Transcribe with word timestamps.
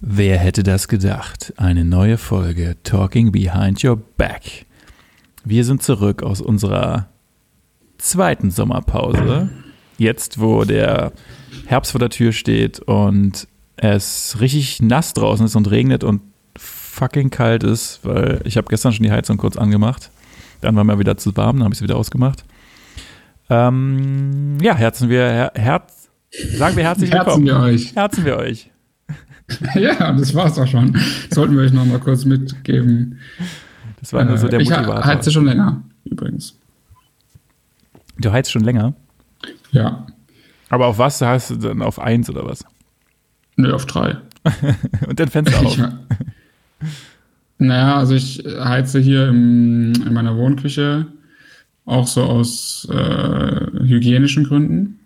Wer 0.00 0.38
hätte 0.38 0.62
das 0.62 0.86
gedacht? 0.86 1.52
Eine 1.56 1.84
neue 1.84 2.18
Folge 2.18 2.76
Talking 2.84 3.32
Behind 3.32 3.82
Your 3.82 3.96
Back. 3.96 4.64
Wir 5.44 5.64
sind 5.64 5.82
zurück 5.82 6.22
aus 6.22 6.40
unserer 6.40 7.08
zweiten 7.98 8.52
Sommerpause. 8.52 9.50
Jetzt, 9.96 10.38
wo 10.38 10.62
der 10.62 11.12
Herbst 11.66 11.90
vor 11.90 11.98
der 11.98 12.10
Tür 12.10 12.30
steht 12.30 12.78
und 12.78 13.48
es 13.76 14.36
richtig 14.40 14.80
nass 14.80 15.14
draußen 15.14 15.46
ist 15.46 15.56
und 15.56 15.68
regnet 15.68 16.04
und 16.04 16.22
fucking 16.56 17.30
kalt 17.30 17.64
ist, 17.64 17.98
weil 18.04 18.40
ich 18.44 18.56
habe 18.56 18.68
gestern 18.68 18.92
schon 18.92 19.02
die 19.02 19.10
Heizung 19.10 19.36
kurz 19.36 19.56
angemacht. 19.56 20.12
Dann 20.60 20.76
war 20.76 20.84
mir 20.84 21.00
wieder 21.00 21.16
zu 21.16 21.36
warm, 21.36 21.56
dann 21.56 21.64
habe 21.64 21.74
ich 21.74 21.78
sie 21.78 21.84
wieder 21.84 21.96
ausgemacht. 21.96 22.44
Ähm, 23.50 24.58
ja, 24.60 24.76
herzen 24.76 25.08
wir, 25.08 25.22
her, 25.22 25.52
herz, 25.56 26.08
sagen 26.54 26.76
wir 26.76 26.84
herzlich 26.84 27.10
willkommen. 27.10 27.46
Herzen 27.46 27.62
wir 27.62 27.66
euch. 27.66 27.96
Herzen 27.96 28.24
wir 28.24 28.36
euch. 28.36 28.70
ja, 29.74 30.12
das 30.12 30.34
war's 30.34 30.58
auch 30.58 30.66
schon. 30.66 30.96
Sollten 31.30 31.56
wir 31.56 31.62
euch 31.62 31.72
noch 31.72 31.84
mal 31.84 31.98
kurz 31.98 32.24
mitgeben. 32.24 33.18
Das 34.00 34.12
war 34.12 34.24
nur 34.24 34.38
so 34.38 34.48
der 34.48 34.60
ich 34.60 34.70
Motivator. 34.70 35.04
heize 35.04 35.30
schon 35.30 35.44
länger, 35.44 35.82
übrigens. 36.04 36.56
Du 38.18 38.30
heizt 38.32 38.50
schon 38.50 38.64
länger? 38.64 38.94
Ja. 39.72 40.06
Aber 40.70 40.86
auf 40.86 40.98
was 40.98 41.20
heißt 41.20 41.50
du 41.50 41.56
dann? 41.56 41.82
Auf 41.82 41.98
eins 41.98 42.28
oder 42.28 42.44
was? 42.44 42.64
Nö, 43.56 43.72
auf 43.72 43.86
drei. 43.86 44.16
Und 45.06 45.18
dann 45.18 45.28
Fenster 45.28 45.58
auf. 45.60 45.78
Ich, 45.78 45.82
naja, 47.58 47.96
also 47.96 48.14
ich 48.14 48.44
heize 48.44 49.00
hier 49.00 49.28
im, 49.28 49.92
in 50.06 50.12
meiner 50.12 50.36
Wohnküche 50.36 51.06
auch 51.84 52.06
so 52.06 52.22
aus 52.22 52.86
äh, 52.90 53.66
hygienischen 53.86 54.44
Gründen. 54.44 54.97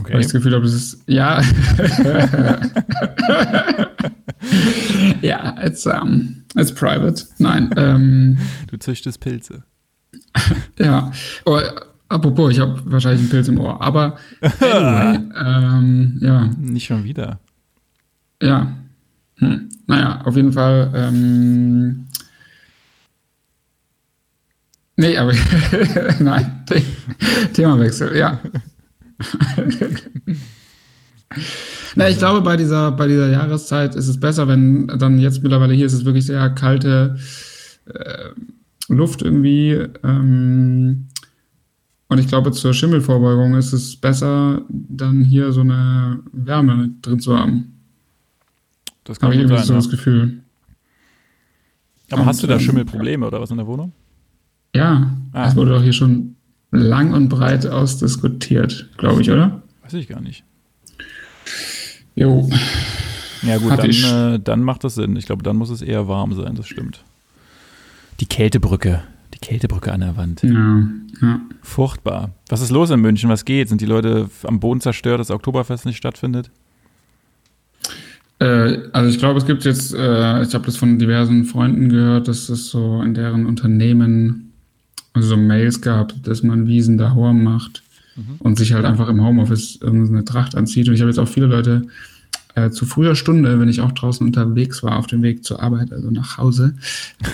Okay. 0.00 0.14
Weil 0.14 0.20
ich 0.20 0.26
das 0.26 0.32
Gefühl 0.32 0.54
habe, 0.54 0.64
das 0.64 0.74
ist. 0.74 1.02
Ja. 1.06 1.40
ja, 5.20 5.56
it's, 5.62 5.86
um, 5.86 6.42
it's 6.56 6.72
private. 6.72 7.24
Nein. 7.38 7.70
Ähm, 7.76 8.38
Du 8.68 8.78
züchtest 8.78 9.20
Pilze. 9.20 9.62
ja. 10.78 11.10
Oh, 11.44 11.60
apropos, 12.08 12.52
ich 12.52 12.60
habe 12.60 12.80
wahrscheinlich 12.84 13.20
einen 13.20 13.30
Pilz 13.30 13.48
im 13.48 13.60
Ohr. 13.60 13.80
Aber 13.80 14.16
anyway, 14.60 15.18
ähm, 15.44 16.18
ja. 16.20 16.46
Nicht 16.58 16.86
schon 16.86 17.04
wieder. 17.04 17.38
Ja. 18.42 18.72
Hm. 19.36 19.68
Naja, 19.86 20.20
auf 20.24 20.36
jeden 20.36 20.52
Fall. 20.52 20.90
Ähm, 20.94 22.06
nee, 24.96 25.16
aber 25.16 25.32
nein. 26.20 26.64
The 26.68 26.82
Themawechsel, 27.52 28.16
ja. 28.16 28.38
Na, 31.94 32.08
ich 32.08 32.18
glaube, 32.18 32.40
bei 32.40 32.56
dieser, 32.56 32.90
bei 32.92 33.06
dieser 33.06 33.30
Jahreszeit 33.30 33.94
ist 33.94 34.08
es 34.08 34.18
besser, 34.18 34.48
wenn 34.48 34.86
dann 34.88 35.18
jetzt 35.18 35.42
mittlerweile 35.42 35.74
hier 35.74 35.86
ist 35.86 35.92
es 35.92 36.04
wirklich 36.04 36.26
sehr 36.26 36.50
kalte 36.50 37.16
äh, 37.86 38.30
Luft 38.88 39.22
irgendwie. 39.22 39.70
Ähm, 40.02 41.06
und 42.08 42.18
ich 42.18 42.26
glaube, 42.26 42.50
zur 42.50 42.74
Schimmelvorbeugung 42.74 43.54
ist 43.54 43.72
es 43.72 43.96
besser, 43.96 44.62
dann 44.68 45.22
hier 45.22 45.52
so 45.52 45.60
eine 45.60 46.18
Wärme 46.32 46.90
drin 47.02 47.20
zu 47.20 47.38
haben. 47.38 47.76
Das 49.04 49.20
kann 49.20 49.28
Habe 49.28 49.34
ich 49.36 49.40
irgendwie 49.42 49.60
so 49.60 49.66
sein. 49.68 49.76
das 49.76 49.88
Gefühl. 49.90 50.40
Ja. 52.10 52.16
Aber 52.16 52.26
hast 52.26 52.42
du 52.42 52.48
da 52.48 52.54
Und, 52.54 52.60
ähm, 52.60 52.66
Schimmelprobleme 52.66 53.24
oder 53.26 53.40
was 53.40 53.50
in 53.52 53.56
der 53.58 53.66
Wohnung? 53.68 53.92
Ja, 54.74 55.10
Ah. 55.32 55.44
das 55.44 55.54
wurde 55.54 55.70
doch 55.72 55.82
hier 55.82 55.92
schon 55.92 56.34
lang 56.70 57.12
und 57.12 57.28
breit 57.28 57.66
ausdiskutiert, 57.66 58.88
glaube 58.96 59.22
ich, 59.22 59.30
oder? 59.30 59.62
Weiß 59.82 59.94
ich 59.94 60.08
gar 60.08 60.20
nicht. 60.20 60.44
Jo. 62.14 62.48
Ja 63.42 63.56
gut, 63.58 63.70
Hatte 63.70 63.82
dann, 63.82 63.90
ich- 63.90 64.04
äh, 64.12 64.38
dann 64.38 64.62
macht 64.62 64.84
das 64.84 64.94
Sinn. 64.96 65.16
Ich 65.16 65.26
glaube, 65.26 65.42
dann 65.42 65.56
muss 65.56 65.70
es 65.70 65.82
eher 65.82 66.06
warm 66.08 66.34
sein, 66.34 66.54
das 66.54 66.66
stimmt. 66.68 67.02
Die 68.20 68.26
Kältebrücke. 68.26 69.02
Die 69.34 69.38
Kältebrücke 69.38 69.92
an 69.92 70.00
der 70.00 70.16
Wand. 70.16 70.42
Ja, 70.42 70.82
ja. 71.22 71.40
Furchtbar. 71.62 72.30
Was 72.48 72.60
ist 72.60 72.70
los 72.70 72.90
in 72.90 73.00
München? 73.00 73.30
Was 73.30 73.44
geht? 73.44 73.68
Sind 73.70 73.80
die 73.80 73.86
Leute 73.86 74.28
am 74.42 74.60
Boden 74.60 74.80
zerstört, 74.80 75.20
dass 75.20 75.30
Oktoberfest 75.30 75.86
nicht 75.86 75.96
stattfindet? 75.96 76.50
Äh, 78.38 78.78
also 78.92 79.08
ich 79.10 79.18
glaube, 79.18 79.38
es 79.38 79.46
gibt 79.46 79.64
jetzt, 79.64 79.94
äh, 79.94 80.42
ich 80.42 80.52
habe 80.54 80.66
das 80.66 80.76
von 80.76 80.98
diversen 80.98 81.44
Freunden 81.44 81.88
gehört, 81.88 82.28
dass 82.28 82.48
es 82.48 82.68
so 82.70 83.00
in 83.02 83.14
deren 83.14 83.46
Unternehmen 83.46 84.49
so 85.18 85.36
Mails 85.36 85.80
gab, 85.80 86.14
dass 86.22 86.42
man 86.42 86.66
Wiesen 86.66 86.98
daheim 86.98 87.42
macht 87.42 87.82
und 88.40 88.58
sich 88.58 88.72
halt 88.72 88.84
einfach 88.84 89.08
im 89.08 89.24
Homeoffice 89.24 89.78
irgendeine 89.80 90.24
Tracht 90.24 90.54
anzieht. 90.54 90.88
Und 90.88 90.94
ich 90.94 91.00
habe 91.00 91.10
jetzt 91.10 91.18
auch 91.18 91.28
viele 91.28 91.46
Leute 91.46 91.82
äh, 92.54 92.70
zu 92.70 92.84
früher 92.84 93.14
Stunde, 93.14 93.60
wenn 93.60 93.68
ich 93.68 93.80
auch 93.80 93.92
draußen 93.92 94.26
unterwegs 94.26 94.82
war, 94.82 94.98
auf 94.98 95.06
dem 95.06 95.22
Weg 95.22 95.44
zur 95.44 95.62
Arbeit, 95.62 95.92
also 95.92 96.10
nach 96.10 96.38
Hause, 96.38 96.74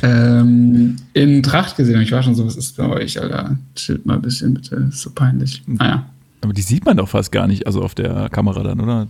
ähm, 0.02 0.96
in 1.12 1.42
Tracht 1.42 1.76
gesehen. 1.76 1.96
Und 1.96 2.02
ich 2.02 2.12
war 2.12 2.22
schon 2.22 2.34
so, 2.34 2.46
was 2.46 2.56
ist 2.56 2.76
bei 2.76 2.86
euch, 2.86 3.20
Alter? 3.20 3.56
Chillt 3.74 4.06
mal 4.06 4.14
ein 4.14 4.22
bisschen, 4.22 4.54
bitte. 4.54 4.76
Ist 4.88 5.02
so 5.02 5.10
peinlich. 5.10 5.62
Naja. 5.66 6.06
Aber 6.42 6.52
die 6.52 6.62
sieht 6.62 6.84
man 6.84 6.96
doch 6.96 7.08
fast 7.08 7.32
gar 7.32 7.46
nicht, 7.46 7.66
also 7.66 7.82
auf 7.82 7.94
der 7.94 8.28
Kamera 8.28 8.62
dann, 8.62 8.80
oder? 8.80 9.08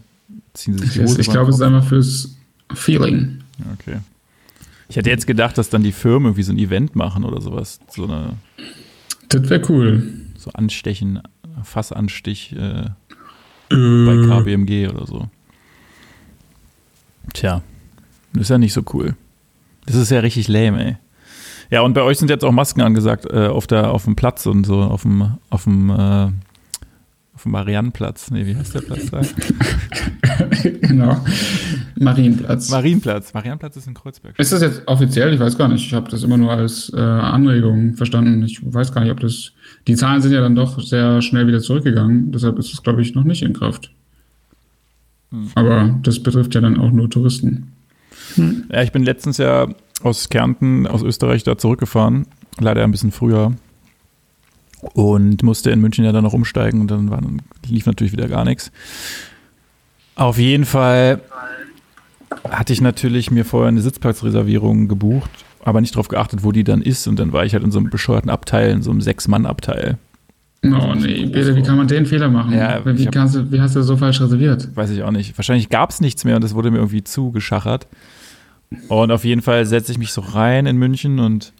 Ziehen 0.54 0.78
sie 0.78 0.86
sich 0.86 0.96
Ich, 0.96 1.18
ich 1.18 1.30
glaube, 1.30 1.50
es 1.50 1.56
ist 1.56 1.62
einfach 1.62 1.84
fürs 1.84 2.36
Feeling. 2.74 3.40
Okay. 3.74 3.98
Ich 4.88 4.96
hätte 4.96 5.10
jetzt 5.10 5.26
gedacht, 5.26 5.58
dass 5.58 5.68
dann 5.68 5.82
die 5.82 5.92
Firmen 5.92 6.26
irgendwie 6.28 6.42
so 6.44 6.52
ein 6.52 6.58
Event 6.58 6.94
machen 6.96 7.24
oder 7.24 7.40
sowas. 7.40 7.80
So 7.90 8.04
eine, 8.04 8.34
Das 9.28 9.48
wäre 9.50 9.62
cool. 9.68 10.12
so 10.36 10.50
Anstechen, 10.52 11.20
Fassanstich 11.62 12.54
äh, 12.56 12.84
Äh, 13.68 14.06
bei 14.06 14.26
KBMG 14.28 14.88
oder 14.88 15.06
so. 15.06 15.28
Tja, 17.32 17.62
das 18.32 18.42
ist 18.42 18.48
ja 18.50 18.58
nicht 18.58 18.72
so 18.72 18.82
cool. 18.94 19.16
Das 19.86 19.96
ist 19.96 20.10
ja 20.10 20.20
richtig 20.20 20.46
lame, 20.48 20.84
ey. 20.84 20.96
Ja, 21.70 21.80
und 21.80 21.94
bei 21.94 22.02
euch 22.02 22.18
sind 22.18 22.30
jetzt 22.30 22.44
auch 22.44 22.52
Masken 22.52 22.80
angesagt 22.82 23.26
äh, 23.26 23.48
auf, 23.48 23.66
der, 23.66 23.90
auf 23.90 24.04
dem 24.04 24.14
Platz 24.14 24.46
und 24.46 24.64
so, 24.64 24.82
auf 24.82 25.02
dem, 25.02 25.36
auf 25.50 25.64
dem, 25.64 25.90
äh, 25.90 26.26
auf 27.34 27.42
dem 27.42 27.50
Mariannenplatz. 27.52 28.30
Nee, 28.30 28.46
wie 28.46 28.54
heißt 28.56 28.74
der 28.76 28.82
Platz 28.82 29.10
da? 29.10 29.22
genau. 30.62 31.20
Marienplatz. 31.98 32.70
Marienplatz. 32.70 33.32
Mariannenplatz 33.32 33.76
ist 33.76 33.86
in 33.86 33.94
Kreuzberg. 33.94 34.38
ist 34.38 34.52
das 34.52 34.60
jetzt 34.60 34.82
offiziell? 34.86 35.32
Ich 35.32 35.40
weiß 35.40 35.56
gar 35.56 35.68
nicht. 35.68 35.84
Ich 35.86 35.94
habe 35.94 36.10
das 36.10 36.22
immer 36.22 36.36
nur 36.36 36.52
als 36.52 36.92
äh, 36.94 37.00
Anregung 37.00 37.94
verstanden. 37.94 38.42
Ich 38.42 38.60
weiß 38.62 38.92
gar 38.92 39.02
nicht, 39.02 39.10
ob 39.10 39.20
das. 39.20 39.52
Die 39.86 39.96
Zahlen 39.96 40.20
sind 40.20 40.32
ja 40.32 40.40
dann 40.40 40.54
doch 40.54 40.80
sehr 40.80 41.22
schnell 41.22 41.46
wieder 41.46 41.60
zurückgegangen. 41.60 42.32
Deshalb 42.32 42.58
ist 42.58 42.72
es, 42.72 42.82
glaube 42.82 43.02
ich, 43.02 43.14
noch 43.14 43.24
nicht 43.24 43.42
in 43.42 43.54
Kraft. 43.54 43.92
Hm. 45.30 45.48
Aber 45.54 45.98
das 46.02 46.22
betrifft 46.22 46.54
ja 46.54 46.60
dann 46.60 46.78
auch 46.78 46.90
nur 46.90 47.08
Touristen. 47.08 47.72
Ja, 48.70 48.82
ich 48.82 48.92
bin 48.92 49.04
letztens 49.04 49.38
ja 49.38 49.68
aus 50.02 50.28
Kärnten, 50.28 50.86
aus 50.86 51.02
Österreich 51.02 51.44
da 51.44 51.56
zurückgefahren. 51.56 52.26
Leider 52.58 52.84
ein 52.84 52.90
bisschen 52.90 53.12
früher. 53.12 53.54
Und 54.80 55.42
musste 55.42 55.70
in 55.70 55.80
München 55.80 56.04
ja 56.04 56.12
dann 56.12 56.24
noch 56.24 56.34
umsteigen 56.34 56.80
und 56.80 56.90
dann 56.90 57.10
war, 57.10 57.20
lief 57.66 57.86
natürlich 57.86 58.12
wieder 58.12 58.28
gar 58.28 58.44
nichts. 58.44 58.70
Auf 60.14 60.38
jeden 60.38 60.64
Fall 60.64 61.20
hatte 62.44 62.72
ich 62.72 62.80
natürlich 62.80 63.30
mir 63.30 63.44
vorher 63.44 63.68
eine 63.68 63.80
Sitzplatzreservierung 63.80 64.88
gebucht, 64.88 65.30
aber 65.64 65.80
nicht 65.80 65.94
darauf 65.94 66.08
geachtet, 66.08 66.44
wo 66.44 66.52
die 66.52 66.64
dann 66.64 66.82
ist. 66.82 67.06
Und 67.08 67.18
dann 67.18 67.32
war 67.32 67.44
ich 67.44 67.52
halt 67.54 67.64
in 67.64 67.70
so 67.70 67.78
einem 67.78 67.90
bescheuerten 67.90 68.30
Abteil, 68.30 68.70
in 68.70 68.82
so 68.82 68.90
einem 68.90 69.00
Sechs-Mann-Abteil. 69.00 69.98
Oh 70.64 70.94
nee, 70.94 71.26
Peter, 71.26 71.54
wie 71.54 71.62
kann 71.62 71.76
man 71.76 71.86
den 71.86 72.06
Fehler 72.06 72.28
machen? 72.28 72.52
Ja, 72.52 72.80
wie, 72.84 73.06
hab- 73.06 73.12
du, 73.32 73.52
wie 73.52 73.60
hast 73.60 73.76
du 73.76 73.82
so 73.82 73.96
falsch 73.96 74.20
reserviert? 74.20 74.74
Weiß 74.74 74.90
ich 74.90 75.02
auch 75.02 75.10
nicht. 75.10 75.36
Wahrscheinlich 75.38 75.68
gab 75.68 75.90
es 75.90 76.00
nichts 76.00 76.24
mehr 76.24 76.36
und 76.36 76.44
es 76.44 76.54
wurde 76.54 76.70
mir 76.70 76.78
irgendwie 76.78 77.04
zugeschachert. 77.04 77.86
Und 78.88 79.12
auf 79.12 79.24
jeden 79.24 79.42
Fall 79.42 79.64
setze 79.64 79.92
ich 79.92 79.98
mich 79.98 80.12
so 80.12 80.20
rein 80.20 80.66
in 80.66 80.76
München 80.76 81.20
und 81.20 81.52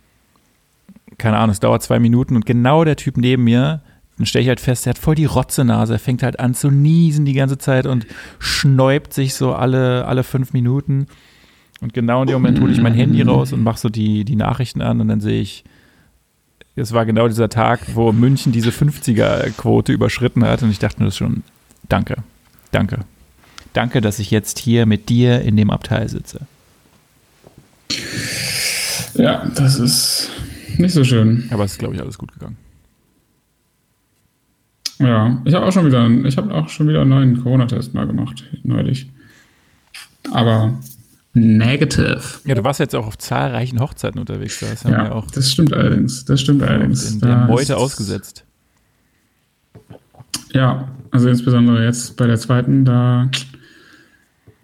keine 1.19 1.37
Ahnung, 1.37 1.53
es 1.53 1.61
dauert 1.61 1.83
zwei 1.83 2.01
Minuten 2.01 2.35
und 2.35 2.47
genau 2.47 2.85
der 2.85 2.97
Typ 2.97 3.17
neben 3.17 3.45
mir, 3.45 3.81
dann 4.17 4.27
stelle 4.27 4.43
ich 4.43 4.49
halt 4.49 4.61
fest, 4.61 4.87
er 4.87 4.91
hat 4.91 4.99
voll 4.99 5.15
die 5.15 5.27
Rotzenase, 5.27 5.95
er 5.95 5.99
fängt 5.99 6.23
halt 6.23 6.41
an 6.41 6.55
zu 6.55 6.71
niesen 6.71 7.25
die 7.25 7.35
ganze 7.35 7.59
Zeit 7.59 7.87
und 7.87 8.07
schnäubt 8.39 9.13
sich 9.13 9.35
so 9.35 9.55
alle, 9.55 10.07
alle 10.07 10.25
fünf 10.25 10.53
Minuten. 10.53 11.07
Und 11.81 11.93
genau 11.93 12.23
in 12.23 12.29
dem 12.29 12.35
Moment 12.35 12.61
hole 12.61 12.73
ich 12.73 12.81
mein 12.81 12.95
Handy 12.95 13.21
raus 13.23 13.53
und 13.53 13.63
mache 13.63 13.79
so 13.79 13.91
die, 13.91 14.25
die 14.25 14.37
Nachrichten 14.37 14.81
an 14.81 15.01
und 15.01 15.09
dann 15.09 15.21
sehe 15.21 15.43
ich, 15.43 15.65
es 16.75 16.93
war 16.93 17.05
genau 17.05 17.29
dieser 17.29 17.49
Tag, 17.49 17.81
wo 17.95 18.13
München 18.13 18.53
diese 18.53 18.71
50er-Quote 18.71 19.93
überschritten 19.93 20.45
hat 20.45 20.63
und 20.63 20.71
ich 20.71 20.79
dachte 20.79 21.01
mir 21.01 21.07
das 21.07 21.17
schon, 21.17 21.43
danke, 21.89 22.17
danke. 22.73 23.01
Danke, 23.73 24.01
dass 24.01 24.19
ich 24.19 24.31
jetzt 24.31 24.59
hier 24.59 24.87
mit 24.87 25.11
dir 25.11 25.43
in 25.43 25.57
dem 25.59 25.71
Abteil 25.71 26.09
sitze. 26.09 26.41
Ja, 29.15 29.47
das 29.55 29.79
ist 29.79 30.31
nicht 30.79 30.93
so 30.93 31.05
schön. 31.05 31.49
Aber 31.51 31.65
es 31.65 31.73
ist, 31.73 31.79
glaube 31.79 31.95
ich, 31.95 32.01
alles 32.01 32.17
gut 32.17 32.33
gegangen. 32.33 32.57
Ja, 34.99 35.41
ich 35.45 35.55
habe 35.55 35.67
auch 35.67 35.73
schon 35.73 35.87
wieder, 35.87 36.09
ich 36.27 36.37
habe 36.37 36.53
auch 36.55 36.69
schon 36.69 36.89
wieder 36.89 37.03
einen 37.03 37.11
neuen 37.11 37.43
Corona-Test 37.43 37.93
mal 37.95 38.07
gemacht, 38.07 38.45
neulich. 38.63 39.11
Aber 40.33 40.79
negative. 41.35 42.21
Ja, 42.47 42.55
du 42.55 42.65
warst 42.65 42.81
jetzt 42.81 42.95
auch 42.95 43.07
auf 43.07 43.19
zahlreichen 43.19 43.79
Hochzeiten 43.81 44.19
unterwegs. 44.19 44.59
Da 44.61 44.67
haben 44.69 44.91
Ja, 44.93 45.05
wir 45.05 45.15
auch 45.15 45.31
das 45.31 45.53
stimmt 45.53 45.73
allerdings. 45.75 46.25
Das 46.25 46.41
stimmt 46.41 46.63
allerdings. 46.63 47.13
in 47.13 47.21
der 47.21 47.37
Meute 47.47 47.63
ist- 47.75 47.79
ausgesetzt. 47.79 48.45
Ja, 50.53 50.89
also 51.11 51.29
insbesondere 51.29 51.85
jetzt 51.85 52.17
bei 52.17 52.27
der 52.27 52.39
zweiten, 52.39 52.85
da 52.85 53.31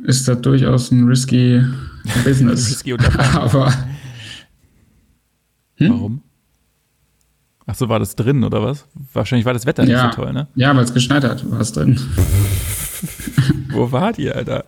ist 0.05 0.26
das 0.28 0.40
durchaus 0.40 0.90
ein 0.90 1.05
risky 1.06 1.62
Business. 2.25 2.70
Risky. 2.70 2.94
Aber 3.35 3.70
Hm? 5.76 5.90
Warum? 5.90 6.23
Ach 7.72 7.74
so, 7.74 7.88
war 7.88 7.98
das 7.98 8.14
drin 8.16 8.44
oder 8.44 8.62
was? 8.62 8.84
Wahrscheinlich 9.14 9.46
war 9.46 9.54
das 9.54 9.64
Wetter 9.64 9.84
Ja. 9.84 10.04
nicht 10.04 10.14
so 10.14 10.22
toll, 10.22 10.32
ne? 10.34 10.46
ja, 10.56 10.76
weil 10.76 10.84
es 10.84 10.92
geschneit 10.92 11.24
hat, 11.24 11.50
war 11.50 11.58
es 11.60 11.72
drin. 11.72 11.98
Wo 13.70 13.90
wart 13.90 14.19
ihr, 14.19 14.36
Alter? 14.36 14.66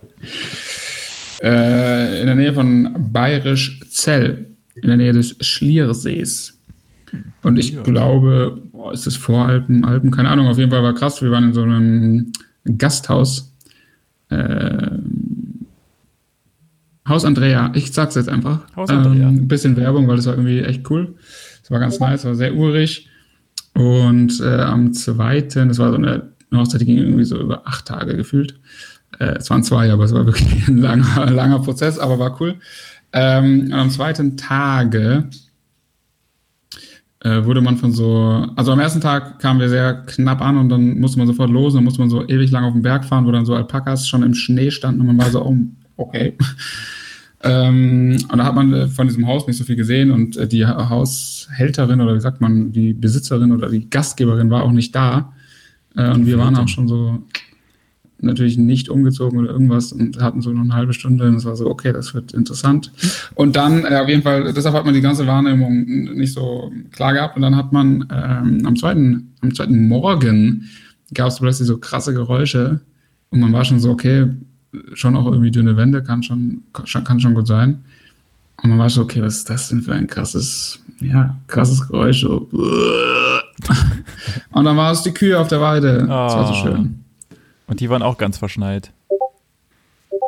Äh, 1.43 2.21
in 2.21 2.25
der 2.25 2.33
Nähe 2.33 2.51
von 2.51 2.95
Bayerisch 3.13 3.79
Zell, 3.91 4.47
in 4.81 4.87
der 4.87 4.97
Nähe 4.97 5.13
des 5.13 5.35
Schliersees. 5.39 6.57
Und 7.43 7.59
ich 7.59 7.73
Ja. 7.73 7.83
glaube, 7.83 8.59
boah, 8.71 8.91
ist 8.91 9.05
das 9.05 9.15
Voralpen, 9.15 9.85
Alpen, 9.85 10.09
keine 10.09 10.29
Ahnung, 10.29 10.47
auf 10.47 10.57
jeden 10.57 10.71
Fall 10.71 10.81
war 10.81 10.95
krass. 10.95 11.21
Wir 11.21 11.29
waren 11.29 11.43
in 11.43 11.53
so 11.53 11.61
einem 11.61 12.31
Gasthaus. 12.77 13.53
Ähm, 14.31 15.67
Haus 17.07 17.23
Andrea, 17.23 17.71
ich 17.75 17.91
sag's 17.93 18.15
jetzt 18.15 18.29
einfach. 18.29 18.61
Haus 18.75 18.89
Andrea. 18.89 19.27
Ähm, 19.27 19.35
ein 19.35 19.47
bisschen 19.47 19.77
Werbung, 19.77 20.07
weil 20.07 20.15
das 20.15 20.25
war 20.25 20.33
irgendwie 20.33 20.61
echt 20.61 20.89
cool. 20.89 21.13
Es 21.65 21.71
war 21.71 21.79
ganz 21.79 21.99
nice, 21.99 22.25
war 22.25 22.35
sehr 22.35 22.53
urig. 22.53 23.09
Und 23.73 24.39
äh, 24.39 24.61
am 24.61 24.93
zweiten, 24.93 25.67
das 25.69 25.79
war 25.79 25.89
so 25.89 25.97
eine 25.97 26.29
Hochzeit, 26.53 26.81
die 26.81 26.85
ging 26.85 26.99
irgendwie 26.99 27.25
so 27.25 27.41
über 27.41 27.67
acht 27.67 27.87
Tage 27.87 28.15
gefühlt. 28.15 28.59
Äh, 29.17 29.37
es 29.37 29.49
waren 29.49 29.63
zwei, 29.63 29.91
aber 29.91 30.03
es 30.03 30.13
war 30.13 30.27
wirklich 30.27 30.45
ein 30.67 30.77
langer, 30.77 31.31
langer 31.31 31.57
Prozess, 31.57 31.97
aber 31.97 32.19
war 32.19 32.39
cool. 32.39 32.57
Ähm, 33.13 33.61
und 33.61 33.73
am 33.73 33.89
zweiten 33.89 34.37
Tage 34.37 35.27
äh, 37.21 37.43
wurde 37.45 37.61
man 37.61 37.77
von 37.77 37.91
so, 37.91 38.45
also 38.55 38.71
am 38.71 38.79
ersten 38.79 39.01
Tag 39.01 39.39
kamen 39.39 39.59
wir 39.59 39.69
sehr 39.69 40.03
knapp 40.05 40.41
an 40.43 40.59
und 40.59 40.69
dann 40.69 40.99
musste 40.99 41.17
man 41.17 41.25
sofort 41.25 41.49
los, 41.49 41.73
dann 41.73 41.83
musste 41.83 41.99
man 41.99 42.11
so 42.11 42.27
ewig 42.27 42.51
lang 42.51 42.63
auf 42.63 42.73
den 42.73 42.83
Berg 42.83 43.05
fahren, 43.05 43.25
wo 43.25 43.31
dann 43.31 43.47
so 43.47 43.55
Alpakas 43.55 44.07
schon 44.07 44.21
im 44.21 44.35
Schnee 44.35 44.69
standen 44.69 45.01
und 45.01 45.07
man 45.07 45.17
war 45.17 45.31
so, 45.31 45.43
oh, 45.43 45.57
okay. 45.97 46.37
Ähm, 47.45 48.17
und 48.29 48.37
da 48.37 48.43
hat 48.43 48.55
man 48.55 48.73
äh, 48.73 48.87
von 48.87 49.07
diesem 49.07 49.27
Haus 49.27 49.45
nicht 49.45 49.57
so 49.57 49.63
viel 49.63 49.75
gesehen 49.75 50.09
und 50.09 50.35
äh, 50.35 50.47
die 50.47 50.65
Ha- 50.65 50.89
Haushälterin 50.89 52.01
oder 52.01 52.15
wie 52.15 52.19
sagt 52.19 52.41
man, 52.41 52.71
die 52.71 52.93
Besitzerin 52.93 53.51
oder 53.51 53.69
die 53.69 53.87
Gastgeberin 53.89 54.49
war 54.49 54.63
auch 54.63 54.71
nicht 54.71 54.95
da. 54.95 55.31
Äh, 55.95 56.11
und 56.11 56.25
wir 56.25 56.39
waren 56.39 56.55
auch 56.55 56.67
schon 56.67 56.87
so 56.87 57.23
natürlich 58.19 58.57
nicht 58.57 58.89
umgezogen 58.89 59.37
oder 59.37 59.51
irgendwas 59.51 59.91
und 59.91 60.19
hatten 60.21 60.41
so 60.41 60.51
noch 60.51 60.61
eine 60.61 60.73
halbe 60.73 60.93
Stunde 60.93 61.27
und 61.27 61.35
es 61.35 61.45
war 61.45 61.55
so, 61.55 61.69
okay, 61.69 61.93
das 61.93 62.13
wird 62.15 62.33
interessant. 62.33 62.91
Und 63.35 63.55
dann, 63.55 63.85
äh, 63.85 63.97
auf 63.97 64.09
jeden 64.09 64.23
Fall, 64.23 64.51
deshalb 64.51 64.73
hat 64.73 64.85
man 64.85 64.93
die 64.95 65.01
ganze 65.01 65.27
Wahrnehmung 65.27 65.85
nicht 66.15 66.33
so 66.33 66.71
klar 66.91 67.13
gehabt 67.13 67.35
und 67.35 67.43
dann 67.43 67.55
hat 67.55 67.71
man 67.71 68.07
ähm, 68.11 68.65
am, 68.65 68.75
zweiten, 68.75 69.33
am 69.41 69.53
zweiten 69.53 69.87
Morgen 69.87 70.63
gab 71.13 71.27
es 71.27 71.39
plötzlich 71.39 71.67
so 71.67 71.77
krasse 71.77 72.13
Geräusche 72.13 72.81
und 73.29 73.39
man 73.39 73.53
war 73.53 73.65
schon 73.65 73.79
so, 73.79 73.91
okay, 73.91 74.27
schon 74.93 75.15
auch 75.15 75.25
irgendwie 75.25 75.51
dünne 75.51 75.77
Wände, 75.77 76.03
kann 76.03 76.23
schon, 76.23 76.63
kann 76.73 77.19
schon 77.19 77.33
gut 77.33 77.47
sein. 77.47 77.83
Und 78.63 78.69
man 78.69 78.79
war 78.79 78.89
so, 78.89 79.01
okay, 79.01 79.21
was 79.21 79.37
ist 79.37 79.49
das 79.49 79.69
denn 79.69 79.81
für 79.81 79.93
ein 79.93 80.07
krasses, 80.07 80.79
ja, 80.99 81.35
krasses 81.47 81.87
Geräusch. 81.87 82.21
So. 82.21 82.47
Und 84.51 84.65
dann 84.65 84.77
war 84.77 84.91
es 84.91 85.03
die 85.03 85.11
Kühe 85.11 85.37
auf 85.39 85.47
der 85.49 85.61
Weide. 85.61 85.99
Das 85.99 86.07
war 86.09 86.47
so 86.47 86.53
Oh. 86.53 86.63
schön. 86.63 87.03
Und 87.67 87.79
die 87.79 87.89
waren 87.89 88.01
auch 88.01 88.17
ganz 88.17 88.37
verschneit. 88.37 88.91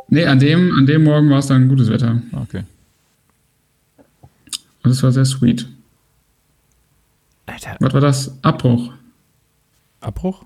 Nee, 0.10 0.26
an 0.26 0.40
dem, 0.40 0.76
an 0.78 0.86
dem 0.86 1.04
Morgen 1.04 1.30
war 1.30 1.40
es 1.40 1.48
dann 1.48 1.68
gutes 1.70 1.90
Wetter. 1.90 2.22
Okay. 2.34 2.64
Und 4.84 4.90
das 4.92 5.02
war 5.04 5.12
sehr 5.12 5.26
sweet. 5.26 5.68
Alter, 7.46 7.76
Was 7.80 7.94
war 7.94 8.02
das? 8.02 8.38
Abbruch. 8.44 8.92
Abbruch? 10.02 10.44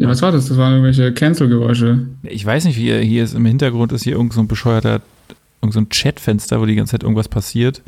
Ja, 0.00 0.08
was 0.08 0.22
war 0.22 0.30
das? 0.32 0.48
Das 0.48 0.56
waren 0.56 0.72
irgendwelche 0.72 1.12
Cancel-Geräusche. 1.12 2.06
Ich 2.22 2.44
weiß 2.44 2.64
nicht, 2.64 2.76
wie 2.76 2.82
hier, 2.82 2.98
hier 3.00 3.24
ist 3.24 3.34
im 3.34 3.44
Hintergrund 3.44 3.92
ist 3.92 4.04
hier 4.04 4.14
irgend 4.14 4.32
so 4.32 4.40
ein 4.40 4.48
bescheuerter, 4.48 5.00
irgend 5.60 5.74
so 5.74 5.80
ein 5.80 5.88
Chatfenster, 5.88 6.60
wo 6.60 6.66
die 6.66 6.76
ganze 6.76 6.92
Zeit 6.92 7.02
irgendwas 7.02 7.28
passiert. 7.28 7.82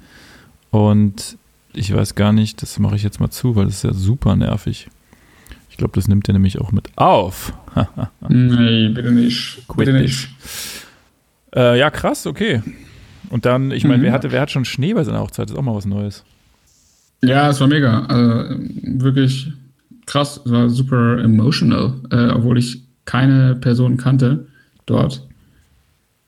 Und 0.70 1.36
ich 1.72 1.94
weiß 1.94 2.14
gar 2.16 2.32
nicht, 2.32 2.62
das 2.62 2.78
mache 2.78 2.96
ich 2.96 3.02
jetzt 3.02 3.20
mal 3.20 3.30
zu, 3.30 3.54
weil 3.54 3.66
das 3.66 3.74
ist 3.76 3.84
ja 3.84 3.92
super 3.92 4.34
nervig. 4.36 4.88
Ich 5.70 5.76
glaube, 5.76 5.92
das 5.94 6.08
nimmt 6.08 6.28
er 6.28 6.32
nämlich 6.32 6.60
auch 6.60 6.72
mit 6.72 6.88
auf. 6.96 7.52
Nee, 8.28 8.88
bitte 8.88 9.12
nicht. 9.12 9.62
Quit 9.68 9.86
bitte 9.86 9.96
it. 9.98 10.02
nicht. 10.02 10.28
Äh, 11.54 11.78
ja, 11.78 11.90
krass, 11.90 12.26
okay. 12.26 12.62
Und 13.30 13.44
dann, 13.46 13.70
ich 13.70 13.84
meine, 13.84 13.98
Mhm. 13.98 14.02
wer, 14.02 14.12
hatte, 14.12 14.32
wer 14.32 14.40
hat 14.40 14.50
schon 14.50 14.64
Schnee 14.64 14.94
bei 14.94 15.04
seiner 15.04 15.20
Hochzeit? 15.20 15.46
Das 15.46 15.52
ist 15.52 15.58
auch 15.58 15.62
mal 15.62 15.74
was 15.74 15.86
Neues. 15.86 16.24
Ja, 17.22 17.50
es 17.50 17.60
war 17.60 17.68
mega. 17.68 18.04
Also, 18.06 18.56
wirklich 18.82 19.52
krass. 20.10 20.40
Es 20.44 20.50
war 20.50 20.68
super 20.68 21.18
emotional, 21.22 21.94
äh, 22.10 22.30
obwohl 22.30 22.58
ich 22.58 22.82
keine 23.04 23.54
Person 23.54 23.96
kannte 23.96 24.46
dort. 24.86 25.26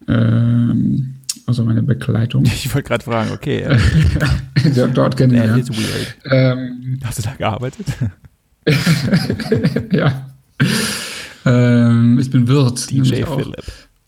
Ähm, 0.08 1.16
also 1.46 1.64
meine 1.64 1.82
Begleitung. 1.82 2.44
Ich 2.46 2.72
wollte 2.72 2.88
gerade 2.88 3.04
fragen, 3.04 3.32
okay, 3.32 3.62
äh, 3.62 4.88
dort 4.94 5.16
kennen 5.16 5.32
wir. 5.32 5.56
is 5.56 5.68
weird. 5.70 6.16
Ähm, 6.24 7.00
Hast 7.04 7.18
du 7.18 7.22
da 7.22 7.34
gearbeitet? 7.34 7.86
ja. 9.92 10.28
Ähm, 11.44 12.18
ich 12.20 12.30
bin 12.30 12.46
Wirt. 12.46 12.88
DJ. 12.88 13.24
Philipp. 13.24 13.64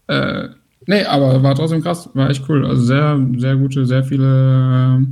Äh, 0.06 0.48
nee, 0.86 1.04
aber 1.04 1.42
war 1.42 1.54
trotzdem 1.56 1.82
krass. 1.82 2.08
War 2.14 2.30
echt 2.30 2.48
cool. 2.48 2.64
Also 2.64 2.84
sehr, 2.84 3.20
sehr 3.38 3.56
gute, 3.56 3.84
sehr 3.86 4.04
viele, 4.04 5.00
äh, 5.00 5.06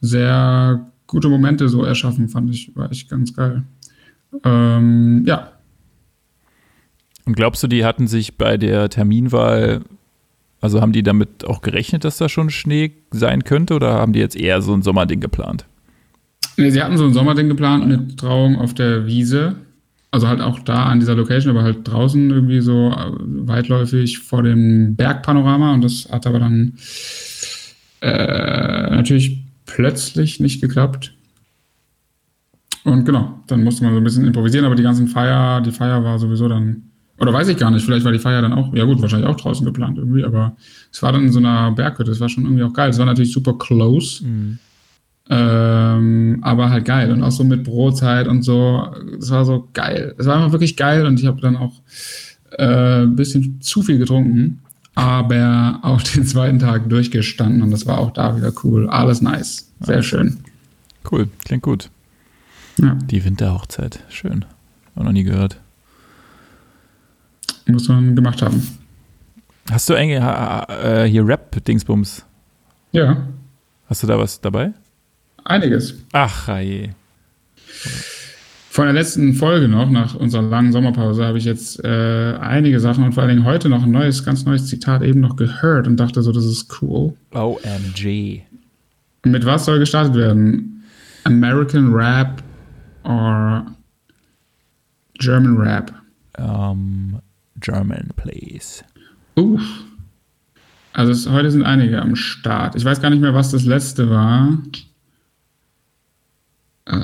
sehr 0.00 0.86
gute 1.08 1.28
Momente 1.28 1.68
so 1.68 1.84
erschaffen, 1.84 2.28
fand 2.28 2.50
ich. 2.50 2.70
War 2.76 2.90
echt 2.92 3.10
ganz 3.10 3.34
geil. 3.34 3.64
Ähm, 4.44 5.24
ja. 5.26 5.52
Und 7.24 7.34
glaubst 7.34 7.62
du, 7.62 7.66
die 7.66 7.84
hatten 7.84 8.06
sich 8.06 8.36
bei 8.36 8.56
der 8.56 8.88
Terminwahl, 8.88 9.82
also 10.60 10.80
haben 10.80 10.92
die 10.92 11.02
damit 11.02 11.44
auch 11.44 11.60
gerechnet, 11.60 12.04
dass 12.04 12.18
da 12.18 12.28
schon 12.28 12.50
Schnee 12.50 12.92
sein 13.10 13.44
könnte 13.44 13.74
oder 13.74 13.94
haben 13.94 14.12
die 14.12 14.20
jetzt 14.20 14.36
eher 14.36 14.62
so 14.62 14.74
ein 14.74 14.82
Sommerding 14.82 15.20
geplant? 15.20 15.66
Nee, 16.56 16.70
sie 16.70 16.82
hatten 16.82 16.96
so 16.96 17.04
ein 17.04 17.12
Sommerding 17.12 17.48
geplant 17.48 17.86
mit 17.86 18.18
Trauung 18.18 18.56
auf 18.56 18.74
der 18.74 19.06
Wiese. 19.06 19.56
Also 20.12 20.28
halt 20.28 20.40
auch 20.40 20.60
da 20.60 20.84
an 20.84 21.00
dieser 21.00 21.14
Location, 21.14 21.54
aber 21.54 21.64
halt 21.64 21.86
draußen 21.86 22.30
irgendwie 22.30 22.60
so 22.60 22.90
äh, 22.90 23.10
weitläufig 23.18 24.20
vor 24.20 24.42
dem 24.42 24.96
Bergpanorama. 24.96 25.74
Und 25.74 25.82
das 25.82 26.08
hat 26.10 26.26
aber 26.26 26.38
dann 26.38 26.74
äh, 28.00 28.90
natürlich 28.90 29.44
plötzlich 29.66 30.40
nicht 30.40 30.60
geklappt. 30.60 31.15
Und 32.86 33.04
genau, 33.04 33.40
dann 33.48 33.64
musste 33.64 33.82
man 33.82 33.94
so 33.94 33.98
ein 33.98 34.04
bisschen 34.04 34.24
improvisieren, 34.24 34.64
aber 34.64 34.76
die 34.76 34.84
ganzen 34.84 35.08
Feier, 35.08 35.60
die 35.60 35.72
Feier 35.72 36.04
war 36.04 36.20
sowieso 36.20 36.46
dann, 36.46 36.84
oder 37.18 37.32
weiß 37.32 37.48
ich 37.48 37.56
gar 37.56 37.68
nicht, 37.72 37.84
vielleicht 37.84 38.04
war 38.04 38.12
die 38.12 38.20
Feier 38.20 38.42
dann 38.42 38.52
auch, 38.52 38.72
ja 38.74 38.84
gut, 38.84 39.02
wahrscheinlich 39.02 39.28
auch 39.28 39.36
draußen 39.36 39.66
geplant 39.66 39.98
irgendwie, 39.98 40.24
aber 40.24 40.56
es 40.92 41.02
war 41.02 41.10
dann 41.10 41.24
in 41.24 41.32
so 41.32 41.40
einer 41.40 41.72
Berghütte, 41.72 42.12
das 42.12 42.20
war 42.20 42.28
schon 42.28 42.44
irgendwie 42.44 42.62
auch 42.62 42.72
geil. 42.72 42.90
Es 42.90 42.98
war 42.98 43.06
natürlich 43.06 43.32
super 43.32 43.54
close. 43.58 44.22
Ähm, 45.28 46.38
aber 46.42 46.70
halt 46.70 46.84
geil 46.84 47.10
und 47.10 47.24
auch 47.24 47.32
so 47.32 47.42
mit 47.42 47.64
Brotzeit 47.64 48.28
und 48.28 48.42
so. 48.42 48.86
Das 49.18 49.30
war 49.32 49.44
so 49.44 49.68
geil. 49.72 50.14
Es 50.16 50.26
war 50.26 50.36
einfach 50.36 50.52
wirklich 50.52 50.76
geil 50.76 51.06
und 51.06 51.18
ich 51.18 51.26
habe 51.26 51.40
dann 51.40 51.56
auch 51.56 51.72
äh, 52.52 53.02
ein 53.02 53.16
bisschen 53.16 53.60
zu 53.60 53.82
viel 53.82 53.98
getrunken, 53.98 54.60
aber 54.94 55.80
auch 55.82 56.00
den 56.02 56.24
zweiten 56.24 56.60
Tag 56.60 56.88
durchgestanden 56.88 57.62
und 57.62 57.72
das 57.72 57.84
war 57.84 57.98
auch 57.98 58.12
da 58.12 58.36
wieder 58.36 58.52
cool. 58.62 58.88
Alles 58.88 59.20
nice. 59.22 59.72
Sehr 59.80 60.04
schön. 60.04 60.36
Cool, 61.10 61.26
klingt 61.44 61.64
gut. 61.64 61.90
Ja, 62.78 62.96
Die 63.10 63.24
Winterhochzeit, 63.24 64.00
schön. 64.08 64.44
Auch 64.94 65.02
noch 65.04 65.12
nie 65.12 65.24
gehört. 65.24 65.58
muss 67.66 67.88
man 67.88 68.14
gemacht 68.14 68.42
haben. 68.42 68.62
Hast 69.70 69.88
du 69.90 69.94
eigentlich 69.94 70.20
äh, 70.22 71.04
hier 71.08 71.26
Rap-Dingsbums? 71.26 72.24
Ja, 72.92 73.26
Hast 73.88 74.02
du 74.02 74.06
da 74.06 74.18
was 74.18 74.40
dabei? 74.40 74.72
einiges. 75.44 75.94
Ach, 76.12 76.48
je. 76.58 76.88
Von 78.70 78.86
der 78.86 78.94
letzten 78.94 79.32
Folge 79.34 79.68
noch, 79.68 79.88
nach 79.90 80.14
unserer 80.16 80.42
langen 80.42 80.72
Sommerpause, 80.72 81.24
habe 81.24 81.38
ich 81.38 81.44
jetzt 81.44 81.82
äh, 81.84 82.34
einige 82.40 82.80
Sachen 82.80 83.04
und 83.04 83.12
vor 83.12 83.22
allen 83.22 83.30
Dingen 83.36 83.44
heute 83.46 83.68
noch 83.68 83.84
ein 83.84 83.90
neues, 83.92 84.24
ganz 84.24 84.44
neues 84.44 84.66
Zitat 84.66 85.02
eben 85.02 85.20
noch 85.20 85.36
gehört 85.36 85.86
und 85.86 85.96
dachte 85.98 86.20
so, 86.22 86.32
das 86.32 86.44
ist 86.44 86.82
cool. 86.82 87.14
OMG. 87.32 88.42
Mit 89.24 89.46
was 89.46 89.64
soll 89.66 89.78
gestartet 89.78 90.14
werden? 90.14 90.82
American 91.24 91.92
Rap 91.94 92.42
or 93.06 93.66
German 95.18 95.56
Rap? 95.56 95.92
Um, 96.38 97.22
German, 97.60 98.10
please. 98.16 98.84
Uff. 99.36 99.84
Also 100.92 101.12
es, 101.12 101.28
heute 101.28 101.50
sind 101.50 101.62
einige 101.62 102.00
am 102.00 102.16
Start. 102.16 102.74
Ich 102.74 102.84
weiß 102.84 103.00
gar 103.00 103.10
nicht 103.10 103.20
mehr, 103.20 103.34
was 103.34 103.50
das 103.50 103.64
letzte 103.64 104.08
war. 104.08 104.58
Äh. 106.86 106.96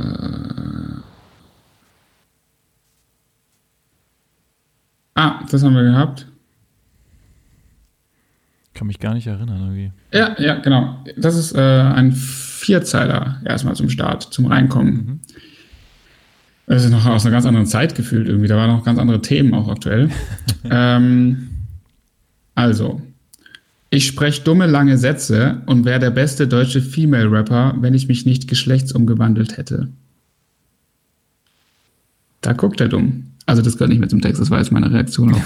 Ah, 5.15 5.41
das 5.51 5.63
haben 5.63 5.75
wir 5.75 5.83
gehabt. 5.83 6.27
Kann 8.75 8.87
mich 8.87 8.99
gar 8.99 9.13
nicht 9.13 9.27
erinnern, 9.27 9.61
irgendwie. 9.61 9.93
Ja, 10.13 10.41
ja, 10.41 10.55
genau. 10.57 11.05
Das 11.17 11.37
ist 11.37 11.53
äh, 11.53 11.61
ein 11.61 12.13
Vierzeiler 12.13 13.41
erstmal 13.45 13.77
zum 13.77 13.91
Start, 13.91 14.23
zum 14.23 14.47
Reinkommen. 14.47 15.21
Das 16.67 16.85
ist 16.85 16.91
noch 16.91 17.05
aus 17.07 17.25
einer 17.25 17.33
ganz 17.33 17.45
anderen 17.45 17.67
Zeit 17.67 17.95
gefühlt 17.95 18.29
irgendwie. 18.29 18.49
Da 18.49 18.57
waren 18.57 18.71
noch 18.71 18.85
ganz 18.85 18.99
andere 18.99 19.21
Themen 19.21 19.53
auch 19.55 19.69
aktuell. 19.69 20.11
ähm, 20.71 21.49
Also, 22.55 23.03
ich 23.91 24.07
spreche 24.07 24.43
dumme 24.43 24.67
lange 24.67 24.97
Sätze 24.97 25.63
und 25.67 25.85
wäre 25.85 26.01
der 26.01 26.11
beste 26.11 26.49
deutsche 26.49 26.81
Female 26.81 27.31
Rapper, 27.31 27.75
wenn 27.81 27.95
ich 27.95 28.09
mich 28.09 28.25
nicht 28.25 28.49
geschlechtsumgewandelt 28.49 29.57
hätte. 29.57 29.89
Da 32.41 32.53
guckt 32.53 32.81
er 32.81 32.89
dumm. 32.89 33.25
Also 33.47 33.61
das 33.61 33.75
gehört 33.75 33.91
nicht 33.91 33.99
mehr 33.99 34.09
zum 34.09 34.21
Text, 34.21 34.41
das 34.41 34.51
war 34.51 34.59
jetzt 34.59 34.73
meine 34.73 34.91
Reaktion 34.91 35.35
auf 35.35 35.43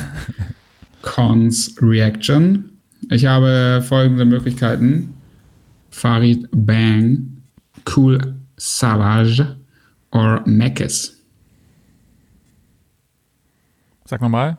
Cons 1.02 1.74
Reaction. 1.80 2.70
Ich 3.10 3.26
habe 3.26 3.82
folgende 3.86 4.24
Möglichkeiten. 4.24 5.14
Farid 5.90 6.46
Bang, 6.52 7.38
Cool 7.94 8.34
Savage 8.56 9.56
or 10.16 10.42
Mekes. 10.46 11.16
Sag 14.04 14.20
nochmal. 14.20 14.58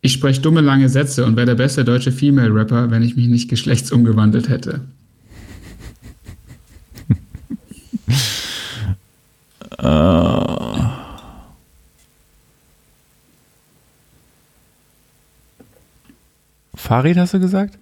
Ich 0.00 0.12
spreche 0.12 0.40
dumme 0.40 0.60
lange 0.60 0.88
Sätze 0.88 1.24
und 1.24 1.36
wäre 1.36 1.46
der 1.46 1.54
beste 1.54 1.84
deutsche 1.84 2.12
Female 2.12 2.54
Rapper, 2.54 2.90
wenn 2.90 3.02
ich 3.02 3.16
mich 3.16 3.26
nicht 3.26 3.48
geschlechtsumgewandelt 3.48 4.48
hätte. 4.48 4.82
Äh. 9.78 9.84
Farid 16.74 17.16
hast 17.16 17.34
du 17.34 17.40
gesagt? 17.40 17.78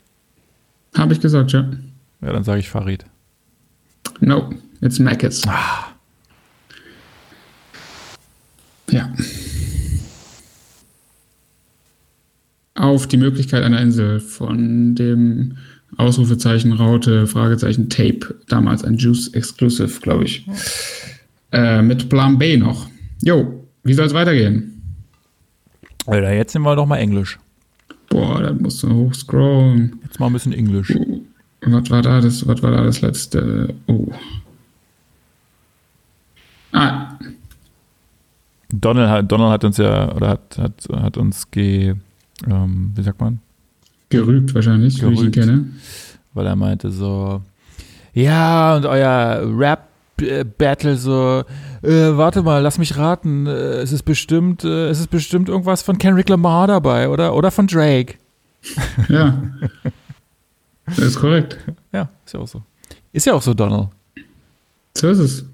Habe 0.96 1.12
ich 1.12 1.20
gesagt, 1.20 1.52
ja. 1.52 1.70
Ja, 2.20 2.32
dann 2.32 2.44
sage 2.44 2.60
ich 2.60 2.68
Farid. 2.68 3.04
No, 4.20 4.50
it's 4.80 4.98
Mekes. 4.98 5.42
Ja. 8.90 9.12
Auf 12.74 13.06
die 13.06 13.16
Möglichkeit 13.16 13.62
einer 13.62 13.80
Insel 13.80 14.20
von 14.20 14.94
dem 14.94 15.56
Ausrufezeichen 15.96 16.72
Raute, 16.72 17.26
Fragezeichen 17.26 17.88
Tape, 17.88 18.34
damals 18.48 18.84
ein 18.84 18.96
Juice 18.96 19.28
Exclusive, 19.28 20.00
glaube 20.00 20.24
ich. 20.24 20.46
Äh, 21.52 21.80
mit 21.80 22.08
Plan 22.08 22.38
B 22.38 22.56
noch. 22.56 22.88
Jo, 23.22 23.64
wie 23.82 23.94
soll 23.94 24.06
es 24.06 24.14
weitergehen? 24.14 24.82
Alter, 26.06 26.32
jetzt 26.32 26.52
sind 26.52 26.62
wir 26.62 26.76
doch 26.76 26.86
mal 26.86 26.98
Englisch. 26.98 27.38
Boah, 28.08 28.42
da 28.42 28.52
musst 28.52 28.82
du 28.82 28.92
hochscrollen. 28.92 29.98
Jetzt 30.04 30.20
mal 30.20 30.26
ein 30.26 30.32
bisschen 30.34 30.52
Englisch. 30.52 30.94
Oh, 30.94 31.20
was 31.62 31.90
war 31.90 32.02
da 32.02 32.20
das, 32.20 32.46
was 32.46 32.62
war 32.62 32.70
da 32.70 32.84
das 32.84 33.00
letzte? 33.00 33.74
Oh. 33.86 34.08
Ah, 36.72 37.15
Donald 38.68 39.08
hat, 39.10 39.30
Donald 39.30 39.52
hat 39.52 39.64
uns 39.64 39.76
ja, 39.76 40.12
oder 40.14 40.28
hat, 40.28 40.58
hat, 40.58 40.88
hat 40.92 41.16
uns 41.16 41.50
ge, 41.50 41.94
ähm, 42.48 42.92
wie 42.94 43.02
sagt 43.02 43.20
man? 43.20 43.40
gerügt 44.08 44.54
wahrscheinlich, 44.54 45.02
wie 45.02 45.06
ich 45.06 45.20
ihn 45.20 45.32
Gerügt. 45.32 45.34
kenne. 45.34 45.66
Weil 46.34 46.46
er 46.46 46.56
meinte 46.56 46.90
so, 46.90 47.42
ja, 48.12 48.76
und 48.76 48.86
euer 48.86 49.42
Rap-Battle 49.58 50.96
so, 50.96 51.42
äh, 51.82 52.16
warte 52.16 52.42
mal, 52.42 52.62
lass 52.62 52.78
mich 52.78 52.96
raten, 52.96 53.46
äh, 53.46 53.80
es 53.80 53.92
ist 53.92 54.04
bestimmt, 54.04 54.64
äh, 54.64 54.88
es 54.88 55.00
ist 55.00 55.10
bestimmt 55.10 55.48
irgendwas 55.48 55.82
von 55.82 55.98
Kendrick 55.98 56.28
Lamar 56.28 56.66
dabei, 56.66 57.08
oder? 57.08 57.34
Oder 57.34 57.50
von 57.50 57.66
Drake. 57.66 58.14
Ja. 59.08 59.42
das 60.86 60.98
ist 60.98 61.20
korrekt. 61.20 61.58
Ja, 61.92 62.08
ist 62.24 62.34
ja 62.34 62.40
auch 62.40 62.48
so. 62.48 62.62
Ist 63.12 63.26
ja 63.26 63.34
auch 63.34 63.42
so, 63.42 63.54
Donald. 63.54 63.88
So 64.96 65.08
ist 65.08 65.18
es. 65.18 65.44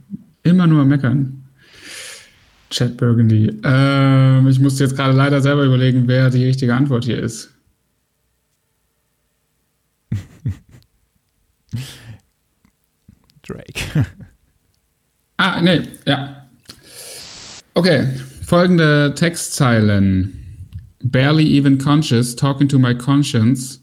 Immer 0.43 0.67
nur 0.67 0.85
meckern. 0.85 1.42
Chad 2.73 2.97
Burgundy. 2.97 3.61
Ähm, 3.65 4.49
ich 4.49 4.59
musste 4.59 4.83
jetzt 4.83 4.97
gerade 4.97 5.15
leider 5.15 5.43
selber 5.43 5.65
überlegen, 5.65 6.09
wer 6.09 6.31
die 6.31 6.47
richtige 6.47 6.75
Antwort 6.75 7.05
hier 7.05 7.23
ist. 7.23 7.51
Drake. 13.43 14.07
Ah, 15.37 15.61
nee, 15.61 15.83
ja. 16.07 16.47
Okay, 17.75 18.07
folgende 18.47 19.13
Textzeilen. 19.15 20.39
Barely 21.05 21.45
even 21.45 21.79
conscious, 21.79 22.35
talking 22.35 22.69
to 22.69 22.79
my 22.79 22.95
conscience, 22.95 23.81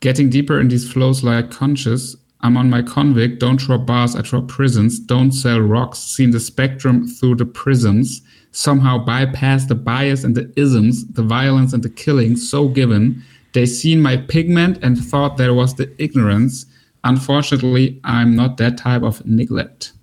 getting 0.00 0.30
deeper 0.30 0.58
in 0.60 0.68
these 0.70 0.88
flows 0.88 1.22
like 1.22 1.50
conscious. 1.50 2.16
I'm 2.44 2.58
on 2.58 2.68
my 2.68 2.82
convict, 2.82 3.40
don't 3.40 3.58
drop 3.58 3.86
bars, 3.86 4.14
I 4.14 4.20
drop 4.20 4.48
prisons, 4.48 5.00
don't 5.00 5.32
sell 5.32 5.60
rocks, 5.60 5.98
seen 5.98 6.30
the 6.30 6.38
spectrum 6.38 7.08
through 7.08 7.36
the 7.36 7.46
prisms, 7.46 8.20
somehow 8.52 8.98
bypass 8.98 9.64
the 9.64 9.74
bias 9.74 10.24
and 10.24 10.34
the 10.36 10.52
isms, 10.54 11.06
the 11.06 11.22
violence 11.22 11.72
and 11.72 11.82
the 11.82 11.88
killing 11.88 12.36
so 12.36 12.68
given. 12.68 13.22
They 13.54 13.64
seen 13.64 14.02
my 14.02 14.18
pigment 14.18 14.78
and 14.82 15.02
thought 15.02 15.38
there 15.38 15.54
was 15.54 15.76
the 15.76 15.90
ignorance. 15.96 16.66
Unfortunately, 17.02 17.98
I'm 18.04 18.36
not 18.36 18.58
that 18.58 18.76
type 18.76 19.02
of 19.02 19.24
neglect. 19.24 19.94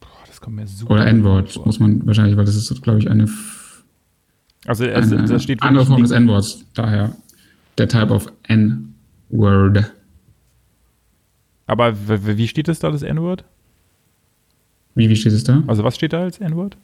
Boah, 0.00 0.08
das 0.26 0.40
kommt 0.40 0.56
mir 0.56 0.66
super. 0.66 0.94
Oder 0.94 1.06
N-Wort, 1.08 1.60
muss 1.66 1.78
man 1.78 2.06
wahrscheinlich, 2.06 2.38
weil 2.38 2.46
das 2.46 2.56
ist, 2.56 2.82
glaube 2.82 3.00
ich, 3.00 3.10
eine, 3.10 3.28
Also, 4.66 4.86
also 4.86 5.16
eine 5.16 5.28
da 5.28 5.38
steht 5.38 5.62
andere 5.62 5.84
Form 5.84 6.00
des 6.00 6.10
N-Worts. 6.10 6.64
Daher 6.72 7.14
der 7.76 7.88
Type 7.88 8.10
of 8.10 8.32
N-Word. 8.44 9.92
Aber 11.66 11.94
wie 12.08 12.48
steht 12.48 12.68
es 12.68 12.78
da, 12.78 12.90
das 12.90 13.02
N-Word? 13.02 13.44
Wie, 14.94 15.08
wie 15.08 15.16
steht 15.16 15.32
es 15.32 15.44
da? 15.44 15.62
Also, 15.66 15.82
was 15.84 15.94
steht 15.96 16.12
da 16.12 16.20
als 16.20 16.38
N-Word? 16.38 16.76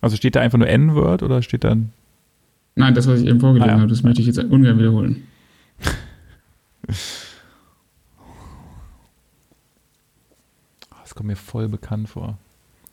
Also, 0.00 0.16
steht 0.16 0.36
da 0.36 0.40
einfach 0.40 0.58
nur 0.58 0.68
N-Word 0.68 1.22
oder 1.22 1.42
steht 1.42 1.64
dann. 1.64 1.90
Nein, 2.74 2.94
das, 2.94 3.06
was 3.08 3.20
ich 3.20 3.26
eben 3.28 3.40
vorgelesen 3.40 3.70
Ah, 3.70 3.74
ja. 3.74 3.80
habe, 3.80 3.88
das 3.90 4.02
möchte 4.02 4.20
ich 4.20 4.26
jetzt 4.26 4.38
ungern 4.38 4.78
wiederholen. 4.78 5.24
Das 11.02 11.14
kommt 11.14 11.28
mir 11.28 11.36
voll 11.36 11.68
bekannt 11.68 12.08
vor. 12.08 12.38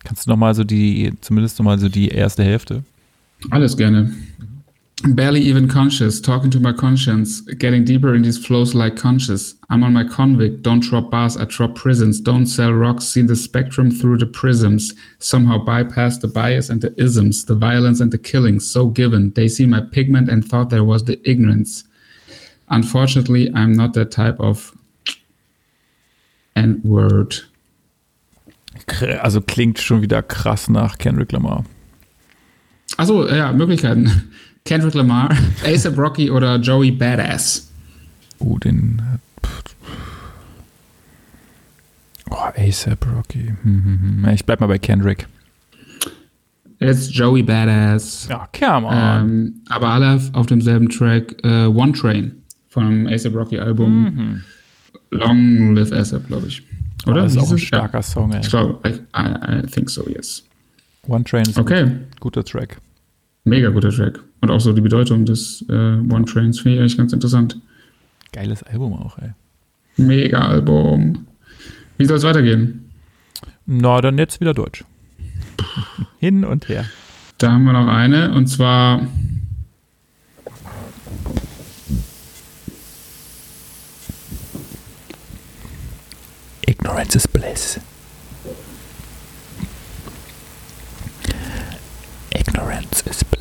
Kannst 0.04 0.26
du 0.26 0.30
noch 0.32 0.38
mal 0.38 0.54
so 0.56 0.64
die, 0.64 1.14
zumindest 1.22 1.60
noch 1.60 1.66
mal 1.66 1.80
so 1.80 1.90
die 1.90 2.10
erste 2.10 2.44
Hälfte? 2.44 2.84
Alles 3.50 3.76
gerne. 3.76 4.14
Barely 5.04 5.42
even 5.42 5.68
conscious, 5.68 6.22
talking 6.22 6.50
to 6.52 6.60
my 6.60 6.72
conscience, 6.72 7.42
getting 7.42 7.84
deeper 7.84 8.16
in 8.16 8.22
these 8.22 8.44
flows 8.44 8.74
like 8.74 8.96
conscious. 8.96 9.54
I'm 9.70 9.84
on 9.84 9.92
my 9.92 10.06
convict, 10.06 10.64
don't 10.64 10.80
drop 10.80 11.12
bars, 11.12 11.36
I 11.36 11.44
drop 11.46 11.76
prisons, 11.76 12.22
don't 12.22 12.46
sell 12.46 12.72
rocks, 12.72 13.04
see 13.06 13.22
the 13.22 13.36
spectrum 13.36 13.92
through 13.92 14.20
the 14.20 14.26
prisms, 14.26 14.94
somehow 15.20 15.58
bypass 15.64 16.18
the 16.20 16.30
bias 16.30 16.70
and 16.70 16.82
the 16.82 16.94
isms, 16.98 17.44
the 17.46 17.56
violence 17.56 18.00
and 18.00 18.12
the 18.12 18.18
killings, 18.18 18.66
so 18.66 18.88
given. 18.88 19.32
They 19.34 19.50
see 19.50 19.66
my 19.66 19.82
pigment 19.82 20.30
and 20.30 20.46
thought 20.46 20.70
there 20.70 20.86
was 20.86 21.04
the 21.04 21.20
ignorance. 21.30 21.84
Unfortunately, 22.70 23.52
I'm 23.54 23.74
not 23.74 23.94
that 23.94 24.12
type 24.12 24.40
of 24.40 24.74
N-word. 26.56 27.36
Also 29.22 29.42
klingt 29.42 29.80
schon 29.80 30.02
wieder 30.02 30.22
krass 30.22 30.70
nach 30.70 30.98
Kendrick 30.98 31.34
Lamar. 31.34 31.66
Achso, 32.98 33.28
ja, 33.28 33.52
Möglichkeiten. 33.52 34.32
Kendrick 34.66 34.96
Lamar, 34.96 35.30
ASAP 35.64 35.96
Rocky 35.98 36.30
oder 36.32 36.56
Joey 36.58 36.92
Badass. 36.92 37.72
Oh, 38.40 38.58
den. 38.58 39.00
Oh, 42.32 42.36
ASAP 42.58 43.06
Rocky. 43.16 43.54
Hm, 43.62 43.84
hm, 43.84 44.24
hm. 44.26 44.30
Ich 44.34 44.44
bleib 44.44 44.60
mal 44.62 44.68
bei 44.68 44.80
Kendrick. 44.80 45.28
Jetzt 46.80 47.14
Joey 47.14 47.44
Badass. 47.44 48.28
Ja, 48.28 48.48
come 48.58 48.88
on. 48.88 48.94
Ähm, 48.98 49.54
aber 49.70 49.90
alle 49.90 50.20
auf 50.34 50.48
demselben 50.48 50.90
Track 50.90 51.36
äh, 51.44 51.66
One 51.68 51.92
Train 51.94 52.32
vom 52.70 53.06
ASAP 53.08 53.36
Rocky 53.36 53.60
Album 53.60 54.04
Mhm. 54.04 54.42
Long 55.12 55.76
Live 55.76 55.92
ASAP, 55.92 56.26
glaube 56.28 56.48
ich. 56.48 56.64
Oder? 57.06 57.22
Das 57.22 57.34
ist 57.34 57.38
auch 57.38 57.52
ein 57.52 57.60
starker 57.60 58.02
Song, 58.02 58.34
ey. 58.34 58.42
Ich 58.42 58.50
glaube, 58.50 58.80
I, 58.90 58.94
I, 59.16 59.60
I 59.60 59.62
think 59.68 59.92
so, 59.92 60.10
yes. 60.10 60.44
One 61.08 61.24
Train 61.24 61.44
ist 61.44 61.58
Okay, 61.60 61.82
ein 61.84 62.08
guter 62.20 62.44
Track. 62.44 62.78
mega 63.44 63.70
guter 63.70 63.92
Track. 63.92 64.20
Und 64.46 64.52
auch 64.52 64.60
so 64.60 64.74
die 64.74 64.82
Bedeutung 64.82 65.26
des 65.26 65.66
äh, 65.70 65.74
One 65.74 66.24
Trains 66.26 66.60
finde 66.60 66.76
ich 66.76 66.80
eigentlich 66.82 66.98
ganz 66.98 67.14
interessant. 67.14 67.60
Geiles 68.32 68.62
Album 68.62 68.94
auch, 68.94 69.18
ey. 69.18 69.32
Mega 69.98 70.38
Album. 70.38 71.26
Wie 71.98 72.06
soll 72.06 72.18
es 72.18 72.24
weitergehen? 72.24 72.92
Na, 73.66 74.02
dann 74.02 74.20
jetzt 74.20 74.40
wieder 74.40 74.54
Deutsch. 74.54 74.84
Hin 76.20 76.46
und 76.46 76.70
her. 76.70 76.86
Da 77.40 77.54
haben 77.54 77.64
wir 77.64 77.74
noch 77.74 77.88
eine 77.88 78.36
und 78.36 78.46
zwar 78.46 79.08
Ignorance 86.68 87.16
is 87.16 87.28
bliss. 87.28 87.80
Ignorance 92.30 93.10
is 93.10 93.24
bliss. 93.24 93.35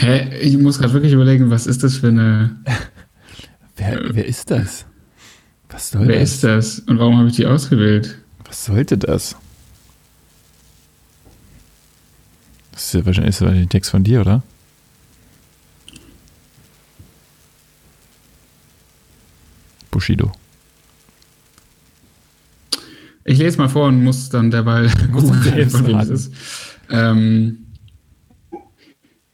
Hä? 0.00 0.38
Ich 0.40 0.56
muss 0.58 0.78
gerade 0.78 0.92
wirklich 0.92 1.12
überlegen, 1.12 1.50
was 1.50 1.66
ist 1.66 1.82
das 1.82 1.96
für 1.96 2.08
eine. 2.08 2.56
Wer, 3.76 4.00
wer 4.12 4.26
ist 4.26 4.50
das? 4.50 4.86
Was 5.68 5.90
soll 5.90 6.08
Wer 6.08 6.18
das? 6.18 6.32
ist 6.32 6.42
das? 6.44 6.78
Und 6.80 6.98
warum 6.98 7.16
habe 7.16 7.28
ich 7.28 7.36
die 7.36 7.46
ausgewählt? 7.46 8.18
Was 8.44 8.64
sollte 8.64 8.98
das? 8.98 9.36
Das 12.72 12.82
ist 12.86 12.94
ja 12.94 13.06
wahrscheinlich, 13.06 13.30
ist 13.36 13.40
wahrscheinlich 13.40 13.66
ein 13.66 13.70
Text 13.70 13.90
von 13.92 14.02
dir, 14.02 14.22
oder? 14.22 14.42
Bushido. 19.92 20.32
Ich 23.24 23.38
lese 23.38 23.58
mal 23.58 23.68
vor 23.68 23.88
und 23.88 24.02
muss 24.02 24.28
dann 24.28 24.50
derweil 24.50 24.90
googeln, 25.12 25.70
von 25.70 25.86
wem 25.86 25.98
es 25.98 26.08
ist. 26.08 26.32
Ähm, 26.90 27.67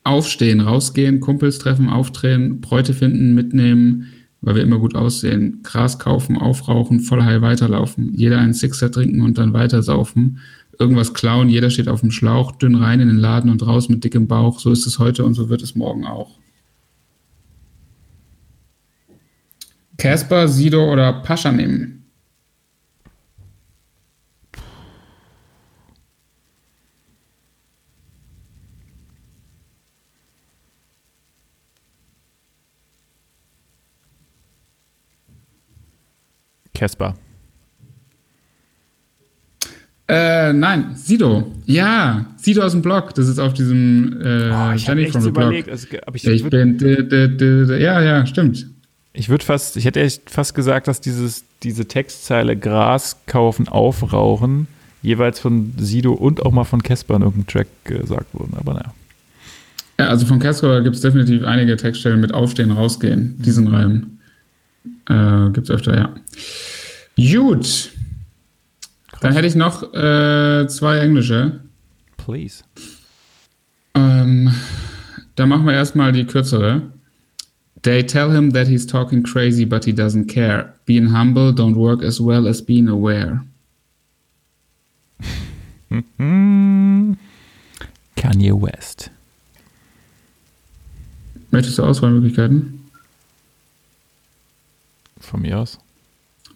aufstehen, 0.04 0.60
rausgehen, 0.60 1.20
Kumpels 1.20 1.58
treffen, 1.58 1.88
aufdrehen, 1.88 2.60
Bräute 2.60 2.94
finden, 2.94 3.34
mitnehmen, 3.34 4.12
weil 4.42 4.54
wir 4.54 4.62
immer 4.62 4.78
gut 4.78 4.94
aussehen. 4.94 5.60
Gras 5.62 5.98
kaufen, 5.98 6.36
aufrauchen, 6.36 7.00
voll 7.00 7.22
high 7.22 7.40
weiterlaufen. 7.40 8.12
Jeder 8.14 8.38
einen 8.38 8.52
Sixer 8.52 8.92
trinken 8.92 9.22
und 9.22 9.38
dann 9.38 9.54
weiter 9.54 9.82
saufen. 9.82 10.38
Irgendwas 10.78 11.14
klauen, 11.14 11.48
jeder 11.48 11.70
steht 11.70 11.88
auf 11.88 12.00
dem 12.00 12.10
Schlauch, 12.10 12.52
dünn 12.52 12.74
rein 12.74 13.00
in 13.00 13.08
den 13.08 13.16
Laden 13.18 13.50
und 13.50 13.66
raus 13.66 13.88
mit 13.88 14.04
dickem 14.04 14.26
Bauch. 14.28 14.60
So 14.60 14.70
ist 14.70 14.86
es 14.86 14.98
heute 14.98 15.24
und 15.24 15.34
so 15.34 15.48
wird 15.48 15.62
es 15.62 15.74
morgen 15.74 16.04
auch. 16.04 16.38
Casper, 19.96 20.48
Sido 20.48 20.92
oder 20.92 21.12
Pascha 21.22 21.52
nehmen? 21.52 21.93
Casper. 36.74 37.14
Äh, 40.06 40.52
nein, 40.52 40.94
Sido. 40.96 41.50
Ja, 41.64 42.26
Sido 42.36 42.62
aus 42.62 42.72
dem 42.72 42.82
Blog. 42.82 43.14
Das 43.14 43.26
ist 43.26 43.38
auf 43.38 43.54
diesem 43.54 44.20
äh, 44.20 44.50
Oh, 44.50 44.72
ich 44.74 44.86
echt 44.86 45.12
from 45.12 45.22
the 45.22 45.28
überlegt. 45.30 45.66
Blog. 45.66 45.72
Also, 45.72 45.86
ich, 46.12 46.22
Ja, 46.24 46.32
ich 46.32 46.44
bin. 46.44 46.78
Ja, 47.80 48.00
ja, 48.02 48.26
stimmt. 48.26 48.66
Ich 49.14 49.28
würde 49.28 49.44
fast, 49.44 49.76
ich 49.76 49.84
hätte 49.86 50.00
echt 50.00 50.28
fast 50.28 50.54
gesagt, 50.54 50.88
dass 50.88 51.00
dieses, 51.00 51.44
diese 51.62 51.86
Textzeile 51.86 52.56
Gras 52.56 53.16
kaufen, 53.26 53.68
aufrauchen 53.68 54.66
jeweils 55.02 55.38
von 55.38 55.72
Sido 55.78 56.12
und 56.14 56.44
auch 56.44 56.50
mal 56.50 56.64
von 56.64 56.82
Casper 56.82 57.16
in 57.16 57.22
irgendeinem 57.22 57.46
Track 57.46 57.68
gesagt 57.84 58.32
wurden. 58.32 58.54
Aber 58.58 58.74
naja. 58.74 58.94
Ja, 60.00 60.08
also 60.08 60.26
von 60.26 60.40
Casper 60.40 60.80
gibt 60.82 60.96
es 60.96 61.02
definitiv 61.02 61.44
einige 61.44 61.76
Textstellen 61.76 62.20
mit 62.20 62.32
Aufstehen, 62.34 62.72
Rausgehen. 62.72 63.36
Diesen 63.38 63.68
Reim 63.68 64.13
äh, 65.08 65.50
gibt 65.50 65.68
es 65.68 65.70
öfter, 65.70 65.96
ja. 65.96 66.14
Gut. 67.16 67.90
Dann 69.20 69.32
hätte 69.32 69.46
ich 69.46 69.54
noch 69.54 69.82
äh, 69.94 70.66
zwei 70.68 70.98
englische. 70.98 71.60
Please. 72.16 72.62
Ähm, 73.94 74.52
da 75.36 75.46
machen 75.46 75.66
wir 75.66 75.72
erstmal 75.72 76.12
die 76.12 76.24
kürzere. 76.24 76.82
They 77.82 78.04
tell 78.04 78.30
him 78.32 78.52
that 78.52 78.66
he's 78.66 78.86
talking 78.86 79.22
crazy, 79.22 79.64
but 79.64 79.84
he 79.84 79.92
doesn't 79.92 80.26
care. 80.26 80.74
Being 80.86 81.12
humble 81.12 81.52
don't 81.52 81.76
work 81.76 82.02
as 82.02 82.20
well 82.20 82.46
as 82.48 82.62
being 82.62 82.88
aware. 82.88 83.44
Kanye 88.16 88.52
West. 88.52 89.10
Möchtest 91.50 91.78
du 91.78 91.82
Auswahlmöglichkeiten? 91.84 92.83
Von 95.24 95.42
mir 95.42 95.58
aus. 95.58 95.78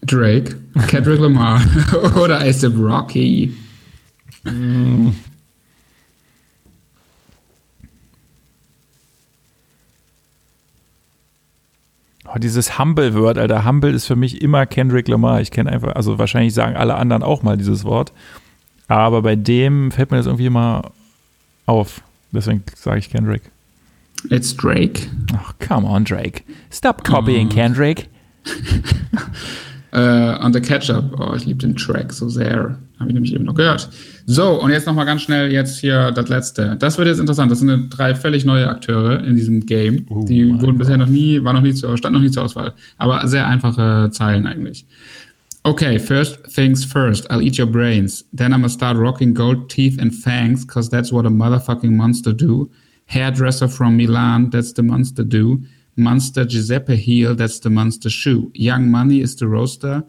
Drake, 0.03 0.57
Kendrick 0.87 1.19
Lamar 1.19 1.61
oder 2.23 2.39
A$AP 2.39 2.77
Rocky? 2.77 3.53
Oh, 12.27 12.39
dieses 12.39 12.79
Humble-Word, 12.79 13.39
Alter. 13.39 13.65
Humble 13.65 13.93
ist 13.93 14.07
für 14.07 14.17
mich 14.17 14.43
immer 14.43 14.67
Kendrick 14.67 15.09
Lamar. 15.09 15.41
Ich 15.41 15.51
kenne 15.51 15.73
einfach, 15.73 15.95
also 15.95 16.19
wahrscheinlich 16.19 16.55
sagen 16.55 16.77
alle 16.77 16.95
anderen 16.95 17.23
auch 17.23 17.43
mal 17.43 17.57
dieses 17.57 17.85
Wort. 17.85 18.13
Aber 18.87 19.23
bei 19.23 19.35
dem 19.35 19.91
fällt 19.91 20.11
mir 20.11 20.19
das 20.19 20.27
irgendwie 20.27 20.47
immer 20.47 20.93
auf. 21.67 22.03
Deswegen 22.31 22.63
sage 22.75 22.99
ich 22.99 23.11
Kendrick. 23.11 23.43
It's 24.31 24.55
Drake. 24.55 25.09
Ach, 25.35 25.55
come 25.59 25.87
on, 25.87 26.05
Drake. 26.05 26.43
Stop 26.71 27.05
copying 27.05 27.49
Kendrick. 27.49 28.09
Äh, 29.91 30.45
on 30.45 30.53
the 30.53 30.61
Ketchup. 30.61 31.19
Oh, 31.19 31.35
ich 31.35 31.47
liebe 31.47 31.61
den 31.61 31.75
Track 31.75 32.13
so 32.13 32.29
sehr. 32.29 32.79
Habe 32.99 33.09
ich 33.09 33.15
nämlich 33.15 33.35
eben 33.35 33.45
noch 33.45 33.55
gehört. 33.55 33.89
So, 34.27 34.61
und 34.61 34.71
jetzt 34.71 34.87
nochmal 34.87 35.07
ganz 35.07 35.23
schnell 35.23 35.51
jetzt 35.51 35.79
hier 35.79 36.11
das 36.11 36.29
letzte. 36.29 36.77
Das 36.79 36.99
wird 36.99 37.09
jetzt 37.09 37.21
interessant. 37.21 37.51
Das 37.51 37.61
sind 37.61 37.89
drei 37.89 38.15
völlig 38.15 38.45
neue 38.45 38.69
Akteure 38.69 39.25
in 39.25 39.35
diesem 39.35 39.65
Game. 39.65 40.05
Oh 40.11 40.25
Die 40.25 40.61
wurden 40.61 40.77
bisher 40.77 40.99
noch 40.99 41.07
nie, 41.07 41.43
war 41.43 41.55
noch 41.55 41.63
nie 41.63 41.73
zur, 41.73 41.97
stand 41.97 42.15
noch 42.15 42.21
nie 42.21 42.31
zur 42.31 42.45
Auswahl. 42.45 42.75
Aber 42.99 43.27
sehr 43.27 43.47
einfache 43.47 44.11
Zeilen 44.11 44.47
eigentlich. 44.47 44.85
Okay, 45.63 45.99
first 45.99 46.39
things 46.55 46.85
first, 46.85 47.31
I'll 47.31 47.43
eat 47.43 47.59
your 47.59 47.67
brains. 47.67 48.25
Then 48.33 48.53
I'ma 48.53 48.69
start 48.69 48.97
rocking 48.97 49.35
gold 49.35 49.69
teeth 49.69 49.99
and 50.01 50.15
fangs, 50.15 50.67
cause 50.67 50.89
that's 50.89 51.13
what 51.13 51.27
a 51.27 51.31
motherfucking 51.31 51.91
monster 51.91 52.33
do. 52.33 52.71
Hairdresser 53.07 53.69
from 53.69 53.97
Milan, 53.97 54.51
that's 54.51 54.73
the 54.73 54.83
monster 54.83 55.25
do. 55.25 55.63
Monster 55.99 56.45
Giuseppe 56.45 56.97
heel, 56.97 57.35
that's 57.35 57.59
the 57.59 57.71
monster 57.71 58.09
shoe. 58.09 58.51
Young 58.55 58.91
Money 58.91 59.21
is 59.21 59.37
the 59.37 59.49
roaster 59.49 60.05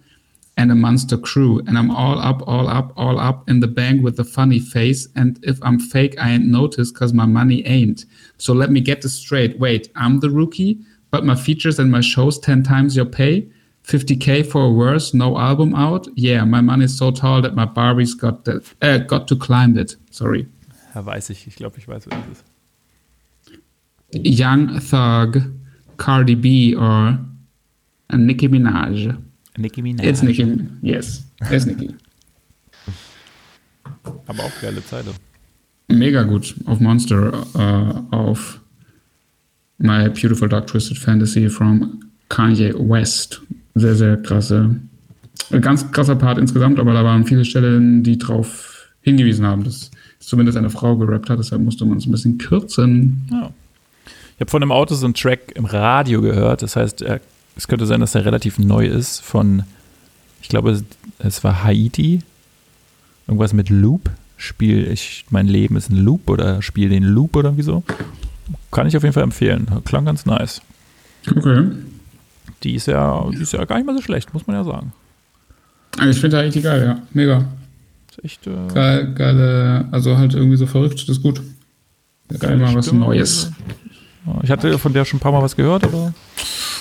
and 0.55 0.71
a 0.71 0.75
monster 0.75 1.17
crew. 1.17 1.59
And 1.67 1.77
I'm 1.77 1.89
all 1.89 2.19
up, 2.19 2.41
all 2.47 2.67
up, 2.67 2.91
all 2.97 3.19
up 3.19 3.49
in 3.49 3.61
the 3.61 3.67
bank 3.67 4.03
with 4.03 4.19
a 4.19 4.23
funny 4.23 4.59
face. 4.59 5.07
And 5.15 5.39
if 5.43 5.57
I'm 5.63 5.79
fake, 5.79 6.15
I 6.19 6.31
ain't 6.31 6.45
noticed 6.45 6.95
cause 6.95 7.13
my 7.13 7.25
money 7.25 7.65
ain't. 7.65 8.05
So 8.37 8.53
let 8.53 8.69
me 8.69 8.81
get 8.81 9.01
this 9.01 9.15
straight. 9.15 9.57
Wait, 9.57 9.89
I'm 9.95 10.19
the 10.19 10.29
rookie, 10.29 10.79
but 11.11 11.25
my 11.25 11.35
features 11.35 11.79
and 11.79 11.89
my 11.89 12.01
shows 12.01 12.37
10 12.39 12.63
times 12.63 12.95
your 12.95 13.05
pay? 13.05 13.49
50k 13.85 14.45
for 14.45 14.69
a 14.69 14.73
verse, 14.73 15.13
no 15.13 15.37
album 15.37 15.73
out. 15.73 16.07
Yeah, 16.15 16.43
my 16.43 16.61
money 16.61 16.85
is 16.85 16.97
so 16.97 17.09
tall 17.09 17.41
that 17.41 17.55
my 17.55 17.65
Barbies 17.65 18.19
got 18.19 18.45
that, 18.45 18.71
uh, 18.81 18.97
got 18.99 19.27
to 19.29 19.35
climb 19.35 19.77
it. 19.77 19.95
Sorry. 20.11 20.47
Ja, 20.93 21.05
weiß 21.05 21.29
ich. 21.29 21.47
Ich 21.47 21.55
glaube, 21.55 21.77
ich 21.77 21.87
weiß, 21.87 22.07
wer 22.07 22.17
das 22.17 22.27
ist. 22.31 22.45
Young 24.13 24.79
Thug, 24.79 25.41
Cardi 25.99 26.35
B, 26.35 26.75
or 26.75 27.19
Nicki 28.11 28.47
Minaj. 28.47 29.15
Nicki 29.57 29.81
Minaj. 29.81 30.05
It's 30.05 30.23
Nicki. 30.23 30.67
Yes, 30.81 31.23
it's 31.51 31.65
Nicki. 31.65 31.93
Aber 34.25 34.43
auch 34.43 34.61
geile 34.61 34.83
Zeile. 34.83 35.11
Mega 35.89 36.23
gut 36.23 36.55
auf 36.65 36.79
Monster, 36.79 37.45
äh, 37.55 38.15
auf 38.15 38.61
My 39.77 40.09
Beautiful 40.09 40.47
Dark 40.49 40.67
Twisted 40.67 40.97
Fantasy 40.97 41.49
from 41.49 41.99
Kanye 42.29 42.73
West. 42.73 43.41
Sehr, 43.75 43.95
sehr 43.95 44.17
krasse, 44.17 44.75
äh, 45.51 45.59
ganz 45.59 45.91
krasser 45.91 46.15
Part 46.15 46.37
insgesamt, 46.37 46.79
aber 46.79 46.93
da 46.93 47.03
waren 47.03 47.25
viele 47.25 47.43
Stellen, 47.43 48.03
die 48.03 48.17
drauf 48.17 48.87
hingewiesen 49.01 49.45
haben, 49.45 49.63
dass 49.63 49.91
zumindest 50.19 50.57
eine 50.57 50.69
Frau 50.69 50.95
gerappt 50.95 51.29
hat, 51.29 51.39
deshalb 51.39 51.61
musste 51.61 51.85
man 51.85 51.97
es 51.97 52.05
ein 52.05 52.11
bisschen 52.11 52.37
kürzen. 52.37 53.27
Ja. 53.31 53.51
Ich 54.39 54.41
habe 54.41 54.51
von 54.51 54.63
einem 54.63 54.71
Auto 54.71 54.95
so 54.95 55.05
einen 55.05 55.15
Track 55.15 55.51
im 55.55 55.65
Radio 55.65 56.21
gehört. 56.21 56.61
Das 56.61 56.77
heißt, 56.77 57.01
er, 57.01 57.19
es 57.57 57.67
könnte 57.67 57.85
sein, 57.85 57.99
dass 57.99 58.15
er 58.15 58.23
relativ 58.23 58.57
neu 58.57 58.87
ist. 58.87 59.19
Von, 59.19 59.63
ich 60.41 60.47
glaube, 60.47 60.81
es, 61.17 61.43
war 61.43 61.65
Haiti. 61.65 62.21
Irgendwas 63.27 63.51
mit 63.51 63.69
Loop. 63.69 64.09
Spiel 64.37 64.89
ich, 64.89 65.25
mein 65.29 65.49
Leben 65.49 65.75
ist 65.75 65.89
ein 65.89 65.97
Loop 65.97 66.29
oder 66.29 66.61
spiel 66.61 66.87
den 66.87 67.03
Loop 67.03 67.35
oder 67.35 67.49
irgendwie 67.49 67.63
so. 67.63 67.83
Kann 68.71 68.87
ich 68.87 68.95
auf 68.95 69.03
jeden 69.03 69.11
Fall 69.11 69.23
empfehlen. 69.23 69.67
Klang 69.83 70.05
ganz 70.05 70.25
nice. 70.25 70.61
Okay. 71.29 71.65
Die 72.63 72.75
ist 72.75 72.87
ja, 72.87 73.29
die 73.31 73.41
ist 73.41 73.51
ja 73.51 73.65
gar 73.65 73.75
nicht 73.75 73.85
mal 73.85 73.95
so 73.97 74.01
schlecht, 74.01 74.33
muss 74.33 74.47
man 74.47 74.55
ja 74.55 74.63
sagen. 74.63 74.93
Also 75.97 76.11
ich 76.11 76.21
finde 76.21 76.37
da 76.37 76.43
richtig 76.43 76.63
geil, 76.63 76.81
ja. 76.81 77.01
Mega. 77.11 77.43
Ist 78.09 78.23
echt. 78.23 78.47
Äh, 78.47 78.73
Geil, 78.73 79.13
geile, 79.15 79.89
also 79.91 80.17
halt 80.17 80.33
irgendwie 80.33 80.55
so 80.55 80.65
verrückt, 80.65 81.01
das 81.01 81.17
ist 81.17 81.23
gut. 81.23 81.41
Geil, 82.39 82.55
mal 82.55 82.73
was. 82.73 82.89
Neues. 82.93 83.51
Ich 84.43 84.51
hatte 84.51 84.77
von 84.77 84.93
der 84.93 85.05
schon 85.05 85.17
ein 85.17 85.21
paar 85.21 85.31
Mal 85.31 85.41
was 85.41 85.55
gehört, 85.55 85.83
aber 85.83 86.13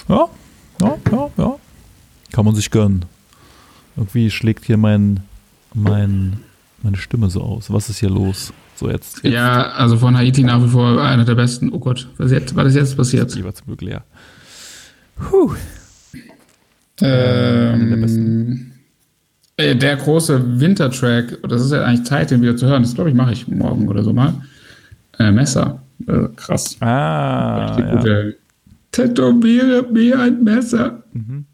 ja, 0.08 0.28
ja, 0.80 0.96
ja, 1.10 1.30
ja. 1.36 1.56
Kann 2.32 2.44
man 2.44 2.54
sich 2.54 2.70
gönnen. 2.70 3.04
Irgendwie 3.96 4.30
schlägt 4.30 4.64
hier 4.64 4.76
mein, 4.76 5.20
mein, 5.74 6.40
meine 6.82 6.96
Stimme 6.96 7.30
so 7.30 7.42
aus. 7.42 7.72
Was 7.72 7.88
ist 7.88 7.98
hier 7.98 8.10
los? 8.10 8.52
So 8.76 8.88
jetzt. 8.88 9.24
jetzt 9.24 9.34
Ja, 9.34 9.70
also 9.72 9.96
von 9.96 10.16
Haiti 10.16 10.44
nach 10.44 10.62
wie 10.62 10.68
vor 10.68 11.02
einer 11.02 11.24
der 11.24 11.34
besten. 11.34 11.72
Oh 11.72 11.78
Gott, 11.78 12.08
was, 12.16 12.30
jetzt, 12.30 12.54
was 12.54 12.68
ist 12.68 12.74
jetzt 12.74 12.96
passiert? 12.96 13.34
Die 13.34 13.44
war 13.44 13.54
zum 13.54 13.66
Glück 13.66 13.82
leer. 13.82 14.04
Puh. 15.16 15.54
Ähm, 17.00 18.72
der 19.58 19.70
äh, 19.70 19.76
der 19.76 19.96
große 19.96 20.60
Wintertrack, 20.60 21.38
das 21.48 21.62
ist 21.62 21.72
ja 21.72 21.84
eigentlich 21.84 22.06
Zeit, 22.06 22.30
den 22.30 22.42
wieder 22.42 22.56
zu 22.56 22.66
hören. 22.66 22.82
Das 22.82 22.94
glaube 22.94 23.10
ich, 23.10 23.16
mache 23.16 23.32
ich 23.32 23.48
morgen 23.48 23.88
oder 23.88 24.04
so 24.04 24.12
mal. 24.12 24.34
Äh, 25.18 25.32
Messer. 25.32 25.82
Äh, 26.06 26.28
krass. 26.36 26.76
Ah, 26.80 27.74
Richtig 27.74 28.04
ja. 28.04 28.32
Tätowiere 28.92 29.86
mir 29.92 30.20
ein 30.20 30.42
Messer. 30.42 31.02
Mhm. 31.12 31.44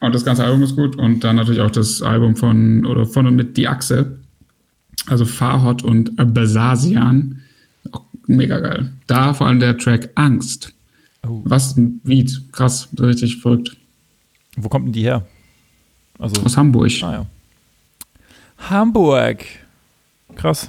Und 0.00 0.14
das 0.14 0.24
ganze 0.24 0.44
Album 0.44 0.62
ist 0.62 0.74
gut. 0.76 0.96
Und 0.96 1.22
dann 1.22 1.36
natürlich 1.36 1.60
auch 1.60 1.70
das 1.70 2.02
Album 2.02 2.36
von 2.36 2.84
oder 2.86 3.06
von 3.06 3.26
und 3.26 3.36
mit 3.36 3.56
Die 3.56 3.68
Achse. 3.68 4.18
Also 5.06 5.24
Farhot 5.24 5.82
und 5.82 6.16
Basasian. 6.34 7.40
Auch 7.92 8.04
mega 8.26 8.58
geil. 8.58 8.92
Da 9.06 9.34
vor 9.34 9.46
allem 9.46 9.60
der 9.60 9.78
Track 9.78 10.10
Angst. 10.16 10.72
Oh. 11.26 11.42
Was 11.44 11.76
ein 11.76 12.00
Beat. 12.00 12.42
Krass, 12.52 12.88
richtig 12.98 13.38
verrückt. 13.38 13.76
Wo 14.56 14.68
kommt 14.68 14.86
denn 14.86 14.92
die 14.92 15.02
her? 15.02 15.24
Also, 16.18 16.42
Aus 16.42 16.56
Hamburg. 16.56 16.90
Ah, 17.02 17.12
ja. 17.12 17.26
Hamburg. 18.70 19.44
Krass, 20.36 20.68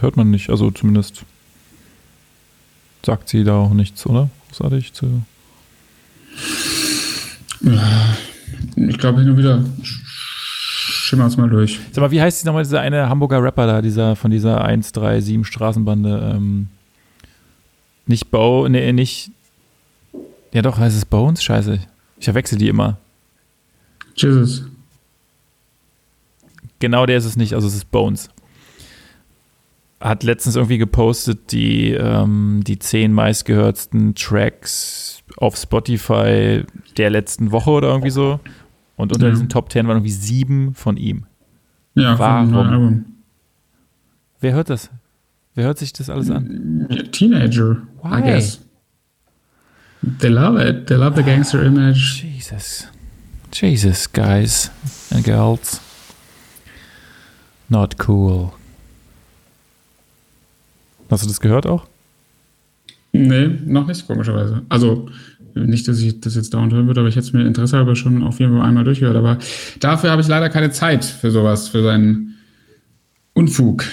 hört 0.00 0.16
man 0.16 0.30
nicht. 0.30 0.50
Also 0.50 0.70
zumindest 0.70 1.24
sagt 3.04 3.28
sie 3.28 3.44
da 3.44 3.56
auch 3.56 3.72
nichts, 3.72 4.06
oder? 4.06 4.28
Großartig 4.48 4.92
zu. 4.92 5.22
Ich 8.76 8.98
glaube 8.98 9.20
hin 9.20 9.30
und 9.30 9.38
wieder 9.38 9.64
schimmert 11.04 11.30
es 11.30 11.36
mal 11.36 11.48
durch. 11.48 11.80
Sag 11.92 12.02
mal, 12.02 12.10
wie 12.10 12.20
heißt 12.20 12.44
nochmal 12.44 12.62
dieser 12.62 12.80
eine 12.80 13.08
Hamburger 13.08 13.42
Rapper 13.42 13.66
da, 13.66 13.82
dieser 13.82 14.16
von 14.16 14.30
dieser 14.30 14.64
137 14.64 15.46
Straßenbande? 15.46 16.32
Ähm, 16.34 16.68
nicht 18.06 18.30
Bo, 18.30 18.68
nee, 18.68 18.92
nicht. 18.92 19.30
Ja 20.52 20.62
doch, 20.62 20.78
heißt 20.78 20.96
es 20.96 21.04
Bones? 21.04 21.42
Scheiße. 21.42 21.80
Ich 22.18 22.24
verwechsel 22.24 22.58
die 22.58 22.68
immer. 22.68 22.98
Jesus. 24.16 24.64
Genau 26.78 27.06
der 27.06 27.16
ist 27.16 27.24
es 27.24 27.36
nicht, 27.36 27.54
also 27.54 27.66
es 27.66 27.74
ist 27.74 27.90
Bones. 27.90 28.28
Hat 30.00 30.22
letztens 30.22 30.56
irgendwie 30.56 30.78
gepostet, 30.78 31.52
die, 31.52 31.92
ähm, 31.92 32.62
die 32.66 32.78
zehn 32.78 33.12
meistgehörtsten 33.12 34.14
Tracks 34.14 35.22
auf 35.36 35.56
Spotify 35.56 36.64
der 36.96 37.10
letzten 37.10 37.52
Woche 37.52 37.70
oder 37.70 37.88
irgendwie 37.88 38.10
so. 38.10 38.40
Und 38.96 39.12
unter 39.12 39.26
ja. 39.26 39.32
diesen 39.32 39.48
Top 39.48 39.72
10 39.72 39.86
waren 39.86 39.96
irgendwie 39.96 40.12
sieben 40.12 40.74
von 40.74 40.96
ihm. 40.96 41.26
Ja, 41.94 42.18
Warum? 42.18 43.04
Wer 44.40 44.52
hört 44.52 44.70
das? 44.70 44.90
Wer 45.54 45.66
hört 45.66 45.78
sich 45.78 45.92
das 45.92 46.10
alles 46.10 46.30
an? 46.30 47.08
Teenager, 47.12 47.82
Why? 48.02 48.18
I 48.18 48.22
guess. 48.22 48.60
They 50.18 50.28
love 50.28 50.60
it. 50.60 50.86
They 50.86 50.96
love 50.96 51.16
the 51.16 51.22
gangster 51.22 51.62
image. 51.62 52.22
Jesus. 52.22 52.88
Jesus, 53.52 54.12
guys 54.12 54.70
and 55.10 55.24
girls. 55.24 55.80
Not 57.68 57.96
cool. 58.06 58.52
Hast 61.14 61.22
du 61.22 61.28
das 61.28 61.40
gehört 61.40 61.64
auch? 61.64 61.86
Nee, 63.12 63.46
noch 63.66 63.86
nicht, 63.86 64.04
komischerweise. 64.08 64.62
Also, 64.68 65.08
nicht, 65.54 65.86
dass 65.86 66.00
ich 66.00 66.20
das 66.20 66.34
jetzt 66.34 66.52
dauernd 66.52 66.72
hören 66.72 66.88
würde, 66.88 66.98
aber 66.98 67.08
ich 67.08 67.14
hätte 67.14 67.28
es 67.28 67.32
mir 67.32 67.46
Interesse 67.46 67.76
halber 67.76 67.94
schon 67.94 68.24
auf 68.24 68.40
jeden 68.40 68.58
Fall 68.58 68.66
einmal 68.66 68.82
durchgehört. 68.82 69.16
Aber 69.16 69.38
dafür 69.78 70.10
habe 70.10 70.22
ich 70.22 70.26
leider 70.26 70.50
keine 70.50 70.72
Zeit 70.72 71.04
für 71.04 71.30
sowas, 71.30 71.68
für 71.68 71.84
seinen 71.84 72.34
Unfug. 73.32 73.84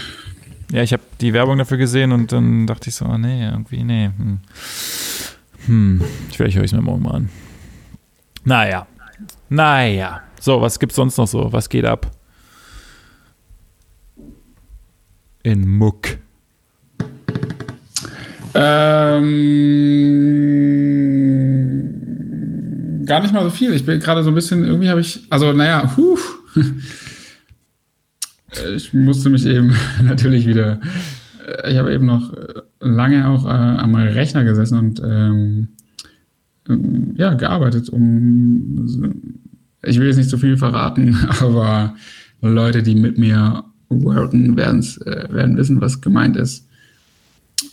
Ja, 0.72 0.82
ich 0.82 0.94
habe 0.94 1.04
die 1.22 1.32
Werbung 1.32 1.60
dafür 1.60 1.78
gesehen 1.78 2.12
und 2.12 2.32
dann 2.32 2.66
dachte 2.66 2.90
ich 2.90 2.96
so, 2.96 3.06
oh 3.06 3.18
nee, 3.20 3.46
irgendwie, 3.46 3.84
nee. 3.84 4.10
Hm. 4.18 4.40
Hm. 5.68 6.02
Vielleicht 6.34 6.58
höre 6.58 6.64
ich 6.64 6.72
es 6.72 6.76
mir 6.76 6.82
morgen 6.82 7.04
mal 7.04 7.12
an. 7.12 7.30
Naja. 8.44 8.88
Naja. 9.50 10.22
So, 10.40 10.60
was 10.60 10.80
gibt's 10.80 10.96
sonst 10.96 11.18
noch 11.18 11.28
so? 11.28 11.54
Was 11.54 11.70
geht 11.70 11.86
ab? 11.86 12.10
In 15.44 15.68
Muck. 15.68 16.18
Ähm, 18.54 19.52
gar 23.06 23.22
nicht 23.22 23.34
mal 23.34 23.44
so 23.44 23.50
viel. 23.50 23.74
Ich 23.74 23.86
bin 23.86 24.00
gerade 24.00 24.24
so 24.24 24.30
ein 24.30 24.36
bisschen, 24.36 24.66
irgendwie 24.66 24.90
habe 24.90 25.02
ich, 25.02 25.22
also 25.30 25.54
naja, 25.54 25.96
huh. 25.96 26.18
ich 28.76 28.94
musste 28.94 29.30
mich 29.30 29.46
eben 29.46 29.74
natürlich 30.04 30.46
wieder, 30.46 30.82
ich 31.68 31.78
habe 31.78 31.94
eben 31.94 32.06
noch 32.06 32.34
lange 32.80 33.28
auch 33.28 33.46
äh, 33.46 33.50
am 33.50 33.96
Rechner 33.96 34.44
gesessen 34.44 34.78
und 34.78 35.02
ähm, 35.04 35.70
ja, 37.16 37.34
gearbeitet, 37.34 37.90
um, 37.90 38.88
ich 39.84 40.00
will 40.00 40.08
jetzt 40.08 40.18
nicht 40.18 40.30
so 40.30 40.38
viel 40.38 40.58
verraten, 40.58 41.18
aber 41.42 41.96
Leute, 42.42 42.84
die 42.84 42.96
mit 42.96 43.18
mir 43.18 43.64
worken, 43.90 44.58
äh, 44.58 45.34
werden 45.34 45.58
wissen, 45.58 45.82
was 45.82 46.02
gemeint 46.02 46.38
ist 46.38 46.68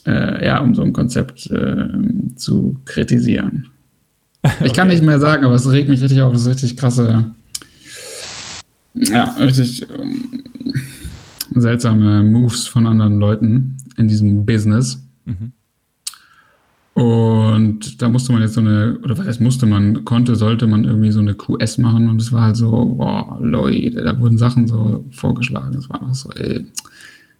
äh, 0.06 0.44
ja, 0.46 0.58
um 0.60 0.74
so 0.74 0.82
ein 0.82 0.92
Konzept 0.92 1.50
äh, 1.50 1.88
zu 2.36 2.76
kritisieren. 2.84 3.68
Ich 4.64 4.72
kann 4.72 4.86
nicht 4.88 5.02
mehr 5.02 5.18
sagen, 5.18 5.44
aber 5.44 5.56
es 5.56 5.68
regt 5.68 5.88
mich 5.88 6.00
richtig 6.00 6.22
auf. 6.22 6.32
Das 6.32 6.42
ist 6.42 6.48
richtig 6.48 6.76
krasse, 6.76 7.34
ja, 8.94 9.24
richtig 9.38 9.86
ähm, 9.90 10.44
seltsame 11.54 12.22
Moves 12.22 12.66
von 12.66 12.86
anderen 12.86 13.18
Leuten 13.18 13.76
in 13.96 14.08
diesem 14.08 14.44
Business. 14.44 15.02
Mhm. 15.24 15.52
Und 16.94 18.02
da 18.02 18.08
musste 18.08 18.32
man 18.32 18.42
jetzt 18.42 18.54
so 18.54 18.60
eine, 18.60 18.98
oder 19.04 19.16
was 19.16 19.26
heißt 19.26 19.40
musste 19.40 19.66
man, 19.66 20.04
konnte, 20.04 20.34
sollte 20.34 20.66
man 20.66 20.82
irgendwie 20.82 21.12
so 21.12 21.20
eine 21.20 21.34
QS 21.34 21.78
machen 21.78 22.08
und 22.08 22.20
es 22.20 22.32
war 22.32 22.42
halt 22.42 22.56
so, 22.56 22.70
boah, 22.70 23.38
Leute, 23.40 24.02
da 24.02 24.18
wurden 24.18 24.36
Sachen 24.36 24.66
so 24.66 25.04
vorgeschlagen. 25.12 25.76
Es 25.76 25.88
war 25.88 26.00
einfach 26.00 26.16
so, 26.16 26.30
ey, 26.32 26.66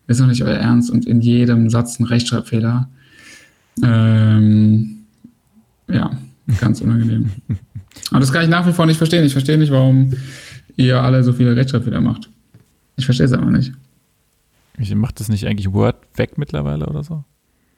ist 0.09 0.21
doch 0.21 0.27
nicht 0.27 0.42
euer 0.42 0.57
Ernst 0.57 0.90
und 0.90 1.07
in 1.07 1.21
jedem 1.21 1.71
Satz 1.71 2.01
ein 2.01 2.05
Rechtschreibfehler. 2.05 2.88
Ähm, 3.85 5.05
ja, 5.88 6.11
ganz 6.61 6.81
unangenehm. 6.81 7.31
Aber 8.11 8.21
das 8.21 8.33
kann 8.33 8.42
ich 8.42 8.49
nach 8.49 8.66
wie 8.66 8.73
vor 8.73 8.87
nicht 8.87 8.97
verstehen. 8.97 9.25
Ich 9.25 9.33
verstehe 9.33 9.59
nicht, 9.59 9.71
warum 9.71 10.12
ihr 10.77 11.01
alle 11.03 11.23
so 11.23 11.33
viele 11.33 11.55
Rechtschreibfehler 11.55 12.01
macht. 12.01 12.31
Ich 12.97 13.05
verstehe 13.05 13.27
es 13.27 13.33
aber 13.33 13.51
nicht. 13.51 13.73
Macht 14.94 15.21
das 15.21 15.29
nicht 15.29 15.47
eigentlich 15.47 15.73
Word 15.73 15.97
weg 16.16 16.38
mittlerweile 16.38 16.87
oder 16.87 17.03
so? 17.03 17.25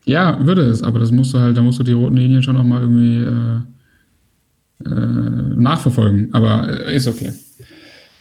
Ja, 0.05 0.45
würde 0.45 0.62
es, 0.62 0.83
aber 0.83 0.99
das 0.99 1.11
musst 1.11 1.33
du 1.35 1.38
halt, 1.38 1.57
da 1.57 1.62
musst 1.62 1.79
du 1.79 1.83
die 1.83 1.93
roten 1.93 2.16
Linien 2.16 2.43
schon 2.43 2.57
nochmal 2.57 2.83
irgendwie 2.83 3.25
äh, 3.25 3.61
äh, 4.87 5.55
nachverfolgen. 5.57 6.33
Aber 6.33 6.69
äh, 6.69 6.97
ist 6.97 7.09
okay. 7.09 7.33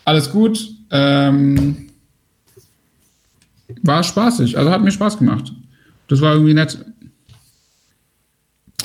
Alles 0.05 0.31
gut. 0.31 0.67
Ähm, 0.91 1.88
war 3.83 4.03
spaßig. 4.03 4.57
Also 4.57 4.71
hat 4.71 4.81
mir 4.81 4.91
Spaß 4.91 5.17
gemacht. 5.17 5.53
Das 6.07 6.21
war 6.21 6.33
irgendwie 6.33 6.53
nett. 6.53 6.83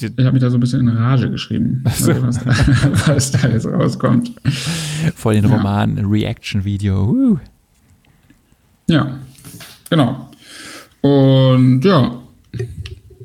Ich 0.01 0.11
habe 0.25 0.33
mich 0.33 0.42
da 0.42 0.51
so 0.51 0.57
ein 0.57 0.61
bisschen 0.61 0.81
in 0.81 0.88
Rage 0.88 1.31
geschrieben, 1.31 1.85
so. 1.94 2.11
was, 2.23 2.42
da, 2.42 2.51
was, 3.07 3.31
da, 3.31 3.49
jetzt 3.49 3.66
rauskommt. 3.66 4.33
Vor 5.14 5.33
den 5.33 5.44
Roman 5.44 5.97
ja. 5.97 6.07
Reaction-Video. 6.07 7.05
Uh. 7.05 7.38
Ja, 8.88 9.18
genau. 9.88 10.31
Und 11.01 11.85
ja. 11.85 12.18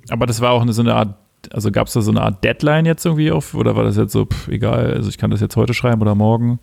Aber 0.09 0.25
das 0.27 0.41
war 0.41 0.51
auch 0.51 0.61
eine, 0.61 0.73
so 0.73 0.81
eine 0.81 0.93
Art, 0.93 1.15
also 1.51 1.71
gab 1.71 1.87
es 1.87 1.93
da 1.93 2.01
so 2.01 2.11
eine 2.11 2.21
Art 2.21 2.43
Deadline 2.43 2.85
jetzt 2.85 3.05
irgendwie 3.05 3.31
auf, 3.31 3.55
oder 3.55 3.75
war 3.75 3.83
das 3.83 3.97
jetzt 3.97 4.13
so, 4.13 4.25
pff, 4.25 4.47
egal, 4.47 4.93
also 4.93 5.09
ich 5.09 5.17
kann 5.17 5.31
das 5.31 5.41
jetzt 5.41 5.55
heute 5.55 5.73
schreiben 5.73 6.01
oder 6.01 6.15
morgen? 6.15 6.59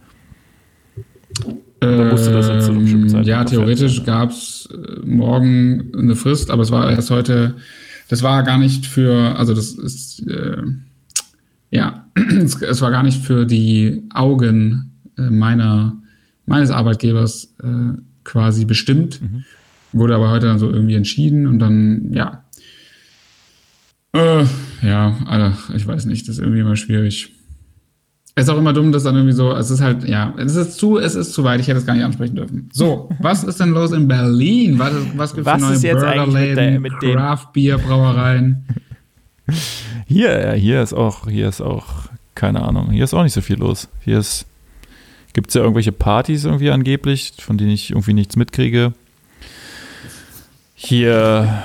Oder 1.83 2.11
musste 2.11 2.33
das 2.33 2.49
jetzt 2.49 2.67
zu 2.67 2.73
einer 2.73 2.81
bestimmten 2.81 3.09
Zeit? 3.09 3.27
Ja, 3.27 3.45
theoretisch 3.45 4.05
gab 4.05 4.31
es 4.31 4.69
äh, 4.73 5.07
morgen 5.07 5.93
eine 5.97 6.17
Frist, 6.17 6.51
aber 6.51 6.63
es 6.63 6.71
war 6.71 6.91
erst 6.91 7.11
heute, 7.11 7.57
das 8.09 8.23
war 8.23 8.43
gar 8.43 8.59
nicht 8.59 8.87
für, 8.87 9.37
also 9.37 9.55
das 9.55 9.73
ist, 9.73 10.27
äh, 10.27 10.63
ja, 11.71 12.07
es 12.15 12.81
war 12.81 12.91
gar 12.91 13.03
nicht 13.03 13.23
für 13.23 13.45
die 13.45 14.05
Augen 14.13 14.93
äh, 15.19 15.31
meiner, 15.31 15.97
meines 16.47 16.71
Arbeitgebers 16.71 17.55
äh, 17.63 18.01
quasi 18.25 18.65
bestimmt. 18.65 19.21
Mhm. 19.21 19.45
Wurde 19.93 20.15
aber 20.15 20.31
heute 20.31 20.47
dann 20.47 20.59
so 20.59 20.71
irgendwie 20.71 20.95
entschieden 20.95 21.47
und 21.47 21.59
dann, 21.59 22.13
ja. 22.13 22.45
Äh, 24.13 24.45
ja, 24.83 25.17
also, 25.27 25.75
ich 25.75 25.87
weiß 25.87 26.07
nicht, 26.07 26.27
das 26.29 26.37
ist 26.37 26.43
irgendwie 26.43 26.61
immer 26.61 26.77
schwierig. 26.77 27.36
Es 28.39 28.45
ist 28.45 28.51
auch 28.51 28.59
immer 28.59 28.75
dumm, 28.75 28.93
dass 28.93 29.03
dann 29.03 29.15
irgendwie 29.15 29.33
so, 29.33 29.53
es 29.53 29.71
ist 29.71 29.81
halt, 29.81 30.07
ja, 30.07 30.35
es 30.37 30.57
ist 30.57 30.77
zu, 30.77 30.99
es 30.99 31.15
ist 31.15 31.33
zu 31.33 31.43
weit, 31.43 31.59
ich 31.59 31.69
hätte 31.69 31.79
es 31.79 31.87
gar 31.87 31.95
nicht 31.95 32.05
ansprechen 32.05 32.37
dürfen. 32.37 32.69
So, 32.71 33.09
was 33.19 33.43
ist 33.45 33.59
denn 33.61 33.71
los 33.71 33.93
in 33.93 34.07
Berlin? 34.09 34.79
Was, 34.79 34.93
was 35.17 35.35
gibt 35.35 35.47
es 35.47 35.55
für 35.55 35.59
neue 35.59 35.95
Burgerläden, 35.95 36.83
mit, 36.83 36.93
der, 37.01 37.09
mit 37.09 37.17
Craft 37.17 37.47
Beer 37.55 37.79
Brauereien? 37.79 38.67
Hier, 40.07 40.53
hier 40.53 40.83
ist 40.83 40.93
auch, 40.93 41.29
hier 41.29 41.49
ist 41.49 41.63
auch, 41.63 42.11
keine 42.35 42.61
Ahnung, 42.61 42.91
hier 42.91 43.05
ist 43.05 43.15
auch 43.15 43.23
nicht 43.23 43.33
so 43.33 43.41
viel 43.41 43.57
los. 43.57 43.89
Hier 44.05 44.19
ist, 44.19 44.45
gibt 45.33 45.49
es 45.49 45.55
ja 45.55 45.63
irgendwelche 45.63 45.93
Partys 45.93 46.45
irgendwie 46.45 46.71
angeblich, 46.71 47.33
von 47.39 47.57
denen 47.57 47.71
ich 47.71 47.93
irgendwie 47.93 48.13
nichts 48.13 48.37
mitkriege. 48.37 48.93
Hier 50.75 51.63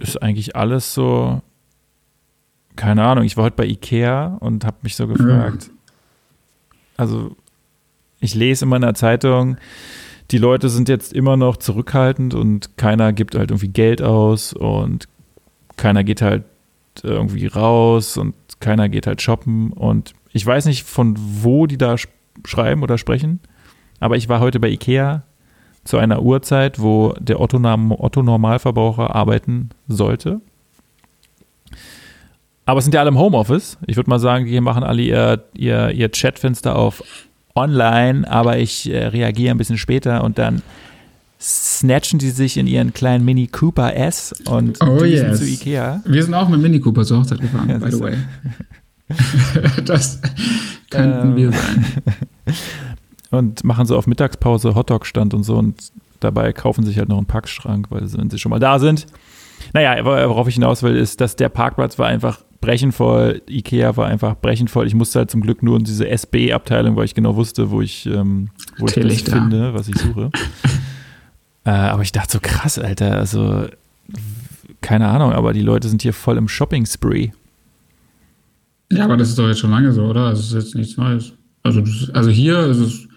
ist 0.00 0.20
eigentlich 0.20 0.56
alles 0.56 0.94
so, 0.94 1.42
keine 2.76 3.04
Ahnung, 3.04 3.24
ich 3.24 3.36
war 3.36 3.44
heute 3.44 3.56
bei 3.56 3.66
Ikea 3.66 4.36
und 4.40 4.64
habe 4.64 4.76
mich 4.82 4.96
so 4.96 5.06
gefragt. 5.06 5.68
Mhm. 5.68 5.78
Also, 6.96 7.36
ich 8.20 8.34
lese 8.34 8.64
in 8.64 8.68
meiner 8.68 8.94
Zeitung, 8.94 9.56
die 10.30 10.38
Leute 10.38 10.68
sind 10.68 10.88
jetzt 10.88 11.12
immer 11.12 11.36
noch 11.36 11.56
zurückhaltend 11.56 12.34
und 12.34 12.76
keiner 12.76 13.12
gibt 13.12 13.34
halt 13.34 13.50
irgendwie 13.50 13.68
Geld 13.68 14.00
aus 14.02 14.52
und 14.52 15.06
keiner 15.76 16.04
geht 16.04 16.22
halt 16.22 16.44
irgendwie 17.02 17.46
raus 17.46 18.16
und 18.16 18.34
keiner 18.60 18.88
geht 18.88 19.06
halt 19.06 19.20
shoppen 19.20 19.72
und 19.72 20.14
ich 20.32 20.46
weiß 20.46 20.66
nicht, 20.66 20.84
von 20.84 21.16
wo 21.18 21.66
die 21.66 21.78
da 21.78 21.96
schreiben 22.44 22.82
oder 22.82 22.98
sprechen, 22.98 23.40
aber 24.00 24.16
ich 24.16 24.28
war 24.28 24.40
heute 24.40 24.60
bei 24.60 24.68
Ikea 24.68 25.24
zu 25.84 25.98
einer 25.98 26.22
Uhrzeit, 26.22 26.80
wo 26.80 27.14
der 27.18 27.40
Otto-Normalverbraucher 27.40 29.14
arbeiten 29.14 29.70
sollte. 29.86 30.40
Aber 32.66 32.78
es 32.78 32.84
sind 32.84 32.94
ja 32.94 33.00
alle 33.00 33.10
im 33.10 33.18
Homeoffice. 33.18 33.78
Ich 33.86 33.96
würde 33.96 34.08
mal 34.08 34.18
sagen, 34.18 34.46
die 34.46 34.60
machen 34.60 34.84
alle 34.84 35.02
ihr, 35.02 35.44
ihr, 35.54 35.90
ihr 35.90 36.08
Chatfenster 36.08 36.76
auf 36.76 37.02
online, 37.54 38.28
aber 38.30 38.58
ich 38.58 38.90
äh, 38.90 39.06
reagiere 39.06 39.54
ein 39.54 39.58
bisschen 39.58 39.78
später 39.78 40.24
und 40.24 40.38
dann 40.38 40.62
snatchen 41.40 42.18
die 42.18 42.30
sich 42.30 42.56
in 42.56 42.66
ihren 42.66 42.94
kleinen 42.94 43.24
Mini 43.24 43.46
Cooper 43.48 43.94
S 43.94 44.32
und 44.46 44.80
oh, 44.82 45.04
yes. 45.04 45.38
zu 45.38 45.46
Ikea. 45.46 46.02
Wir 46.06 46.22
sind 46.22 46.34
auch 46.34 46.48
mit 46.48 46.60
Mini 46.60 46.80
Cooper 46.80 47.04
zur 47.04 47.18
Hochzeit 47.20 47.40
gefahren, 47.40 47.68
ja, 47.68 47.78
by 47.78 47.90
the 47.90 48.00
way. 48.00 48.16
das 49.84 50.20
könnten 50.90 51.30
ähm, 51.30 51.36
wir 51.36 51.52
sein. 51.52 51.84
Und 53.30 53.64
machen 53.64 53.84
so 53.84 53.96
auf 53.96 54.06
Mittagspause 54.06 54.74
Hotdog-Stand 54.74 55.34
und 55.34 55.42
so 55.42 55.56
und 55.56 55.92
dabei 56.20 56.52
kaufen 56.52 56.84
sich 56.84 56.98
halt 56.98 57.08
noch 57.08 57.18
einen 57.18 57.26
Packschrank, 57.26 57.88
weil 57.90 58.06
sie, 58.06 58.16
wenn 58.16 58.30
sie 58.30 58.38
schon 58.38 58.50
mal 58.50 58.60
da 58.60 58.78
sind. 58.78 59.06
Naja, 59.72 60.04
worauf 60.04 60.48
ich 60.48 60.54
hinaus 60.54 60.82
will, 60.82 60.96
ist, 60.96 61.20
dass 61.20 61.36
der 61.36 61.48
Parkplatz 61.48 61.98
war 61.98 62.06
einfach 62.06 62.38
brechenvoll. 62.64 63.42
Ikea 63.48 63.96
war 63.96 64.06
einfach 64.06 64.36
brechenvoll. 64.36 64.86
Ich 64.86 64.94
musste 64.94 65.20
halt 65.20 65.30
zum 65.30 65.42
Glück 65.42 65.62
nur 65.62 65.78
in 65.78 65.84
diese 65.84 66.08
SB-Abteilung, 66.08 66.96
weil 66.96 67.04
ich 67.04 67.14
genau 67.14 67.36
wusste, 67.36 67.70
wo 67.70 67.82
ich, 67.82 68.06
ähm, 68.06 68.48
wo 68.78 68.86
ich 68.86 68.94
das 68.94 69.22
finde, 69.22 69.74
was 69.74 69.88
ich 69.88 69.96
suche. 69.98 70.30
äh, 71.64 71.70
aber 71.70 72.02
ich 72.02 72.12
dachte 72.12 72.32
so, 72.32 72.38
krass, 72.40 72.78
Alter, 72.78 73.16
also 73.18 73.66
keine 74.80 75.08
Ahnung, 75.08 75.32
aber 75.32 75.52
die 75.52 75.62
Leute 75.62 75.88
sind 75.88 76.02
hier 76.02 76.12
voll 76.12 76.38
im 76.38 76.48
Shopping-Spree. 76.48 77.30
Ja, 78.92 79.04
aber 79.04 79.16
das 79.16 79.30
ist 79.30 79.38
doch 79.38 79.48
jetzt 79.48 79.60
schon 79.60 79.70
lange 79.70 79.92
so, 79.92 80.04
oder? 80.04 80.30
Das 80.30 80.40
ist 80.40 80.52
jetzt 80.52 80.74
nichts 80.74 80.96
Neues. 80.96 81.32
Also, 81.62 81.82
also 82.12 82.30
hier 82.30 82.66
ist 82.66 82.78
es 82.78 83.08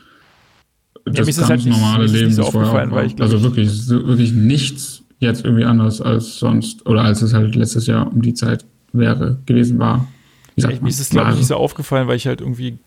das 1.05 1.27
ja, 1.27 1.47
ganz 1.47 1.49
halt 1.49 1.65
normale 1.65 2.03
nicht, 2.03 2.13
Leben. 2.13 2.31
So 2.31 2.43
aufgefallen, 2.43 2.91
weil 2.91 3.07
ich, 3.07 3.21
also 3.21 3.41
wirklich, 3.43 3.87
wirklich 3.89 4.33
nichts 4.33 5.03
jetzt 5.19 5.45
irgendwie 5.45 5.65
anders 5.65 6.01
als 6.01 6.37
sonst 6.37 6.85
oder 6.85 7.01
als 7.01 7.21
es 7.21 7.33
halt 7.33 7.55
letztes 7.55 7.87
Jahr 7.87 8.11
um 8.11 8.21
die 8.21 8.33
Zeit 8.33 8.65
wäre, 8.93 9.37
gewesen 9.45 9.79
war. 9.79 10.07
Ja, 10.55 10.69
mir 10.69 10.87
ist 10.87 10.99
es, 10.99 11.09
glaube 11.09 11.31
ich, 11.31 11.37
nicht 11.37 11.47
so 11.47 11.55
aufgefallen, 11.55 12.07
weil 12.07 12.15
ich 12.17 12.25
halt 12.25 12.41
irgendwie 12.41 12.79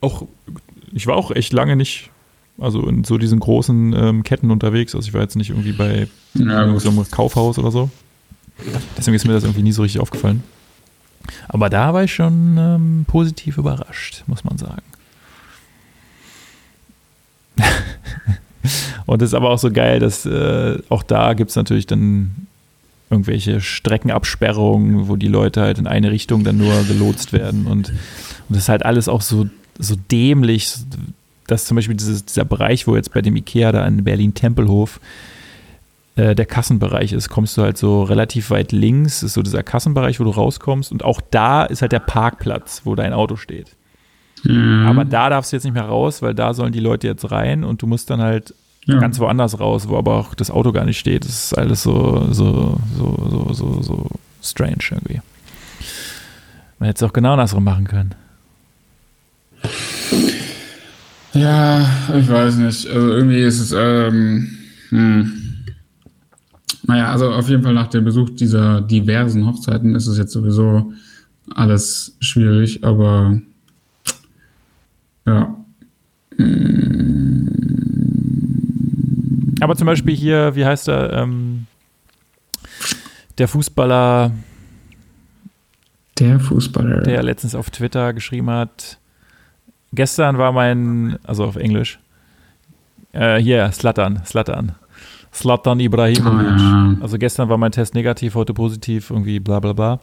auch, 0.00 0.26
ich 0.92 1.06
war 1.06 1.16
auch 1.16 1.30
echt 1.30 1.52
lange 1.52 1.76
nicht, 1.76 2.10
also 2.58 2.86
in 2.86 3.04
so 3.04 3.16
diesen 3.16 3.40
großen 3.40 3.94
ähm, 3.94 4.22
Ketten 4.22 4.50
unterwegs. 4.50 4.94
Also 4.94 5.08
ich 5.08 5.14
war 5.14 5.22
jetzt 5.22 5.36
nicht 5.36 5.50
irgendwie 5.50 5.72
bei 5.72 6.08
ja, 6.34 6.78
so 6.78 6.90
einem 6.90 7.10
Kaufhaus 7.10 7.58
oder 7.58 7.70
so. 7.70 7.88
Deswegen 8.96 9.14
ist 9.14 9.26
mir 9.26 9.32
das 9.32 9.44
irgendwie 9.44 9.62
nie 9.62 9.72
so 9.72 9.82
richtig 9.82 10.00
aufgefallen. 10.00 10.42
Aber 11.48 11.70
da 11.70 11.94
war 11.94 12.04
ich 12.04 12.12
schon 12.14 12.56
ähm, 12.58 13.04
positiv 13.06 13.56
überrascht, 13.56 14.24
muss 14.26 14.44
man 14.44 14.58
sagen. 14.58 14.82
Und 19.06 19.22
es 19.22 19.30
ist 19.30 19.34
aber 19.34 19.50
auch 19.50 19.58
so 19.58 19.70
geil, 19.70 19.98
dass 20.00 20.26
äh, 20.26 20.78
auch 20.88 21.02
da 21.02 21.34
gibt 21.34 21.50
es 21.50 21.56
natürlich 21.56 21.86
dann 21.86 22.46
irgendwelche 23.12 23.60
Streckenabsperrungen, 23.60 25.06
wo 25.06 25.16
die 25.16 25.28
Leute 25.28 25.60
halt 25.60 25.78
in 25.78 25.86
eine 25.86 26.10
Richtung 26.10 26.42
dann 26.42 26.56
nur 26.56 26.82
gelotst 26.84 27.32
werden. 27.32 27.66
Und, 27.66 27.90
und 27.90 27.94
das 28.48 28.64
ist 28.64 28.68
halt 28.68 28.84
alles 28.84 29.08
auch 29.08 29.20
so, 29.20 29.46
so 29.78 29.94
dämlich, 30.10 30.74
dass 31.46 31.66
zum 31.66 31.76
Beispiel 31.76 31.94
dieses, 31.94 32.24
dieser 32.24 32.44
Bereich, 32.44 32.86
wo 32.86 32.96
jetzt 32.96 33.12
bei 33.12 33.20
dem 33.20 33.36
Ikea 33.36 33.70
da 33.70 33.86
in 33.86 34.02
Berlin-Tempelhof 34.02 34.98
äh, 36.16 36.34
der 36.34 36.46
Kassenbereich 36.46 37.12
ist, 37.12 37.28
kommst 37.28 37.56
du 37.56 37.62
halt 37.62 37.76
so 37.76 38.02
relativ 38.02 38.50
weit 38.50 38.72
links, 38.72 39.22
ist 39.22 39.34
so 39.34 39.42
dieser 39.42 39.62
Kassenbereich, 39.62 40.18
wo 40.18 40.24
du 40.24 40.30
rauskommst. 40.30 40.90
Und 40.90 41.04
auch 41.04 41.20
da 41.30 41.64
ist 41.64 41.82
halt 41.82 41.92
der 41.92 42.00
Parkplatz, 42.00 42.82
wo 42.84 42.94
dein 42.94 43.12
Auto 43.12 43.36
steht. 43.36 43.76
Mhm. 44.44 44.86
Aber 44.88 45.04
da 45.04 45.28
darfst 45.28 45.52
du 45.52 45.56
jetzt 45.56 45.64
nicht 45.64 45.74
mehr 45.74 45.84
raus, 45.84 46.22
weil 46.22 46.34
da 46.34 46.54
sollen 46.54 46.72
die 46.72 46.80
Leute 46.80 47.06
jetzt 47.06 47.30
rein 47.30 47.62
und 47.62 47.82
du 47.82 47.86
musst 47.86 48.10
dann 48.10 48.20
halt 48.20 48.54
ja. 48.86 48.98
ganz 48.98 49.18
woanders 49.18 49.58
raus, 49.60 49.88
wo 49.88 49.96
aber 49.96 50.14
auch 50.14 50.34
das 50.34 50.50
Auto 50.50 50.72
gar 50.72 50.84
nicht 50.84 50.98
steht. 50.98 51.24
Das 51.24 51.44
ist 51.44 51.58
alles 51.58 51.82
so, 51.82 52.28
so, 52.32 52.78
so, 52.96 53.28
so, 53.30 53.52
so, 53.52 53.82
so 53.82 54.10
strange 54.42 54.78
irgendwie. 54.90 55.20
Man 56.78 56.88
hätte 56.88 57.04
es 57.04 57.08
auch 57.08 57.12
genau 57.12 57.32
andersrum 57.32 57.64
machen 57.64 57.86
können. 57.86 58.14
Ja, 61.32 61.86
ich 62.18 62.28
weiß 62.28 62.56
nicht. 62.56 62.86
Also 62.88 63.08
irgendwie 63.08 63.42
ist 63.42 63.60
es, 63.60 63.72
ähm, 63.72 64.58
hm. 64.88 65.32
Naja, 66.84 67.12
also 67.12 67.32
auf 67.32 67.48
jeden 67.48 67.62
Fall 67.62 67.74
nach 67.74 67.86
dem 67.86 68.04
Besuch 68.04 68.30
dieser 68.30 68.80
diversen 68.80 69.46
Hochzeiten 69.46 69.94
ist 69.94 70.08
es 70.08 70.18
jetzt 70.18 70.32
sowieso 70.32 70.92
alles 71.54 72.16
schwierig, 72.20 72.84
aber 72.84 73.40
ja. 75.24 75.56
Aber 79.62 79.76
zum 79.76 79.86
Beispiel 79.86 80.16
hier, 80.16 80.54
wie 80.54 80.64
heißt 80.64 80.88
er, 80.88 81.12
ähm, 81.12 81.66
der 83.38 83.48
Fußballer. 83.48 84.32
Der 86.18 86.40
Fußballer. 86.40 87.02
Der 87.02 87.22
letztens 87.22 87.54
auf 87.54 87.70
Twitter 87.70 88.12
geschrieben 88.12 88.50
hat. 88.50 88.98
Gestern 89.92 90.38
war 90.38 90.52
mein, 90.52 91.18
also 91.24 91.44
auf 91.44 91.56
Englisch, 91.56 91.98
äh, 93.12 93.38
hier, 93.38 93.70
Slattern, 93.72 94.22
Slattern. 94.24 94.74
Slatan 95.32 95.80
Ibrahimovic. 95.80 96.46
Oh, 96.46 96.58
ja. 96.58 96.96
Also 97.00 97.16
gestern 97.18 97.48
war 97.48 97.56
mein 97.56 97.72
Test 97.72 97.94
negativ, 97.94 98.34
heute 98.34 98.52
positiv, 98.52 99.10
irgendwie 99.10 99.40
bla 99.40 99.60
bla 99.60 99.72
bla. 99.72 100.00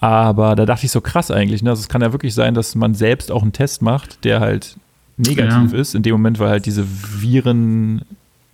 Aber 0.00 0.56
da 0.56 0.66
dachte 0.66 0.86
ich 0.86 0.92
so 0.92 1.00
krass 1.00 1.30
eigentlich. 1.30 1.62
Ne? 1.62 1.70
Also 1.70 1.80
es 1.80 1.88
kann 1.88 2.02
ja 2.02 2.12
wirklich 2.12 2.34
sein, 2.34 2.54
dass 2.54 2.74
man 2.74 2.94
selbst 2.94 3.30
auch 3.30 3.42
einen 3.42 3.52
Test 3.52 3.80
macht, 3.80 4.24
der 4.24 4.40
halt 4.40 4.76
negativ 5.16 5.72
ja. 5.72 5.78
ist, 5.78 5.94
in 5.94 6.02
dem 6.02 6.12
Moment, 6.12 6.38
weil 6.38 6.50
halt 6.50 6.66
diese 6.66 6.86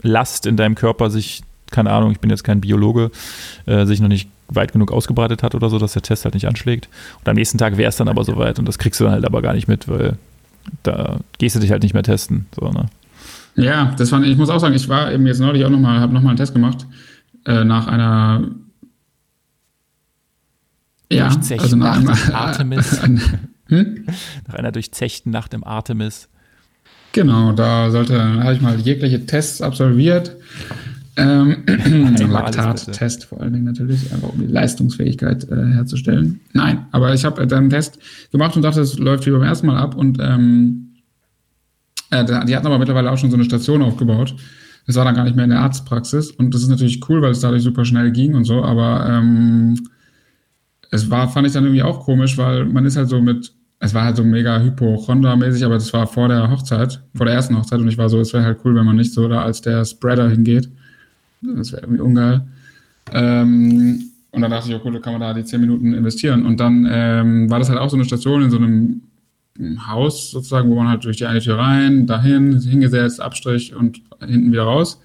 Virenlast 0.06 0.46
in 0.46 0.56
deinem 0.56 0.74
Körper 0.74 1.10
sich, 1.10 1.42
keine 1.70 1.90
Ahnung, 1.90 2.12
ich 2.12 2.20
bin 2.20 2.30
jetzt 2.30 2.44
kein 2.44 2.60
Biologe, 2.60 3.10
äh, 3.66 3.84
sich 3.86 4.00
noch 4.00 4.08
nicht 4.08 4.28
weit 4.48 4.72
genug 4.72 4.92
ausgebreitet 4.92 5.42
hat 5.42 5.54
oder 5.54 5.68
so, 5.68 5.78
dass 5.78 5.94
der 5.94 6.02
Test 6.02 6.24
halt 6.24 6.34
nicht 6.34 6.46
anschlägt. 6.46 6.88
Und 7.18 7.28
am 7.28 7.34
nächsten 7.34 7.58
Tag 7.58 7.76
wäre 7.76 7.88
es 7.88 7.96
dann 7.96 8.08
aber 8.08 8.24
soweit 8.24 8.58
und 8.58 8.66
das 8.66 8.78
kriegst 8.78 9.00
du 9.00 9.04
dann 9.04 9.12
halt 9.12 9.24
aber 9.24 9.42
gar 9.42 9.54
nicht 9.54 9.66
mit, 9.66 9.88
weil 9.88 10.16
da 10.84 11.18
gehst 11.38 11.56
du 11.56 11.60
dich 11.60 11.72
halt 11.72 11.82
nicht 11.82 11.94
mehr 11.94 12.04
testen. 12.04 12.46
So, 12.54 12.70
ne? 12.70 12.86
Ja, 13.56 13.94
das 13.96 14.10
fand 14.10 14.26
ich 14.26 14.36
muss 14.36 14.50
auch 14.50 14.60
sagen, 14.60 14.74
ich 14.74 14.88
war 14.88 15.12
eben 15.12 15.26
jetzt 15.26 15.40
neulich 15.40 15.64
auch 15.64 15.70
nochmal, 15.70 16.00
habe 16.00 16.12
nochmal 16.12 16.30
einen 16.30 16.36
Test 16.36 16.54
gemacht 16.54 16.86
äh, 17.44 17.64
nach 17.64 17.86
einer 17.88 18.44
ja, 21.10 21.28
also 21.28 21.76
nach 21.76 22.00
Nacht 22.02 22.28
im 22.28 22.34
Artemis. 22.34 23.02
hm? 23.68 24.06
Nach 24.46 24.54
einer 24.54 24.72
durchzechten 24.72 25.30
Nacht 25.30 25.54
im 25.54 25.62
Artemis. 25.62 26.28
Genau, 27.16 27.52
da 27.52 27.90
sollte, 27.90 28.22
habe 28.44 28.52
ich 28.52 28.60
mal 28.60 28.78
jegliche 28.78 29.24
Tests 29.24 29.62
absolviert. 29.62 30.36
Ähm, 31.16 31.64
Laktat-Test 32.28 33.24
vor 33.24 33.40
allen 33.40 33.54
Dingen 33.54 33.64
natürlich, 33.64 34.12
einfach 34.12 34.34
um 34.34 34.38
die 34.38 34.52
Leistungsfähigkeit 34.52 35.50
äh, 35.50 35.64
herzustellen. 35.72 36.40
Nein, 36.52 36.84
aber 36.92 37.14
ich 37.14 37.24
habe 37.24 37.46
dann 37.46 37.58
einen 37.58 37.70
Test 37.70 37.98
gemacht 38.32 38.54
und 38.54 38.60
dachte, 38.60 38.82
es 38.82 38.98
läuft 38.98 39.24
wie 39.24 39.30
beim 39.30 39.44
ersten 39.44 39.66
Mal 39.66 39.78
ab 39.78 39.94
und 39.94 40.18
ähm, 40.20 40.88
äh, 42.10 42.22
die 42.44 42.54
hatten 42.54 42.66
aber 42.66 42.78
mittlerweile 42.78 43.10
auch 43.10 43.16
schon 43.16 43.30
so 43.30 43.36
eine 43.38 43.44
Station 43.44 43.80
aufgebaut. 43.80 44.34
Das 44.86 44.96
war 44.96 45.06
dann 45.06 45.14
gar 45.14 45.24
nicht 45.24 45.36
mehr 45.36 45.46
in 45.46 45.52
der 45.52 45.60
Arztpraxis 45.60 46.32
und 46.32 46.52
das 46.52 46.60
ist 46.60 46.68
natürlich 46.68 47.00
cool, 47.08 47.22
weil 47.22 47.30
es 47.30 47.40
dadurch 47.40 47.62
super 47.62 47.86
schnell 47.86 48.12
ging 48.12 48.34
und 48.34 48.44
so, 48.44 48.62
aber 48.62 49.08
ähm, 49.08 49.88
es 50.90 51.08
war, 51.08 51.30
fand 51.30 51.46
ich 51.46 51.54
dann 51.54 51.64
irgendwie 51.64 51.82
auch 51.82 52.00
komisch, 52.00 52.36
weil 52.36 52.66
man 52.66 52.84
ist 52.84 52.98
halt 52.98 53.08
so 53.08 53.22
mit, 53.22 53.54
es 53.78 53.92
war 53.94 54.04
halt 54.04 54.16
so 54.16 54.24
mega 54.24 54.58
Hypochondra-mäßig, 54.58 55.64
aber 55.64 55.74
das 55.74 55.92
war 55.92 56.06
vor 56.06 56.28
der 56.28 56.50
Hochzeit, 56.50 57.02
vor 57.14 57.26
der 57.26 57.34
ersten 57.34 57.56
Hochzeit 57.56 57.78
und 57.80 57.88
ich 57.88 57.98
war 57.98 58.08
so, 58.08 58.20
es 58.20 58.32
wäre 58.32 58.44
halt 58.44 58.58
cool, 58.64 58.74
wenn 58.74 58.86
man 58.86 58.96
nicht 58.96 59.12
so 59.12 59.28
da 59.28 59.42
als 59.42 59.60
der 59.60 59.84
Spreader 59.84 60.28
hingeht. 60.28 60.70
Das 61.42 61.72
wäre 61.72 61.82
irgendwie 61.82 62.00
ungeil. 62.00 62.46
Ähm, 63.12 64.10
und 64.30 64.42
dann 64.42 64.50
dachte 64.50 64.70
ich, 64.70 64.74
oh 64.74 64.80
cool, 64.84 65.00
kann 65.00 65.12
man 65.12 65.20
da 65.20 65.34
die 65.34 65.44
zehn 65.44 65.60
Minuten 65.60 65.94
investieren. 65.94 66.44
Und 66.44 66.58
dann 66.58 66.86
ähm, 66.90 67.50
war 67.50 67.58
das 67.58 67.68
halt 67.68 67.78
auch 67.78 67.90
so 67.90 67.96
eine 67.96 68.04
Station 68.04 68.42
in 68.42 68.50
so 68.50 68.56
einem 68.56 69.02
Haus 69.86 70.30
sozusagen, 70.30 70.68
wo 70.70 70.74
man 70.74 70.88
halt 70.88 71.04
durch 71.04 71.18
die 71.18 71.26
eine 71.26 71.40
Tür 71.40 71.58
rein, 71.58 72.06
dahin, 72.06 72.60
hingesetzt, 72.60 73.20
Abstrich 73.20 73.74
und 73.74 74.02
hinten 74.20 74.52
wieder 74.52 74.64
raus. 74.64 75.00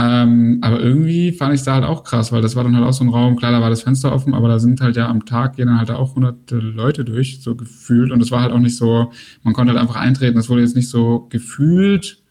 Ähm, 0.00 0.58
aber 0.60 0.80
irgendwie 0.80 1.32
fand 1.32 1.54
ich 1.54 1.60
es 1.60 1.64
da 1.64 1.74
halt 1.74 1.84
auch 1.84 2.04
krass, 2.04 2.30
weil 2.30 2.40
das 2.40 2.54
war 2.54 2.62
dann 2.62 2.76
halt 2.76 2.86
auch 2.86 2.92
so 2.92 3.02
ein 3.02 3.08
Raum, 3.08 3.34
klar, 3.34 3.50
da 3.50 3.60
war 3.60 3.68
das 3.68 3.82
Fenster 3.82 4.12
offen, 4.12 4.32
aber 4.32 4.46
da 4.46 4.60
sind 4.60 4.80
halt 4.80 4.94
ja 4.94 5.08
am 5.08 5.26
Tag 5.26 5.56
gehen 5.56 5.66
dann 5.66 5.78
halt 5.78 5.90
auch 5.90 6.14
hunderte 6.14 6.56
Leute 6.56 7.04
durch, 7.04 7.42
so 7.42 7.56
gefühlt. 7.56 8.12
Und 8.12 8.20
es 8.22 8.30
war 8.30 8.42
halt 8.42 8.52
auch 8.52 8.60
nicht 8.60 8.76
so, 8.76 9.10
man 9.42 9.54
konnte 9.54 9.72
halt 9.72 9.80
einfach 9.80 9.96
eintreten, 9.96 10.36
das 10.36 10.48
wurde 10.48 10.60
jetzt 10.60 10.76
nicht 10.76 10.88
so 10.88 11.26
gefühlt, 11.30 12.22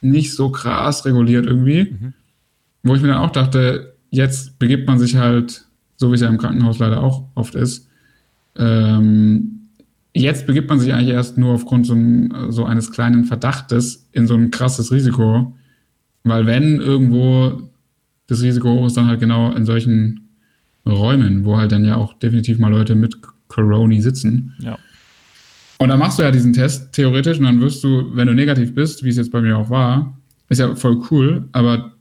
nicht 0.00 0.34
so 0.34 0.50
krass 0.50 1.04
reguliert 1.04 1.46
irgendwie. 1.46 1.84
Mhm. 1.84 2.14
Wo 2.82 2.96
ich 2.96 3.02
mir 3.02 3.08
dann 3.08 3.18
auch 3.18 3.30
dachte, 3.30 3.94
jetzt 4.10 4.58
begibt 4.58 4.88
man 4.88 4.98
sich 4.98 5.14
halt, 5.14 5.66
so 5.96 6.10
wie 6.10 6.16
es 6.16 6.20
ja 6.20 6.28
im 6.28 6.38
Krankenhaus 6.38 6.80
leider 6.80 7.00
auch 7.00 7.28
oft 7.36 7.54
ist, 7.54 7.88
ähm, 8.56 9.68
jetzt 10.14 10.48
begibt 10.48 10.68
man 10.68 10.80
sich 10.80 10.92
eigentlich 10.92 11.14
erst 11.14 11.38
nur 11.38 11.54
aufgrund 11.54 11.86
so, 11.86 11.96
so 12.50 12.64
eines 12.64 12.90
kleinen 12.90 13.24
Verdachtes 13.24 14.08
in 14.10 14.26
so 14.26 14.34
ein 14.34 14.50
krasses 14.50 14.90
Risiko 14.90 15.54
weil 16.24 16.46
wenn 16.46 16.80
irgendwo 16.80 17.70
das 18.26 18.42
Risiko 18.42 18.70
hoch 18.70 18.86
ist, 18.86 18.96
dann 18.96 19.06
halt 19.06 19.20
genau 19.20 19.52
in 19.52 19.64
solchen 19.64 20.28
Räumen, 20.86 21.44
wo 21.44 21.56
halt 21.56 21.72
dann 21.72 21.84
ja 21.84 21.96
auch 21.96 22.14
definitiv 22.14 22.58
mal 22.58 22.70
Leute 22.70 22.94
mit 22.94 23.16
Corona 23.48 24.00
sitzen. 24.00 24.54
Ja. 24.58 24.78
Und 25.78 25.88
dann 25.88 25.98
machst 25.98 26.18
du 26.18 26.22
ja 26.22 26.30
diesen 26.30 26.52
Test 26.52 26.92
theoretisch 26.92 27.38
und 27.38 27.44
dann 27.44 27.60
wirst 27.60 27.84
du, 27.84 28.14
wenn 28.14 28.26
du 28.26 28.34
negativ 28.34 28.74
bist, 28.74 29.04
wie 29.04 29.08
es 29.10 29.16
jetzt 29.16 29.30
bei 29.30 29.40
mir 29.40 29.56
auch 29.56 29.70
war, 29.70 30.18
ist 30.48 30.58
ja 30.58 30.74
voll 30.74 31.02
cool, 31.10 31.48
aber 31.52 31.92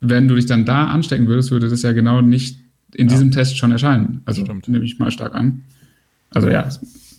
wenn 0.00 0.28
du 0.28 0.34
dich 0.34 0.46
dann 0.46 0.64
da 0.64 0.86
anstecken 0.86 1.26
würdest, 1.26 1.50
würde 1.50 1.68
das 1.68 1.82
ja 1.82 1.92
genau 1.92 2.20
nicht 2.20 2.60
in 2.94 3.08
ja. 3.08 3.14
diesem 3.14 3.30
Test 3.30 3.58
schon 3.58 3.72
erscheinen. 3.72 4.20
Also 4.26 4.44
Stimmt. 4.44 4.68
nehme 4.68 4.84
ich 4.84 4.98
mal 4.98 5.10
stark 5.10 5.34
an. 5.34 5.62
Also 6.30 6.48
ja, 6.48 6.68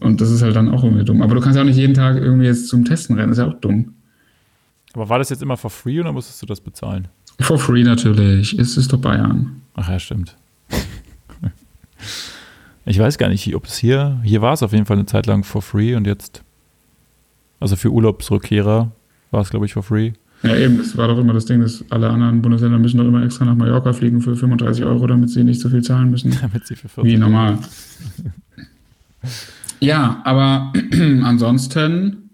und 0.01 0.21
das 0.21 0.29
ist 0.31 0.41
halt 0.41 0.55
dann 0.55 0.69
auch 0.69 0.83
irgendwie 0.83 1.03
dumm. 1.03 1.21
Aber 1.21 1.35
du 1.35 1.41
kannst 1.41 1.55
ja 1.55 1.63
auch 1.63 1.67
nicht 1.67 1.77
jeden 1.77 1.93
Tag 1.93 2.17
irgendwie 2.17 2.45
jetzt 2.45 2.67
zum 2.67 2.85
Testen 2.85 3.15
rennen, 3.15 3.29
das 3.29 3.37
ist 3.37 3.43
ja 3.43 3.49
auch 3.49 3.59
dumm. 3.59 3.94
Aber 4.95 5.09
war 5.09 5.19
das 5.19 5.29
jetzt 5.29 5.41
immer 5.43 5.57
for 5.57 5.69
free 5.69 5.99
oder 5.99 6.13
musstest 6.13 6.41
du 6.41 6.45
das 6.45 6.61
bezahlen? 6.61 7.09
For 7.41 7.59
free 7.59 7.83
natürlich. 7.83 8.57
Es 8.57 8.77
ist 8.77 8.93
doch 8.93 8.99
Bayern. 8.99 9.61
Ach 9.73 9.89
ja, 9.89 9.99
stimmt. 9.99 10.37
ich 12.85 12.97
weiß 12.97 13.17
gar 13.17 13.27
nicht, 13.27 13.53
ob 13.55 13.65
es 13.65 13.77
hier, 13.77 14.21
hier 14.23 14.41
war 14.41 14.53
es 14.53 14.63
auf 14.63 14.71
jeden 14.71 14.85
Fall 14.85 14.95
eine 14.95 15.05
Zeit 15.05 15.25
lang 15.25 15.43
for 15.43 15.61
free 15.61 15.95
und 15.95 16.07
jetzt, 16.07 16.43
also 17.59 17.75
für 17.75 17.91
Urlaubsrückkehrer 17.91 18.91
war 19.31 19.41
es, 19.41 19.49
glaube 19.49 19.65
ich, 19.65 19.73
for 19.73 19.83
free. 19.83 20.13
Ja, 20.43 20.55
eben, 20.55 20.77
das 20.77 20.95
war 20.95 21.09
doch 21.09 21.17
immer 21.17 21.33
das 21.33 21.45
Ding, 21.45 21.59
dass 21.59 21.83
alle 21.89 22.09
anderen 22.09 22.41
Bundesländer 22.41 22.77
müssen 22.79 22.97
doch 22.97 23.05
immer 23.05 23.23
extra 23.23 23.43
nach 23.43 23.55
Mallorca 23.55 23.91
fliegen 23.91 24.21
für 24.21 24.35
35 24.35 24.85
Euro, 24.85 25.07
damit 25.07 25.29
sie 25.29 25.43
nicht 25.43 25.59
so 25.59 25.69
viel 25.69 25.83
zahlen 25.83 26.09
müssen. 26.09 26.37
damit 26.41 26.67
sie 26.67 26.75
für 26.75 26.87
40 26.87 27.11
Wie 27.11 27.17
normal. 27.17 27.57
ja, 29.81 30.21
aber 30.23 30.71
ansonsten 31.23 32.24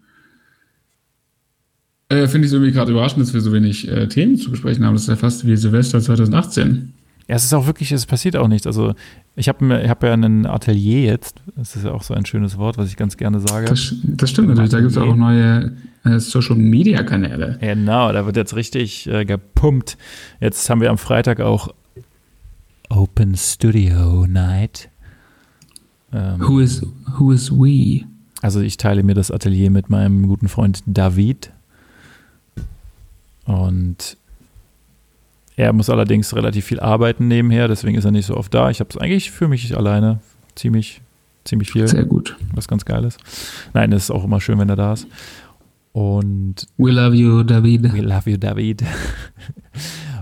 äh, 2.12 2.28
finde 2.28 2.46
ich 2.46 2.52
es 2.52 2.54
irgendwie 2.54 2.72
gerade 2.72 2.92
überraschend, 2.92 3.22
dass 3.22 3.34
wir 3.34 3.42
so 3.42 3.52
wenig 3.52 3.88
äh, 3.88 4.08
Themen 4.08 4.38
zu 4.38 4.52
besprechen 4.52 4.86
haben. 4.86 4.94
Das 4.94 5.04
ist 5.04 5.10
ja 5.10 5.16
fast 5.16 5.46
wie 5.46 5.56
Silvester 5.56 6.02
2018. 6.02 6.94
Ja, 7.28 7.36
es 7.36 7.46
ist 7.46 7.54
auch 7.54 7.66
wirklich, 7.66 7.92
es 7.92 8.06
passiert 8.06 8.36
auch 8.36 8.48
nichts. 8.48 8.68
Also 8.68 8.94
ich 9.36 9.48
habe 9.48 9.88
hab 9.88 10.04
ja 10.04 10.14
ein 10.14 10.46
Atelier 10.46 11.04
jetzt. 11.04 11.42
Das 11.56 11.76
ist 11.76 11.86
ja 11.86 11.92
auch 11.92 12.04
so 12.04 12.14
ein 12.14 12.26
schönes 12.26 12.58
Wort, 12.58 12.78
was 12.78 12.90
ich 12.90 12.98
ganz 12.98 13.16
gerne 13.16 13.40
sage. 13.40 13.68
Das, 13.68 13.96
das 14.04 14.30
stimmt 14.30 14.50
natürlich. 14.50 14.72
Da 14.72 14.80
gibt 14.80 14.92
es 14.92 14.98
auch 14.98 15.16
neue 15.16 15.72
äh, 16.04 16.20
Social 16.20 16.56
Media 16.56 17.04
Kanäle. 17.04 17.58
Genau, 17.62 18.12
da 18.12 18.26
wird 18.26 18.36
jetzt 18.36 18.56
richtig 18.56 19.08
äh, 19.08 19.24
gepumpt. 19.24 19.98
Jetzt 20.42 20.70
haben 20.70 20.82
wir 20.82 20.90
am 20.90 20.98
Freitag 20.98 21.40
auch 21.40 21.74
Open 22.90 23.38
Studio 23.38 24.26
Night. 24.28 24.90
Ähm, 26.12 26.42
who 26.42 26.60
is 26.60 26.86
Who 27.18 27.32
is 27.32 27.50
we? 27.52 28.06
Also 28.42 28.60
ich 28.60 28.78
teile 28.78 29.04
mir 29.04 29.14
das 29.14 29.32
Atelier 29.32 29.72
mit 29.72 29.90
meinem 29.90 30.28
guten 30.28 30.50
Freund 30.50 30.84
David. 30.86 31.52
Und 33.46 34.18
er 35.56 35.74
muss 35.74 35.90
allerdings 35.90 36.36
relativ 36.36 36.66
viel 36.66 36.80
arbeiten 36.80 37.28
nebenher, 37.28 37.68
deswegen 37.68 37.98
ist 37.98 38.06
er 38.06 38.12
nicht 38.12 38.26
so 38.26 38.38
oft 38.38 38.54
da. 38.54 38.70
Ich 38.70 38.80
habe 38.80 38.90
es 38.90 38.98
eigentlich 38.98 39.32
für 39.32 39.48
mich 39.48 39.76
alleine 39.76 40.20
ziemlich, 40.56 41.02
ziemlich 41.44 41.72
viel. 41.72 41.88
Sehr 41.88 42.06
gut. 42.06 42.36
Was 42.54 42.68
ganz 42.68 42.86
geil 42.86 43.04
ist. 43.04 43.20
Nein, 43.74 43.92
es 43.92 44.04
ist 44.04 44.12
auch 44.12 44.24
immer 44.24 44.42
schön, 44.42 44.60
wenn 44.60 44.70
er 44.70 44.76
da 44.76 44.94
ist. 44.94 45.08
Und 45.94 46.68
We 46.78 46.92
love 46.92 47.16
you, 47.16 47.44
David. 47.44 47.94
We 47.94 48.02
love 48.02 48.30
you, 48.30 48.38
David. 48.38 48.84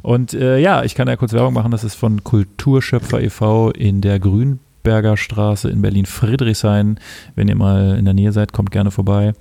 Und 0.02 0.34
äh, 0.34 0.60
ja, 0.60 0.84
ich 0.84 0.96
kann 0.96 1.08
ja 1.08 1.16
kurz 1.16 1.34
Werbung 1.34 1.54
machen. 1.54 1.72
Das 1.72 1.84
ist 1.84 1.96
von 1.96 2.24
Kulturschöpfer 2.24 3.22
e.V. 3.22 3.70
in 3.72 4.02
der 4.02 4.20
Grünberger 4.20 5.16
Straße 5.16 5.70
in 5.70 5.82
Berlin-Friedrichshain. 5.82 7.00
Wenn 7.36 7.48
ihr 7.48 7.56
mal 7.56 7.98
in 7.98 8.06
der 8.06 8.14
Nähe 8.14 8.32
seid, 8.32 8.52
kommt 8.54 8.72
gerne 8.72 8.92
vorbei 8.92 9.34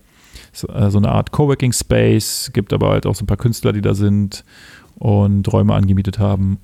so, 0.58 0.68
äh, 0.68 0.90
so 0.90 0.98
eine 0.98 1.10
Art 1.10 1.32
Coworking 1.32 1.72
Space, 1.72 2.50
gibt 2.52 2.72
aber 2.72 2.90
halt 2.90 3.06
auch 3.06 3.14
so 3.14 3.24
ein 3.24 3.26
paar 3.26 3.36
Künstler, 3.36 3.72
die 3.72 3.80
da 3.80 3.94
sind 3.94 4.44
und 4.96 5.52
Räume 5.52 5.74
angemietet 5.74 6.18
haben. 6.18 6.58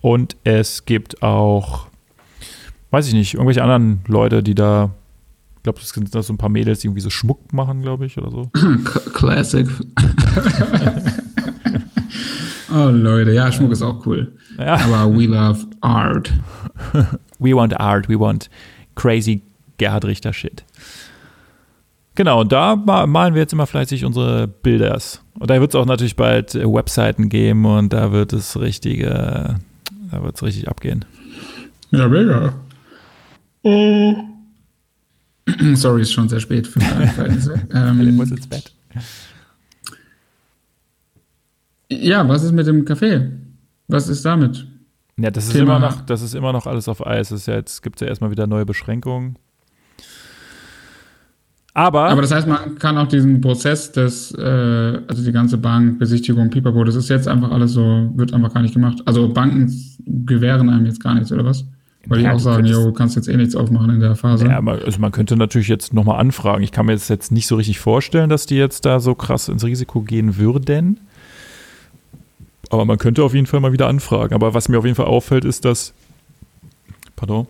Und 0.00 0.36
es 0.44 0.84
gibt 0.84 1.22
auch, 1.22 1.88
weiß 2.90 3.08
ich 3.08 3.14
nicht, 3.14 3.34
irgendwelche 3.34 3.62
anderen 3.62 4.00
Leute, 4.06 4.42
die 4.42 4.54
da, 4.54 4.90
ich 5.56 5.62
glaube, 5.64 5.78
das 5.80 5.90
sind 5.90 6.14
da 6.14 6.22
so 6.22 6.32
ein 6.32 6.38
paar 6.38 6.48
Mädels, 6.48 6.80
die 6.80 6.86
irgendwie 6.86 7.02
so 7.02 7.10
Schmuck 7.10 7.52
machen, 7.52 7.82
glaube 7.82 8.06
ich, 8.06 8.16
oder 8.16 8.30
so. 8.30 8.50
Classic. 9.12 9.66
oh, 12.72 12.88
Leute, 12.88 13.32
ja, 13.32 13.52
Schmuck 13.52 13.72
ist 13.72 13.82
auch 13.82 14.06
cool. 14.06 14.32
Ja. 14.58 14.76
Aber 14.76 15.14
we 15.14 15.26
love 15.26 15.66
art. 15.80 16.32
we 17.38 17.54
want 17.54 17.78
art, 17.78 18.08
we 18.08 18.18
want 18.18 18.48
crazy 18.94 19.42
Gerhard 19.76 20.04
Richter 20.04 20.32
Shit. 20.32 20.64
Genau, 22.20 22.42
und 22.42 22.52
da 22.52 22.76
malen 22.76 23.32
wir 23.32 23.40
jetzt 23.40 23.54
immer 23.54 23.66
fleißig 23.66 24.04
unsere 24.04 24.46
Bilders. 24.46 25.24
Und 25.38 25.48
da 25.48 25.58
wird 25.58 25.70
es 25.70 25.74
auch 25.74 25.86
natürlich 25.86 26.16
bald 26.16 26.54
äh, 26.54 26.70
Webseiten 26.70 27.30
geben 27.30 27.64
und 27.64 27.94
da 27.94 28.12
wird 28.12 28.34
es 28.34 28.60
richtig, 28.60 29.00
da 29.00 29.58
wird 30.10 30.36
es 30.36 30.42
richtig 30.42 30.68
abgehen. 30.68 31.06
Ja, 31.92 32.06
mega. 32.08 32.52
Oh. 33.62 34.16
Sorry, 35.72 36.02
ist 36.02 36.12
schon 36.12 36.28
sehr 36.28 36.40
spät 36.40 36.66
für 36.66 36.80
meine 36.80 37.06
Verhältnisse. 37.14 37.54
ähm, 37.72 38.06
ich 38.06 38.12
muss 38.12 38.30
ins 38.30 38.46
Bett. 38.46 38.70
Ja, 41.88 42.28
was 42.28 42.42
ist 42.42 42.52
mit 42.52 42.66
dem 42.66 42.84
Kaffee? 42.84 43.30
Was 43.88 44.08
ist 44.08 44.26
damit? 44.26 44.66
Ja, 45.16 45.30
das 45.30 45.46
ist 45.46 45.56
immer 45.56 45.78
noch, 45.78 46.02
das 46.02 46.20
ist 46.20 46.34
immer 46.34 46.52
noch 46.52 46.66
alles 46.66 46.86
auf 46.86 47.06
Eis. 47.06 47.30
Es 47.30 47.46
ja 47.46 47.54
jetzt 47.54 47.82
gibt 47.82 47.96
es 47.96 48.00
ja 48.02 48.08
erstmal 48.08 48.30
wieder 48.30 48.46
neue 48.46 48.66
Beschränkungen. 48.66 49.38
Aber, 51.72 52.08
aber 52.08 52.22
das 52.22 52.32
heißt, 52.32 52.48
man 52.48 52.78
kann 52.78 52.98
auch 52.98 53.06
diesen 53.06 53.40
Prozess 53.40 53.92
des, 53.92 54.32
äh, 54.32 54.42
also 55.06 55.22
die 55.24 55.30
ganze 55.30 55.56
Bankbesichtigung, 55.56 56.50
Pipapo, 56.50 56.82
das 56.82 56.96
ist 56.96 57.08
jetzt 57.08 57.28
einfach 57.28 57.52
alles 57.52 57.72
so, 57.72 58.10
wird 58.16 58.34
einfach 58.34 58.52
gar 58.52 58.62
nicht 58.62 58.74
gemacht. 58.74 59.00
Also 59.04 59.28
Banken 59.28 59.72
gewähren 60.04 60.68
einem 60.68 60.86
jetzt 60.86 61.02
gar 61.02 61.14
nichts, 61.14 61.30
oder 61.30 61.44
was? 61.44 61.64
Weil 62.06 62.22
ja, 62.22 62.30
die 62.30 62.36
auch 62.36 62.40
sagen, 62.40 62.66
jo, 62.66 62.86
du 62.86 62.92
kannst 62.92 63.14
jetzt 63.14 63.28
eh 63.28 63.36
nichts 63.36 63.54
aufmachen 63.54 63.90
in 63.90 64.00
der 64.00 64.16
Phase. 64.16 64.46
Ja, 64.46 64.58
aber 64.58 64.80
also 64.84 64.98
man 65.00 65.12
könnte 65.12 65.36
natürlich 65.36 65.68
jetzt 65.68 65.92
nochmal 65.92 66.18
anfragen. 66.18 66.62
Ich 66.62 66.72
kann 66.72 66.86
mir 66.86 66.92
jetzt, 66.92 67.10
jetzt 67.10 67.30
nicht 67.30 67.46
so 67.46 67.56
richtig 67.56 67.78
vorstellen, 67.78 68.30
dass 68.30 68.46
die 68.46 68.56
jetzt 68.56 68.84
da 68.84 68.98
so 69.00 69.14
krass 69.14 69.48
ins 69.48 69.64
Risiko 69.64 70.00
gehen 70.00 70.38
würden. 70.38 70.98
Aber 72.70 72.84
man 72.84 72.98
könnte 72.98 73.22
auf 73.22 73.34
jeden 73.34 73.46
Fall 73.46 73.60
mal 73.60 73.72
wieder 73.72 73.86
anfragen. 73.86 74.34
Aber 74.34 74.54
was 74.54 74.68
mir 74.68 74.78
auf 74.78 74.84
jeden 74.84 74.96
Fall 74.96 75.06
auffällt, 75.06 75.44
ist, 75.44 75.64
dass, 75.64 75.92
pardon, 77.16 77.46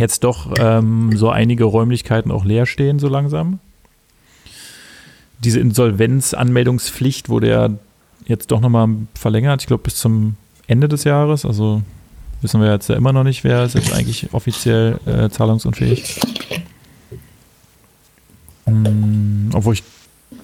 jetzt 0.00 0.24
doch 0.24 0.52
ähm, 0.58 1.16
so 1.16 1.30
einige 1.30 1.64
Räumlichkeiten 1.64 2.30
auch 2.30 2.44
leer 2.44 2.66
stehen, 2.66 2.98
so 2.98 3.08
langsam. 3.08 3.58
Diese 5.44 5.60
Insolvenzanmeldungspflicht 5.60 7.28
wurde 7.28 7.48
ja 7.48 7.68
jetzt 8.26 8.50
doch 8.50 8.60
nochmal 8.60 8.88
verlängert, 9.14 9.62
ich 9.62 9.66
glaube 9.66 9.82
bis 9.84 9.96
zum 9.96 10.36
Ende 10.66 10.88
des 10.88 11.04
Jahres. 11.04 11.44
Also 11.44 11.82
wissen 12.42 12.60
wir 12.60 12.72
jetzt 12.72 12.88
ja 12.88 12.96
immer 12.96 13.12
noch 13.12 13.24
nicht, 13.24 13.44
wer 13.44 13.64
ist 13.64 13.74
jetzt 13.74 13.92
eigentlich 13.92 14.32
offiziell 14.32 14.98
äh, 15.06 15.28
zahlungsunfähig. 15.30 16.20
Hm, 18.66 19.50
obwohl 19.54 19.74
ich 19.74 19.82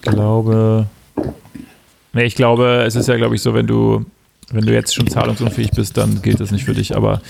glaube, 0.02 0.86
ne, 2.12 2.24
ich 2.24 2.34
glaube, 2.34 2.84
es 2.86 2.96
ist 2.96 3.08
ja, 3.08 3.16
glaube 3.16 3.34
ich, 3.34 3.42
so, 3.42 3.54
wenn 3.54 3.66
du, 3.66 4.04
wenn 4.50 4.66
du 4.66 4.72
jetzt 4.72 4.94
schon 4.94 5.08
zahlungsunfähig 5.08 5.70
bist, 5.72 5.96
dann 5.96 6.22
gilt 6.22 6.40
das 6.40 6.50
nicht 6.50 6.64
für 6.64 6.74
dich. 6.74 6.96
Aber 6.96 7.20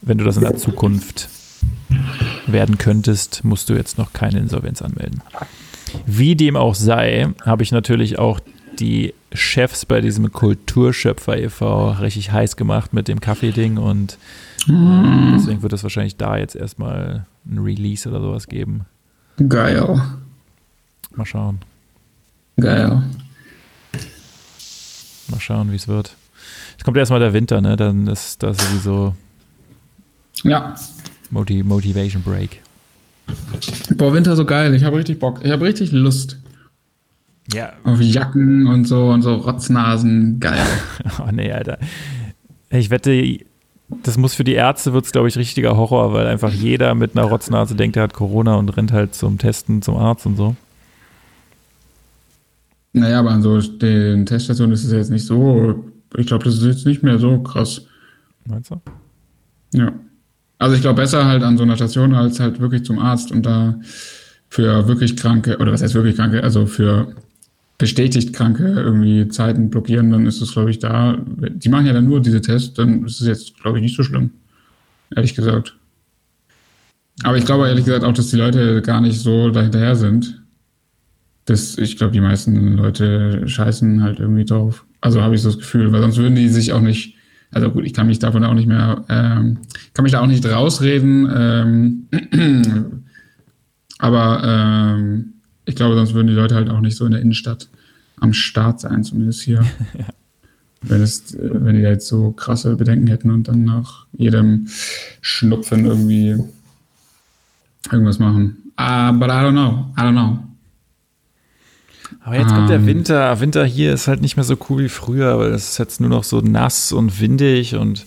wenn 0.00 0.18
du 0.18 0.24
das 0.24 0.36
in 0.36 0.42
der 0.42 0.56
Zukunft 0.56 1.28
werden 2.46 2.78
könntest, 2.78 3.44
musst 3.44 3.68
du 3.68 3.74
jetzt 3.74 3.98
noch 3.98 4.12
keine 4.12 4.38
Insolvenz 4.38 4.82
anmelden. 4.82 5.22
Wie 6.06 6.36
dem 6.36 6.56
auch 6.56 6.74
sei, 6.74 7.28
habe 7.44 7.62
ich 7.62 7.72
natürlich 7.72 8.18
auch 8.18 8.40
die 8.78 9.14
Chefs 9.32 9.86
bei 9.86 10.00
diesem 10.00 10.32
Kulturschöpfer 10.32 11.38
e.V. 11.38 11.92
richtig 11.92 12.32
heiß 12.32 12.56
gemacht 12.56 12.92
mit 12.92 13.08
dem 13.08 13.20
Kaffee-Ding 13.20 13.76
und 13.78 14.18
mm. 14.66 15.34
deswegen 15.34 15.62
wird 15.62 15.72
es 15.72 15.82
wahrscheinlich 15.82 16.16
da 16.16 16.36
jetzt 16.36 16.56
erstmal 16.56 17.26
ein 17.46 17.58
Release 17.58 18.08
oder 18.08 18.20
sowas 18.20 18.46
geben. 18.46 18.86
Geil. 19.48 20.00
Mal 21.14 21.26
schauen. 21.26 21.60
Geil. 22.58 23.02
Mal 25.28 25.40
schauen, 25.40 25.70
wie 25.70 25.76
es 25.76 25.88
wird. 25.88 26.16
Es 26.78 26.84
kommt 26.84 26.96
erstmal 26.96 27.20
der 27.20 27.32
Winter, 27.32 27.60
ne? 27.60 27.76
Dann 27.76 28.06
ist 28.06 28.42
das 28.42 28.58
sowieso. 28.58 29.14
Ja. 30.42 30.74
Motiv 31.32 31.64
Motivation 31.64 32.22
Break. 32.22 32.60
Boah, 33.96 34.12
Winter 34.12 34.36
so 34.36 34.44
geil. 34.44 34.74
Ich 34.74 34.84
habe 34.84 34.98
richtig 34.98 35.18
Bock. 35.18 35.40
Ich 35.42 35.50
habe 35.50 35.64
richtig 35.64 35.90
Lust. 35.90 36.38
Ja. 37.52 37.72
Auf 37.84 38.00
Jacken 38.00 38.66
und 38.66 38.84
so 38.84 39.08
und 39.08 39.22
so 39.22 39.34
Rotznasen. 39.34 40.38
Geil. 40.40 40.64
oh 41.20 41.30
nee, 41.32 41.50
Alter. 41.50 41.78
Ich 42.70 42.90
wette, 42.90 43.38
das 44.02 44.18
muss 44.18 44.34
für 44.34 44.44
die 44.44 44.52
Ärzte 44.52 44.92
wird 44.92 45.06
es, 45.06 45.12
glaube 45.12 45.28
ich, 45.28 45.36
richtiger 45.36 45.76
Horror, 45.76 46.12
weil 46.12 46.26
einfach 46.26 46.52
jeder 46.52 46.94
mit 46.94 47.16
einer 47.16 47.26
Rotznase 47.26 47.74
denkt, 47.74 47.96
er 47.96 48.04
hat 48.04 48.14
Corona 48.14 48.56
und 48.56 48.68
rennt 48.76 48.92
halt 48.92 49.14
zum 49.14 49.38
Testen 49.38 49.82
zum 49.82 49.96
Arzt 49.96 50.26
und 50.26 50.36
so. 50.36 50.54
Naja, 52.92 53.20
aber 53.20 53.30
an 53.30 53.42
so 53.42 53.58
den 53.58 54.26
Teststationen 54.26 54.72
ist 54.72 54.84
es 54.84 54.92
jetzt 54.92 55.10
nicht 55.10 55.24
so. 55.24 55.82
Ich 56.16 56.26
glaube, 56.26 56.44
das 56.44 56.54
ist 56.54 56.64
jetzt 56.64 56.86
nicht 56.86 57.02
mehr 57.02 57.18
so 57.18 57.38
krass. 57.42 57.86
Meinst 58.46 58.70
du? 58.70 58.80
Ja. 59.72 59.92
Also 60.62 60.76
ich 60.76 60.80
glaube 60.80 61.02
besser 61.02 61.26
halt 61.26 61.42
an 61.42 61.58
so 61.58 61.64
einer 61.64 61.74
Station 61.74 62.14
als 62.14 62.38
halt 62.38 62.60
wirklich 62.60 62.84
zum 62.84 63.00
Arzt 63.00 63.32
und 63.32 63.44
da 63.44 63.80
für 64.48 64.86
wirklich 64.86 65.16
Kranke, 65.16 65.58
oder 65.58 65.72
was 65.72 65.82
heißt 65.82 65.94
wirklich 65.94 66.14
Kranke, 66.14 66.44
also 66.44 66.66
für 66.66 67.16
bestätigt 67.78 68.32
Kranke 68.32 68.68
irgendwie 68.68 69.26
Zeiten 69.26 69.70
blockieren, 69.70 70.12
dann 70.12 70.24
ist 70.24 70.40
es, 70.40 70.52
glaube 70.52 70.70
ich, 70.70 70.78
da. 70.78 71.18
Die 71.26 71.68
machen 71.68 71.86
ja 71.86 71.92
dann 71.92 72.06
nur 72.06 72.20
diese 72.20 72.40
Tests, 72.40 72.74
dann 72.74 73.04
ist 73.04 73.20
es 73.20 73.26
jetzt, 73.26 73.60
glaube 73.60 73.78
ich, 73.78 73.82
nicht 73.82 73.96
so 73.96 74.04
schlimm. 74.04 74.30
Ehrlich 75.16 75.34
gesagt. 75.34 75.76
Aber 77.24 77.36
ich 77.36 77.44
glaube 77.44 77.66
ehrlich 77.66 77.84
gesagt 77.84 78.04
auch, 78.04 78.12
dass 78.12 78.30
die 78.30 78.36
Leute 78.36 78.82
gar 78.82 79.00
nicht 79.00 79.18
so 79.18 79.50
dahinterher 79.50 79.96
sind. 79.96 80.44
Das, 81.46 81.76
ich 81.76 81.96
glaube, 81.96 82.12
die 82.12 82.20
meisten 82.20 82.76
Leute 82.76 83.48
scheißen 83.48 84.00
halt 84.00 84.20
irgendwie 84.20 84.44
drauf. 84.44 84.84
Also 85.00 85.22
habe 85.22 85.34
ich 85.34 85.42
so 85.42 85.48
das 85.48 85.58
Gefühl, 85.58 85.90
weil 85.90 86.02
sonst 86.02 86.18
würden 86.18 86.36
die 86.36 86.48
sich 86.48 86.72
auch 86.72 86.80
nicht, 86.80 87.16
also 87.52 87.70
gut, 87.70 87.84
ich 87.84 87.92
kann 87.92 88.06
mich 88.06 88.18
davon 88.18 88.44
auch 88.44 88.54
nicht 88.54 88.66
mehr, 88.66 89.04
ähm, 89.08 89.58
kann 89.94 90.02
mich 90.02 90.12
da 90.12 90.20
auch 90.20 90.26
nicht 90.26 90.44
rausreden, 90.44 91.30
ähm, 91.34 92.08
aber 93.98 94.42
ähm, 94.44 95.34
ich 95.66 95.76
glaube, 95.76 95.94
sonst 95.94 96.14
würden 96.14 96.28
die 96.28 96.32
Leute 96.32 96.54
halt 96.54 96.70
auch 96.70 96.80
nicht 96.80 96.96
so 96.96 97.04
in 97.04 97.12
der 97.12 97.20
Innenstadt 97.20 97.68
am 98.18 98.32
Start 98.32 98.80
sein, 98.80 99.04
zumindest 99.04 99.42
hier. 99.42 99.64
ja. 99.98 100.06
Wenn, 100.84 101.00
es, 101.00 101.36
wenn 101.38 101.76
die 101.76 101.82
jetzt 101.82 102.08
so 102.08 102.32
krasse 102.32 102.74
Bedenken 102.74 103.06
hätten 103.06 103.30
und 103.30 103.46
dann 103.46 103.64
nach 103.64 104.06
jedem 104.12 104.66
Schnupfen 105.20 105.84
irgendwie 105.84 106.36
irgendwas 107.92 108.18
machen. 108.18 108.56
But 108.76 109.28
I 109.30 109.44
don't 109.44 109.52
know. 109.52 109.92
I 109.96 110.00
don't 110.00 110.12
know. 110.12 110.38
Aber 112.20 112.36
jetzt 112.36 112.54
kommt 112.54 112.68
der 112.68 112.76
ähm. 112.76 112.86
Winter. 112.86 113.40
Winter 113.40 113.64
hier 113.64 113.92
ist 113.92 114.08
halt 114.08 114.20
nicht 114.20 114.36
mehr 114.36 114.44
so 114.44 114.56
cool 114.68 114.84
wie 114.84 114.88
früher, 114.88 115.38
weil 115.38 115.52
es 115.52 115.70
ist 115.70 115.78
jetzt 115.78 116.00
nur 116.00 116.10
noch 116.10 116.24
so 116.24 116.40
nass 116.40 116.92
und 116.92 117.20
windig 117.20 117.74
und 117.74 118.04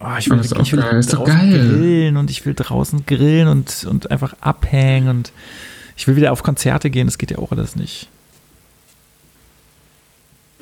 oh, 0.00 0.06
ich 0.18 0.28
will, 0.30 0.40
ich 0.40 0.72
will 0.72 0.80
draußen 0.80 1.50
grillen 1.50 2.16
und 2.16 2.30
ich 2.30 2.44
will 2.44 2.54
draußen 2.54 3.06
grillen 3.06 3.48
und, 3.48 3.86
und 3.88 4.10
einfach 4.10 4.34
abhängen 4.40 5.08
und 5.08 5.32
ich 5.96 6.06
will 6.08 6.16
wieder 6.16 6.32
auf 6.32 6.42
Konzerte 6.42 6.90
gehen. 6.90 7.06
Das 7.06 7.18
geht 7.18 7.30
ja 7.30 7.38
auch 7.38 7.52
alles 7.52 7.76
nicht. 7.76 8.08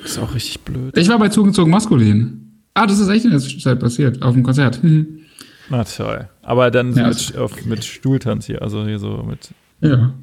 Das 0.01 0.11
ist 0.11 0.17
auch 0.19 0.33
richtig 0.33 0.61
blöd. 0.61 0.97
Ich 0.97 1.09
war 1.09 1.19
bei 1.19 1.29
Zugezogen 1.29 1.71
Maskulin. 1.71 2.51
Ah, 2.73 2.87
das 2.87 2.99
ist 2.99 3.09
echt 3.09 3.25
in 3.25 3.31
der 3.31 3.39
Zeit 3.39 3.79
passiert, 3.79 4.21
auf 4.21 4.33
dem 4.33 4.43
Konzert. 4.43 4.79
Na 5.69 5.83
toll. 5.83 6.27
Aber 6.41 6.71
dann 6.71 6.93
ja, 6.93 7.07
mit, 7.07 7.37
auf, 7.37 7.65
mit 7.65 7.85
Stuhltanz 7.85 8.45
hier, 8.45 8.61
also 8.61 8.85
hier 8.85 8.99
so 8.99 9.23
mit. 9.23 9.49
Ja, 9.79 10.13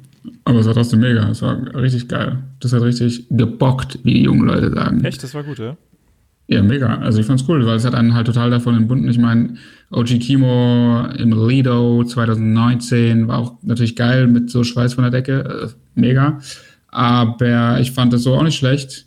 aber 0.43 0.59
es 0.59 0.67
war 0.67 0.73
trotzdem 0.73 0.99
mega. 0.99 1.29
Es 1.29 1.41
war 1.41 1.57
richtig 1.75 2.07
geil. 2.07 2.39
Das 2.59 2.73
hat 2.73 2.81
richtig 2.81 3.25
gebockt, 3.29 3.99
wie 4.03 4.15
die 4.15 4.23
jungen 4.23 4.47
Leute 4.47 4.71
sagen. 4.73 5.03
Echt? 5.03 5.23
Das 5.23 5.33
war 5.33 5.43
gut, 5.43 5.59
ja? 5.59 5.77
Ja, 6.47 6.63
mega. 6.63 6.97
Also 6.97 7.19
ich 7.19 7.27
fand's 7.27 7.45
cool, 7.47 7.65
weil 7.65 7.77
es 7.77 7.85
hat 7.85 7.93
einen 7.93 8.15
halt 8.15 8.25
total 8.25 8.49
davon 8.49 8.75
entbunden. 8.75 9.07
Ich 9.07 9.19
meine, 9.19 9.55
OG 9.91 10.19
Kimo 10.19 11.05
im 11.17 11.47
Lido 11.47 12.03
2019 12.03 13.27
war 13.27 13.37
auch 13.37 13.53
natürlich 13.61 13.95
geil 13.95 14.27
mit 14.27 14.49
so 14.49 14.63
Schweiß 14.63 14.95
von 14.95 15.03
der 15.03 15.11
Decke. 15.11 15.67
Äh, 15.73 15.99
mega. 15.99 16.39
Aber 16.87 17.79
ich 17.79 17.91
fand 17.91 18.13
das 18.13 18.23
so 18.23 18.35
auch 18.35 18.43
nicht 18.43 18.57
schlecht 18.57 19.05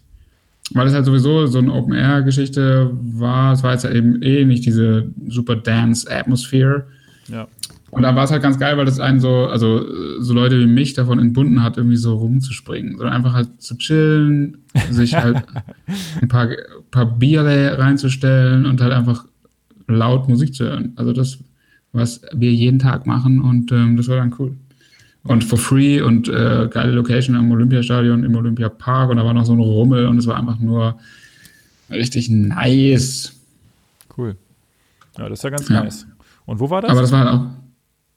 weil 0.74 0.86
es 0.86 0.94
halt 0.94 1.04
sowieso 1.04 1.46
so 1.46 1.58
eine 1.58 1.72
Open-Air-Geschichte 1.72 2.90
war. 2.92 3.52
Es 3.52 3.62
war 3.62 3.72
jetzt 3.72 3.84
ja 3.84 3.90
eben 3.90 4.22
eh 4.22 4.44
nicht 4.44 4.64
diese 4.64 5.10
super 5.28 5.56
Dance-Atmosphere. 5.56 6.86
Ja. 7.28 7.48
Und 7.92 8.02
da 8.02 8.16
war 8.16 8.24
es 8.24 8.30
halt 8.30 8.42
ganz 8.42 8.58
geil, 8.58 8.78
weil 8.78 8.86
das 8.86 9.00
einen 9.00 9.20
so, 9.20 9.46
also 9.46 9.84
so 10.18 10.32
Leute 10.32 10.58
wie 10.58 10.66
mich 10.66 10.94
davon 10.94 11.18
entbunden 11.18 11.62
hat, 11.62 11.76
irgendwie 11.76 11.98
so 11.98 12.14
rumzuspringen, 12.14 12.96
sondern 12.96 13.14
einfach 13.14 13.34
halt 13.34 13.60
zu 13.60 13.76
chillen, 13.76 14.64
sich 14.90 15.14
halt 15.14 15.44
ein 16.22 16.28
paar, 16.28 16.48
paar 16.90 17.04
Bier 17.04 17.44
reinzustellen 17.44 18.64
und 18.64 18.80
halt 18.80 18.92
einfach 18.92 19.26
laut 19.88 20.26
Musik 20.26 20.54
zu 20.54 20.64
hören. 20.64 20.94
Also 20.96 21.12
das, 21.12 21.38
was 21.92 22.22
wir 22.32 22.50
jeden 22.50 22.78
Tag 22.78 23.06
machen 23.06 23.42
und 23.42 23.70
ähm, 23.72 23.98
das 23.98 24.08
war 24.08 24.16
dann 24.16 24.34
cool 24.38 24.56
und 25.24 25.44
for 25.44 25.58
free 25.58 26.00
und 26.00 26.28
äh, 26.28 26.68
geile 26.70 26.92
Location 26.92 27.36
am 27.36 27.50
Olympiastadion, 27.52 28.24
im 28.24 28.34
Olympiapark 28.34 29.10
und 29.10 29.18
da 29.18 29.24
war 29.24 29.34
noch 29.34 29.44
so 29.44 29.52
ein 29.52 29.60
Rummel 29.60 30.06
und 30.06 30.16
es 30.18 30.26
war 30.26 30.36
einfach 30.36 30.58
nur 30.58 30.98
richtig 31.90 32.30
nice. 32.30 33.32
Cool. 34.16 34.34
Ja, 35.18 35.28
das 35.28 35.40
ist 35.40 35.44
ja 35.44 35.50
ganz 35.50 35.68
ja. 35.68 35.84
nice. 35.84 36.06
Und 36.46 36.58
wo 36.58 36.70
war 36.70 36.80
das? 36.82 36.90
Aber 36.90 37.02
das 37.02 37.12
war 37.12 37.32
auch. 37.32 37.61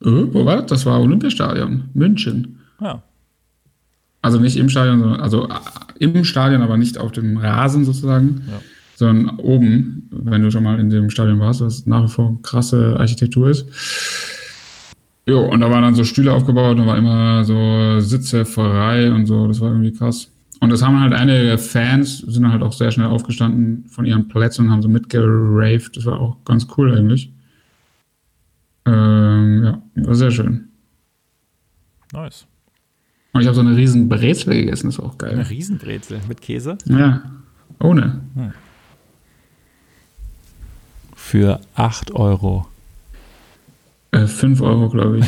Äh, 0.03 0.33
wo 0.33 0.45
war 0.45 0.57
das? 0.57 0.65
Das 0.67 0.85
war 0.85 1.01
Olympiastadion, 1.01 1.85
München. 1.93 2.59
Ja. 2.81 3.03
Also 4.21 4.39
nicht 4.39 4.57
im 4.57 4.69
Stadion, 4.69 4.99
sondern 4.99 5.19
also 5.21 5.47
äh, 5.47 6.03
im 6.03 6.25
Stadion, 6.25 6.61
aber 6.61 6.77
nicht 6.77 6.97
auf 6.97 7.11
dem 7.11 7.37
Rasen 7.37 7.85
sozusagen, 7.85 8.41
ja. 8.47 8.59
sondern 8.95 9.37
oben, 9.37 10.09
wenn 10.11 10.41
du 10.41 10.51
schon 10.51 10.63
mal 10.63 10.79
in 10.79 10.89
dem 10.89 11.09
Stadion 11.09 11.39
warst, 11.39 11.61
was 11.61 11.85
nach 11.85 12.05
wie 12.05 12.09
vor 12.09 12.41
krasse 12.41 12.95
Architektur 12.99 13.49
ist. 13.49 13.67
Jo, 15.27 15.41
und 15.41 15.61
da 15.61 15.71
waren 15.71 15.81
dann 15.81 15.95
so 15.95 16.03
Stühle 16.03 16.33
aufgebaut, 16.33 16.77
da 16.77 16.85
war 16.85 16.97
immer 16.97 17.43
so 17.45 17.99
Sitze 17.99 18.45
frei 18.45 19.11
und 19.11 19.25
so, 19.25 19.47
das 19.47 19.59
war 19.59 19.69
irgendwie 19.69 19.91
krass. 19.91 20.29
Und 20.59 20.71
das 20.71 20.81
haben 20.81 20.99
halt 20.99 21.13
einige 21.13 21.57
Fans, 21.57 22.19
sind 22.19 22.51
halt 22.51 22.63
auch 22.63 22.73
sehr 22.73 22.91
schnell 22.91 23.07
aufgestanden 23.07 23.85
von 23.89 24.05
ihren 24.05 24.27
Plätzen 24.27 24.65
und 24.65 24.71
haben 24.71 24.81
so 24.81 24.89
mitgeraved. 24.89 25.97
Das 25.97 26.05
war 26.05 26.19
auch 26.19 26.37
ganz 26.45 26.67
cool 26.77 26.97
eigentlich. 26.97 27.31
Ähm, 28.86 29.63
ja, 29.63 29.81
war 30.05 30.15
sehr 30.15 30.31
schön. 30.31 30.69
Nice. 32.13 32.45
Und 33.33 33.41
ich 33.41 33.47
habe 33.47 33.55
so 33.55 33.61
eine 33.61 33.75
riesen 33.75 34.07
Brezel 34.07 34.53
gegessen, 34.53 34.88
das 34.88 34.99
war 34.99 35.05
auch 35.07 35.17
geil. 35.17 35.33
Eine 35.33 35.49
Riesenbrezel 35.49 36.21
mit 36.27 36.41
Käse? 36.41 36.77
Ja, 36.86 37.21
ohne. 37.79 38.21
Hm. 38.36 38.53
Für 41.15 41.59
8 41.75 42.11
Euro. 42.11 42.67
5 44.13 44.59
äh, 44.59 44.63
Euro, 44.63 44.89
glaube 44.89 45.19
ich. 45.19 45.25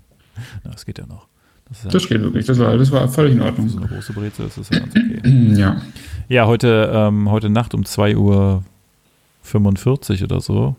das 0.64 0.84
geht 0.84 0.98
ja 0.98 1.06
noch. 1.06 1.28
Das, 1.68 1.84
ja 1.84 1.90
das 1.90 2.08
geht 2.08 2.20
wirklich. 2.20 2.44
Das 2.44 2.58
war, 2.58 2.76
das 2.76 2.90
war 2.90 3.08
völlig 3.08 3.34
in 3.34 3.40
Ordnung. 3.40 3.68
So 3.68 3.78
eine 3.78 3.86
große 3.86 4.12
Brezel 4.12 4.46
ist 4.46 4.58
das 4.58 4.68
ja 4.68 4.80
ganz 4.80 4.90
okay. 4.94 5.20
ja. 5.56 5.80
Ja, 6.28 6.46
heute, 6.46 6.90
ähm, 6.92 7.30
heute 7.30 7.48
Nacht 7.48 7.72
um 7.72 7.84
2 7.84 8.16
Uhr 8.16 8.64
45 9.42 10.24
oder 10.24 10.40
so 10.40 10.76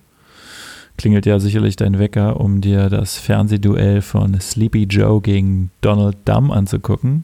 klingelt 1.01 1.25
ja 1.25 1.39
sicherlich 1.39 1.75
dein 1.77 1.97
Wecker, 1.97 2.39
um 2.39 2.61
dir 2.61 2.87
das 2.87 3.17
Fernsehduell 3.17 4.03
von 4.03 4.39
Sleepy 4.39 4.83
Joe 4.83 5.19
gegen 5.19 5.71
Donald 5.81 6.15
Dumm 6.25 6.51
anzugucken. 6.51 7.23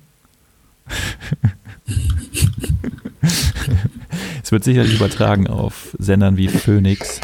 es 4.41 4.51
wird 4.51 4.63
sicherlich 4.63 4.95
übertragen 4.95 5.45
auf 5.45 5.95
Sendern 5.99 6.37
wie 6.37 6.47
Phoenix. 6.47 7.21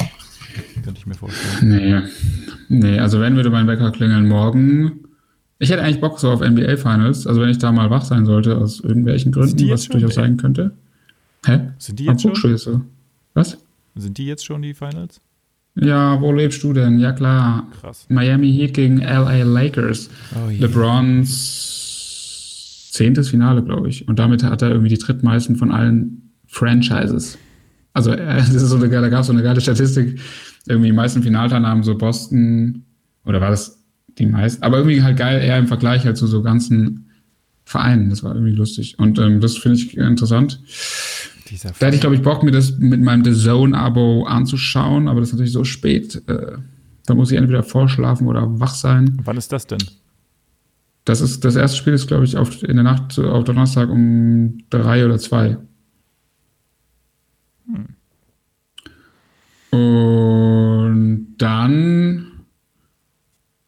Könnte 0.84 1.00
ich 1.00 1.08
mir 1.08 1.16
vorstellen. 1.16 1.70
Nee. 1.70 2.02
Nee, 2.70 3.00
also 3.00 3.20
wenn 3.20 3.36
würde 3.36 3.50
mein 3.50 3.66
Wecker 3.66 3.90
klingeln 3.90 4.28
morgen. 4.28 5.06
Ich 5.58 5.72
hätte 5.72 5.82
eigentlich 5.82 6.02
Bock 6.02 6.20
so 6.20 6.30
auf 6.30 6.42
NBA 6.42 6.78
Finals, 6.78 7.26
also 7.26 7.42
wenn 7.42 7.50
ich 7.50 7.58
da 7.58 7.72
mal 7.72 7.90
wach 7.90 8.06
sein 8.06 8.28
sollte, 8.28 8.60
aus 8.60 8.80
irgendwelchen 8.80 9.32
Gründen, 9.32 9.72
was 9.72 9.88
durchaus 9.88 10.14
sein 10.14 10.38
könnte. 10.38 10.70
Hä? 11.48 11.72
Sind 11.80 11.98
die 11.98 12.06
jetzt 12.06 12.22
schon? 12.22 12.86
Was? 13.34 13.58
Sind 13.96 14.20
die 14.20 14.28
jetzt 14.28 14.46
schon 14.46 14.62
die 14.62 14.76
Finals? 14.76 15.20
Ja, 15.76 16.22
wo 16.22 16.32
lebst 16.32 16.64
du 16.64 16.74
denn? 16.74 17.00
Ja, 17.00 17.14
klar. 17.14 17.68
Krass. 17.82 18.06
Miami 18.10 18.52
Heat 18.52 18.74
gegen 18.76 19.00
LA 19.00 19.44
Lakers. 19.44 20.10
Oh, 20.36 20.50
yeah. 20.50 20.62
LeBrons 20.62 21.72
zehntes 22.92 23.30
Finale, 23.30 23.64
glaube 23.64 23.90
ich. 23.90 24.08
Und 24.08 24.20
damit 24.20 24.44
hat 24.44 24.62
er 24.62 24.70
irgendwie 24.70 24.90
die 24.90 25.00
drittmeisten 25.00 25.56
von 25.56 25.72
allen 25.72 26.32
Franchises. 26.46 27.40
Also, 27.94 28.16
das 28.16 28.50
ist 28.54 28.70
so 28.70 28.76
eine, 28.76 28.88
da 28.88 29.10
gab 29.10 29.22
es 29.22 29.28
so 29.28 29.34
eine 29.34 29.42
geile 29.42 29.62
Statistik 29.62 30.20
irgendwie 30.68 30.90
die 30.90 30.96
meisten 30.96 31.24
Finalteilnahmen 31.24 31.84
so 31.84 31.98
Boston, 31.98 32.86
oder 33.26 33.42
war 33.42 33.50
das 33.50 33.84
die 34.18 34.26
meisten? 34.26 34.64
Aber 34.64 34.78
irgendwie 34.78 35.02
halt 35.02 35.18
geil, 35.18 35.42
eher 35.42 35.58
im 35.58 35.68
Vergleich 35.68 36.06
halt 36.06 36.18
zu 36.18 36.28
so 36.28 36.42
ganzen 36.42 37.10
Vereinen. 37.66 38.10
Das 38.10 38.24
war 38.24 38.36
irgendwie 38.36 38.54
lustig. 38.54 39.00
Und 39.00 39.18
ähm, 39.20 39.40
das 39.40 39.58
finde 39.58 39.80
ich 39.80 39.98
interessant. 39.98 40.62
Da 41.80 41.86
hätte 41.86 41.96
ich, 41.96 42.02
glaube 42.02 42.16
ich, 42.16 42.22
Bock, 42.22 42.44
mir 42.44 42.52
das 42.52 42.78
mit 42.78 43.02
meinem 43.02 43.24
The 43.24 43.34
Zone-Abo 43.34 44.26
anzuschauen, 44.26 45.08
aber 45.08 45.20
das 45.20 45.30
ist 45.30 45.34
natürlich 45.34 45.54
so 45.54 45.64
spät. 45.64 46.22
Äh, 46.28 46.58
da 47.06 47.16
muss 47.16 47.32
ich 47.32 47.38
entweder 47.38 47.64
vorschlafen 47.64 48.28
oder 48.28 48.60
wach 48.60 48.76
sein. 48.76 49.20
Wann 49.24 49.38
ist 49.38 49.52
das 49.52 49.68
denn? 49.68 49.84
Das 51.06 51.20
ist 51.20 51.44
das 51.44 51.56
erste 51.56 51.78
Spiel 51.78 51.94
ist, 51.94 52.08
glaube 52.08 52.24
ich, 52.24 52.38
auf, 52.38 52.64
in 52.64 52.76
der 52.76 52.84
Nacht 52.84 53.20
auf 53.20 53.44
Donnerstag 53.44 53.90
um 53.90 54.58
drei 54.70 55.06
oder 55.06 55.20
zwei. 55.20 55.58
Hm. 57.68 57.96
Und 59.74 61.36
dann, 61.40 62.32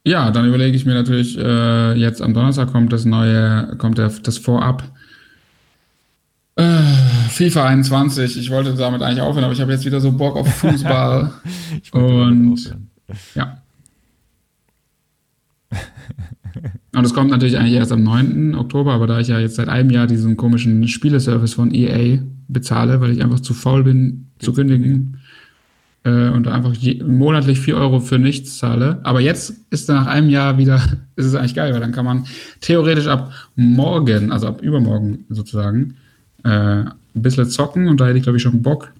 ja, 0.05 0.31
dann 0.31 0.47
überlege 0.47 0.77
ich 0.77 0.85
mir 0.85 0.93
natürlich, 0.93 1.37
äh, 1.37 1.93
jetzt 1.93 2.21
am 2.21 2.33
Donnerstag 2.33 2.71
kommt 2.71 2.93
das 2.93 3.05
neue, 3.05 3.75
kommt 3.77 3.97
der, 3.97 4.09
das 4.09 4.37
Vorab. 4.37 4.83
Äh, 6.55 6.83
FIFA 7.29 7.65
21. 7.65 8.37
Ich 8.37 8.49
wollte 8.51 8.73
damit 8.73 9.01
eigentlich 9.01 9.21
aufhören, 9.21 9.43
aber 9.43 9.53
ich 9.53 9.61
habe 9.61 9.71
jetzt 9.71 9.85
wieder 9.85 10.01
so 10.01 10.11
Bock 10.11 10.35
auf 10.35 10.47
Fußball. 10.55 11.31
und 11.91 12.75
ja. 13.35 13.61
Und 16.95 17.05
es 17.05 17.13
kommt 17.13 17.31
natürlich 17.31 17.57
eigentlich 17.57 17.73
erst 17.73 17.91
am 17.91 18.03
9. 18.03 18.55
Oktober, 18.55 18.93
aber 18.93 19.07
da 19.07 19.19
ich 19.19 19.27
ja 19.27 19.39
jetzt 19.39 19.55
seit 19.55 19.67
einem 19.67 19.89
Jahr 19.89 20.07
diesen 20.07 20.37
komischen 20.37 20.87
Spieleservice 20.87 21.53
von 21.53 21.73
EA 21.73 22.19
bezahle, 22.47 23.01
weil 23.01 23.11
ich 23.11 23.21
einfach 23.21 23.41
zu 23.41 23.53
faul 23.53 23.83
bin 23.83 24.27
zu 24.39 24.53
kündigen, 24.53 25.17
äh, 26.05 26.29
und 26.29 26.47
einfach 26.47 26.73
je, 26.73 27.03
monatlich 27.03 27.59
4 27.59 27.75
Euro 27.75 27.99
für 27.99 28.19
nichts 28.19 28.57
zahle. 28.59 28.99
Aber 29.03 29.19
jetzt 29.19 29.55
ist 29.71 29.89
nach 29.89 30.05
einem 30.05 30.29
Jahr 30.29 30.57
wieder, 30.57 30.75
ist 31.15 31.25
es 31.25 31.35
eigentlich 31.35 31.55
geil, 31.55 31.73
weil 31.73 31.81
dann 31.81 31.91
kann 31.91 32.05
man 32.05 32.25
theoretisch 32.61 33.07
ab 33.07 33.31
morgen, 33.55 34.31
also 34.31 34.47
ab 34.47 34.61
übermorgen 34.61 35.25
sozusagen, 35.29 35.95
äh, 36.43 36.85
ein 37.15 37.21
bisschen 37.21 37.49
zocken 37.49 37.87
und 37.87 37.99
da 37.99 38.07
hätte 38.07 38.17
ich, 38.17 38.23
glaube 38.23 38.37
ich, 38.37 38.43
schon 38.43 38.61
Bock. 38.61 38.91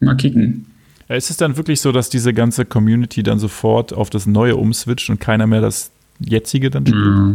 Mal 0.00 0.16
kicken. 0.16 0.66
Ist 1.08 1.28
es 1.30 1.36
dann 1.36 1.56
wirklich 1.56 1.80
so, 1.80 1.90
dass 1.92 2.08
diese 2.08 2.32
ganze 2.32 2.64
Community 2.64 3.22
dann 3.22 3.38
sofort 3.38 3.92
auf 3.92 4.10
das 4.10 4.26
Neue 4.26 4.56
umswitcht 4.56 5.10
und 5.10 5.20
keiner 5.20 5.46
mehr 5.46 5.60
das 5.60 5.90
jetzige 6.20 6.70
dann 6.70 6.86
spielt? 6.86 7.04
Ja. 7.04 7.34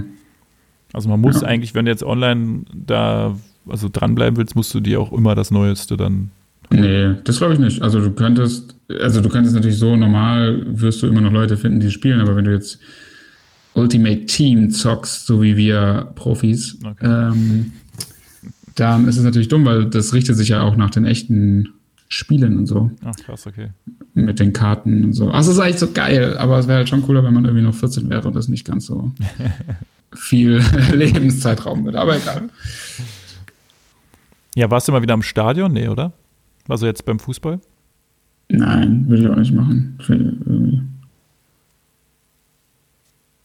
Also 0.94 1.10
man 1.10 1.20
muss 1.20 1.42
Ja. 1.42 1.48
eigentlich, 1.48 1.76
wenn 1.76 1.86
du 1.86 1.92
jetzt 1.92 2.04
online 2.04 2.62
da 2.74 3.36
also 3.68 3.90
dranbleiben 3.92 4.38
willst, 4.38 4.56
musst 4.56 4.74
du 4.74 4.80
dir 4.80 5.02
auch 5.02 5.12
immer 5.12 5.36
das 5.36 5.52
Neueste 5.52 5.98
dann. 5.98 6.32
Nee, 6.72 7.16
das 7.26 7.38
glaube 7.40 7.54
ich 7.54 7.60
nicht. 7.60 7.82
Also 7.82 8.00
du 8.00 8.12
könntest, 8.12 8.76
also 9.02 9.22
du 9.22 9.30
könntest 9.30 9.56
natürlich 9.56 9.78
so 9.78 9.96
normal, 9.96 10.64
wirst 10.68 11.04
du 11.04 11.08
immer 11.08 11.22
noch 11.22 11.32
Leute 11.32 11.58
finden, 11.58 11.80
die 11.80 11.92
spielen, 11.92 12.22
aber 12.22 12.36
wenn 12.36 12.46
du 12.46 12.52
jetzt 12.54 12.80
Ultimate 13.74 14.26
Team 14.26 14.70
zockst, 14.72 15.26
so 15.26 15.42
wie 15.44 15.58
wir 15.58 16.12
Profis, 16.16 16.78
Okay. 16.84 17.06
ähm, 17.06 17.74
dann 18.76 19.08
ist 19.08 19.18
es 19.18 19.24
natürlich 19.24 19.48
dumm, 19.48 19.66
weil 19.66 19.86
das 19.86 20.14
richtet 20.14 20.38
sich 20.38 20.50
ja 20.50 20.62
auch 20.62 20.76
nach 20.76 20.90
den 20.90 21.06
echten 21.06 21.70
Spielen 22.08 22.60
und 22.60 22.68
so, 22.68 22.92
Ach 23.04 23.16
krass, 23.16 23.48
okay. 23.48 23.70
mit 24.14 24.40
den 24.40 24.54
Karten 24.54 25.06
und 25.06 25.14
so. 25.14 25.32
Also 25.32 25.52
es 25.52 25.58
ist 25.58 25.64
eigentlich 25.64 25.80
so 25.80 25.92
geil, 25.92 26.38
aber 26.38 26.60
es 26.60 26.68
wäre 26.68 26.78
halt 26.80 26.90
schon 26.90 27.02
cooler, 27.02 27.24
wenn 27.24 27.34
man 27.34 27.46
irgendwie 27.46 27.64
noch 27.64 27.74
14 27.74 28.10
wäre 28.10 28.28
und 28.28 28.36
das 28.36 28.48
nicht 28.48 28.66
ganz 28.66 28.86
so 28.86 29.12
viel 30.14 30.62
Lebenszeitraum 30.94 31.86
wird. 31.86 31.96
Aber 31.96 32.18
egal. 32.18 32.50
Ja, 34.56 34.70
warst 34.70 34.88
du 34.88 34.92
mal 34.92 35.02
wieder 35.02 35.16
am 35.16 35.24
Stadion? 35.24 35.74
Nee, 35.74 35.88
oder? 35.88 36.14
Also 36.68 36.86
jetzt 36.86 37.06
beim 37.06 37.20
Fußball? 37.20 37.60
Nein, 38.50 39.06
würde 39.08 39.24
ich 39.24 39.30
auch 39.30 39.36
nicht 39.36 39.54
machen. 39.54 39.98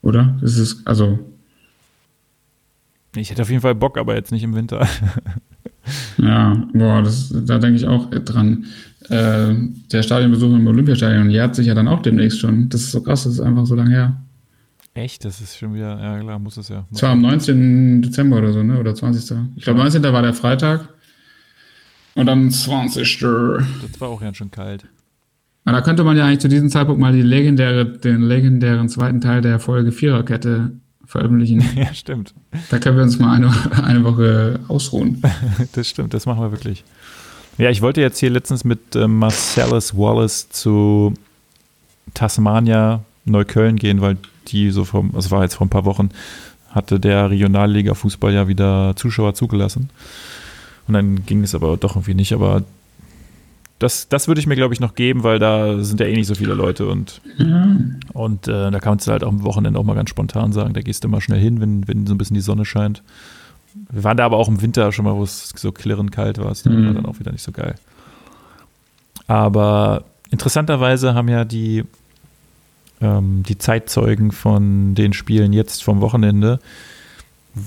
Oder? 0.03 0.39
Das 0.41 0.57
ist, 0.59 0.87
also, 0.87 1.19
Ich 3.17 3.31
hätte 3.31 3.43
auf 3.43 3.51
jeden 3.51 3.63
Fall 3.63 3.75
Bock, 3.75 3.99
aber 3.99 4.15
jetzt 4.15 4.31
nicht 4.31 4.45
im 4.45 4.55
Winter. 4.55 4.87
ja, 6.19 6.67
boah, 6.73 7.03
das, 7.03 7.33
da 7.45 7.59
denke 7.59 7.77
ich 7.77 7.87
auch 7.87 8.11
dran. 8.11 8.67
Äh, 9.09 9.55
der 9.91 10.03
Stadionbesuch 10.03 10.55
im 10.55 10.67
Olympiastadion 10.67 11.31
jährt 11.31 11.57
sich 11.57 11.67
ja 11.67 11.75
dann 11.75 11.89
auch 11.89 12.03
demnächst 12.03 12.39
schon. 12.39 12.69
Das 12.69 12.83
ist 12.83 12.93
so 12.93 13.03
krass, 13.03 13.25
das 13.25 13.35
ist 13.35 13.41
einfach 13.41 13.67
so 13.67 13.75
lange 13.75 13.91
her. 13.91 14.17
Echt? 14.95 15.25
Das 15.25 15.41
ist 15.41 15.57
schon 15.57 15.75
wieder, 15.75 16.01
ja 16.01 16.21
klar, 16.21 16.39
muss 16.39 16.57
es 16.57 16.69
ja. 16.69 16.87
Muss 16.91 16.99
Es 16.99 17.03
war 17.03 17.11
am 17.11 17.21
19. 17.23 18.03
Dezember 18.03 18.39
oder 18.39 18.53
so, 18.53 18.63
ne? 18.63 18.79
Oder 18.79 18.95
20. 18.95 19.39
Ich 19.57 19.65
glaube, 19.65 19.79
19. 19.79 20.03
war 20.03 20.23
der 20.23 20.35
Freitag. 20.35 20.89
Und 22.15 22.27
dann 22.27 22.51
20. 22.51 23.19
das 23.19 24.01
war 24.01 24.09
auch 24.09 24.21
ganz 24.21 24.37
schön 24.37 24.51
kalt. 24.51 24.87
Aber 25.65 25.77
da 25.77 25.83
könnte 25.83 26.05
man 26.05 26.17
ja 26.17 26.27
eigentlich 26.27 26.41
zu 26.41 26.49
diesem 26.49 26.71
Zeitpunkt 26.71 27.01
mal 27.01 27.15
legendäre, 27.15 27.87
den 27.87 28.23
legendären 28.23 28.89
zweiten 28.89 29.21
Teil 29.21 29.43
der 29.43 29.61
Folge 29.61 29.93
Viererkette 29.93 30.73
veröffentlichen. 31.11 31.63
ja, 31.77 31.93
stimmt. 31.93 32.35
Da 32.71 32.79
können 32.79 32.97
wir 32.97 33.03
uns 33.03 33.19
mal 33.19 33.35
eine, 33.35 33.53
eine 33.83 34.05
Woche 34.05 34.61
ausruhen. 34.69 35.23
Das 35.73 35.89
stimmt, 35.89 36.15
das 36.15 36.27
machen 36.27 36.41
wir 36.41 36.53
wirklich. 36.53 36.85
Ja, 37.59 37.69
ich 37.69 37.83
wollte 37.83 38.01
jetzt 38.01 38.19
hier 38.19 38.31
letztens 38.31 38.65
mit 38.65 38.95
äh, 38.95 39.07
Marcellus 39.07 39.97
Wallace 39.97 40.49
zu 40.51 41.15
Tasmania 42.15 43.03
Neukölln 43.25 43.77
gehen, 43.77 44.01
weil 44.01 44.17
die 44.49 44.71
so 44.71 44.85
vom, 44.85 45.13
das 45.13 45.31
war 45.31 45.43
jetzt 45.43 45.55
vor 45.55 45.67
ein 45.67 45.71
paar 45.71 45.85
Wochen, 45.85 46.11
hatte 46.71 47.01
der 47.01 47.31
Regionalliga 47.31 47.95
Fußball 47.95 48.33
ja 48.33 48.49
wieder 48.49 48.95
Zuschauer 48.97 49.35
zugelassen. 49.35 49.91
Und 50.87 50.95
dann 50.95 51.27
ging 51.27 51.43
es 51.43 51.55
aber 51.55 51.77
doch 51.77 51.97
irgendwie 51.97 52.15
nicht. 52.15 52.33
Aber 52.33 52.63
das, 53.81 54.09
das 54.09 54.29
würde 54.29 54.41
ich 54.41 54.47
mir, 54.47 54.55
glaube 54.55 54.73
ich, 54.75 54.79
noch 54.81 54.95
geben, 54.95 55.25
weil 55.25 55.39
da 55.41 55.83
sind 55.83 55.99
ja 55.99 56.07
eh 56.07 56.15
nicht 56.15 56.29
so 56.29 56.37
viele 56.37 56.55
Leute 56.55 56.87
und, 56.87 57.21
Ja. 57.39 57.67
und 58.13 58.47
äh, 58.47 58.71
da 58.71 58.79
kannst 58.79 59.07
du 59.09 59.11
halt 59.11 59.25
auch 59.25 59.29
am 59.31 59.43
Wochenende 59.43 59.79
auch 59.81 59.85
mal 59.85 59.95
ganz 59.97 60.11
spontan 60.11 60.53
sagen, 60.53 60.73
da 60.75 60.81
gehst 60.83 61.03
du 61.03 61.09
mal 61.09 61.21
schnell 61.21 61.41
hin, 61.41 61.61
wenn, 61.61 61.89
wenn 61.89 62.07
so 62.07 62.15
ein 62.15 62.19
bisschen 62.19 62.35
die 62.35 62.41
Sonne 62.41 62.65
scheint. 62.65 63.03
Wir 63.91 64.05
waren 64.05 64.17
da 64.17 64.25
aber 64.27 64.37
auch 64.37 64.49
im 64.49 64.63
Winter 64.63 64.93
schon 64.93 65.05
mal, 65.05 65.15
wo 65.17 65.23
es 65.25 65.53
so 65.57 65.73
klirrend 65.73 66.13
kalt 66.13 66.39
war. 66.39 66.49
Das 66.49 66.65
Mhm. 66.65 66.87
war 66.87 66.95
dann 66.95 67.07
auch 67.07 67.19
wieder 67.19 67.33
nicht 67.33 67.43
so 67.43 67.53
geil. 67.53 67.75
Aber 69.27 70.05
interessanterweise 70.31 71.15
haben 71.15 71.29
ja 71.29 71.45
die, 71.45 71.85
ähm, 73.01 73.43
die 73.45 73.59
Zeitzeugen 73.59 74.33
von 74.33 74.95
den 74.95 75.13
Spielen 75.13 75.53
jetzt 75.53 75.83
vom 75.85 76.01
Wochenende 76.01 76.59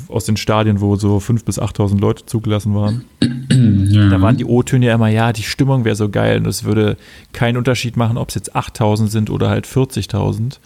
aus 0.07 0.25
den 0.25 0.37
Stadien, 0.37 0.81
wo 0.81 0.95
so 0.95 1.17
5.000 1.17 1.45
bis 1.45 1.59
8.000 1.59 1.99
Leute 1.99 2.25
zugelassen 2.25 2.73
waren, 2.73 3.05
ja. 3.21 4.09
da 4.09 4.21
waren 4.21 4.37
die 4.37 4.45
O-Töne 4.45 4.85
ja 4.85 4.95
immer, 4.95 5.09
ja, 5.09 5.33
die 5.33 5.43
Stimmung 5.43 5.85
wäre 5.85 5.95
so 5.95 6.09
geil 6.09 6.39
und 6.39 6.47
es 6.47 6.63
würde 6.63 6.97
keinen 7.33 7.57
Unterschied 7.57 7.97
machen, 7.97 8.17
ob 8.17 8.29
es 8.29 8.35
jetzt 8.35 8.55
8000 8.55 9.11
sind 9.11 9.29
oder 9.29 9.49
halt 9.49 9.67
40.000. 9.67 10.59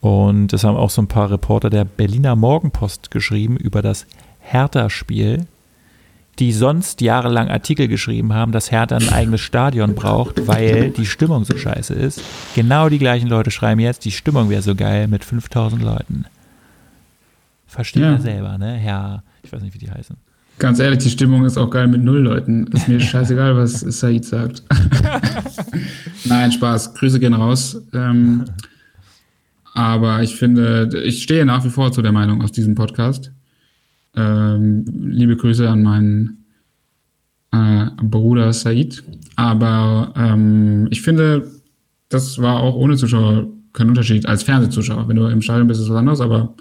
Und 0.00 0.48
das 0.48 0.64
haben 0.64 0.76
auch 0.76 0.90
so 0.90 1.00
ein 1.00 1.08
paar 1.08 1.30
Reporter 1.30 1.70
der 1.70 1.84
Berliner 1.86 2.36
Morgenpost 2.36 3.10
geschrieben 3.10 3.56
über 3.56 3.80
das 3.80 4.06
Hertha-Spiel, 4.40 5.46
die 6.38 6.52
sonst 6.52 7.00
jahrelang 7.00 7.48
Artikel 7.48 7.88
geschrieben 7.88 8.34
haben, 8.34 8.52
dass 8.52 8.70
Hertha 8.70 8.96
ein 8.96 9.08
eigenes 9.08 9.40
Stadion 9.40 9.94
braucht, 9.94 10.46
weil 10.46 10.90
die 10.90 11.06
Stimmung 11.06 11.44
so 11.44 11.56
scheiße 11.56 11.94
ist. 11.94 12.20
Genau 12.54 12.88
die 12.88 12.98
gleichen 12.98 13.28
Leute 13.28 13.50
schreiben 13.50 13.80
jetzt, 13.80 14.04
die 14.04 14.10
Stimmung 14.10 14.50
wäre 14.50 14.60
so 14.60 14.74
geil 14.74 15.08
mit 15.08 15.24
5000 15.24 15.80
Leuten. 15.82 16.26
Versteht 17.74 18.02
Ja. 18.02 18.18
selber, 18.20 18.56
ne? 18.56 18.74
Herr, 18.74 19.24
ich 19.42 19.52
weiß 19.52 19.60
nicht, 19.62 19.74
wie 19.74 19.78
die 19.78 19.90
heißen. 19.90 20.16
Ganz 20.60 20.78
ehrlich, 20.78 21.00
die 21.00 21.10
Stimmung 21.10 21.44
ist 21.44 21.58
auch 21.58 21.68
geil 21.68 21.88
mit 21.88 22.04
null 22.04 22.20
Leuten. 22.20 22.68
Ist 22.68 22.86
mir 22.86 23.00
scheißegal, 23.00 23.56
was 23.56 23.80
Said 23.80 24.24
sagt. 24.24 24.62
Nein, 26.24 26.52
Spaß. 26.52 26.94
Grüße 26.94 27.18
gehen 27.18 27.34
raus. 27.34 27.76
Ähm, 27.92 28.44
aber 29.74 30.22
ich 30.22 30.36
finde, 30.36 30.88
ich 31.04 31.24
stehe 31.24 31.44
nach 31.44 31.64
wie 31.64 31.70
vor 31.70 31.90
zu 31.90 32.00
der 32.02 32.12
Meinung 32.12 32.42
aus 32.42 32.52
diesem 32.52 32.76
Podcast. 32.76 33.32
Ähm, 34.14 34.84
liebe 35.10 35.36
Grüße 35.36 35.68
an 35.68 35.82
meinen 35.82 36.44
äh, 37.50 37.86
Bruder 38.02 38.52
Said. 38.52 39.02
Aber 39.34 40.12
ähm, 40.16 40.86
ich 40.90 41.02
finde, 41.02 41.50
das 42.08 42.38
war 42.40 42.60
auch 42.60 42.76
ohne 42.76 42.96
Zuschauer 42.96 43.48
kein 43.72 43.88
Unterschied 43.88 44.26
als 44.26 44.44
Fernsehzuschauer. 44.44 45.08
Wenn 45.08 45.16
du 45.16 45.26
im 45.26 45.42
Stadion 45.42 45.66
bist, 45.66 45.80
ist 45.80 45.86
es 45.86 45.90
was 45.90 45.98
anderes, 45.98 46.20
aber 46.20 46.54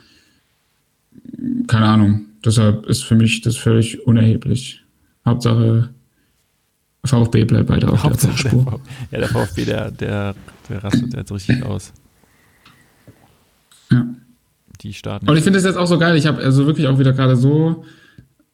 keine 1.68 1.86
Ahnung. 1.86 2.26
Deshalb 2.46 2.86
ist 2.88 3.04
für 3.04 3.16
mich 3.16 3.42
das 3.42 3.56
völlig 3.56 4.06
unerheblich. 4.06 4.84
Hauptsache 5.26 5.90
VfB 7.06 7.46
bleibt 7.46 7.70
weiter 7.70 7.92
auf 7.92 8.04
Hauptsache 8.04 8.44
der 8.44 8.44
der, 8.44 8.50
Spur. 8.50 8.64
VfB, 8.64 8.82
ja, 9.12 9.20
der 9.20 9.28
VfB, 9.30 9.66
der, 9.66 9.92
der, 9.92 10.36
der 10.70 10.84
rastet 10.84 11.14
jetzt 11.14 11.32
richtig 11.32 11.64
aus. 11.64 11.94
Ja. 13.92 14.06
Die 14.82 14.94
starten. 14.94 15.30
Und 15.30 15.38
ich 15.38 15.44
finde 15.44 15.60
es 15.60 15.66
jetzt 15.66 15.78
auch 15.78 15.88
so 15.88 15.98
geil. 15.98 16.16
Ich 16.18 16.26
habe 16.26 16.42
also 16.42 16.66
wirklich 16.66 16.88
auch 16.88 17.00
wieder 17.00 17.14
gerade 17.14 17.36
so. 17.36 17.86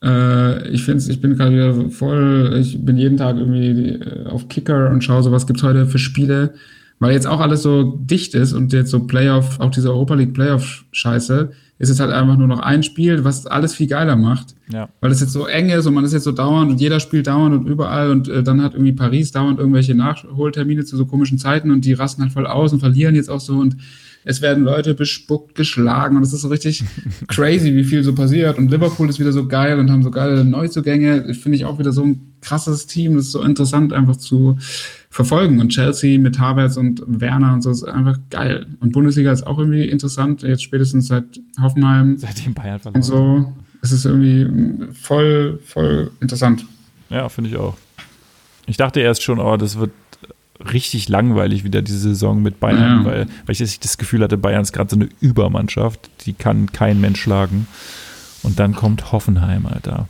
Äh, 0.03 0.69
ich 0.69 0.83
finde 0.83 1.03
ich 1.11 1.21
bin 1.21 1.35
gerade 1.35 1.51
wieder 1.51 1.89
voll. 1.91 2.57
Ich 2.59 2.83
bin 2.83 2.97
jeden 2.97 3.17
Tag 3.17 3.37
irgendwie 3.37 3.93
äh, 3.93 4.25
auf 4.27 4.47
Kicker 4.47 4.89
und 4.91 5.03
schaue 5.03 5.23
so, 5.23 5.31
was 5.31 5.47
gibt's 5.47 5.63
heute 5.63 5.87
für 5.87 5.99
Spiele. 5.99 6.53
Weil 6.99 7.13
jetzt 7.13 7.27
auch 7.27 7.39
alles 7.39 7.63
so 7.63 7.97
dicht 7.97 8.35
ist 8.35 8.53
und 8.53 8.73
jetzt 8.73 8.91
so 8.91 9.07
Playoff, 9.07 9.59
auch 9.59 9.71
diese 9.71 9.89
Europa 9.89 10.15
League 10.15 10.33
Playoff-Scheiße, 10.33 11.51
ist 11.79 11.89
jetzt 11.89 12.01
halt 12.01 12.11
einfach 12.11 12.37
nur 12.37 12.47
noch 12.47 12.59
ein 12.59 12.83
Spiel, 12.83 13.23
was 13.23 13.47
alles 13.47 13.73
viel 13.73 13.87
geiler 13.87 14.17
macht. 14.17 14.53
ja. 14.71 14.89
weil 14.99 15.11
es 15.11 15.21
jetzt 15.21 15.31
so 15.31 15.47
eng 15.47 15.69
ist 15.69 15.85
und 15.85 15.93
man 15.93 16.03
ist 16.03 16.13
jetzt 16.13 16.25
so 16.25 16.33
dauernd 16.33 16.69
und 16.69 16.79
jeder 16.81 16.99
spielt 16.99 17.27
dauernd 17.27 17.55
und 17.55 17.67
überall 17.67 18.11
und 18.11 18.27
äh, 18.27 18.43
dann 18.43 18.61
hat 18.61 18.73
irgendwie 18.73 18.91
Paris 18.91 19.31
dauernd 19.31 19.59
irgendwelche 19.59 19.95
Nachholtermine 19.95 20.83
zu 20.83 20.97
so 20.97 21.05
komischen 21.05 21.37
Zeiten 21.37 21.71
und 21.71 21.85
die 21.85 21.93
rasten 21.93 22.21
halt 22.21 22.33
voll 22.33 22.45
aus 22.45 22.73
und 22.73 22.79
verlieren 22.79 23.15
jetzt 23.15 23.29
auch 23.29 23.39
so 23.39 23.57
und 23.57 23.77
es 24.25 24.41
werden 24.41 24.65
Leute 24.65 24.93
bespuckt, 24.93 25.55
geschlagen 25.55 26.17
und 26.17 26.23
es 26.23 26.33
ist 26.33 26.41
so 26.41 26.49
richtig 26.49 26.83
crazy, 27.27 27.73
wie 27.73 27.85
viel 27.85 28.03
so 28.03 28.13
passiert 28.13 28.57
und 28.57 28.69
Liverpool 28.69 29.09
ist 29.09 29.19
wieder 29.19 29.31
so 29.31 29.47
geil 29.47 29.79
und 29.79 29.89
haben 29.89 30.03
so 30.03 30.11
geile 30.11 30.43
Neuzugänge. 30.43 31.33
Finde 31.33 31.55
ich 31.55 31.63
auch 31.63 31.79
wieder 31.79 31.93
so 31.93 32.03
ein 32.03 32.33
krasses 32.41 32.87
Team, 32.87 33.15
das 33.15 33.27
ist 33.27 33.31
so 33.31 33.41
interessant 33.41 33.93
einfach 33.93 34.17
zu 34.17 34.57
verfolgen 35.09 35.59
und 35.59 35.69
Chelsea 35.69 36.19
mit 36.19 36.39
Havertz 36.39 36.77
und 36.77 37.01
Werner 37.07 37.53
und 37.53 37.61
so 37.63 37.71
ist 37.71 37.83
einfach 37.83 38.17
geil 38.29 38.67
und 38.79 38.91
Bundesliga 38.91 39.31
ist 39.31 39.45
auch 39.47 39.57
irgendwie 39.57 39.85
interessant, 39.85 40.43
jetzt 40.43 40.61
spätestens 40.63 41.07
seit 41.07 41.25
Hoffenheim 41.59 42.17
Seitdem 42.17 42.53
Bayern 42.53 42.79
und 42.93 43.03
verloren. 43.03 43.03
so. 43.03 43.53
Es 43.81 43.91
ist 43.91 44.05
irgendwie 44.05 44.91
voll, 44.93 45.59
voll 45.65 46.11
interessant. 46.19 46.65
Ja, 47.09 47.29
finde 47.29 47.49
ich 47.49 47.55
auch. 47.55 47.77
Ich 48.67 48.77
dachte 48.77 48.99
erst 48.99 49.23
schon, 49.23 49.39
oh, 49.39 49.55
das 49.57 49.79
wird 49.79 49.91
richtig 50.73 51.07
langweilig 51.07 51.63
wieder 51.63 51.81
diese 51.81 51.97
Saison 51.99 52.43
mit 52.43 52.59
Bayern, 52.59 52.99
Ja. 52.99 53.05
weil, 53.05 53.27
weil 53.45 53.55
ich 53.61 53.79
das 53.79 53.97
Gefühl 53.97 54.21
hatte, 54.21 54.37
Bayern 54.37 54.61
ist 54.61 54.73
gerade 54.73 54.89
so 54.89 54.97
eine 54.97 55.07
Übermannschaft, 55.21 56.09
die 56.25 56.33
kann 56.33 56.71
kein 56.73 56.99
Mensch 56.99 57.21
schlagen. 57.21 57.65
Und 58.43 58.59
dann 58.59 58.75
kommt 58.75 59.11
Hoffenheim, 59.13 59.65
Alter. 59.65 60.07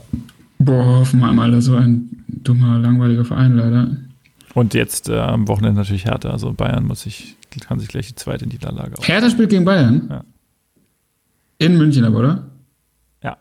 Boah, 0.58 0.86
Hoffenheim, 1.00 1.38
Alter, 1.40 1.62
so 1.62 1.76
ein 1.76 2.10
dummer, 2.28 2.80
langweiliger 2.80 3.24
Verein 3.24 3.56
leider. 3.56 3.96
Und 4.54 4.74
jetzt 4.74 5.10
äh, 5.10 5.18
am 5.20 5.48
Wochenende 5.48 5.80
natürlich 5.82 6.06
Hertha. 6.06 6.30
Also 6.30 6.52
Bayern 6.54 6.86
muss 6.86 7.02
sich, 7.02 7.36
kann 7.68 7.80
sich 7.80 7.88
gleich 7.90 8.08
die 8.08 8.16
zweite 8.16 8.48
Niederlage 8.48 8.98
auf. 8.98 9.08
Hertha 9.08 9.30
spielt 9.30 9.50
gegen 9.50 9.66
Bayern? 9.66 10.08
Ja. 10.10 10.24
In 11.60 11.78
München 11.78 12.04
aber, 12.06 12.20
oder? 12.20 12.48
Ja. 13.24 13.38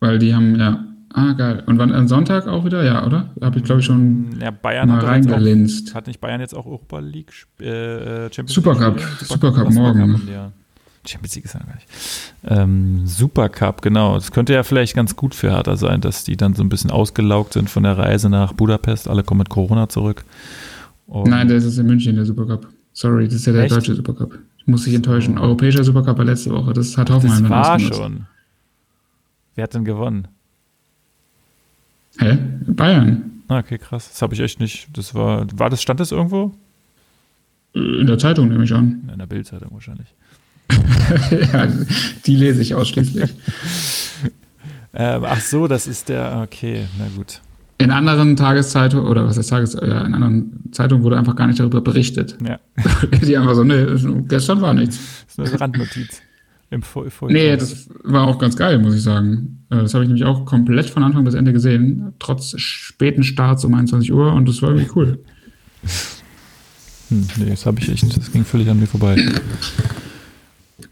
Weil 0.00 0.18
die 0.18 0.34
haben, 0.34 0.58
ja. 0.58 0.84
Ah, 1.16 1.32
geil. 1.34 1.62
Und 1.66 1.78
wann, 1.78 1.92
am 1.92 2.08
Sonntag 2.08 2.48
auch 2.48 2.64
wieder? 2.64 2.82
Ja, 2.82 3.06
oder? 3.06 3.30
Habe 3.40 3.58
ich, 3.58 3.64
glaube 3.64 3.80
ich, 3.80 3.86
schon 3.86 4.36
Ja, 4.40 4.50
Bayern 4.50 4.88
mal 4.88 4.96
hat, 4.96 5.04
auch, 5.04 5.08
reingelinst. 5.08 5.94
hat 5.94 6.08
nicht 6.08 6.20
Bayern 6.20 6.40
jetzt 6.40 6.54
auch 6.54 6.66
Europa 6.66 6.98
League 6.98 7.30
sp- 7.30 7.62
äh, 7.62 8.32
Champions 8.32 8.52
Supercup. 8.52 8.96
League? 8.96 9.06
Supercup 9.20 9.68
Supercup 9.68 9.72
morgen. 9.72 10.22
die 10.26 10.32
ja. 10.32 10.50
Champions 11.06 11.34
League 11.36 11.44
ist 11.44 11.54
ja 11.54 11.60
gar 11.60 11.74
nicht. 11.74 11.86
Ähm, 12.44 13.06
Supercup, 13.06 13.82
genau. 13.82 14.14
Das 14.14 14.32
könnte 14.32 14.52
ja 14.52 14.62
vielleicht 14.62 14.94
ganz 14.94 15.16
gut 15.16 15.34
für 15.34 15.50
Hertha 15.50 15.76
sein, 15.76 16.00
dass 16.00 16.24
die 16.24 16.36
dann 16.36 16.54
so 16.54 16.62
ein 16.62 16.68
bisschen 16.68 16.90
ausgelaugt 16.90 17.52
sind 17.52 17.70
von 17.70 17.82
der 17.82 17.98
Reise 17.98 18.28
nach 18.28 18.52
Budapest. 18.52 19.08
Alle 19.08 19.22
kommen 19.22 19.38
mit 19.38 19.50
Corona 19.50 19.88
zurück. 19.88 20.24
Und 21.06 21.28
Nein, 21.28 21.48
das 21.48 21.64
ist 21.64 21.78
in 21.78 21.86
München 21.86 22.16
der 22.16 22.24
Supercup. 22.24 22.66
Sorry, 22.92 23.26
das 23.26 23.34
ist 23.34 23.46
ja 23.46 23.52
der 23.52 23.64
Echt? 23.64 23.74
deutsche 23.74 23.94
Supercup. 23.94 24.38
Ich 24.58 24.66
muss 24.66 24.84
dich 24.84 24.94
enttäuschen. 24.94 25.38
Europäischer 25.38 25.84
Supercup 25.84 26.16
war 26.16 26.24
letzte 26.24 26.50
Woche. 26.50 26.72
Das 26.72 26.96
hat 26.96 27.10
Hoffenheim 27.10 27.42
das 27.42 27.50
war 27.50 27.80
schon. 27.80 28.26
Wer 29.54 29.64
hat 29.64 29.74
denn 29.74 29.84
gewonnen? 29.84 30.28
Hä? 32.18 32.38
Bayern. 32.66 33.42
Ah, 33.48 33.58
okay, 33.58 33.78
krass. 33.78 34.08
Das 34.08 34.22
habe 34.22 34.34
ich 34.34 34.40
echt 34.40 34.60
nicht. 34.60 34.88
Das 34.96 35.14
war, 35.14 35.46
war 35.54 35.68
das, 35.68 35.82
stand 35.82 36.00
das 36.00 36.12
irgendwo? 36.12 36.54
In 37.74 38.06
der 38.06 38.18
Zeitung 38.18 38.48
nehme 38.48 38.64
ich 38.64 38.72
an. 38.72 39.08
In 39.12 39.18
der 39.18 39.26
Bildzeitung 39.26 39.72
wahrscheinlich. 39.72 40.06
ja, 41.52 41.68
die 42.26 42.36
lese 42.36 42.62
ich 42.62 42.74
ausschließlich. 42.74 43.30
Ähm, 44.94 45.22
ach 45.26 45.40
so, 45.40 45.66
das 45.66 45.86
ist 45.86 46.08
der, 46.08 46.42
okay, 46.44 46.86
na 46.98 47.06
gut. 47.16 47.40
In 47.78 47.90
anderen 47.90 48.36
Tageszeitungen, 48.36 49.06
oder 49.06 49.26
was 49.26 49.36
heißt 49.36 49.50
Tages, 49.50 49.74
ja, 49.74 50.02
in 50.02 50.14
anderen 50.14 50.60
Zeitungen 50.70 51.02
wurde 51.02 51.18
einfach 51.18 51.34
gar 51.34 51.48
nicht 51.48 51.58
darüber 51.58 51.80
berichtet. 51.80 52.36
Ja, 52.46 52.60
die 53.22 53.36
einfach 53.36 53.54
so, 53.54 53.64
nee, 53.64 53.84
gestern 54.28 54.60
war 54.60 54.72
nichts. 54.72 54.98
das 55.36 55.46
ist 55.48 55.52
eine 55.54 55.60
Randnotiz. 55.60 56.22
Im 56.70 56.82
Fol 56.82 57.08
Nee, 57.28 57.56
das 57.56 57.88
war 58.02 58.26
auch 58.26 58.38
ganz 58.38 58.56
geil, 58.56 58.78
muss 58.78 58.94
ich 58.94 59.02
sagen. 59.02 59.64
Äh, 59.70 59.76
Das 59.82 59.94
habe 59.94 60.04
ich 60.04 60.08
nämlich 60.08 60.24
auch 60.24 60.44
komplett 60.44 60.90
von 60.90 61.02
Anfang 61.02 61.24
bis 61.24 61.34
Ende 61.34 61.52
gesehen, 61.52 62.14
trotz 62.18 62.58
späten 62.58 63.22
Starts 63.22 63.64
um 63.64 63.74
21 63.74 64.12
Uhr 64.12 64.32
und 64.32 64.48
das 64.48 64.62
war 64.62 64.70
irgendwie 64.70 64.90
cool. 64.96 65.18
hm, 67.10 67.26
nee, 67.38 67.50
das 67.50 67.66
habe 67.66 67.80
ich 67.80 67.88
echt, 67.90 68.16
das 68.16 68.32
ging 68.32 68.44
völlig 68.44 68.68
an 68.68 68.80
mir 68.80 68.86
vorbei. 68.86 69.16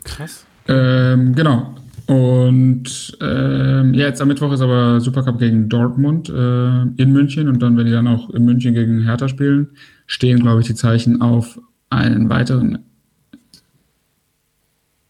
Krass. 0.05 0.47
Ähm, 0.69 1.35
genau. 1.35 1.75
Und 2.07 3.17
ähm, 3.21 3.95
ja, 3.95 4.07
jetzt 4.07 4.21
am 4.21 4.29
Mittwoch 4.29 4.53
ist 4.53 4.61
aber 4.61 5.01
Supercup 5.01 5.39
gegen 5.39 5.69
Dortmund 5.69 6.29
äh, 6.29 6.83
in 6.83 7.13
München 7.13 7.49
und 7.49 7.63
dann, 7.63 7.77
wenn 7.77 7.87
die 7.87 7.93
dann 7.93 8.09
auch 8.09 8.31
in 8.31 8.45
München 8.45 8.75
gegen 8.75 9.03
Hertha 9.03 9.29
spielen, 9.29 9.69
stehen, 10.07 10.41
glaube 10.41 10.61
ich, 10.61 10.67
die 10.67 10.75
Zeichen 10.75 11.23
auf 11.23 11.61
einen 11.91 12.29
weiteren 12.29 12.81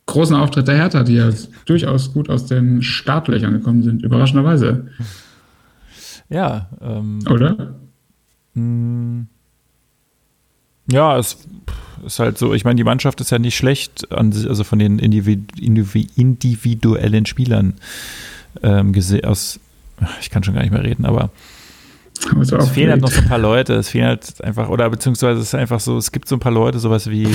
großen 0.07 0.37
Auftritt 0.37 0.69
der 0.69 0.77
Hertha, 0.77 1.03
die 1.03 1.15
ja 1.15 1.31
durchaus 1.65 2.13
gut 2.13 2.29
aus 2.29 2.47
den 2.47 2.83
Startlöchern 2.83 3.55
gekommen 3.55 3.83
sind, 3.83 4.03
überraschenderweise, 4.03 4.87
Ja, 6.29 6.69
ähm, 6.81 7.21
oder? 7.31 7.77
mh, 8.55 9.27
ja, 10.91 11.19
es 11.19 11.39
ist 12.07 12.19
halt 12.19 12.39
so, 12.39 12.53
ich 12.55 12.65
meine, 12.65 12.77
die 12.77 12.85
Mannschaft 12.85 13.21
ist 13.21 13.31
ja 13.31 13.39
nicht 13.39 13.57
schlecht, 13.57 14.11
an, 14.13 14.33
sich- 14.33 14.49
also 14.49 14.65
von 14.65 14.79
den 14.79 14.99
Individu 14.99 15.45
Indivi 15.61 16.09
individuellen 16.17 17.27
Spielern 17.27 17.75
ähm, 18.63 18.93
gesehen, 18.93 19.25
aus, 19.25 19.61
ich 20.21 20.31
kann 20.31 20.43
schon 20.43 20.55
gar 20.55 20.63
nicht 20.63 20.73
mehr 20.73 20.83
reden, 20.83 21.05
aber 21.05 21.31
Aber 22.31 22.45
so 22.45 22.57
Es 22.57 22.69
fehlen 22.71 22.91
halt 22.91 23.01
noch 23.03 23.11
so 23.11 23.21
ein 23.21 23.29
paar 23.29 23.39
Leute. 23.39 23.75
Es 23.75 23.89
fehlen 23.89 24.07
halt 24.07 24.43
einfach, 24.45 24.69
oder 24.69 24.89
beziehungsweise 24.91 25.41
es 25.41 25.49
ist 25.49 25.55
einfach 25.55 25.81
so, 25.81 25.97
es 25.97 26.13
gibt 26.13 26.29
so 26.29 26.37
ein 26.37 26.41
paar 26.41 26.53
Leute, 26.53 26.79
sowas 26.79 27.09
wie 27.11 27.27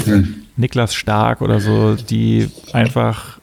Niklas 0.57 0.93
Stark 0.93 1.41
oder 1.41 1.59
so, 1.59 1.95
die 1.95 2.49
einfach, 2.73 3.36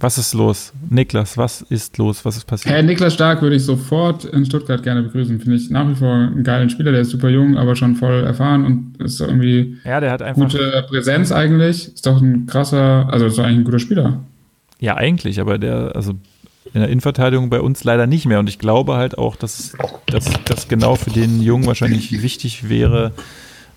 was 0.00 0.18
ist 0.18 0.34
los? 0.34 0.72
Niklas, 0.90 1.36
was 1.36 1.62
ist 1.62 1.98
los? 1.98 2.24
Was 2.24 2.36
ist 2.36 2.44
passiert? 2.46 2.74
Herr 2.74 2.82
Niklas 2.82 3.14
Stark 3.14 3.42
würde 3.42 3.56
ich 3.56 3.64
sofort 3.64 4.24
in 4.24 4.44
Stuttgart 4.44 4.82
gerne 4.82 5.02
begrüßen. 5.02 5.40
Finde 5.40 5.56
ich 5.56 5.70
nach 5.70 5.88
wie 5.88 5.94
vor 5.94 6.12
einen 6.12 6.44
geilen 6.44 6.70
Spieler, 6.70 6.92
der 6.92 7.00
ist 7.00 7.10
super 7.10 7.28
jung, 7.28 7.56
aber 7.56 7.74
schon 7.74 7.96
voll 7.96 8.22
erfahren 8.24 8.64
und 8.64 9.02
ist 9.02 9.20
irgendwie 9.20 9.76
Ja, 9.84 10.00
der 10.00 10.12
hat 10.12 10.22
einfach, 10.22 10.42
gute 10.42 10.84
Präsenz 10.88 11.32
eigentlich. 11.32 11.94
Ist 11.94 12.06
doch 12.06 12.20
ein 12.20 12.46
krasser, 12.46 13.08
also 13.10 13.26
ist 13.26 13.38
doch 13.38 13.44
eigentlich 13.44 13.58
ein 13.58 13.64
guter 13.64 13.78
Spieler. 13.80 14.20
ja 14.78 14.96
eigentlich, 14.96 15.40
aber 15.40 15.58
der, 15.58 15.92
also 15.96 16.12
in 16.74 16.80
der 16.80 16.88
Innenverteidigung 16.90 17.50
bei 17.50 17.60
uns 17.60 17.82
leider 17.82 18.06
nicht 18.06 18.26
mehr. 18.26 18.38
Und 18.38 18.48
ich 18.48 18.58
glaube 18.58 18.94
halt 18.94 19.18
auch, 19.18 19.36
dass 19.36 19.72
dass 20.06 20.26
das 20.44 20.68
genau 20.68 20.94
für 20.96 21.10
den 21.10 21.40
Jungen 21.40 21.66
wahrscheinlich 21.66 22.22
wichtig 22.22 22.68
wäre, 22.68 23.12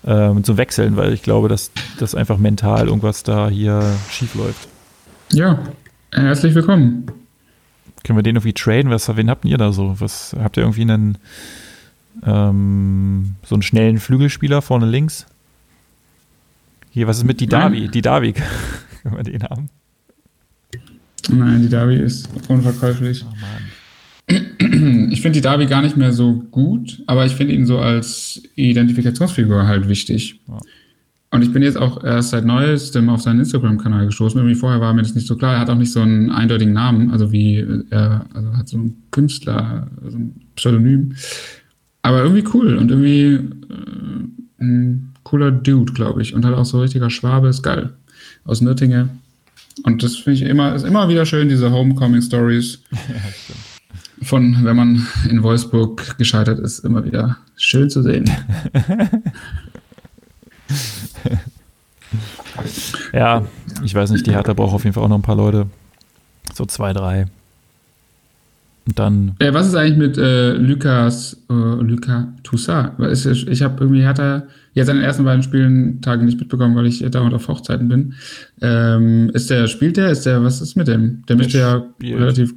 ähm, 0.06 0.44
zu 0.44 0.56
wechseln, 0.56 0.96
weil 0.96 1.12
ich 1.12 1.22
glaube, 1.22 1.48
dass 1.48 1.70
das 1.98 2.14
einfach 2.14 2.38
mental 2.38 2.88
irgendwas 2.88 3.22
da 3.22 3.48
hier 3.48 3.82
schief 4.10 4.34
läuft. 4.34 4.68
Ja, 5.32 5.58
herzlich 6.12 6.54
willkommen. 6.54 7.06
Können 8.04 8.18
wir 8.18 8.22
den 8.22 8.36
irgendwie 8.36 8.52
traden? 8.52 8.90
Was, 8.90 9.14
wen 9.16 9.30
habt 9.30 9.44
ihr 9.44 9.58
da 9.58 9.72
so? 9.72 9.96
Was, 9.98 10.34
habt 10.38 10.56
ihr 10.56 10.62
irgendwie 10.62 10.82
einen 10.82 11.18
ähm, 12.24 13.36
so 13.44 13.54
einen 13.54 13.62
schnellen 13.62 13.98
Flügelspieler 13.98 14.60
vorne 14.62 14.86
links? 14.86 15.26
Hier, 16.90 17.06
was 17.06 17.18
ist 17.18 17.24
mit 17.24 17.40
die 17.40 17.46
Nein. 17.46 17.72
Davi? 17.72 17.88
Die 17.88 18.02
Davi, 18.02 18.32
können 19.02 19.16
wir 19.16 19.22
den 19.22 19.42
haben? 19.44 19.70
Nein, 21.30 21.62
die 21.62 21.68
Davi 21.68 21.96
ist 21.96 22.28
unverkäuflich. 22.48 23.24
Oh. 23.24 24.34
Ich 25.10 25.22
finde 25.22 25.38
die 25.38 25.40
Davi 25.40 25.66
gar 25.66 25.82
nicht 25.82 25.96
mehr 25.96 26.12
so 26.12 26.34
gut, 26.34 27.02
aber 27.06 27.26
ich 27.26 27.34
finde 27.34 27.54
ihn 27.54 27.66
so 27.66 27.78
als 27.78 28.42
Identifikationsfigur 28.54 29.66
halt 29.66 29.88
wichtig. 29.88 30.40
Ja. 30.48 30.58
Und 31.32 31.40
ich 31.42 31.50
bin 31.50 31.62
jetzt 31.62 31.78
auch 31.78 32.04
erst 32.04 32.30
seit 32.30 32.44
neuestem 32.44 33.08
auf 33.08 33.22
seinen 33.22 33.40
Instagram-Kanal 33.40 34.04
gestoßen. 34.04 34.38
Irgendwie 34.38 34.54
vorher 34.54 34.82
war 34.82 34.92
mir 34.92 35.00
das 35.00 35.14
nicht 35.14 35.26
so 35.26 35.34
klar. 35.34 35.54
Er 35.54 35.60
hat 35.60 35.70
auch 35.70 35.76
nicht 35.76 35.90
so 35.90 36.00
einen 36.00 36.30
eindeutigen 36.30 36.74
Namen, 36.74 37.10
also 37.10 37.32
wie 37.32 37.56
äh, 37.56 37.84
er 37.88 38.26
also 38.34 38.54
hat 38.54 38.68
so 38.68 38.76
einen 38.76 39.02
Künstler, 39.10 39.88
so 40.06 40.18
ein 40.18 40.42
Pseudonym. 40.56 41.14
Aber 42.02 42.22
irgendwie 42.22 42.44
cool 42.52 42.76
und 42.76 42.90
irgendwie 42.90 43.34
äh, 43.34 44.60
ein 44.60 45.14
cooler 45.22 45.50
Dude, 45.50 45.94
glaube 45.94 46.20
ich. 46.20 46.34
Und 46.34 46.44
halt 46.44 46.54
auch 46.54 46.66
so 46.66 46.82
richtiger 46.82 47.08
Schwabe, 47.08 47.48
ist 47.48 47.62
geil. 47.62 47.94
Aus 48.44 48.60
Nürtinge. 48.60 49.08
Und 49.84 50.02
das 50.02 50.16
finde 50.16 50.32
ich 50.34 50.42
immer, 50.42 50.74
ist 50.74 50.84
immer 50.84 51.08
wieder 51.08 51.24
schön, 51.24 51.48
diese 51.48 51.72
Homecoming-Stories 51.72 52.82
Ja, 53.08 54.26
von, 54.26 54.58
wenn 54.64 54.76
man 54.76 55.06
in 55.30 55.42
Wolfsburg 55.42 56.18
gescheitert 56.18 56.60
ist, 56.60 56.80
immer 56.80 57.04
wieder 57.04 57.38
schön 57.56 57.88
zu 57.88 58.02
sehen. 58.02 58.30
Ja, 63.12 63.44
ich 63.84 63.94
weiß 63.94 64.10
nicht, 64.10 64.26
die 64.26 64.32
Hertha 64.32 64.52
braucht 64.52 64.74
auf 64.74 64.84
jeden 64.84 64.94
Fall 64.94 65.04
auch 65.04 65.08
noch 65.08 65.18
ein 65.18 65.22
paar 65.22 65.36
Leute. 65.36 65.66
So 66.54 66.64
zwei, 66.66 66.92
drei. 66.92 67.26
Und 68.86 68.98
dann, 68.98 69.36
Äh, 69.38 69.54
was 69.54 69.68
ist 69.68 69.74
eigentlich 69.76 69.96
mit 69.96 70.18
äh, 70.18 70.52
Lukas, 70.54 71.36
äh, 71.48 71.52
Luca 71.52 72.28
Toussaint? 72.42 72.98
Ist- 72.98 73.26
Ich 73.26 73.62
habe 73.62 73.76
irgendwie 73.80 74.02
Hertha 74.02 74.42
jetzt 74.74 74.88
an 74.90 74.96
den 74.96 75.04
ersten 75.04 75.24
beiden 75.24 75.42
Spielen 75.44 76.00
Tagen 76.00 76.24
nicht 76.24 76.38
mitbekommen, 76.40 76.74
weil 76.74 76.86
ich 76.86 76.98
dauernd 77.10 77.32
auf 77.32 77.46
Hochzeiten 77.46 77.88
bin. 77.88 78.14
Ähm, 78.60 79.30
ist 79.34 79.50
der, 79.50 79.68
spielt 79.68 79.96
der? 79.96 80.10
Ist 80.10 80.26
der, 80.26 80.42
was 80.42 80.60
ist 80.60 80.74
mit 80.76 80.88
dem? 80.88 81.24
Der 81.28 81.36
müsste 81.36 81.58
ja 81.58 81.84
relativ 82.02 82.54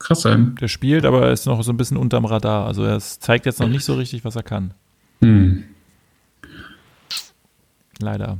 krass 0.00 0.22
sein. 0.22 0.56
der 0.60 0.68
spielt, 0.68 1.04
aber 1.04 1.26
er 1.26 1.32
ist 1.32 1.46
noch 1.46 1.62
so 1.62 1.72
ein 1.72 1.76
bisschen 1.76 1.96
unterm 1.96 2.24
Radar. 2.24 2.66
Also 2.66 2.82
er 2.84 2.98
zeigt 2.98 3.46
jetzt 3.46 3.60
noch 3.60 3.68
nicht 3.68 3.84
so 3.84 3.94
richtig, 3.94 4.24
was 4.24 4.34
er 4.36 4.42
kann. 4.42 4.72
Hm. 5.22 5.62
Leider. 8.00 8.38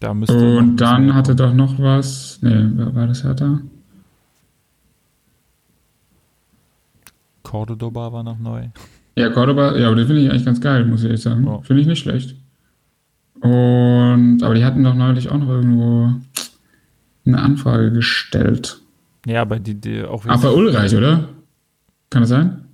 Da 0.00 0.12
müsste 0.14 0.58
Und 0.58 0.76
dann 0.76 1.14
hatte 1.14 1.34
doch 1.34 1.54
noch 1.54 1.78
was. 1.78 2.38
Nee, 2.42 2.70
war 2.94 3.06
das 3.06 3.24
Hertha? 3.24 3.60
Cordoba 7.42 8.12
war 8.12 8.22
noch 8.22 8.38
neu. 8.38 8.68
Ja, 9.16 9.30
Cordoba, 9.30 9.76
ja, 9.76 9.86
aber 9.86 9.96
den 9.96 10.06
finde 10.06 10.22
ich 10.22 10.30
eigentlich 10.30 10.44
ganz 10.44 10.60
geil, 10.60 10.84
muss 10.84 11.00
ich 11.00 11.06
ehrlich 11.06 11.22
sagen. 11.22 11.46
Ja. 11.46 11.60
Finde 11.60 11.82
ich 11.82 11.88
nicht 11.88 12.00
schlecht. 12.00 12.34
Und, 13.40 14.42
aber 14.42 14.54
die 14.54 14.64
hatten 14.64 14.82
doch 14.82 14.94
neulich 14.94 15.28
auch 15.28 15.38
noch 15.38 15.48
irgendwo 15.48 16.10
eine 17.26 17.40
Anfrage 17.40 17.92
gestellt. 17.92 18.80
Ja, 19.26 19.42
aber 19.42 19.58
die, 19.58 19.80
die 19.80 20.02
auch 20.02 20.24
bei 20.24 20.50
Ulreich, 20.50 20.94
oder? 20.96 21.28
Kann 22.10 22.22
das 22.22 22.30
sein? 22.30 22.64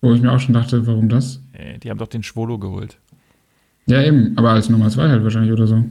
Wo 0.00 0.12
ich 0.12 0.20
mir 0.20 0.32
auch 0.32 0.40
schon 0.40 0.54
dachte, 0.54 0.86
warum 0.86 1.08
das? 1.08 1.40
Die 1.82 1.90
haben 1.90 1.98
doch 1.98 2.08
den 2.08 2.22
Schwolo 2.22 2.58
geholt. 2.58 2.98
Ja, 3.86 4.02
eben, 4.02 4.36
aber 4.36 4.50
als 4.50 4.68
Nummer 4.68 4.90
zwei 4.90 5.08
halt 5.08 5.22
wahrscheinlich 5.24 5.52
oder 5.52 5.66
so. 5.66 5.84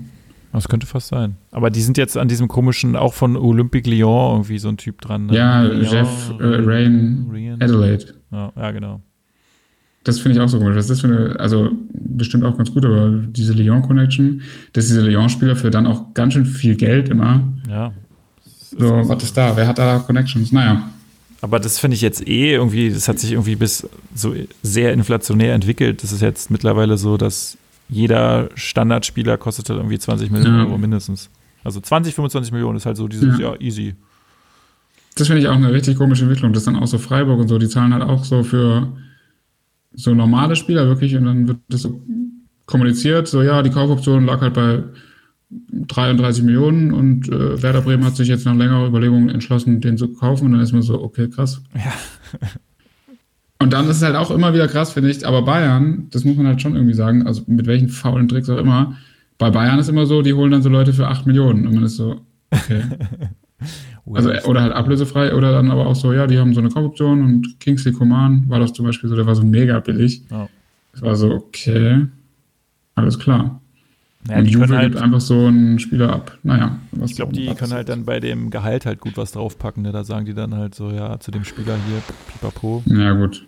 Das 0.53 0.67
könnte 0.67 0.85
fast 0.85 1.07
sein. 1.07 1.37
Aber 1.51 1.69
die 1.69 1.81
sind 1.81 1.97
jetzt 1.97 2.17
an 2.17 2.27
diesem 2.27 2.47
komischen, 2.47 2.95
auch 2.95 3.13
von 3.13 3.37
Olympique 3.37 3.89
Lyon 3.89 4.33
irgendwie 4.33 4.57
so 4.59 4.69
ein 4.69 4.77
Typ 4.77 4.99
dran. 5.01 5.27
ne? 5.27 5.35
Ja, 5.35 5.61
Lyon, 5.61 5.91
Jeff 5.91 6.33
äh, 6.39 6.43
Rain 6.43 7.27
Ryan. 7.31 7.61
Adelaide. 7.61 8.05
Ja, 8.31 8.51
ja, 8.55 8.71
genau. 8.71 9.01
Das 10.03 10.19
finde 10.19 10.37
ich 10.37 10.43
auch 10.43 10.49
so 10.49 10.57
komisch. 10.57 10.75
Was 10.75 10.85
ist 10.85 10.91
das 10.91 11.01
für 11.01 11.07
eine, 11.07 11.39
also 11.39 11.69
bestimmt 11.93 12.43
auch 12.43 12.57
ganz 12.57 12.73
gut, 12.73 12.85
aber 12.85 13.11
diese 13.11 13.53
Lyon-Connection, 13.53 14.41
dass 14.73 14.87
diese 14.87 15.01
Lyon-Spieler 15.01 15.55
für 15.55 15.69
dann 15.69 15.85
auch 15.85 16.13
ganz 16.13 16.33
schön 16.33 16.45
viel 16.45 16.75
Geld 16.75 17.09
immer. 17.09 17.43
Ja. 17.69 17.93
So, 18.77 19.07
was 19.07 19.23
ist 19.23 19.37
da? 19.37 19.55
Wer 19.55 19.67
hat 19.67 19.77
da 19.77 19.99
Connections? 19.99 20.51
Naja. 20.51 20.89
Aber 21.41 21.59
das 21.59 21.79
finde 21.79 21.95
ich 21.95 22.01
jetzt 22.01 22.27
eh 22.27 22.53
irgendwie, 22.53 22.89
das 22.89 23.07
hat 23.07 23.19
sich 23.19 23.33
irgendwie 23.33 23.55
bis 23.55 23.87
so 24.15 24.33
sehr 24.63 24.93
inflationär 24.93 25.53
entwickelt. 25.53 26.03
Das 26.03 26.11
ist 26.11 26.21
jetzt 26.21 26.51
mittlerweile 26.51 26.97
so, 26.97 27.17
dass 27.17 27.57
jeder 27.91 28.49
Standardspieler 28.55 29.37
kostet 29.37 29.69
halt 29.69 29.77
irgendwie 29.79 29.99
20 29.99 30.31
Millionen 30.31 30.57
Ja. 30.57 30.65
Euro 30.65 30.77
mindestens. 30.79 31.29
Also 31.63 31.79
20, 31.79 32.15
25 32.15 32.51
Millionen 32.51 32.77
ist 32.77 32.85
halt 32.87 32.97
so 32.97 33.07
dieses, 33.07 33.37
Ja. 33.37 33.51
ja, 33.53 33.59
easy. 33.61 33.93
Das 35.15 35.27
finde 35.27 35.41
ich 35.41 35.47
auch 35.49 35.55
eine 35.55 35.71
richtig 35.73 35.97
komische 35.97 36.23
Entwicklung. 36.23 36.53
Das 36.53 36.61
ist 36.61 36.67
dann 36.67 36.77
auch 36.77 36.87
so 36.87 36.97
Freiburg 36.97 37.39
und 37.39 37.47
so, 37.49 37.59
die 37.59 37.67
zahlen 37.67 37.93
halt 37.93 38.01
auch 38.03 38.23
so 38.23 38.43
für 38.43 38.87
so 39.93 40.15
normale 40.15 40.55
Spieler 40.55 40.87
wirklich 40.87 41.15
und 41.17 41.25
dann 41.25 41.47
wird 41.49 41.57
das 41.67 41.81
so 41.81 42.01
kommuniziert, 42.65 43.27
so 43.27 43.43
ja, 43.43 43.61
die 43.61 43.69
Kaufoption 43.71 44.25
lag 44.25 44.39
halt 44.39 44.53
bei 44.53 44.83
33 45.73 46.43
Millionen 46.45 46.93
und 46.93 47.27
äh, 47.27 47.61
Werder 47.61 47.81
Bremen 47.81 48.05
hat 48.05 48.15
sich 48.15 48.29
jetzt 48.29 48.45
nach 48.45 48.55
längerer 48.55 48.87
Überlegung 48.87 49.27
entschlossen, 49.27 49.81
den 49.81 49.97
zu 49.97 50.13
kaufen 50.13 50.45
und 50.45 50.53
dann 50.53 50.61
ist 50.61 50.71
man 50.71 50.81
so, 50.81 51.01
okay, 51.03 51.27
krass. 51.29 51.61
Ja. 51.75 51.91
Und 53.61 53.73
dann 53.73 53.87
ist 53.89 53.97
es 53.97 54.03
halt 54.03 54.15
auch 54.15 54.31
immer 54.31 54.53
wieder 54.53 54.67
krass, 54.67 54.91
finde 54.91 55.09
ich. 55.09 55.25
Aber 55.25 55.43
Bayern, 55.43 56.07
das 56.11 56.25
muss 56.25 56.35
man 56.35 56.47
halt 56.47 56.61
schon 56.61 56.75
irgendwie 56.75 56.93
sagen, 56.93 57.27
also 57.27 57.43
mit 57.47 57.67
welchen 57.67 57.89
faulen 57.89 58.27
Tricks 58.27 58.49
auch 58.49 58.57
immer. 58.57 58.97
Bei 59.37 59.49
Bayern 59.49 59.79
ist 59.79 59.89
immer 59.89 60.05
so, 60.05 60.21
die 60.21 60.33
holen 60.33 60.51
dann 60.51 60.61
so 60.61 60.69
Leute 60.69 60.93
für 60.93 61.07
8 61.07 61.27
Millionen. 61.27 61.67
Und 61.67 61.75
man 61.75 61.83
ist 61.83 61.97
so, 61.97 62.21
okay. 62.51 62.83
also, 64.13 64.31
oder 64.49 64.61
halt 64.61 64.73
ablösefrei. 64.73 65.33
Oder 65.33 65.51
dann 65.51 65.71
aber 65.71 65.87
auch 65.87 65.95
so, 65.95 66.13
ja, 66.13 66.27
die 66.27 66.39
haben 66.39 66.53
so 66.53 66.59
eine 66.59 66.69
Kaufoption. 66.69 67.23
Und 67.23 67.59
Kingsley 67.59 67.93
Coman 67.93 68.45
war 68.47 68.59
das 68.59 68.73
zum 68.73 68.85
Beispiel 68.85 69.09
so, 69.09 69.15
der 69.15 69.25
war 69.25 69.35
so 69.35 69.43
mega 69.43 69.79
billig. 69.79 70.23
Oh. 70.31 70.47
Das 70.93 71.01
war 71.01 71.15
so, 71.15 71.31
okay, 71.31 72.07
alles 72.95 73.17
klar. 73.17 73.61
Ja, 74.29 74.37
und 74.37 74.45
Juve 74.45 74.75
halt, 74.75 74.91
gibt 74.91 75.01
einfach 75.03 75.21
so 75.21 75.47
einen 75.47 75.79
Spieler 75.79 76.13
ab. 76.13 76.37
Naja. 76.43 76.77
ich 77.03 77.15
glaube, 77.15 77.33
die 77.33 77.47
können 77.55 77.73
halt 77.73 77.89
dann 77.89 78.05
bei 78.05 78.19
dem 78.19 78.51
Gehalt 78.51 78.85
halt 78.85 78.99
gut 78.99 79.17
was 79.17 79.31
draufpacken. 79.31 79.81
Ne? 79.83 79.91
Da 79.91 80.03
sagen 80.03 80.25
die 80.25 80.33
dann 80.33 80.53
halt 80.55 80.75
so, 80.75 80.91
ja, 80.91 81.19
zu 81.19 81.31
dem 81.31 81.43
Spieler 81.43 81.75
hier, 81.87 82.01
pipapo. 82.27 82.83
Ja, 82.85 83.13
gut. 83.13 83.45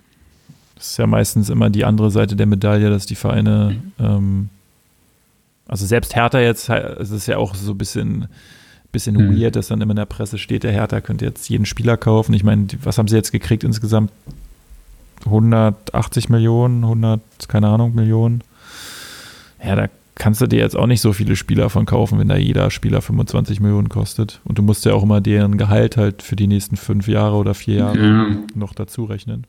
Das 0.75 0.91
ist 0.91 0.97
ja 0.97 1.07
meistens 1.07 1.49
immer 1.49 1.69
die 1.69 1.85
andere 1.85 2.11
Seite 2.11 2.35
der 2.35 2.45
Medaille, 2.45 2.89
dass 2.89 3.05
die 3.05 3.15
Vereine, 3.15 3.81
ähm, 3.99 4.49
also 5.67 5.85
selbst 5.85 6.15
Hertha 6.15 6.39
jetzt, 6.39 6.69
es 6.69 7.11
ist 7.11 7.27
ja 7.27 7.37
auch 7.37 7.55
so 7.55 7.71
ein 7.71 7.77
bisschen, 7.77 8.27
bisschen 8.91 9.15
mhm. 9.15 9.39
weird, 9.39 9.55
dass 9.55 9.67
dann 9.67 9.81
immer 9.81 9.91
in 9.91 9.97
der 9.97 10.05
Presse 10.05 10.37
steht, 10.37 10.63
der 10.63 10.71
Hertha 10.71 11.01
könnte 11.01 11.25
jetzt 11.25 11.49
jeden 11.49 11.65
Spieler 11.65 11.97
kaufen. 11.97 12.33
Ich 12.33 12.43
meine, 12.43 12.67
was 12.83 12.97
haben 12.97 13.07
sie 13.07 13.15
jetzt 13.15 13.31
gekriegt 13.31 13.63
insgesamt? 13.63 14.11
180 15.25 16.29
Millionen, 16.29 16.83
100, 16.83 17.21
keine 17.47 17.67
Ahnung, 17.69 17.95
Millionen. 17.95 18.41
Ja, 19.63 19.75
da 19.75 19.87
kannst 20.15 20.41
du 20.41 20.47
dir 20.47 20.59
jetzt 20.59 20.75
auch 20.75 20.87
nicht 20.87 21.01
so 21.01 21.13
viele 21.13 21.35
Spieler 21.35 21.69
von 21.69 21.85
kaufen, 21.85 22.19
wenn 22.19 22.27
da 22.27 22.35
jeder 22.35 22.69
Spieler 22.71 23.01
25 23.01 23.59
Millionen 23.59 23.89
kostet. 23.89 24.41
Und 24.43 24.57
du 24.57 24.61
musst 24.61 24.85
ja 24.85 24.93
auch 24.93 25.03
immer 25.03 25.21
deren 25.21 25.57
Gehalt 25.57 25.97
halt 25.97 26.21
für 26.21 26.35
die 26.35 26.47
nächsten 26.47 26.77
fünf 26.77 27.07
Jahre 27.07 27.35
oder 27.35 27.53
vier 27.53 27.75
Jahre 27.75 27.97
ja. 27.97 28.27
noch 28.55 28.73
dazu 28.73 29.05
rechnen. 29.05 29.45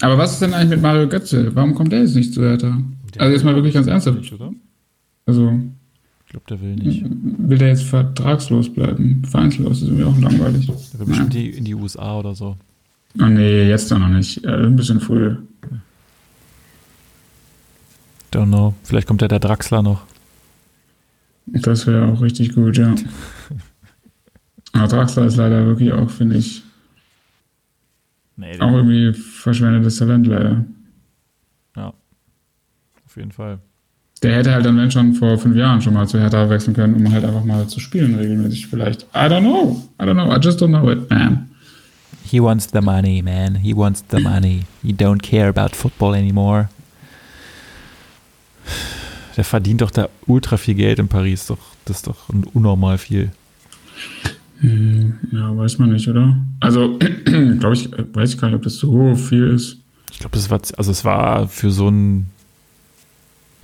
Aber 0.00 0.18
was 0.18 0.34
ist 0.34 0.42
denn 0.42 0.54
eigentlich 0.54 0.70
mit 0.70 0.82
Mario 0.82 1.08
Götze? 1.08 1.54
Warum 1.54 1.74
kommt 1.74 1.92
der 1.92 2.00
jetzt 2.00 2.14
nicht 2.14 2.34
zu 2.34 2.42
Hertha? 2.42 2.78
Der 3.14 3.22
also 3.22 3.32
jetzt 3.32 3.44
mal 3.44 3.54
wirklich 3.54 3.74
ganz 3.74 3.86
ernsthaft. 3.86 4.18
Nicht, 4.18 4.32
oder? 4.32 4.52
Also. 5.24 5.58
Ich 6.26 6.32
glaube, 6.32 6.46
der 6.48 6.60
will 6.60 6.74
nicht. 6.74 7.04
Will 7.04 7.58
der 7.58 7.68
jetzt 7.68 7.84
vertragslos 7.84 8.72
bleiben? 8.72 9.22
Vereinslos, 9.24 9.80
das 9.80 9.88
ist 9.88 9.94
mir 9.96 10.06
auch 10.06 10.18
langweilig. 10.18 10.66
Der 10.66 11.00
will 11.00 11.06
bestimmt 11.06 11.34
die, 11.34 11.50
in 11.50 11.64
die 11.64 11.74
USA 11.74 12.18
oder 12.18 12.34
so. 12.34 12.56
Oh 13.18 13.26
nee, 13.26 13.68
jetzt 13.68 13.90
doch 13.90 13.98
noch 13.98 14.08
nicht. 14.08 14.44
Ja, 14.44 14.56
ein 14.56 14.76
bisschen 14.76 15.00
früh. 15.00 15.36
Don't 18.32 18.48
know. 18.48 18.74
Vielleicht 18.82 19.06
kommt 19.06 19.22
ja 19.22 19.28
der 19.28 19.38
Draxler 19.38 19.82
noch. 19.82 20.02
Das 21.46 21.86
wäre 21.86 22.06
auch 22.06 22.20
richtig 22.20 22.54
gut, 22.54 22.76
ja. 22.76 22.94
Aber 24.72 24.88
Draxler 24.88 25.26
ist 25.26 25.36
leider 25.36 25.64
wirklich 25.64 25.92
auch, 25.92 26.10
finde 26.10 26.36
ich, 26.36 26.62
nee, 28.36 28.58
auch 28.60 28.72
irgendwie 28.72 29.12
verschwendetes 29.12 29.96
Talent 29.96 30.26
leider. 30.26 30.64
Ja, 31.76 31.92
auf 33.04 33.16
jeden 33.16 33.32
Fall. 33.32 33.58
Der 34.22 34.34
hätte 34.34 34.52
halt 34.52 34.64
dann, 34.64 34.78
wenn 34.78 34.90
schon 34.90 35.14
vor 35.14 35.38
fünf 35.38 35.56
Jahren 35.56 35.82
schon 35.82 35.92
mal 35.92 36.08
zu 36.08 36.18
Hertha 36.18 36.48
wechseln 36.48 36.74
können, 36.74 36.94
um 36.94 37.12
halt 37.12 37.24
einfach 37.24 37.44
mal 37.44 37.66
zu 37.66 37.80
spielen 37.80 38.14
regelmäßig 38.14 38.66
vielleicht. 38.66 39.02
I 39.14 39.28
don't 39.28 39.40
know. 39.40 39.82
I 40.00 40.04
don't 40.04 40.14
know. 40.14 40.34
I 40.34 40.38
just 40.40 40.60
don't 40.60 40.68
know 40.68 40.90
it, 40.90 41.10
man. 41.10 41.50
He 42.24 42.40
wants 42.40 42.68
the 42.72 42.80
money, 42.80 43.22
man. 43.22 43.56
He 43.56 43.76
wants 43.76 44.02
the 44.10 44.20
money. 44.20 44.64
He 44.82 44.92
don't 44.92 45.22
care 45.22 45.48
about 45.48 45.76
football 45.76 46.14
anymore. 46.14 46.68
Der 49.36 49.44
verdient 49.44 49.82
doch 49.82 49.90
da 49.90 50.08
ultra 50.26 50.56
viel 50.56 50.74
Geld 50.74 50.98
in 50.98 51.08
Paris. 51.08 51.46
Doch, 51.46 51.58
das 51.84 51.98
ist 51.98 52.06
doch 52.06 52.28
unnormal 52.54 52.96
viel. 52.96 53.30
Hm, 54.60 55.14
ja, 55.32 55.56
weiß 55.56 55.78
man 55.78 55.92
nicht, 55.92 56.08
oder? 56.08 56.36
Also, 56.60 56.98
glaube 57.24 57.74
ich, 57.74 57.90
weiß 57.92 58.34
ich 58.34 58.40
gar 58.40 58.48
nicht, 58.48 58.56
ob 58.56 58.62
das 58.62 58.76
so 58.76 59.14
viel 59.14 59.48
ist. 59.48 59.78
Ich 60.12 60.18
glaube, 60.20 60.36
das 60.36 60.48
war, 60.50 60.60
also 60.76 60.90
es 60.90 61.04
war 61.04 61.48
für 61.48 61.70
so 61.70 61.88
einen 61.88 62.30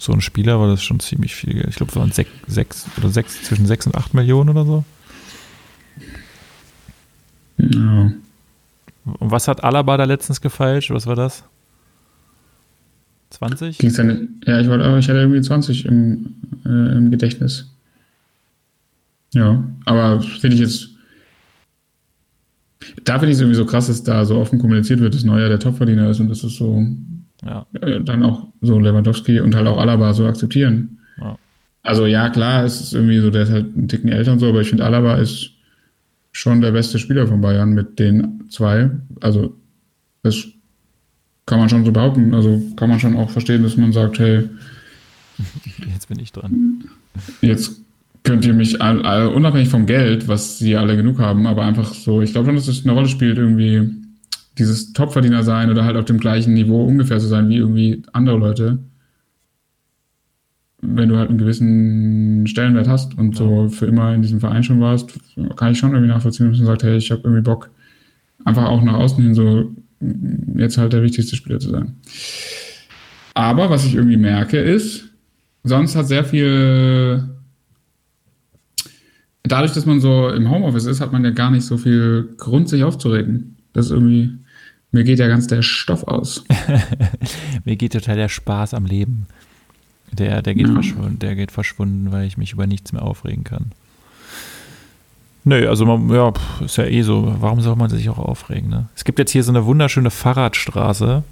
so 0.02 0.12
ein 0.12 0.20
Spieler 0.20 0.58
war 0.58 0.66
das 0.66 0.82
schon 0.82 0.98
ziemlich 0.98 1.34
viel 1.34 1.54
Geld. 1.54 1.68
Ich 1.68 1.76
glaube, 1.76 1.90
es 1.90 1.96
waren 1.96 2.10
sechs, 2.10 2.30
sechs 2.48 2.86
oder 2.98 3.08
sechs, 3.08 3.44
zwischen 3.44 3.66
sechs 3.66 3.86
und 3.86 3.94
acht 3.94 4.14
Millionen 4.14 4.50
oder 4.50 4.64
so. 4.64 4.84
Ja. 7.58 8.12
Und 9.04 9.30
was 9.30 9.46
hat 9.46 9.62
Alaba 9.62 9.96
da 9.96 10.04
letztens 10.04 10.40
gefeilscht? 10.40 10.90
Was 10.90 11.06
war 11.06 11.14
das? 11.14 11.44
20? 13.30 13.78
Ging's 13.78 13.94
dann, 13.94 14.40
ja, 14.44 14.60
ich, 14.60 14.68
wollte, 14.68 14.84
ich 14.98 15.08
hatte 15.08 15.20
irgendwie 15.20 15.40
20 15.40 15.86
im, 15.86 16.34
äh, 16.66 16.96
im 16.96 17.10
Gedächtnis. 17.10 17.71
Ja, 19.34 19.64
aber 19.84 20.20
finde 20.20 20.56
ich 20.56 20.60
jetzt. 20.60 20.88
Da 23.04 23.14
finde 23.18 23.30
ich 23.30 23.36
es 23.36 23.40
irgendwie 23.40 23.56
so 23.56 23.64
krass, 23.64 23.86
dass 23.86 24.02
da 24.02 24.24
so 24.24 24.38
offen 24.38 24.58
kommuniziert 24.58 25.00
wird, 25.00 25.14
dass 25.14 25.24
Neuer 25.24 25.48
der 25.48 25.60
Topverdiener 25.60 26.10
ist 26.10 26.20
und 26.20 26.28
das 26.28 26.44
ist 26.44 26.56
so. 26.56 26.84
Ja. 27.44 27.66
Äh, 27.80 28.00
dann 28.02 28.22
auch 28.22 28.48
so 28.60 28.78
Lewandowski 28.78 29.40
und 29.40 29.54
halt 29.54 29.66
auch 29.66 29.78
Alaba 29.78 30.12
so 30.12 30.26
akzeptieren. 30.26 30.98
Ja. 31.20 31.38
Also 31.82 32.06
ja, 32.06 32.30
klar, 32.30 32.64
es 32.64 32.80
ist 32.80 32.94
irgendwie 32.94 33.18
so, 33.18 33.30
der 33.30 33.42
ist 33.42 33.50
halt 33.50 33.76
ein 33.76 33.88
Ticken 33.88 34.10
älter 34.10 34.32
und 34.32 34.38
so, 34.38 34.48
aber 34.48 34.60
ich 34.60 34.68
finde, 34.68 34.84
Alaba 34.84 35.16
ist 35.16 35.50
schon 36.30 36.60
der 36.60 36.72
beste 36.72 36.98
Spieler 36.98 37.26
von 37.26 37.40
Bayern 37.40 37.72
mit 37.72 37.98
den 37.98 38.48
zwei. 38.48 38.90
Also 39.20 39.56
das 40.22 40.46
kann 41.46 41.58
man 41.58 41.68
schon 41.68 41.84
so 41.84 41.92
behaupten. 41.92 42.34
Also 42.34 42.62
kann 42.76 42.88
man 42.88 43.00
schon 43.00 43.16
auch 43.16 43.30
verstehen, 43.30 43.62
dass 43.62 43.76
man 43.76 43.92
sagt, 43.92 44.18
hey, 44.18 44.48
jetzt 45.92 46.08
bin 46.08 46.18
ich 46.20 46.32
dran. 46.32 46.84
Jetzt 47.40 47.82
könnt 48.24 48.44
ihr 48.44 48.54
mich 48.54 48.80
all, 48.80 49.02
all, 49.02 49.28
unabhängig 49.28 49.68
vom 49.68 49.86
Geld, 49.86 50.28
was 50.28 50.58
sie 50.58 50.76
alle 50.76 50.96
genug 50.96 51.18
haben, 51.18 51.46
aber 51.46 51.64
einfach 51.64 51.92
so, 51.92 52.22
ich 52.22 52.32
glaube 52.32 52.46
schon, 52.46 52.56
dass 52.56 52.68
es 52.68 52.84
eine 52.84 52.92
Rolle 52.92 53.08
spielt, 53.08 53.38
irgendwie 53.38 53.90
dieses 54.58 54.92
Topverdiener 54.92 55.42
sein 55.42 55.70
oder 55.70 55.84
halt 55.84 55.96
auf 55.96 56.04
dem 56.04 56.18
gleichen 56.18 56.54
Niveau 56.54 56.84
ungefähr 56.84 57.18
zu 57.18 57.26
sein 57.26 57.48
wie 57.48 57.56
irgendwie 57.56 58.02
andere 58.12 58.38
Leute. 58.38 58.78
Wenn 60.82 61.08
du 61.08 61.16
halt 61.16 61.30
einen 61.30 61.38
gewissen 61.38 62.46
Stellenwert 62.46 62.88
hast 62.88 63.16
und 63.16 63.38
ja. 63.38 63.38
so 63.38 63.68
für 63.68 63.86
immer 63.86 64.14
in 64.14 64.22
diesem 64.22 64.40
Verein 64.40 64.64
schon 64.64 64.80
warst, 64.80 65.12
kann 65.56 65.72
ich 65.72 65.78
schon 65.78 65.92
irgendwie 65.92 66.12
nachvollziehen, 66.12 66.50
dass 66.50 66.58
man 66.58 66.66
sagt, 66.66 66.82
hey, 66.82 66.96
ich 66.96 67.10
habe 67.10 67.22
irgendwie 67.24 67.42
Bock, 67.42 67.70
einfach 68.44 68.64
auch 68.64 68.82
nach 68.82 68.94
außen 68.94 69.22
hin 69.22 69.34
so 69.34 69.72
jetzt 70.56 70.78
halt 70.78 70.92
der 70.92 71.02
wichtigste 71.02 71.36
Spieler 71.36 71.60
zu 71.60 71.70
sein. 71.70 71.94
Aber 73.34 73.70
was 73.70 73.84
ich 73.84 73.94
irgendwie 73.94 74.16
merke 74.16 74.58
ist, 74.58 75.08
sonst 75.64 75.96
hat 75.96 76.08
sehr 76.08 76.24
viel, 76.24 77.22
dadurch, 79.52 79.72
dass 79.72 79.86
man 79.86 80.00
so 80.00 80.30
im 80.30 80.50
Homeoffice 80.50 80.86
ist, 80.86 81.00
hat 81.00 81.12
man 81.12 81.24
ja 81.24 81.30
gar 81.30 81.50
nicht 81.50 81.64
so 81.64 81.76
viel 81.76 82.34
Grund, 82.38 82.68
sich 82.68 82.82
aufzuregen. 82.82 83.56
Das 83.74 83.86
ist 83.86 83.92
irgendwie, 83.92 84.30
mir 84.92 85.04
geht 85.04 85.18
ja 85.18 85.28
ganz 85.28 85.46
der 85.46 85.62
Stoff 85.62 86.04
aus. 86.04 86.44
mir 87.64 87.76
geht 87.76 87.92
total 87.92 88.16
der 88.16 88.28
Spaß 88.28 88.72
am 88.74 88.86
Leben. 88.86 89.26
Der, 90.10 90.42
der, 90.42 90.54
geht 90.54 90.68
ja. 90.68 90.72
verschwunden, 90.72 91.18
der 91.18 91.34
geht 91.36 91.52
verschwunden, 91.52 92.12
weil 92.12 92.26
ich 92.26 92.36
mich 92.36 92.52
über 92.52 92.66
nichts 92.66 92.92
mehr 92.92 93.02
aufregen 93.02 93.44
kann. 93.44 93.72
Nö, 95.44 95.68
also 95.68 95.86
man, 95.86 96.08
ja, 96.10 96.32
ist 96.64 96.76
ja 96.76 96.84
eh 96.84 97.02
so. 97.02 97.34
Warum 97.40 97.60
soll 97.60 97.76
man 97.76 97.90
sich 97.90 98.08
auch 98.08 98.18
aufregen? 98.18 98.70
Ne? 98.70 98.88
Es 98.94 99.04
gibt 99.04 99.18
jetzt 99.18 99.32
hier 99.32 99.42
so 99.42 99.52
eine 99.52 99.64
wunderschöne 99.64 100.10
Fahrradstraße, 100.10 101.24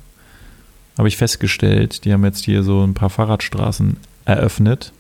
habe 0.99 1.09
ich 1.09 1.17
festgestellt. 1.17 2.05
Die 2.05 2.13
haben 2.13 2.25
jetzt 2.25 2.45
hier 2.45 2.63
so 2.63 2.83
ein 2.83 2.95
paar 2.95 3.11
Fahrradstraßen 3.11 3.99
eröffnet. 4.25 4.93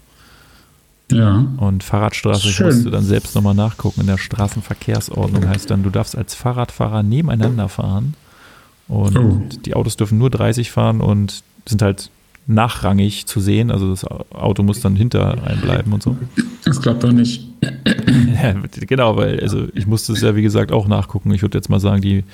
Ja. 1.10 1.46
Und 1.56 1.82
Fahrradstraße, 1.82 2.48
ich 2.48 2.60
musste 2.60 2.90
dann 2.90 3.04
selbst 3.04 3.34
nochmal 3.34 3.54
nachgucken. 3.54 4.02
In 4.02 4.06
der 4.06 4.18
Straßenverkehrsordnung 4.18 5.48
heißt 5.48 5.70
dann, 5.70 5.82
du 5.82 5.90
darfst 5.90 6.16
als 6.16 6.34
Fahrradfahrer 6.34 7.02
nebeneinander 7.02 7.68
fahren. 7.68 8.14
Und 8.88 9.16
oh. 9.16 9.42
die 9.64 9.74
Autos 9.74 9.96
dürfen 9.96 10.18
nur 10.18 10.30
30 10.30 10.70
fahren 10.70 11.00
und 11.00 11.42
sind 11.66 11.82
halt 11.82 12.10
nachrangig 12.46 13.26
zu 13.26 13.40
sehen. 13.40 13.70
Also 13.70 13.90
das 13.90 14.04
Auto 14.04 14.62
muss 14.62 14.80
dann 14.80 14.96
hinter 14.96 15.42
einem 15.44 15.60
bleiben 15.60 15.92
und 15.92 16.02
so. 16.02 16.16
Das 16.64 16.80
klappt 16.80 17.04
doch 17.04 17.12
nicht. 17.12 17.46
ja, 18.42 18.54
genau, 18.86 19.16
weil 19.16 19.40
also 19.40 19.68
ich 19.74 19.86
musste 19.86 20.12
es 20.12 20.20
ja 20.22 20.34
wie 20.34 20.42
gesagt 20.42 20.72
auch 20.72 20.88
nachgucken. 20.88 21.32
Ich 21.32 21.42
würde 21.42 21.58
jetzt 21.58 21.68
mal 21.68 21.80
sagen, 21.80 22.02
die 22.02 22.24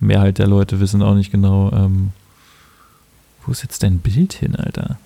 Mehrheit 0.00 0.38
der 0.38 0.46
Leute 0.46 0.80
wissen 0.80 1.02
auch 1.02 1.14
nicht 1.14 1.30
genau, 1.30 1.70
ähm, 1.72 2.10
wo 3.44 3.52
ist 3.52 3.62
jetzt 3.62 3.82
dein 3.82 3.98
Bild 3.98 4.32
hin, 4.32 4.56
Alter? 4.56 4.98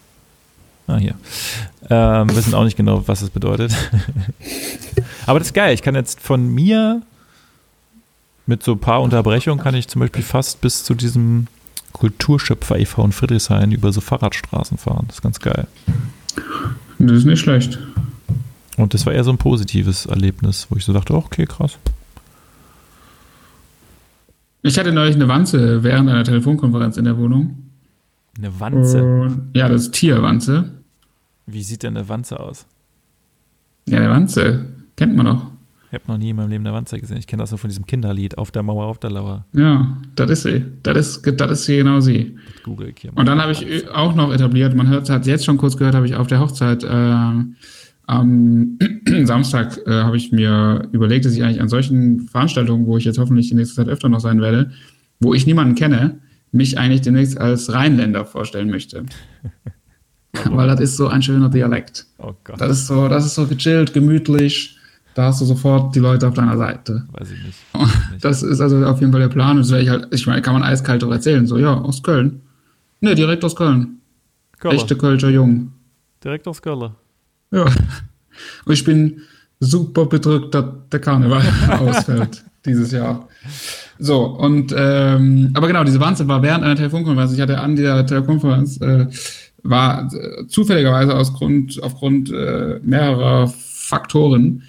Ah, 0.91 0.99
hier. 0.99 1.15
Ähm, 1.89 2.35
wissen 2.35 2.55
auch 2.55 2.65
nicht 2.65 2.77
genau, 2.77 3.07
was 3.07 3.23
es 3.23 3.31
bedeutet. 3.31 3.73
Aber 5.27 5.39
das 5.39 5.49
ist 5.49 5.55
geil. 5.55 5.73
Ich 5.75 5.83
kann 5.83 5.95
jetzt 5.95 6.21
von 6.21 6.49
mir 6.49 7.03
mit 8.47 8.65
so 8.65 8.73
ein 8.73 8.81
paar 8.81 9.01
Unterbrechungen 9.03 9.63
kann 9.63 9.77
ich 9.77 9.87
zum 9.87 10.01
Beispiel 10.01 10.25
fast 10.25 10.61
bis 10.61 10.83
zu 10.83 10.95
diesem 10.95 11.47
Kulturschöpfer 11.93 12.79
e.V. 12.79 13.05
in 13.05 13.13
Friedrichshain 13.13 13.71
über 13.71 13.93
so 13.93 14.01
Fahrradstraßen 14.01 14.77
fahren. 14.77 15.05
Das 15.07 15.17
ist 15.17 15.23
ganz 15.23 15.39
geil. 15.39 15.69
Das 16.99 17.19
ist 17.19 17.27
nicht 17.27 17.39
schlecht. 17.39 17.79
Und 18.77 18.93
das 18.93 19.07
war 19.07 19.13
eher 19.13 19.23
so 19.23 19.31
ein 19.31 19.39
positives 19.39 20.07
Erlebnis, 20.07 20.67
wo 20.69 20.77
ich 20.77 20.85
so 20.85 20.93
dachte, 20.93 21.15
okay, 21.15 21.47
krass. 21.47 21.79
Ich 24.63 24.79
hatte 24.79 24.93
neulich 24.93 25.15
eine 25.15 25.29
Wanze 25.29 25.85
während 25.85 26.11
einer 26.11 26.25
Telefonkonferenz 26.25 26.97
in 26.97 27.05
der 27.05 27.17
Wohnung. 27.17 27.71
Eine 28.37 28.59
Wanze? 28.59 29.03
Und, 29.03 29.51
ja, 29.55 29.69
das 29.69 29.83
ist 29.83 29.93
Tierwanze. 29.93 30.80
Wie 31.53 31.63
sieht 31.63 31.83
denn 31.83 31.97
eine 31.97 32.09
Wanze 32.09 32.39
aus? 32.41 32.67
Ja, 33.89 33.99
eine 33.99 34.11
Wanze. 34.11 34.67
Kennt 34.97 35.17
man 35.17 35.27
doch. 35.27 35.47
Ich 35.93 35.95
habe 35.95 36.05
noch 36.07 36.19
nie 36.19 36.31
in 36.31 36.37
meinem 36.37 36.51
Leben 36.51 36.65
eine 36.65 36.75
Wanze 36.75 37.01
gesehen. 37.01 37.17
Ich 37.17 37.27
kenne 37.27 37.43
das 37.43 37.51
nur 37.51 37.59
von 37.59 37.69
diesem 37.69 37.85
Kinderlied, 37.85 38.39
Auf 38.39 38.53
der 38.53 38.63
Mauer, 38.63 38.85
auf 38.87 38.99
der 38.99 39.11
Lauer. 39.11 39.45
Ja, 39.53 39.97
das 40.15 40.31
ist 40.31 40.43
sie. 40.45 40.65
Das 40.85 40.97
ist, 40.97 41.41
das 41.41 41.51
ist 41.51 41.65
sie 41.65 41.79
genau 41.79 41.99
sie. 41.99 42.37
Google 42.63 42.91
ich 42.91 43.01
hier 43.01 43.11
Und 43.17 43.27
dann 43.27 43.41
habe 43.41 43.51
ich 43.51 43.89
auch 43.91 44.15
noch 44.15 44.33
etabliert, 44.33 44.77
man 44.77 44.89
hat 44.89 45.27
jetzt 45.27 45.45
schon 45.45 45.57
kurz 45.57 45.77
gehört, 45.77 45.97
habe 45.97 46.07
ich 46.07 46.15
auf 46.15 46.29
der 46.29 46.39
Hochzeit 46.39 46.85
äh, 46.85 47.45
am 48.07 48.79
Samstag 49.25 49.79
äh, 49.87 49.91
habe 49.91 50.17
ich 50.17 50.31
mir 50.31 50.89
überlegt, 50.93 51.25
dass 51.25 51.35
ich 51.35 51.43
eigentlich 51.43 51.61
an 51.61 51.69
solchen 51.69 52.29
Veranstaltungen, 52.29 52.87
wo 52.87 52.97
ich 52.97 53.05
jetzt 53.05 53.19
hoffentlich 53.19 53.51
in 53.51 53.57
nächster 53.57 53.83
Zeit 53.83 53.93
öfter 53.93 54.09
noch 54.09 54.21
sein 54.21 54.41
werde, 54.41 54.71
wo 55.19 55.35
ich 55.35 55.47
niemanden 55.47 55.75
kenne, 55.75 56.21
mich 56.53 56.79
eigentlich 56.79 57.01
demnächst 57.01 57.39
als 57.39 57.73
Rheinländer 57.73 58.25
vorstellen 58.25 58.71
möchte. 58.71 59.07
Weil 60.51 60.69
das 60.69 60.81
ist 60.81 60.97
so 60.97 61.09
ein 61.09 61.23
schöner 61.23 61.49
Dialekt. 61.49 62.07
Oh 62.19 62.35
Gott. 62.45 62.61
Das 62.61 62.71
ist 62.71 62.87
so, 62.87 63.09
das 63.09 63.27
ist 63.27 63.35
so 63.35 63.47
gechillt, 63.47 63.93
gemütlich. 63.93 64.77
Da 65.15 65.25
hast 65.25 65.41
du 65.41 65.45
sofort 65.45 65.95
die 65.95 65.99
Leute 65.99 66.29
auf 66.29 66.35
deiner 66.35 66.57
Seite. 66.57 67.07
Weiß 67.13 67.31
ich 67.31 67.43
nicht. 67.45 67.59
Das 68.21 68.43
ist 68.43 68.61
also 68.61 68.85
auf 68.85 69.01
jeden 69.01 69.13
Fall 69.13 69.23
der 69.23 69.29
Plan. 69.29 69.57
Und 69.57 69.73
ich 69.73 69.89
halt, 69.89 70.09
ich 70.11 70.27
meine, 70.27 70.43
kann 70.43 70.53
man 70.53 70.63
eiskalt 70.63 71.03
auch 71.03 71.11
erzählen. 71.11 71.47
So, 71.47 71.57
ja, 71.57 71.75
aus 71.75 72.03
Köln. 72.03 72.43
Ne, 73.01 73.15
direkt 73.15 73.45
aus 73.45 73.57
Köln. 73.57 74.01
Köller. 74.59 74.75
Echte 74.75 74.95
Kölscher 74.95 75.31
Jung. 75.31 75.73
Direkt 76.23 76.47
aus 76.47 76.61
Köln. 76.61 76.91
Ja. 77.51 77.65
Und 77.65 78.73
ich 78.73 78.85
bin 78.85 79.23
super 79.59 80.07
bedrückt, 80.07 80.55
dass 80.55 80.65
der 80.93 81.01
Karneval 81.01 81.43
ausfällt 81.79 82.45
dieses 82.65 82.93
Jahr. 82.93 83.29
So, 83.99 84.25
und 84.25 84.75
ähm, 84.77 85.51
aber 85.55 85.67
genau, 85.67 85.85
diese 85.85 86.01
Wahnsinn 86.01 86.29
war 86.29 86.43
während 86.43 86.65
einer 86.65 86.77
Telefonkonferenz. 86.77 87.33
Ich 87.33 87.41
hatte 87.41 87.59
an 87.59 87.77
dieser 87.77 88.05
Telefonkonferenz 88.07 88.81
äh, 88.81 89.07
war 89.63 90.13
äh, 90.13 90.47
zufälligerweise 90.47 91.17
aus 91.17 91.33
Grund, 91.35 91.83
aufgrund 91.83 92.31
äh, 92.33 92.81
mehrerer 92.83 93.49
Faktoren 93.49 94.63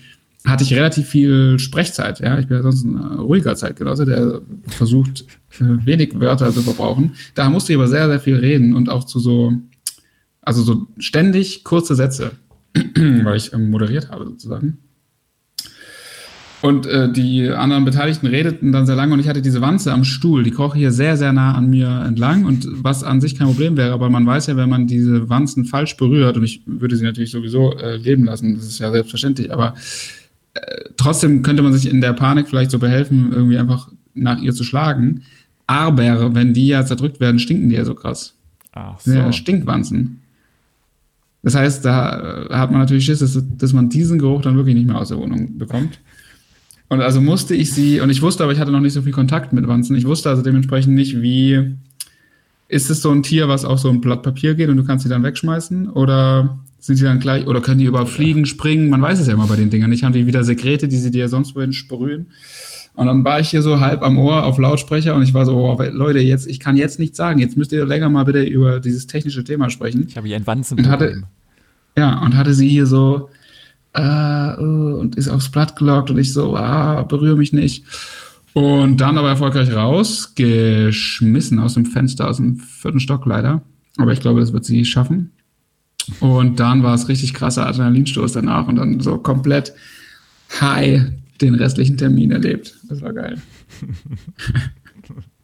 hatte 0.46 0.64
ich 0.64 0.74
relativ 0.74 1.08
viel 1.08 1.60
Sprechzeit. 1.60 2.20
Ja, 2.20 2.39
ich 2.39 2.48
bin 2.48 2.58
ja 2.58 2.64
sonst 2.64 2.84
ein 2.84 2.98
äh, 2.98 3.22
ruhiger 3.22 3.56
Zeitgenosse, 3.56 4.06
der 4.06 4.42
versucht 4.68 5.26
äh, 5.60 5.86
wenig 5.86 6.20
Wörter 6.20 6.52
zu 6.52 6.62
verbrauchen. 6.62 7.14
Da 7.36 7.50
musste 7.50 7.74
ich 7.74 7.78
aber 7.78 7.88
sehr, 7.88 8.08
sehr 8.08 8.20
viel 8.20 8.38
reden 8.38 8.76
und 8.76 8.89
auch 8.89 9.04
zu 9.04 9.20
so, 9.20 9.54
also 10.42 10.64
so 10.64 10.88
ständig 10.98 11.64
kurze 11.64 11.96
Sätze, 11.96 12.32
weil 12.74 13.38
ich 13.38 13.54
ähm, 13.54 13.70
moderiert 13.70 14.10
habe 14.10 14.26
sozusagen. 14.26 14.80
Und 16.62 16.86
äh, 16.86 17.12
die 17.12 17.49
anderen 17.49 17.86
Beteiligten 17.86 18.28
redeten 18.28 18.72
dann 18.72 18.86
sehr 18.86 18.95
lange 18.95 19.14
und 19.14 19.20
ich 19.20 19.28
hatte 19.28 19.41
diese 19.41 19.62
Wanze 19.62 19.91
am 19.91 20.03
Stuhl, 20.03 20.43
die 20.43 20.51
kroch 20.51 20.76
hier 20.76 20.91
sehr, 20.91 21.18
sehr 21.18 21.34
nah 21.34 21.55
an 21.55 21.70
mir 21.72 22.03
entlang 22.05 22.45
und 22.45 22.68
was 22.70 23.03
an 23.03 23.20
sich 23.20 23.36
kein 23.36 23.47
Problem 23.47 23.78
wäre, 23.78 23.93
aber 23.93 24.12
man 24.12 24.28
weiß 24.28 24.45
ja, 24.45 24.57
wenn 24.57 24.70
man 24.70 24.86
diese 24.86 25.28
Wanzen 25.28 25.66
falsch 25.66 25.97
berührt 25.97 26.38
und 26.38 26.43
ich 26.43 26.62
würde 26.68 26.95
sie 26.95 27.03
natürlich 27.03 27.32
sowieso 27.32 27.74
äh, 27.78 27.97
leben 27.97 28.26
lassen, 28.26 28.55
das 28.55 28.66
ist 28.66 28.80
ja 28.80 28.91
selbstverständlich, 28.91 29.51
aber 29.51 29.74
äh, 30.53 30.62
trotzdem 30.97 31.41
könnte 31.41 31.64
man 31.64 31.74
sich 31.74 31.89
in 31.89 31.99
der 31.99 32.14
Panik 32.14 32.47
vielleicht 32.47 32.72
so 32.72 32.78
behelfen, 32.78 33.32
irgendwie 33.32 33.57
einfach 33.57 33.89
nach 34.14 34.39
ihr 34.39 34.53
zu 34.53 34.64
schlagen. 34.64 35.24
Aber 35.68 36.36
wenn 36.36 36.53
die 36.53 36.68
ja 36.68 36.86
zerdrückt 36.86 37.20
werden, 37.20 37.39
stinken 37.39 37.70
die 37.70 37.76
ja 37.76 37.86
so 37.86 37.95
krass. 37.95 38.36
Ach 38.74 38.99
sind 38.99 39.16
ja 39.16 39.26
so. 39.26 39.32
Stinkwanzen. 39.32 40.22
Das 41.43 41.55
heißt, 41.55 41.86
da 41.86 42.45
äh, 42.49 42.53
hat 42.53 42.72
man 42.72 42.82
natürlich 42.82 43.05
Schiss, 43.05 43.20
dass, 43.20 43.41
dass 43.57 43.74
man 43.74 43.89
diesen 43.89 44.20
Geruch 44.20 44.41
dann 44.41 44.57
wirklich 44.57 44.76
nicht 44.76 44.88
mehr 44.88 44.99
aus 44.99 45.09
der 45.09 45.18
Wohnung 45.18 45.57
bekommt. 45.57 45.99
Und 46.92 47.00
also 47.00 47.22
musste 47.22 47.56
ich 47.56 47.72
sie, 47.72 48.02
und 48.02 48.10
ich 48.10 48.22
wusste 48.22 48.44
aber, 48.44 48.52
ich 48.52 48.60
hatte 48.60 48.70
noch 48.74 48.82
nicht 48.82 48.92
so 48.92 49.02
viel 49.02 49.14
Kontakt 49.14 49.54
mit 49.54 49.66
Wanzen. 49.66 49.96
Ich 49.96 50.06
wusste 50.06 50.30
also 50.30 50.42
dementsprechend 50.42 50.94
nicht, 50.94 51.22
wie 51.22 51.78
ist 52.68 52.89
es 52.89 53.02
so 53.02 53.12
ein 53.12 53.24
Tier, 53.24 53.48
was 53.48 53.64
auf 53.64 53.80
so 53.80 53.88
ein 53.89 54.02
Blatt 54.02 54.24
Papier 54.24 54.56
geht 54.56 54.68
und 54.68 54.76
du 54.76 54.84
kannst 54.84 55.04
sie 55.04 55.10
dann 55.10 55.24
wegschmeißen? 55.24 55.89
Oder 55.89 56.60
sind 56.82 56.98
sie 56.98 57.06
dann 57.06 57.22
gleich, 57.22 57.48
oder 57.48 57.62
können 57.62 57.80
die 57.80 57.86
überhaupt 57.86 58.10
fliegen, 58.10 58.46
springen? 58.46 58.89
Man 58.89 59.02
weiß 59.02 59.22
es 59.22 59.28
ja 59.28 59.36
immer 59.36 59.48
bei 59.48 59.56
den 59.56 59.70
Dingern 59.70 59.89
nicht. 59.89 60.04
Haben 60.04 60.12
die 60.12 60.28
wieder 60.28 60.44
Sekrete, 60.44 60.89
die 60.89 60.98
sie 60.98 61.12
dir 61.12 61.30
sonst 61.30 61.56
wohin 61.56 61.72
sprühen? 61.72 62.26
Und 62.96 63.08
dann 63.08 63.24
war 63.24 63.39
ich 63.39 63.48
hier 63.48 63.62
so 63.62 63.80
halb 63.80 64.02
am 64.02 64.18
Ohr 64.18 64.44
auf 64.44 64.58
Lautsprecher 64.58 65.16
und 65.16 65.24
ich 65.24 65.34
war 65.34 65.46
so, 65.46 65.56
oh, 65.56 65.82
Leute, 65.94 66.20
jetzt, 66.20 66.46
ich 66.46 66.60
kann 66.60 66.76
jetzt 66.76 67.00
nichts 67.00 67.16
sagen. 67.16 67.39
Jetzt 67.39 67.56
müsst 67.56 67.72
ihr 67.72 67.86
länger 67.86 68.10
mal 68.10 68.26
bitte 68.26 68.44
über 68.44 68.82
dieses 68.82 69.08
technische 69.08 69.46
Thema 69.46 69.70
sprechen. 69.70 70.08
Ich 70.10 70.18
habe 70.18 70.28
hier 70.28 70.36
ein 70.36 70.42
Und 70.42 70.48
Wanzenproblem. 70.48 70.92
hatte, 70.92 71.24
ja, 71.98 72.22
und 72.22 72.36
hatte 72.36 72.54
sie 72.54 72.68
hier 72.68 72.86
so, 72.86 73.30
äh, 73.96 74.54
äh, 74.54 74.64
und 74.64 75.16
ist 75.16 75.30
aufs 75.30 75.50
Blatt 75.50 75.76
gelockt 75.76 76.10
und 76.10 76.18
ich 76.18 76.34
so, 76.34 76.56
ah, 76.56 77.04
berühre 77.04 77.36
mich 77.36 77.54
nicht. 77.54 77.86
Und 78.54 78.98
dann 78.98 79.18
aber 79.18 79.30
erfolgreich 79.30 79.74
rausgeschmissen 79.74 81.60
aus 81.60 81.76
dem 81.76 81.86
Fenster, 81.86 82.30
aus 82.30 82.38
dem 82.38 82.58
vierten 82.58 83.00
Stock 83.00 83.26
leider. 83.26 83.62
Aber 83.98 84.12
ich 84.12 84.20
glaube, 84.20 84.42
das 84.42 84.54
wird 84.54 84.66
sie 84.66 84.84
schaffen. 84.86 85.32
Und 86.20 86.60
dann 86.60 86.84
war 86.84 86.96
es 86.96 87.08
richtig 87.08 87.34
krasser 87.34 87.68
Adrenalinstoß 87.68 88.34
danach 88.34 88.68
und 88.68 88.76
dann 88.76 89.00
so 89.00 89.18
komplett 89.18 89.74
high 90.60 91.12
den 91.39 91.56
restlichen 91.56 91.98
Termin 91.98 92.32
erlebt. 92.32 92.78
Das 92.89 93.02
war 93.02 93.14
geil. 93.14 93.42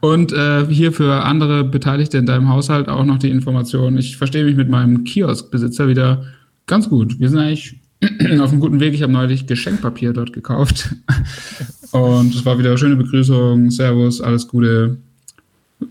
Und 0.00 0.32
äh, 0.32 0.66
hier 0.66 0.92
für 0.92 1.24
andere 1.24 1.64
Beteiligte 1.64 2.18
in 2.18 2.26
deinem 2.26 2.50
Haushalt 2.50 2.88
auch 2.88 3.04
noch 3.04 3.18
die 3.18 3.30
Information. 3.30 3.96
Ich 3.96 4.18
verstehe 4.18 4.44
mich 4.44 4.54
mit 4.54 4.68
meinem 4.68 5.04
Kioskbesitzer 5.04 5.88
wieder 5.88 6.24
ganz 6.66 6.90
gut. 6.90 7.18
Wir 7.18 7.30
sind 7.30 7.38
eigentlich 7.38 7.76
auf 8.40 8.50
einem 8.50 8.60
guten 8.60 8.80
Weg. 8.80 8.94
Ich 8.94 9.02
habe 9.02 9.12
neulich 9.12 9.46
Geschenkpapier 9.46 10.12
dort 10.12 10.32
gekauft. 10.32 10.94
Und 11.92 12.34
es 12.34 12.44
war 12.44 12.58
wieder 12.58 12.76
schöne 12.76 12.96
Begrüßung. 12.96 13.70
Servus, 13.70 14.20
alles 14.20 14.48
Gute. 14.48 14.98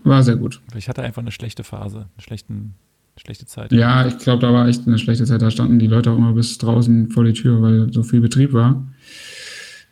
War 0.02 0.22
sehr 0.22 0.36
gut. 0.36 0.60
Ich 0.76 0.88
hatte 0.88 1.02
einfach 1.02 1.22
eine 1.22 1.32
schlechte 1.32 1.64
Phase, 1.64 1.96
eine, 1.98 2.22
schlechten, 2.22 2.54
eine 2.54 3.20
schlechte 3.20 3.46
Zeit. 3.46 3.72
Ja, 3.72 4.06
ich 4.06 4.18
glaube, 4.18 4.42
da 4.42 4.52
war 4.52 4.68
echt 4.68 4.86
eine 4.86 4.98
schlechte 4.98 5.24
Zeit. 5.24 5.42
Da 5.42 5.50
standen 5.50 5.78
die 5.78 5.86
Leute 5.86 6.10
auch 6.10 6.18
immer 6.18 6.32
bis 6.32 6.58
draußen 6.58 7.10
vor 7.10 7.24
die 7.24 7.32
Tür, 7.32 7.62
weil 7.62 7.92
so 7.92 8.02
viel 8.02 8.20
Betrieb 8.20 8.52
war. 8.52 8.86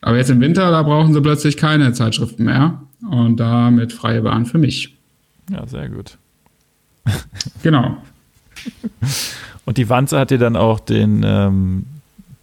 Aber 0.02 0.16
jetzt 0.16 0.30
im 0.30 0.40
Winter, 0.40 0.70
da 0.70 0.82
brauchen 0.82 1.14
sie 1.14 1.20
plötzlich 1.20 1.56
keine 1.56 1.92
Zeitschriften 1.92 2.44
mehr. 2.44 2.82
Und 3.08 3.38
damit 3.38 3.92
freie 3.92 4.22
Bahn 4.22 4.46
für 4.46 4.58
mich. 4.58 4.96
Ja, 5.50 5.66
sehr 5.66 5.88
gut. 5.88 6.18
Genau. 7.62 7.96
Und 9.64 9.76
die 9.76 9.88
Wanze 9.88 10.18
hat 10.18 10.30
dir 10.30 10.38
dann 10.38 10.56
auch 10.56 10.80
den, 10.80 11.22
ähm, 11.24 11.84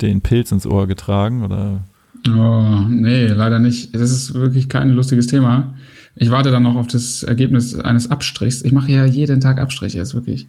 den 0.01 0.21
Pilz 0.21 0.51
ins 0.51 0.65
Ohr 0.65 0.87
getragen, 0.87 1.43
oder? 1.43 1.81
Oh, 2.27 2.85
nee, 2.87 3.27
leider 3.27 3.59
nicht. 3.59 3.93
Das 3.95 4.11
ist 4.11 4.33
wirklich 4.33 4.69
kein 4.69 4.89
lustiges 4.89 5.27
Thema. 5.27 5.73
Ich 6.15 6.31
warte 6.31 6.51
dann 6.51 6.63
noch 6.63 6.75
auf 6.75 6.87
das 6.87 7.23
Ergebnis 7.23 7.77
eines 7.79 8.11
Abstrichs. 8.11 8.61
Ich 8.63 8.71
mache 8.71 8.91
ja 8.91 9.05
jeden 9.05 9.39
Tag 9.39 9.59
Abstriche, 9.59 9.99
ist 9.99 10.13
wirklich 10.13 10.47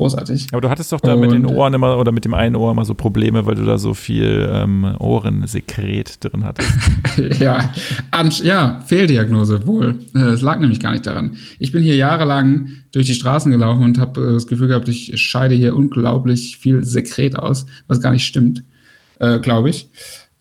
großartig. 0.00 0.48
Aber 0.52 0.60
du 0.62 0.70
hattest 0.70 0.90
doch 0.92 1.00
da 1.00 1.14
mit 1.14 1.30
den 1.30 1.44
Und- 1.46 1.54
Ohren 1.54 1.74
immer 1.74 1.98
oder 1.98 2.10
mit 2.10 2.24
dem 2.24 2.34
einen 2.34 2.56
Ohr 2.56 2.72
immer 2.72 2.84
so 2.84 2.94
Probleme, 2.94 3.44
weil 3.46 3.54
du 3.54 3.64
da 3.64 3.76
so 3.78 3.92
viel 3.94 4.48
ähm, 4.52 4.96
Ohrensekret 4.98 6.24
drin 6.24 6.44
hattest. 6.44 6.70
ja, 7.40 7.70
an, 8.10 8.30
ja, 8.42 8.80
Fehldiagnose 8.86 9.66
wohl. 9.66 9.98
Äh, 10.14 10.18
Es 10.20 10.42
lag 10.42 10.58
nämlich 10.58 10.80
gar 10.80 10.92
nicht 10.92 11.06
daran. 11.06 11.36
Ich 11.58 11.72
bin 11.72 11.82
hier 11.82 11.96
jahrelang 11.96 12.68
durch 12.92 13.06
die 13.06 13.14
Straßen 13.14 13.52
gelaufen 13.52 13.84
und 13.84 13.98
habe 13.98 14.20
äh, 14.28 14.32
das 14.32 14.46
Gefühl 14.46 14.68
gehabt, 14.68 14.88
ich 14.88 15.12
scheide 15.20 15.54
hier 15.54 15.76
unglaublich 15.76 16.56
viel 16.58 16.82
Sekret 16.84 17.36
aus, 17.36 17.66
was 17.86 18.00
gar 18.00 18.12
nicht 18.12 18.24
stimmt, 18.26 18.64
äh, 19.18 19.38
glaube 19.38 19.70
ich. 19.70 19.88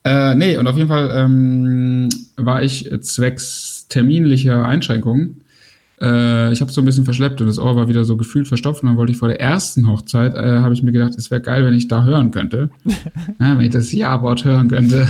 Äh, 0.05 0.35
nee, 0.35 0.55
und 0.57 0.65
auf 0.67 0.77
jeden 0.77 0.87
Fall 0.87 1.11
ähm, 1.13 2.07
war 2.37 2.63
ich 2.63 2.89
zwecks 3.01 3.85
terminlicher 3.89 4.65
Einschränkungen. 4.65 5.41
Äh, 6.01 6.53
ich 6.53 6.61
habe 6.61 6.71
so 6.71 6.81
ein 6.81 6.85
bisschen 6.85 7.03
verschleppt 7.03 7.41
und 7.41 7.47
das 7.47 7.59
Ohr 7.59 7.75
war 7.75 7.87
wieder 7.87 8.05
so 8.05 8.17
gefühlt 8.17 8.47
verstopft. 8.47 8.83
Und 8.83 8.89
dann 8.89 8.97
wollte 8.97 9.11
ich 9.11 9.17
vor 9.17 9.27
der 9.27 9.39
ersten 9.39 9.87
Hochzeit, 9.87 10.35
äh, 10.35 10.59
habe 10.59 10.73
ich 10.73 10.83
mir 10.83 10.91
gedacht, 10.91 11.13
es 11.17 11.31
wäre 11.31 11.41
geil, 11.41 11.65
wenn 11.65 11.73
ich 11.73 11.87
da 11.87 12.03
hören 12.03 12.31
könnte. 12.31 12.69
ja, 13.39 13.57
wenn 13.57 13.65
ich 13.65 13.71
das 13.71 13.91
Ja-Wort 13.91 14.45
hören 14.45 14.69
könnte 14.69 15.07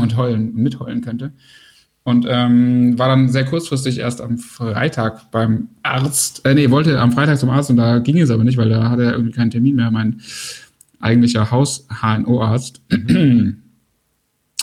und 0.00 0.16
heulen, 0.16 0.54
mitheulen 0.54 1.00
könnte. 1.00 1.32
Und 2.04 2.26
ähm, 2.28 2.98
war 2.98 3.08
dann 3.08 3.30
sehr 3.30 3.46
kurzfristig 3.46 3.98
erst 3.98 4.20
am 4.20 4.36
Freitag 4.36 5.30
beim 5.30 5.68
Arzt. 5.82 6.44
Äh, 6.44 6.54
nee, 6.54 6.70
wollte 6.70 7.00
am 7.00 7.12
Freitag 7.12 7.38
zum 7.38 7.48
Arzt 7.48 7.70
und 7.70 7.78
da 7.78 7.98
ging 7.98 8.18
es 8.18 8.30
aber 8.30 8.44
nicht, 8.44 8.58
weil 8.58 8.68
da 8.68 8.90
hatte 8.90 9.04
er 9.04 9.12
irgendwie 9.12 9.32
keinen 9.32 9.50
Termin 9.50 9.76
mehr, 9.76 9.90
mein 9.90 10.20
eigentlicher 11.00 11.50
Haus-HNO-Arzt. 11.50 12.82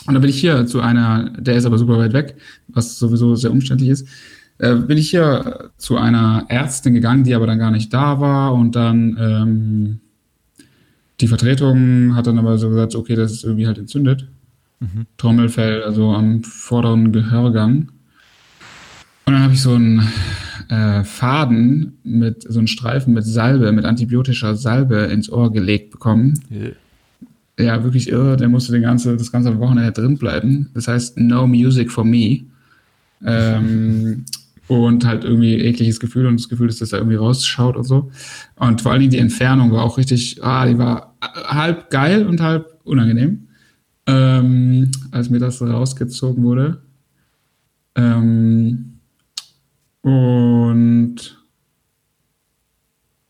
Und 0.06 0.14
dann 0.14 0.20
bin 0.20 0.30
ich 0.30 0.40
hier 0.40 0.66
zu 0.66 0.80
einer, 0.80 1.30
der 1.38 1.56
ist 1.56 1.64
aber 1.64 1.78
super 1.78 1.98
weit 1.98 2.12
weg, 2.12 2.36
was 2.68 2.98
sowieso 2.98 3.36
sehr 3.36 3.52
umständlich 3.52 3.90
ist, 3.90 4.08
äh, 4.58 4.74
bin 4.74 4.98
ich 4.98 5.10
hier 5.10 5.70
zu 5.76 5.96
einer 5.96 6.46
Ärztin 6.48 6.94
gegangen, 6.94 7.24
die 7.24 7.34
aber 7.34 7.46
dann 7.46 7.58
gar 7.58 7.70
nicht 7.70 7.92
da 7.92 8.20
war 8.20 8.54
und 8.54 8.76
dann 8.76 9.16
ähm, 9.20 10.00
die 11.20 11.28
Vertretung 11.28 12.14
hat 12.16 12.26
dann 12.26 12.38
aber 12.38 12.58
so 12.58 12.68
gesagt, 12.68 12.94
okay, 12.94 13.14
das 13.14 13.32
ist 13.32 13.44
irgendwie 13.44 13.66
halt 13.66 13.78
entzündet. 13.78 14.28
Mhm. 14.80 15.06
Trommelfell, 15.16 15.82
also 15.82 16.10
am 16.10 16.42
vorderen 16.42 17.12
Gehörgang. 17.12 17.92
Und 19.24 19.34
dann 19.34 19.42
habe 19.42 19.52
ich 19.52 19.62
so 19.62 19.74
einen 19.74 20.08
äh, 20.68 21.04
Faden 21.04 21.98
mit 22.02 22.42
so 22.42 22.58
einen 22.58 22.66
Streifen 22.66 23.14
mit 23.14 23.24
Salbe, 23.24 23.70
mit 23.70 23.84
antibiotischer 23.84 24.56
Salbe 24.56 24.96
ins 25.04 25.30
Ohr 25.30 25.52
gelegt 25.52 25.92
bekommen 25.92 26.34
ja, 27.58 27.82
wirklich 27.84 28.08
irre. 28.08 28.36
Der 28.36 28.48
musste 28.48 28.72
den 28.72 28.82
ganze, 28.82 29.16
das 29.16 29.32
ganze 29.32 29.58
Wochenende 29.58 29.92
drin 29.92 30.18
bleiben. 30.18 30.70
Das 30.74 30.88
heißt, 30.88 31.18
no 31.18 31.46
music 31.46 31.90
for 31.90 32.04
me. 32.04 32.40
Ähm, 33.24 34.24
und 34.74 35.04
halt 35.04 35.24
irgendwie 35.24 35.54
ekliges 35.54 36.00
Gefühl 36.00 36.26
und 36.26 36.40
das 36.40 36.48
Gefühl, 36.48 36.66
dass 36.66 36.78
das 36.78 36.90
da 36.90 36.98
irgendwie 36.98 37.16
rausschaut 37.16 37.76
und 37.76 37.84
so. 37.84 38.10
Und 38.56 38.80
vor 38.80 38.92
allen 38.92 39.00
Dingen 39.00 39.12
die 39.12 39.18
Entfernung 39.18 39.72
war 39.72 39.84
auch 39.84 39.98
richtig, 39.98 40.42
ah, 40.42 40.66
die 40.66 40.78
war 40.78 41.16
halb 41.20 41.90
geil 41.90 42.26
und 42.26 42.40
halb 42.40 42.80
unangenehm, 42.84 43.48
ähm, 44.06 44.90
als 45.10 45.30
mir 45.30 45.38
das 45.38 45.62
rausgezogen 45.62 46.42
wurde. 46.42 46.82
Ähm, 47.94 48.98
und 50.02 51.16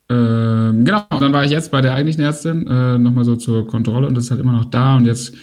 ähm, 0.08 0.84
genau, 0.84 1.06
dann 1.10 1.32
war 1.32 1.44
ich 1.44 1.50
jetzt 1.50 1.70
bei 1.70 1.80
der 1.80 1.94
eigentlichen 1.94 2.22
Ärztin 2.22 2.66
äh, 2.66 2.98
nochmal 2.98 3.24
so 3.24 3.36
zur 3.36 3.66
Kontrolle 3.66 4.06
und 4.06 4.14
das 4.14 4.24
ist 4.24 4.30
halt 4.30 4.40
immer 4.40 4.52
noch 4.52 4.66
da 4.66 4.96
und 4.96 5.06
jetzt 5.06 5.34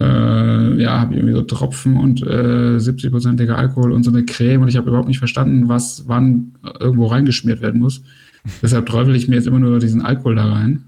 äh, 0.00 0.80
ja, 0.80 1.00
habe 1.00 1.12
ich 1.12 1.18
irgendwie 1.18 1.34
so 1.34 1.42
Tropfen 1.42 1.96
und 1.96 2.22
äh, 2.22 2.76
70-prozentiger 2.76 3.54
Alkohol 3.54 3.92
und 3.92 4.04
so 4.04 4.10
eine 4.10 4.24
Creme 4.24 4.62
und 4.62 4.68
ich 4.68 4.76
habe 4.76 4.88
überhaupt 4.88 5.08
nicht 5.08 5.18
verstanden, 5.18 5.68
was 5.68 6.04
wann 6.06 6.52
irgendwo 6.78 7.06
reingeschmiert 7.06 7.60
werden 7.60 7.80
muss. 7.80 8.02
Deshalb 8.62 8.86
träufel 8.86 9.16
ich 9.16 9.28
mir 9.28 9.36
jetzt 9.36 9.46
immer 9.46 9.58
nur 9.58 9.78
diesen 9.78 10.02
Alkohol 10.02 10.36
da 10.36 10.52
rein. 10.52 10.84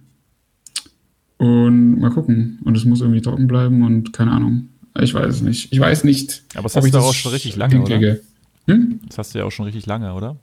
Und 1.38 1.98
mal 1.98 2.10
gucken. 2.10 2.58
Und 2.64 2.76
es 2.76 2.84
muss 2.84 3.00
irgendwie 3.00 3.22
trocken 3.22 3.46
bleiben 3.46 3.82
und 3.82 4.12
keine 4.12 4.30
Ahnung. 4.30 4.68
Ich 5.00 5.14
weiß 5.14 5.36
es 5.36 5.40
nicht. 5.40 5.72
Ich 5.72 5.80
weiß 5.80 6.04
nicht. 6.04 6.42
Aber 6.54 6.64
das 6.64 6.76
hast 6.76 6.92
du 6.92 6.98
auch 6.98 7.14
schon 7.14 7.32
richtig 7.32 7.56
lange, 7.56 7.76
hinkriege. 7.76 8.20
oder? 8.66 8.74
Hm? 8.76 9.00
Das 9.06 9.18
hast 9.18 9.34
du 9.34 9.38
ja 9.38 9.44
auch 9.44 9.50
schon 9.50 9.64
richtig 9.64 9.86
lange, 9.86 10.12
oder? 10.12 10.36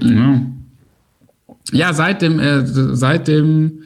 Ja. 0.00 0.42
Ja, 1.72 1.92
seit 1.94 2.22
dem, 2.22 2.38
äh, 2.38 2.66
seit 2.66 3.28
dem 3.28 3.82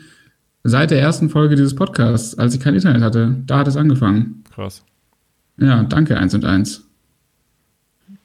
Seit 0.67 0.91
der 0.91 1.01
ersten 1.01 1.29
Folge 1.29 1.57
dieses 1.57 1.75
Podcasts, 1.75 2.39
als 2.39 2.55
ich 2.55 2.61
kein 2.61 2.75
Internet 2.75 3.03
hatte, 3.03 3.37
da 3.45 3.59
hat 3.59 3.69
es 3.69 3.77
angefangen. 3.77 4.45
Krass. 4.55 4.83
Ja, 5.59 5.83
danke, 5.83 6.17
eins 6.17 6.35
und 6.35 6.47
eins. 6.47 6.89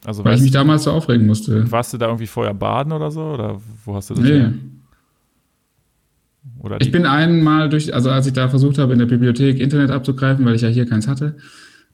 Also 0.06 0.24
Weil 0.24 0.38
ich 0.38 0.42
mich 0.42 0.52
damals 0.52 0.86
so 0.86 0.92
aufregen 0.92 1.28
musste. 1.28 1.70
Warst 1.70 1.92
du 1.92 1.98
da 1.98 2.06
irgendwie 2.06 2.28
vorher 2.28 2.54
baden 2.54 2.94
oder 2.94 3.12
so? 3.12 3.22
Oder 3.22 3.60
wo 3.84 3.94
hast 3.94 4.10
du 4.10 4.14
das? 4.14 4.24
Nee. 4.24 4.40
Her? 4.40 4.54
Oder 6.60 6.80
ich 6.80 6.92
bin 6.92 7.06
einmal 7.06 7.68
durch, 7.68 7.94
also 7.94 8.10
als 8.10 8.26
ich 8.26 8.34
da 8.34 8.48
versucht 8.48 8.78
habe, 8.78 8.94
in 8.94 9.00
der 9.00 9.06
Bibliothek 9.06 9.60
Internet 9.60 9.92
abzugreifen, 9.92 10.46
weil 10.46 10.56
ich 10.56 10.62
ja 10.62 10.70
hier 10.70 10.86
keins 10.86 11.10
hatte, 11.10 11.36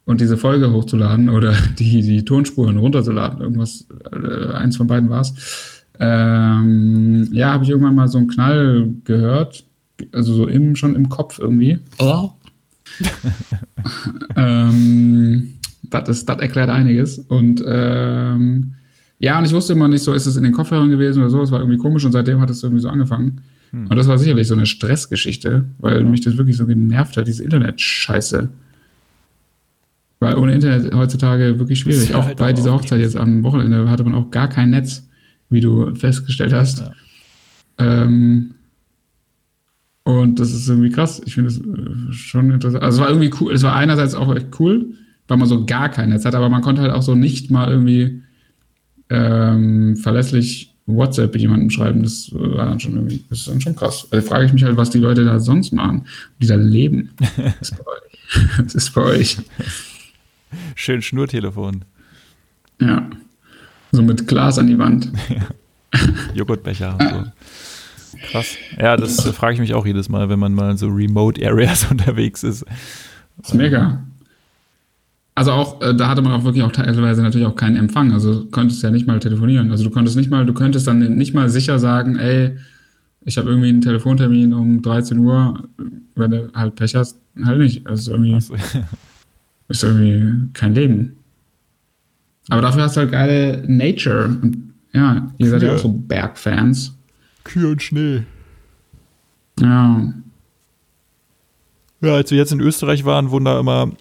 und 0.06 0.22
diese 0.22 0.38
Folge 0.38 0.72
hochzuladen 0.72 1.30
oder 1.30 1.54
die, 1.80 2.04
die 2.04 2.24
Tonspuren 2.24 2.78
runterzuladen, 2.78 3.42
irgendwas, 3.42 3.88
äh, 4.12 4.54
eins 4.54 4.78
von 4.78 4.86
beiden 4.86 5.10
war 5.10 5.22
es. 5.22 5.84
Ähm, 6.00 7.30
ja, 7.32 7.52
habe 7.52 7.64
ich 7.64 7.72
irgendwann 7.72 7.96
mal 7.96 8.08
so 8.08 8.20
einen 8.20 8.28
Knall 8.28 8.94
gehört 9.06 9.66
also 10.12 10.34
so 10.34 10.48
im, 10.48 10.76
schon 10.76 10.96
im 10.96 11.10
Kopf 11.10 11.40
irgendwie. 11.40 11.80
Oh. 12.00 12.32
ähm, 14.36 15.54
das, 15.84 16.26
das 16.26 16.40
erklärt 16.40 16.70
einiges. 16.70 17.20
Und 17.20 17.64
ähm, 17.66 18.74
ja, 19.20 19.40
und 19.40 19.46
ich 19.46 19.54
wusste 19.54 19.74
immer 19.74 19.88
nicht 19.88 20.04
so, 20.04 20.14
ist 20.14 20.26
es 20.26 20.36
in 20.36 20.44
den 20.44 20.52
Kopfhörern 20.52 20.90
gewesen 20.90 21.22
oder 21.22 21.30
so. 21.30 21.42
Es 21.42 21.52
war 21.52 21.60
irgendwie 21.60 21.78
komisch 21.78 22.06
und 22.06 22.12
seitdem 22.12 22.42
hat 22.42 22.50
es 22.50 22.64
irgendwie 22.64 22.82
so 22.82 22.90
angefangen. 22.90 23.42
Hm. 23.72 23.88
Und 23.88 23.96
das 23.96 24.08
war 24.08 24.18
sicherlich 24.18 24.48
so 24.48 24.56
eine 24.56 24.66
Stressgeschichte, 24.66 25.66
weil 25.80 26.04
mich 26.04 26.22
das 26.22 26.38
wirklich 26.38 26.58
so 26.58 26.66
genervt 26.66 27.18
hat, 27.18 27.28
diese 27.28 27.44
Internet-Scheiße. 27.44 28.50
Weil 30.20 30.36
ohne 30.36 30.54
Internet 30.54 30.94
heutzutage 30.94 31.60
wirklich 31.60 31.80
schwierig. 31.80 32.14
Auch 32.16 32.26
halt 32.26 32.38
bei 32.38 32.54
dieser 32.54 32.74
Hochzeit 32.74 33.00
jetzt 33.00 33.18
am 33.18 33.44
Wochenende 33.44 33.90
hatte 33.90 34.04
man 34.04 34.16
auch 34.16 34.32
gar 34.32 34.48
kein 34.48 34.70
Netz, 34.70 35.08
wie 35.50 35.62
du 35.62 35.94
festgestellt 35.96 36.54
hast. 36.54 36.80
Ja. 36.80 36.94
Ähm, 37.78 38.56
und 40.06 40.40
das 40.40 40.54
ist 40.54 40.70
irgendwie 40.70 40.92
krass. 40.92 41.20
Ich 41.26 41.34
finde 41.34 41.50
es 41.50 41.58
äh, 41.60 42.14
schon 42.14 42.52
interessant. 42.52 42.84
Also 42.84 42.98
es 42.98 43.02
war 43.02 43.10
irgendwie 43.10 43.34
cool. 43.42 43.52
Es 43.52 43.64
war 43.64 43.76
einerseits 43.76 44.14
auch 44.14 44.34
echt 44.36 44.60
cool, 44.60 44.94
weil 45.28 45.38
man 45.38 45.48
so 45.48 45.66
gar 45.66 45.90
kein 45.90 46.10
Netz 46.10 46.26
hat, 46.26 46.36
aber 46.36 46.48
man 46.48 46.62
konnte 46.62 46.84
halt 46.84 46.92
auch 46.92 47.02
so 47.02 47.16
nicht 47.16 47.50
mal 47.50 47.72
irgendwie 47.72 48.22
ähm, 49.10 49.98
verlässlich 49.98 50.76
WhatsApp 50.86 51.36
jemandem 51.36 51.72
schreiben. 51.72 52.04
Das 52.04 52.30
war 52.32 52.68
dann 52.68 52.80
schon 52.80 52.94
irgendwie, 52.94 53.26
das 53.32 53.40
ist 53.40 53.48
dann 53.48 53.62
schon 53.62 53.76
krass. 53.76 54.08
Also 54.12 54.28
frage 54.28 54.46
ich 54.46 54.54
mich 54.54 54.64
halt, 54.64 54.78
was 54.78 54.92
die 54.92 55.00
Leute 55.00 55.26
da 55.26 55.40
sonst 55.40 55.74
machen, 55.74 56.06
die 56.40 56.48
da 56.48 56.56
leben. 56.56 57.10
Das 57.60 57.72
ist 57.72 57.84
bei 57.84 57.92
euch. 57.92 58.06
Das 58.64 58.76
ist 58.76 58.94
bei 58.94 59.02
euch. 59.02 59.38
Schön 60.76 61.02
Schnurtelefon. 61.02 61.84
Ja. 62.80 63.10
So 63.92 64.04
mit 64.04 64.28
Glas 64.28 64.60
an 64.60 64.68
die 64.68 64.78
Wand. 64.78 65.12
Ja. 65.30 66.02
Joghurtbecher 66.34 66.98
und 67.00 67.10
so. 67.10 67.24
Krass. 68.24 68.58
Ja, 68.80 68.98
das 68.98 69.22
frage 69.30 69.56
ich 69.56 69.60
mich 69.60 69.74
auch 69.74 69.86
jedes 69.86 70.10
Mal, 70.10 70.30
wenn 70.30 70.40
man 70.40 70.54
mal 70.54 70.72
in 70.72 70.78
so 70.78 70.88
Remote 70.88 71.46
Areas 71.46 71.86
unterwegs 71.92 72.44
ist. 72.44 72.66
Das 73.38 73.50
ist 73.50 73.54
mega. 73.54 74.04
Also 75.36 75.52
auch, 75.52 75.82
äh, 75.82 75.94
da 75.94 76.08
hatte 76.08 76.22
man 76.22 76.32
auch 76.32 76.46
wirklich 76.46 76.64
auch 76.64 76.72
teilweise 76.72 77.22
natürlich 77.22 77.46
auch 77.46 77.56
keinen 77.56 77.76
Empfang. 77.76 78.14
Also 78.14 78.44
du 78.44 78.50
konntest 78.50 78.82
ja 78.84 78.90
nicht 78.90 79.06
mal 79.06 79.20
telefonieren. 79.20 79.70
Also 79.72 79.84
du 79.84 79.90
konntest 79.90 80.16
nicht 80.16 80.30
mal, 80.30 80.46
du 80.46 80.54
könntest 80.54 80.88
dann 80.88 81.00
nicht 81.00 81.34
mal 81.34 81.50
sicher 81.50 81.78
sagen, 81.78 82.18
ey, 82.18 82.58
ich 83.26 83.38
habe 83.38 83.50
irgendwie 83.50 83.70
einen 83.70 83.82
Telefontermin 83.82 84.54
um 84.54 84.82
13 84.82 85.18
Uhr, 85.18 85.68
wenn 86.16 86.32
du 86.32 86.52
halt 86.54 86.76
Pech 86.76 86.96
hast, 86.96 87.20
halt 87.44 87.60
nicht. 87.60 87.86
Also 87.86 88.12
irgendwie, 88.12 88.40
so. 88.40 88.56
ist 89.68 89.84
irgendwie 89.84 90.50
kein 90.54 90.74
Leben. 90.74 91.18
Aber 92.50 92.62
dafür 92.62 92.84
hast 92.84 92.96
du 92.96 93.02
halt 93.02 93.12
geile 93.12 93.64
Nature. 93.68 94.26
Und 94.42 94.74
ja, 94.94 95.32
ihr 95.38 95.50
seid 95.50 95.64
ja 95.64 95.74
auch 95.74 95.80
so 95.80 95.90
Bergfans. 95.90 96.98
Kühe 97.46 97.70
und 97.70 97.82
Schnee. 97.82 98.24
Ja. 99.60 100.14
Ja, 102.02 102.14
als 102.14 102.30
wir 102.30 102.38
jetzt 102.38 102.52
in 102.52 102.60
Österreich 102.60 103.06
waren, 103.06 103.32
wurden 103.32 103.46
da 103.46 103.58
immer 103.58 103.92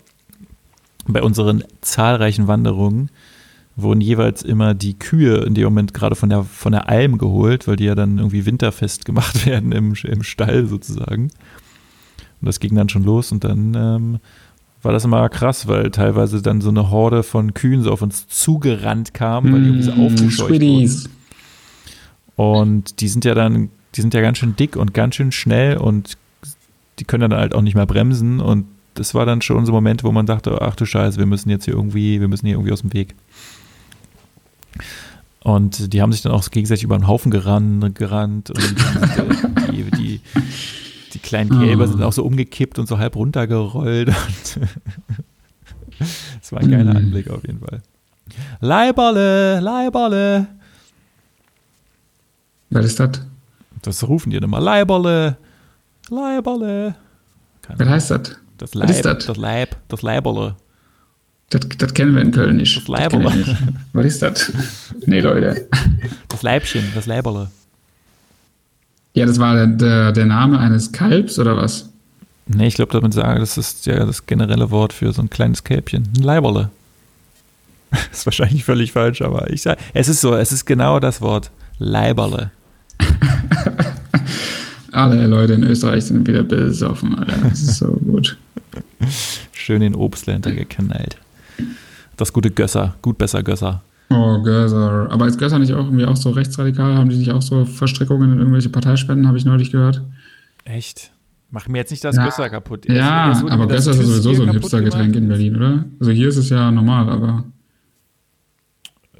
bei 1.06 1.22
unseren 1.22 1.62
zahlreichen 1.80 2.48
Wanderungen 2.48 3.10
wurden 3.76 4.00
jeweils 4.00 4.42
immer 4.42 4.74
die 4.74 4.94
Kühe 4.94 5.38
in 5.38 5.54
dem 5.54 5.64
Moment 5.64 5.94
gerade 5.94 6.14
von 6.14 6.28
der, 6.28 6.44
von 6.44 6.72
der 6.72 6.88
Alm 6.88 7.18
geholt, 7.18 7.66
weil 7.66 7.76
die 7.76 7.84
ja 7.84 7.94
dann 7.94 8.18
irgendwie 8.18 8.46
winterfest 8.46 9.04
gemacht 9.04 9.46
werden 9.46 9.72
im, 9.72 9.94
im 10.04 10.22
Stall 10.22 10.66
sozusagen. 10.66 11.24
Und 12.40 12.46
das 12.46 12.60
ging 12.60 12.74
dann 12.74 12.88
schon 12.88 13.04
los 13.04 13.32
und 13.32 13.42
dann 13.42 13.74
ähm, 13.74 14.18
war 14.82 14.92
das 14.92 15.04
immer 15.04 15.28
krass, 15.28 15.66
weil 15.66 15.90
teilweise 15.90 16.42
dann 16.42 16.60
so 16.60 16.68
eine 16.68 16.90
Horde 16.90 17.22
von 17.22 17.54
Kühen 17.54 17.82
so 17.82 17.90
auf 17.90 18.02
uns 18.02 18.28
zugerannt 18.28 19.14
kam, 19.14 19.52
weil 19.52 19.62
die 19.62 19.66
irgendwie 19.68 19.82
so 19.82 19.92
mm, 19.92 20.06
aufgescheucht 20.06 20.50
wurden. 20.50 21.08
Und 22.36 23.00
die 23.00 23.08
sind 23.08 23.24
ja 23.24 23.34
dann, 23.34 23.70
die 23.94 24.00
sind 24.00 24.14
ja 24.14 24.20
ganz 24.20 24.38
schön 24.38 24.56
dick 24.56 24.76
und 24.76 24.94
ganz 24.94 25.14
schön 25.14 25.32
schnell 25.32 25.76
und 25.76 26.16
die 26.98 27.04
können 27.04 27.30
dann 27.30 27.38
halt 27.38 27.54
auch 27.54 27.62
nicht 27.62 27.74
mehr 27.74 27.86
bremsen. 27.86 28.40
Und 28.40 28.66
das 28.94 29.14
war 29.14 29.26
dann 29.26 29.42
schon 29.42 29.66
so 29.66 29.72
ein 29.72 29.74
Moment, 29.74 30.04
wo 30.04 30.12
man 30.12 30.26
dachte, 30.26 30.60
ach 30.60 30.76
du 30.76 30.86
Scheiße, 30.86 31.18
wir 31.18 31.26
müssen 31.26 31.50
jetzt 31.50 31.64
hier 31.64 31.74
irgendwie, 31.74 32.20
wir 32.20 32.28
müssen 32.28 32.46
hier 32.46 32.56
irgendwie 32.56 32.72
aus 32.72 32.82
dem 32.82 32.92
Weg. 32.92 33.14
Und 35.40 35.92
die 35.92 36.00
haben 36.00 36.10
sich 36.10 36.22
dann 36.22 36.32
auch 36.32 36.48
gegenseitig 36.50 36.84
über 36.84 36.96
den 36.96 37.06
Haufen 37.06 37.30
gerannt, 37.30 37.94
gerannt 37.94 38.50
und 38.50 38.74
die, 39.70 39.84
die, 39.90 40.20
die, 41.12 41.18
kleinen 41.18 41.50
Kälber 41.50 41.86
sind 41.86 42.02
auch 42.02 42.14
so 42.14 42.24
umgekippt 42.24 42.78
und 42.78 42.88
so 42.88 42.98
halb 42.98 43.14
runtergerollt. 43.14 44.08
das 45.98 46.50
war 46.50 46.60
ein 46.60 46.70
geiler 46.70 46.92
hm. 46.92 46.96
Anblick 46.96 47.28
auf 47.28 47.44
jeden 47.46 47.60
Fall. 47.60 47.82
Leiberle, 48.60 49.60
Leiberle. 49.60 50.46
Was 52.74 52.86
ist 52.86 52.98
das? 52.98 53.10
Das 53.82 54.02
rufen 54.08 54.30
die 54.30 54.36
dann 54.36 54.44
immer 54.44 54.60
Leiberle, 54.60 55.36
Leiberle. 56.10 56.96
Was 57.76 57.88
heißt 57.88 58.10
das? 58.10 58.36
Das 58.58 58.74
Leib, 58.74 59.02
das? 59.02 59.26
das 59.26 59.36
Leib, 59.36 59.76
das 59.88 60.02
Leiberle. 60.02 60.56
Das, 61.50 61.60
das 61.78 61.94
kennen 61.94 62.16
wir 62.16 62.22
in 62.22 62.32
Köln 62.32 62.56
nicht. 62.56 62.76
Das 62.76 62.88
Leiberle. 62.88 63.44
Das 63.44 63.56
Was 63.92 64.06
ist 64.06 64.22
das? 64.22 64.52
Nee, 65.06 65.20
Leute. 65.20 65.68
Das 66.28 66.42
Leibchen, 66.42 66.82
das 66.96 67.06
Leiberle. 67.06 67.48
Ja, 69.12 69.26
das 69.26 69.38
war 69.38 69.66
der, 69.66 70.10
der 70.10 70.26
Name 70.26 70.58
eines 70.58 70.90
Kalbs 70.90 71.38
oder 71.38 71.56
was? 71.56 71.90
Nee, 72.46 72.66
ich 72.66 72.74
glaube, 72.74 72.92
damit 72.92 73.14
sagen, 73.14 73.38
das 73.38 73.56
ist 73.56 73.86
ja 73.86 74.04
das 74.04 74.26
generelle 74.26 74.72
Wort 74.72 74.92
für 74.92 75.12
so 75.12 75.22
ein 75.22 75.30
kleines 75.30 75.62
Kälbchen. 75.62 76.08
Ein 76.16 76.22
Leiberle. 76.24 76.70
Das 77.90 78.08
ist 78.12 78.26
wahrscheinlich 78.26 78.64
völlig 78.64 78.90
falsch, 78.90 79.22
aber 79.22 79.48
ich 79.50 79.62
sage, 79.62 79.80
es 79.92 80.08
ist 80.08 80.20
so, 80.20 80.34
es 80.34 80.50
ist 80.50 80.64
genau 80.64 80.98
das 80.98 81.20
Wort. 81.20 81.52
Leiberle. 81.78 82.50
Alle 84.92 85.26
Leute 85.26 85.54
in 85.54 85.64
Österreich 85.64 86.04
sind 86.04 86.26
wieder 86.26 86.44
besoffen, 86.44 87.18
Alter. 87.18 87.36
Das 87.48 87.60
ist 87.60 87.78
so 87.78 87.88
gut. 87.88 88.36
Schön 89.52 89.80
den 89.80 89.94
Obstländer 89.94 90.52
geknallt. 90.52 91.16
Das 92.16 92.32
gute 92.32 92.50
Gösser, 92.50 92.94
gut 93.02 93.18
besser 93.18 93.42
Gösser. 93.42 93.82
Oh, 94.10 94.40
Gösser. 94.42 95.08
Aber 95.10 95.26
ist 95.26 95.38
Gösser 95.38 95.58
nicht 95.58 95.72
auch 95.72 95.86
irgendwie 95.86 96.04
auch 96.04 96.16
so 96.16 96.30
rechtsradikal? 96.30 96.96
Haben 96.96 97.08
die 97.08 97.16
nicht 97.16 97.32
auch 97.32 97.42
so 97.42 97.64
Verstrickungen 97.64 98.32
in 98.32 98.38
irgendwelche 98.38 98.68
Parteispenden, 98.68 99.26
habe 99.26 99.38
ich 99.38 99.44
neulich 99.44 99.72
gehört? 99.72 100.02
Echt? 100.64 101.10
Mach 101.50 101.68
mir 101.68 101.78
jetzt 101.78 101.90
nicht 101.90 102.04
das 102.04 102.16
ja. 102.16 102.24
Gösser 102.24 102.50
kaputt. 102.50 102.86
Ja, 102.88 103.26
also, 103.26 103.48
aber 103.48 103.66
Gösser 103.66 103.92
ist 103.92 103.98
sowieso 103.98 104.34
so 104.34 104.42
ein 104.42 104.52
Hipster-Getränk 104.52 105.14
in 105.16 105.28
Berlin, 105.28 105.56
oder? 105.56 105.84
Also 106.00 106.12
hier 106.12 106.28
ist 106.28 106.36
es 106.36 106.50
ja 106.50 106.70
normal, 106.70 107.08
aber. 107.08 107.44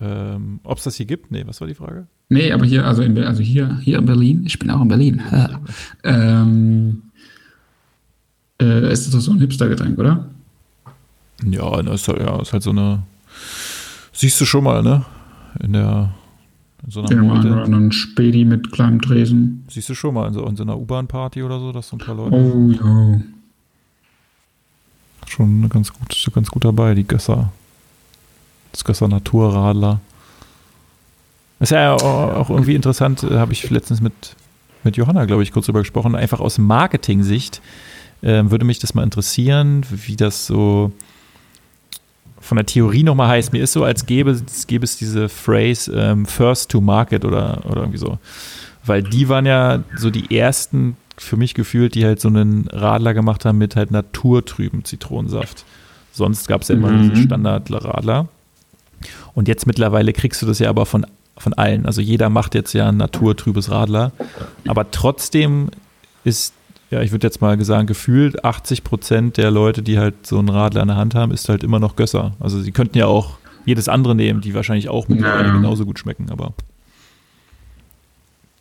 Ähm, 0.05 0.61
Ob 0.65 0.79
es 0.79 0.85
das 0.85 0.97
hier 0.97 1.07
gibt? 1.07 1.31
Nee, 1.31 1.45
was 1.47 1.61
war 1.61 1.69
die 1.69 1.75
Frage? 1.75 2.07
Nee, 2.29 2.53
aber 2.53 2.67
hier, 2.67 2.85
also, 2.87 3.03
in, 3.03 3.17
also 3.19 3.43
hier, 3.43 3.79
hier 3.83 3.99
in 3.99 4.07
Berlin, 4.07 4.43
ich 4.45 4.59
bin 4.59 4.71
auch 4.71 4.83
in 4.83 4.89
Berlin. 4.89 5.23
ähm, 6.05 7.03
äh, 8.61 8.93
ist 8.93 9.07
das 9.07 9.13
doch 9.13 9.21
so 9.21 9.33
ein 9.33 9.39
Hipster-Getränk, 9.41 9.99
oder? 9.99 10.29
Ja, 11.45 11.83
das 11.83 12.03
ist, 12.03 12.09
halt, 12.09 12.21
ja, 12.21 12.41
ist 12.41 12.53
halt 12.53 12.63
so 12.63 12.71
eine. 12.71 13.03
Siehst 14.13 14.41
du 14.41 14.45
schon 14.45 14.65
mal, 14.65 14.83
ne? 14.83 15.05
in 15.61 15.73
der 15.73 16.15
in 16.85 16.91
so 16.91 17.01
einer 17.01 17.09
Den 17.09 17.31
oder 17.31 17.65
anderen 17.65 17.93
Spedi 17.93 18.45
mit 18.45 18.73
kleinem 18.73 19.01
Tresen. 19.01 19.65
Siehst 19.69 19.89
du 19.89 19.95
schon 19.95 20.15
mal 20.15 20.29
in 20.29 20.35
so, 20.35 20.47
in 20.47 20.57
so 20.57 20.65
einer 20.65 20.79
U-Bahn-Party 20.79 21.43
oder 21.43 21.59
so, 21.59 21.73
dass 21.73 21.89
so 21.89 21.97
ein 21.97 22.01
paar 22.01 22.15
Leute 22.15 22.37
Oh 22.37 22.71
ja. 22.71 23.21
schon 25.27 25.69
ganz 25.69 25.93
gut, 25.93 26.31
ganz 26.35 26.51
gut 26.51 26.65
dabei, 26.65 26.95
die 26.95 27.07
Gösser. 27.07 27.53
Das 28.75 28.85
Gösser 28.85 29.07
Naturradler. 29.07 30.01
Ist 31.61 31.71
ja 31.71 31.95
auch, 31.95 32.51
irgendwie 32.51 32.75
interessant, 32.75 33.23
äh, 33.23 33.37
habe 33.39 33.53
ich 33.53 33.71
letztens 33.71 34.01
mit, 34.01 34.13
mit 34.83 34.97
Johanna, 34.97 35.25
glaube 35.27 35.45
ich, 35.45 35.53
kurz 35.53 35.67
drüber 35.67 35.79
gesprochen. 35.79 36.17
Einfach 36.17 36.41
aus 36.41 36.59
Marketing-Sicht 36.59 37.63
ähm, 38.25 38.51
würde 38.51 38.65
mich 38.65 38.81
das 38.81 38.93
mal 38.95 39.05
interessieren, 39.05 39.87
wie 39.91 40.17
das 40.17 40.47
so 40.47 40.91
von 42.41 42.57
der 42.57 42.67
Theorie 42.67 43.05
nochmal 43.05 43.29
heißt. 43.29 43.53
Mir 43.53 43.63
ist 43.63 43.73
so, 43.73 43.85
als 43.85 44.07
gäbe, 44.07 44.33
es- 44.33 44.67
gäbe 44.67 44.85
es 44.85 44.97
diese 44.97 45.29
Phrase 45.29 45.93
ähm, 45.95 46.27
First 46.27 46.71
to 46.73 46.81
Market 46.81 47.25
oder, 47.25 47.61
oder 47.67 47.83
irgendwie 47.83 47.99
so. 47.99 48.19
Weil 48.85 49.03
die 49.05 49.29
waren 49.29 49.47
ja 49.47 49.85
so 49.97 50.11
die 50.11 50.37
ersten, 50.37 50.97
für 51.17 51.37
mich 51.37 51.55
gefühlt, 51.55 51.95
die 51.95 52.05
halt 52.05 52.21
so 52.21 52.27
einen 52.29 52.67
Radler 52.73 53.15
gemacht 53.15 53.45
haben 53.45 53.57
mit 53.59 53.77
halt 53.77 53.93
naturtrüben 53.93 54.85
Zitronensaft. 54.85 55.65
Sonst 56.13 56.49
gab 56.49 56.63
es 56.63 56.69
ja 56.69 56.75
immer 56.75 56.91
Mhm. 56.91 57.11
diese 57.13 57.23
Standardradler. 57.23 58.27
Und 59.35 59.49
jetzt 59.49 59.67
mittlerweile 59.67 60.13
kriegst 60.13 60.41
du 60.43 60.47
das 60.47 60.59
ja 60.59 60.69
aber 60.69 60.87
von, 60.87 61.07
von 61.37 61.53
allen. 61.55 61.87
Also 61.87 62.01
jeder 62.01 62.29
macht 62.31 62.55
jetzt 62.55 62.73
ja 62.73 62.89
ein 62.89 62.97
naturtrübes 62.97 63.71
Radler. 63.71 64.13
Aber 64.69 64.91
trotzdem 64.91 65.71
ist, 66.23 66.55
ja, 66.91 67.01
ich 67.03 67.11
würde 67.11 67.27
jetzt 67.27 67.41
mal 67.41 67.63
sagen, 67.65 67.87
gefühlt 67.87 68.45
80 68.45 68.85
Prozent 68.85 69.37
der 69.37 69.51
Leute, 69.51 69.83
die 69.83 69.99
halt 69.99 70.27
so 70.27 70.39
einen 70.39 70.49
Radler 70.49 70.83
in 70.83 70.89
der 70.89 70.97
Hand 70.97 71.15
haben, 71.15 71.33
ist 71.33 71.49
halt 71.49 71.65
immer 71.65 71.81
noch 71.81 71.97
Gösser. 71.97 72.33
Also 72.41 72.61
sie 72.63 72.71
könnten 72.73 72.97
ja 72.99 73.07
auch 73.07 73.39
jedes 73.67 73.89
andere 73.89 74.15
nehmen, 74.15 74.41
die 74.41 74.55
wahrscheinlich 74.55 74.89
auch 74.89 75.09
mittlerweile 75.09 75.49
Ja. 75.49 75.55
genauso 75.55 75.85
gut 75.85 75.99
schmecken, 75.99 76.31
aber 76.31 76.53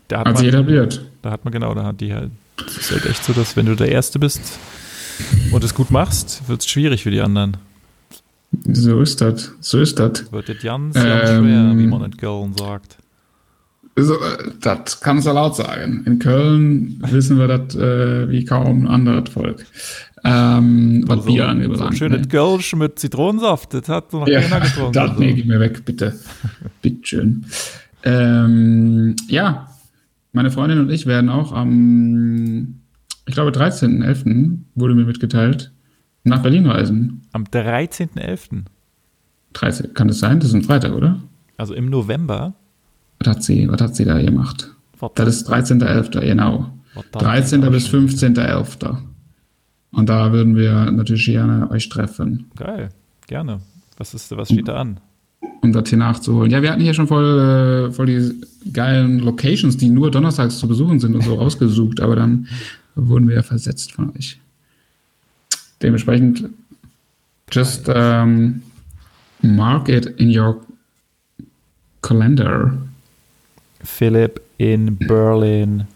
da 0.08 0.20
hat, 0.20 0.28
Hat 0.28 0.36
man, 0.36 0.46
etabliert. 0.46 1.06
da 1.22 1.32
hat 1.32 1.44
man 1.46 1.52
genau, 1.52 1.74
da 1.74 1.84
hat 1.86 2.02
die 2.02 2.14
halt, 2.14 2.32
es 2.68 2.78
ist 2.78 2.92
halt 2.92 3.06
echt 3.06 3.24
so, 3.24 3.34
dass 3.34 3.56
wenn 3.56 3.66
du 3.66 3.76
der 3.76 3.90
Erste 3.90 4.20
bist 4.20 4.42
und 5.52 5.64
es 5.64 5.74
gut 5.76 5.92
machst, 5.92 6.48
wird 6.48 6.62
es 6.62 6.68
schwierig 6.68 7.04
für 7.04 7.12
die 7.12 7.22
anderen. 7.22 7.58
So 8.72 9.02
ist 9.02 9.20
das. 9.22 9.52
So 9.60 9.80
ist 9.80 10.00
das. 10.00 10.32
Wird 10.32 10.50
das 10.50 10.60
ganz, 10.62 10.94
ganz 10.96 11.30
Ähm, 11.30 11.44
schwer, 11.44 11.78
wie 11.78 11.88
man 11.88 12.04
in 12.04 12.18
Köln 12.18 12.54
sagt. 12.58 12.98
So, 13.96 14.14
äh, 14.16 14.52
das 14.62 15.00
kannst 15.02 15.28
du 15.28 15.32
laut 15.32 15.56
sagen. 15.56 16.04
In 16.06 16.20
Köln 16.20 16.98
wissen 17.08 17.38
wir 17.38 17.48
das 17.48 17.76
äh, 17.76 18.30
wie 18.30 18.44
kaum 18.46 18.84
ein 18.84 18.88
anderes 18.88 19.30
Volk. 19.34 19.66
Ähm, 20.24 21.04
was 21.08 21.26
Bier 21.26 21.44
so 21.44 21.50
ein 21.50 21.62
angelangt. 21.62 21.98
schönes 21.98 22.22
ne? 22.22 22.28
Kölsch 22.28 22.76
mit 22.76 22.98
Zitronensaft, 22.98 23.74
das 23.74 23.90
hat 23.90 24.14
noch 24.14 24.26
Ja, 24.28 24.40
keiner 24.42 24.62
getrunken. 24.62 24.94
das 24.94 25.10
Also. 25.12 25.20
nee, 25.22 25.34
gib 25.34 25.48
mir 25.48 25.60
weg, 25.60 25.84
bitte. 25.84 26.18
Bitteschön. 26.82 27.46
Ähm, 28.04 29.16
ja, 29.28 29.68
meine 30.32 30.50
Freundin 30.50 30.80
und 30.80 30.90
ich 30.90 31.06
werden 31.06 31.30
auch 31.30 31.52
am, 31.52 32.76
ich 33.26 33.34
glaube, 33.34 33.52
13.11. 33.52 34.60
wurde 34.76 34.96
mir 34.96 35.06
mitgeteilt, 35.06 35.73
nach 36.24 36.42
Berlin 36.42 36.66
reisen. 36.66 37.22
Am 37.32 37.44
13.11., 37.44 38.64
13, 39.54 39.94
kann 39.94 40.08
das 40.08 40.20
sein? 40.20 40.40
Das 40.40 40.50
ist 40.50 40.56
ein 40.56 40.64
Freitag, 40.64 40.94
oder? 40.94 41.22
also 41.58 41.74
im 41.76 41.90
November. 41.90 42.54
Was 43.20 43.28
hat 43.28 43.44
sie, 43.44 43.70
was 43.70 43.80
hat 43.82 43.96
sie 43.96 44.06
da 44.06 44.22
gemacht? 44.22 44.70
Das 45.16 45.28
ist 45.30 45.50
13.11., 45.50 46.20
genau. 46.22 46.74
was 46.96 47.06
da- 47.12 47.20
13. 47.20 47.62
bis 47.72 47.88
15.11. 47.88 48.98
Und 49.92 50.10
da 50.10 50.32
würden 50.32 50.56
wir 50.56 50.92
natürlich 50.92 51.26
gerne 51.26 51.70
euch 51.70 51.88
treffen, 51.90 52.48
Geil, 52.56 52.90
gerne. 53.28 53.60
Was, 53.98 54.14
ist, 54.14 54.36
was 54.36 54.50
steht 54.50 54.68
da 54.68 54.78
an? 54.78 55.00
um 55.62 55.72
das 55.72 55.88
hier 55.88 55.98
nachzuholen. 55.98 56.52
Ja, 56.52 56.62
wir 56.62 56.72
hatten 56.72 56.82
hier 56.82 56.94
schon 56.94 57.08
voll, 57.08 57.88
äh, 57.90 57.92
voll 57.92 58.08
die 58.08 58.42
geilen 58.74 59.20
Locations, 59.20 59.78
die 59.78 59.90
nur 59.90 60.12
donnerstags 60.12 60.58
zu 60.58 60.68
besuchen 60.68 61.00
sind 61.00 61.16
und 61.16 61.22
so 61.24 61.36
rausgesucht, 61.40 62.02
aber 62.02 62.16
dann 62.16 62.48
wurden 62.96 63.28
wir 63.30 63.36
ja 63.36 63.44
versetzt 63.44 63.92
von 63.94 64.12
euch. 64.16 64.40
Dementsprechend, 65.84 66.50
just 67.52 67.90
um, 67.90 68.64
mark 69.42 69.90
it 69.90 70.06
in 70.18 70.30
your 70.30 70.62
calendar. 72.02 72.72
Philipp 73.84 74.42
in 74.58 74.98
Berlin. 74.98 75.88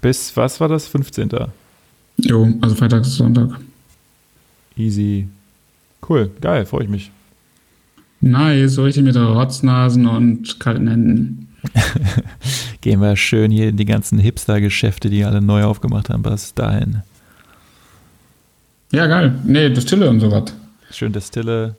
Bis, 0.00 0.36
was 0.36 0.60
war 0.60 0.68
das? 0.68 0.86
15. 0.86 1.30
Jo, 2.18 2.48
also 2.60 2.74
Freitag 2.76 3.02
bis 3.02 3.16
Sonntag. 3.16 3.58
Easy. 4.76 5.26
Cool, 6.08 6.30
geil, 6.40 6.64
freue 6.64 6.84
ich 6.84 6.88
mich. 6.88 7.10
Nice, 8.20 8.74
so 8.74 8.84
richtig 8.84 9.04
mit 9.04 9.16
Rotznasen 9.16 10.06
und 10.06 10.60
kalten 10.60 10.88
Händen. 10.88 11.48
Gehen 12.80 13.00
wir 13.00 13.16
schön 13.16 13.50
hier 13.50 13.68
in 13.68 13.76
die 13.76 13.84
ganzen 13.84 14.18
Hipster-Geschäfte, 14.18 15.10
die 15.10 15.24
alle 15.24 15.40
neu 15.40 15.64
aufgemacht 15.64 16.08
haben, 16.08 16.22
bis 16.22 16.54
dahin. 16.54 17.02
Ja, 18.92 19.06
geil. 19.06 19.34
Nee, 19.44 19.70
das 19.70 19.84
Stille 19.84 20.08
und 20.08 20.20
sowas. 20.20 20.52
Schön 20.90 21.12
Destille. 21.12 21.76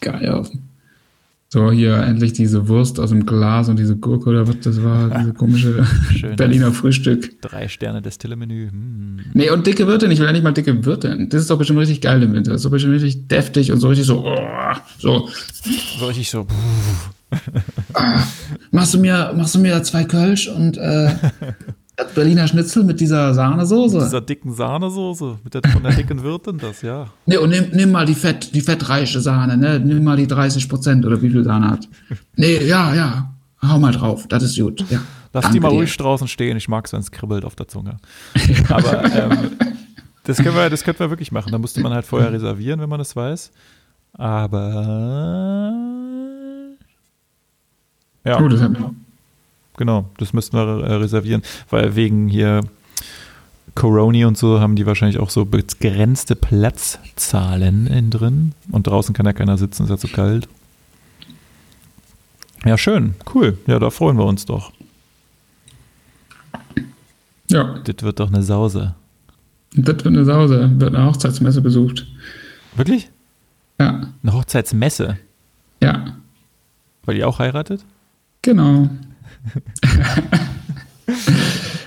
Geil. 0.00 0.44
So, 1.52 1.72
hier 1.72 1.96
endlich 1.96 2.32
diese 2.32 2.68
Wurst 2.68 3.00
aus 3.00 3.10
dem 3.10 3.26
Glas 3.26 3.68
und 3.68 3.76
diese 3.76 3.96
Gurke 3.96 4.30
oder 4.30 4.46
was 4.46 4.60
das 4.60 4.80
war, 4.84 5.10
diese 5.18 5.34
komische 5.34 5.84
Schön. 6.16 6.36
Berliner 6.36 6.70
Frühstück. 6.70 7.40
Drei 7.42 7.66
Sterne 7.66 8.00
Destille-Menü. 8.00 8.70
Hm. 8.70 9.20
Nee, 9.34 9.50
und 9.50 9.66
dicke 9.66 9.88
Wirtin, 9.88 10.12
ich 10.12 10.20
will 10.20 10.26
ja 10.26 10.32
nicht 10.32 10.44
mal 10.44 10.52
dicke 10.52 10.84
Wirtin. 10.84 11.28
Das 11.28 11.40
ist 11.40 11.50
doch 11.50 11.58
bestimmt 11.58 11.80
richtig 11.80 12.00
geil 12.00 12.22
im 12.22 12.32
Winter. 12.32 12.52
Das 12.52 12.60
ist 12.60 12.64
doch 12.64 12.70
bestimmt 12.70 12.94
richtig 12.94 13.26
deftig 13.26 13.72
und 13.72 13.80
so 13.80 13.88
richtig 13.88 14.06
so, 14.06 14.24
oh, 14.24 14.76
so. 14.98 15.28
So 15.98 16.06
richtig 16.06 16.30
so. 16.30 16.46
Machst 18.70 18.94
du 18.94 18.98
mir, 18.98 19.32
machst 19.36 19.56
du 19.56 19.58
mir 19.58 19.82
zwei 19.82 20.04
Kölsch 20.04 20.46
und 20.46 20.78
äh, 20.78 21.10
das 22.04 22.12
Berliner 22.14 22.46
Schnitzel 22.46 22.84
mit 22.84 23.00
dieser 23.00 23.34
Sahnesoße? 23.34 23.98
Dieser 23.98 24.20
dicken 24.20 24.52
Sahnesoße 24.54 25.38
mit 25.44 25.54
der, 25.54 25.62
von 25.70 25.82
der 25.82 25.92
dicken 25.92 26.22
Wirtin, 26.22 26.58
das, 26.58 26.82
ja. 26.82 27.06
Nee, 27.26 27.36
und 27.38 27.50
nimm, 27.50 27.70
nimm 27.72 27.90
mal 27.92 28.06
die 28.06 28.14
Fett, 28.14 28.54
die 28.54 28.60
fettreiche 28.60 29.20
Sahne, 29.20 29.56
ne? 29.56 29.78
Nimm 29.80 30.02
mal 30.04 30.16
die 30.16 30.26
30 30.26 30.68
Prozent 30.68 31.04
oder 31.06 31.20
wie 31.22 31.30
viel 31.30 31.44
Sahne 31.44 31.70
hat. 31.70 31.88
Nee, 32.36 32.64
ja, 32.64 32.94
ja. 32.94 33.34
Hau 33.62 33.78
mal 33.78 33.92
drauf, 33.92 34.26
das 34.28 34.42
ist 34.42 34.58
gut. 34.58 34.84
Ja. 34.90 35.00
Lass 35.32 35.42
Danke 35.42 35.56
die 35.58 35.60
mal 35.60 35.70
dir. 35.70 35.76
ruhig 35.76 35.96
draußen 35.96 36.26
stehen. 36.28 36.56
Ich 36.56 36.68
mag 36.68 36.86
es, 36.86 36.92
wenn 36.92 37.00
es 37.00 37.10
kribbelt 37.10 37.44
auf 37.44 37.54
der 37.54 37.68
Zunge. 37.68 37.98
Aber 38.68 39.04
ähm, 39.04 39.50
das, 40.24 40.38
können 40.38 40.56
wir, 40.56 40.68
das 40.70 40.82
könnten 40.82 41.00
wir 41.00 41.10
wirklich 41.10 41.30
machen. 41.30 41.52
Da 41.52 41.58
musste 41.58 41.80
man 41.80 41.92
halt 41.92 42.04
vorher 42.06 42.32
reservieren, 42.32 42.80
wenn 42.80 42.88
man 42.88 42.98
das 42.98 43.14
weiß. 43.14 43.52
Aber 44.14 45.72
ja, 48.24 48.40
Oh, 48.40 48.48
das 48.48 48.60
hat, 48.60 48.72
genau, 49.76 50.08
das 50.18 50.32
müssten 50.32 50.56
wir 50.56 50.84
äh, 50.84 50.94
reservieren, 50.94 51.42
weil 51.70 51.94
wegen 51.96 52.28
hier 52.28 52.60
Corona 53.74 54.26
und 54.26 54.36
so 54.36 54.60
haben 54.60 54.76
die 54.76 54.84
wahrscheinlich 54.86 55.18
auch 55.18 55.30
so 55.30 55.44
begrenzte 55.44 56.34
Platzzahlen 56.36 57.86
innen 57.86 58.10
drin. 58.10 58.52
Und 58.72 58.86
draußen 58.86 59.14
kann 59.14 59.26
ja 59.26 59.32
keiner 59.32 59.56
sitzen, 59.58 59.84
ist 59.84 59.90
ja 59.90 59.96
zu 59.98 60.08
kalt. 60.08 60.48
Ja, 62.64 62.76
schön, 62.76 63.14
cool. 63.34 63.56
Ja, 63.66 63.78
da 63.78 63.90
freuen 63.90 64.18
wir 64.18 64.24
uns 64.26 64.44
doch. 64.44 64.72
ja, 67.48 67.78
Das 67.84 68.02
wird 68.02 68.20
doch 68.20 68.28
eine 68.28 68.42
Sause. 68.42 68.94
das 69.72 69.86
wird 69.86 70.06
eine 70.06 70.24
Sause. 70.24 70.70
Wird 70.74 70.94
eine 70.94 71.06
Hochzeitsmesse 71.06 71.60
besucht. 71.62 72.06
Wirklich? 72.76 73.08
Ja, 73.78 74.08
Eine 74.22 74.32
Hochzeitsmesse, 74.34 75.16
ja, 75.82 76.16
weil 77.06 77.14
die 77.14 77.24
auch 77.24 77.38
heiratet? 77.38 77.82
genau. 78.42 78.90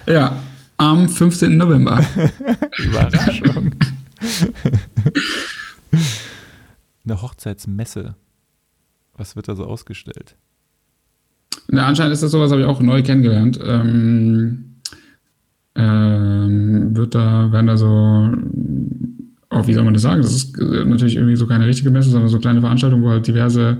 Ja, 0.07 0.41
am 0.77 1.07
15. 1.07 1.57
November. 1.57 2.03
Überraschung. 2.77 3.71
Eine 7.05 7.21
Hochzeitsmesse. 7.21 8.15
Was 9.15 9.35
wird 9.35 9.47
da 9.47 9.55
so 9.55 9.65
ausgestellt? 9.65 10.35
Na, 11.67 11.85
anscheinend 11.85 12.13
ist 12.13 12.23
das 12.23 12.31
sowas, 12.31 12.51
habe 12.51 12.61
ich 12.61 12.67
auch 12.67 12.81
neu 12.81 13.03
kennengelernt. 13.03 13.59
Ähm, 13.63 14.75
ähm, 15.75 16.95
wird 16.95 17.15
da, 17.15 17.51
werden 17.51 17.67
da 17.67 17.77
so, 17.77 18.31
oh, 19.49 19.67
wie 19.67 19.73
soll 19.73 19.83
man 19.83 19.93
das 19.93 20.03
sagen? 20.03 20.21
Das 20.21 20.31
ist 20.31 20.57
natürlich 20.57 21.15
irgendwie 21.15 21.35
so 21.35 21.47
keine 21.47 21.65
richtige 21.67 21.91
Messe, 21.91 22.09
sondern 22.09 22.29
so 22.29 22.39
kleine 22.39 22.61
Veranstaltungen, 22.61 23.03
wo 23.03 23.09
halt 23.09 23.27
diverse 23.27 23.77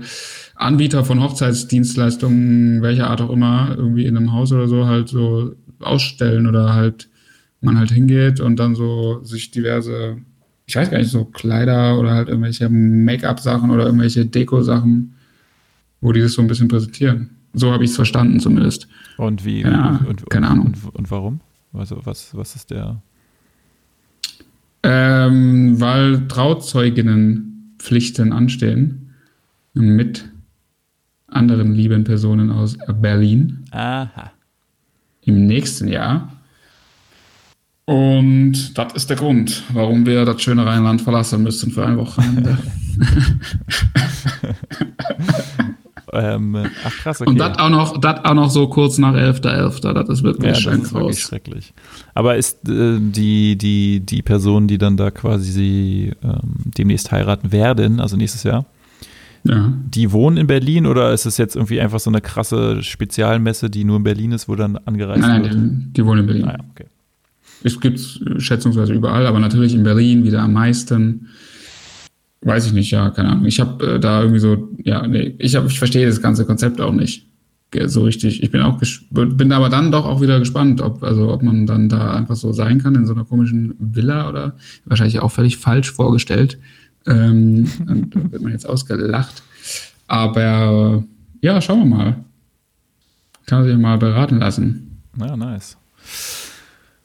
Anbieter 0.54 1.04
von 1.04 1.22
Hochzeitsdienstleistungen, 1.22 2.82
welcher 2.82 3.10
Art 3.10 3.20
auch 3.20 3.30
immer, 3.30 3.74
irgendwie 3.76 4.06
in 4.06 4.16
einem 4.16 4.32
Haus 4.32 4.52
oder 4.52 4.68
so 4.68 4.86
halt 4.86 5.08
so 5.08 5.54
ausstellen 5.80 6.46
oder 6.46 6.74
halt 6.74 7.08
man 7.60 7.78
halt 7.78 7.90
hingeht 7.90 8.40
und 8.40 8.56
dann 8.56 8.74
so 8.74 9.22
sich 9.24 9.50
diverse, 9.50 10.18
ich 10.66 10.76
weiß 10.76 10.90
gar 10.90 10.98
nicht, 10.98 11.10
so 11.10 11.24
Kleider 11.24 11.98
oder 11.98 12.12
halt 12.12 12.28
irgendwelche 12.28 12.68
Make-up-Sachen 12.68 13.70
oder 13.70 13.86
irgendwelche 13.86 14.26
Deko-Sachen, 14.26 15.14
wo 16.00 16.12
die 16.12 16.20
das 16.20 16.34
so 16.34 16.42
ein 16.42 16.48
bisschen 16.48 16.68
präsentieren. 16.68 17.30
So 17.54 17.72
habe 17.72 17.84
ich 17.84 17.90
es 17.90 17.96
verstanden 17.96 18.40
zumindest. 18.40 18.88
Und 19.16 19.44
wie? 19.44 19.62
Ja, 19.62 20.00
und, 20.00 20.08
und, 20.08 20.30
keine 20.30 20.48
Ahnung. 20.48 20.66
Und, 20.66 20.94
und 20.94 21.10
warum? 21.10 21.40
Also 21.72 22.00
was, 22.04 22.36
was 22.36 22.54
ist 22.54 22.70
der? 22.70 23.00
Ähm, 24.82 25.80
weil 25.80 26.28
Trauzeuginnenpflichten 26.28 28.32
anstehen 28.32 29.14
mit 29.72 30.28
anderen 31.28 31.74
lieben 31.74 32.04
Personen 32.04 32.50
aus 32.50 32.76
Berlin 33.00 33.64
Aha. 33.70 34.32
im 35.22 35.46
nächsten 35.46 35.88
Jahr. 35.88 36.32
Und 37.86 38.78
das 38.78 38.94
ist 38.94 39.10
der 39.10 39.16
Grund, 39.16 39.62
warum 39.72 40.06
wir 40.06 40.24
das 40.24 40.40
schöne 40.42 40.64
Rheinland 40.64 41.02
verlassen 41.02 41.42
müssen 41.42 41.70
für 41.70 41.84
ein 41.84 41.98
Wochenende. 41.98 42.56
Ähm, 46.14 46.56
ach 46.84 46.96
krass, 46.98 47.20
okay. 47.20 47.28
Und 47.30 47.38
das 47.38 47.58
auch 47.58 47.70
noch, 47.70 47.98
das 47.98 48.24
auch 48.24 48.34
noch 48.34 48.48
so 48.48 48.68
kurz 48.68 48.98
nach 48.98 49.14
11.11. 49.14 49.92
Das 49.92 50.08
ist 50.08 50.22
wirklich 50.22 50.64
ja, 50.64 50.70
das 50.70 50.82
ist 50.84 50.94
wirklich 50.94 51.18
schrecklich. 51.18 51.74
Aber 52.14 52.36
ist 52.36 52.68
äh, 52.68 52.98
die, 53.00 53.56
die, 53.56 54.00
die 54.00 54.22
Person, 54.22 54.68
die 54.68 54.78
dann 54.78 54.96
da 54.96 55.10
quasi 55.10 56.12
ähm, 56.22 56.54
demnächst 56.78 57.10
heiraten 57.10 57.50
werden, 57.50 57.98
also 58.00 58.16
nächstes 58.16 58.44
Jahr, 58.44 58.64
Ja. 59.46 59.74
die 59.94 60.10
wohnen 60.10 60.38
in 60.38 60.46
Berlin 60.46 60.86
oder 60.86 61.12
ist 61.12 61.26
es 61.26 61.36
jetzt 61.36 61.54
irgendwie 61.54 61.78
einfach 61.78 62.00
so 62.00 62.08
eine 62.08 62.22
krasse 62.22 62.82
Spezialmesse, 62.82 63.68
die 63.68 63.84
nur 63.84 63.98
in 63.98 64.02
Berlin 64.02 64.32
ist, 64.32 64.48
wo 64.48 64.54
dann 64.54 64.78
angereist 64.78 65.20
Nein, 65.20 65.42
wird? 65.42 65.54
nein, 65.54 65.84
die, 65.88 65.92
die 65.92 66.06
wohnen 66.06 66.20
in 66.20 66.26
Berlin. 66.26 66.44
Ah, 66.46 66.52
ja, 66.52 66.64
okay. 66.70 66.86
Es 67.62 67.78
gibt 67.78 68.00
schätzungsweise 68.38 68.94
überall, 68.94 69.26
aber 69.26 69.40
natürlich 69.40 69.74
in 69.74 69.82
Berlin 69.82 70.24
wieder 70.24 70.42
am 70.42 70.54
meisten. 70.54 71.28
Weiß 72.40 72.66
ich 72.66 72.72
nicht, 72.72 72.90
ja, 72.90 73.10
keine 73.10 73.30
Ahnung. 73.30 73.44
Ich 73.44 73.60
habe 73.60 73.94
äh, 73.94 74.00
da 74.00 74.20
irgendwie 74.20 74.40
so, 74.40 74.70
ja, 74.82 75.06
nee, 75.06 75.34
ich, 75.38 75.56
hab, 75.56 75.66
ich 75.66 75.78
verstehe 75.78 76.06
das 76.06 76.22
ganze 76.22 76.46
Konzept 76.46 76.80
auch 76.80 76.92
nicht 76.92 77.26
so 77.86 78.04
richtig. 78.04 78.42
Ich 78.42 78.50
bin 78.50 78.60
auch 78.62 78.80
bin 79.10 79.52
aber 79.52 79.68
dann 79.68 79.90
doch 79.90 80.06
auch 80.06 80.20
wieder 80.20 80.38
gespannt, 80.38 80.80
ob 80.80 81.02
also 81.02 81.32
ob 81.32 81.42
man 81.42 81.66
dann 81.66 81.88
da 81.88 82.14
einfach 82.14 82.36
so 82.36 82.52
sein 82.52 82.80
kann 82.80 82.94
in 82.94 83.06
so 83.06 83.14
einer 83.14 83.24
komischen 83.24 83.74
Villa 83.78 84.28
oder 84.28 84.56
wahrscheinlich 84.84 85.20
auch 85.20 85.30
völlig 85.30 85.56
falsch 85.56 85.90
vorgestellt. 85.90 86.58
Ähm, 87.06 87.70
und 87.88 88.14
da 88.14 88.32
wird 88.32 88.42
man 88.42 88.52
jetzt 88.52 88.68
ausgelacht. 88.68 89.42
Aber 90.06 91.04
ja, 91.40 91.60
schauen 91.60 91.80
wir 91.80 91.96
mal. 91.96 92.16
Kann 93.46 93.60
man 93.60 93.68
sich 93.68 93.76
mal 93.78 93.98
beraten 93.98 94.38
lassen. 94.38 95.00
Ja, 95.18 95.36
nice. 95.36 95.76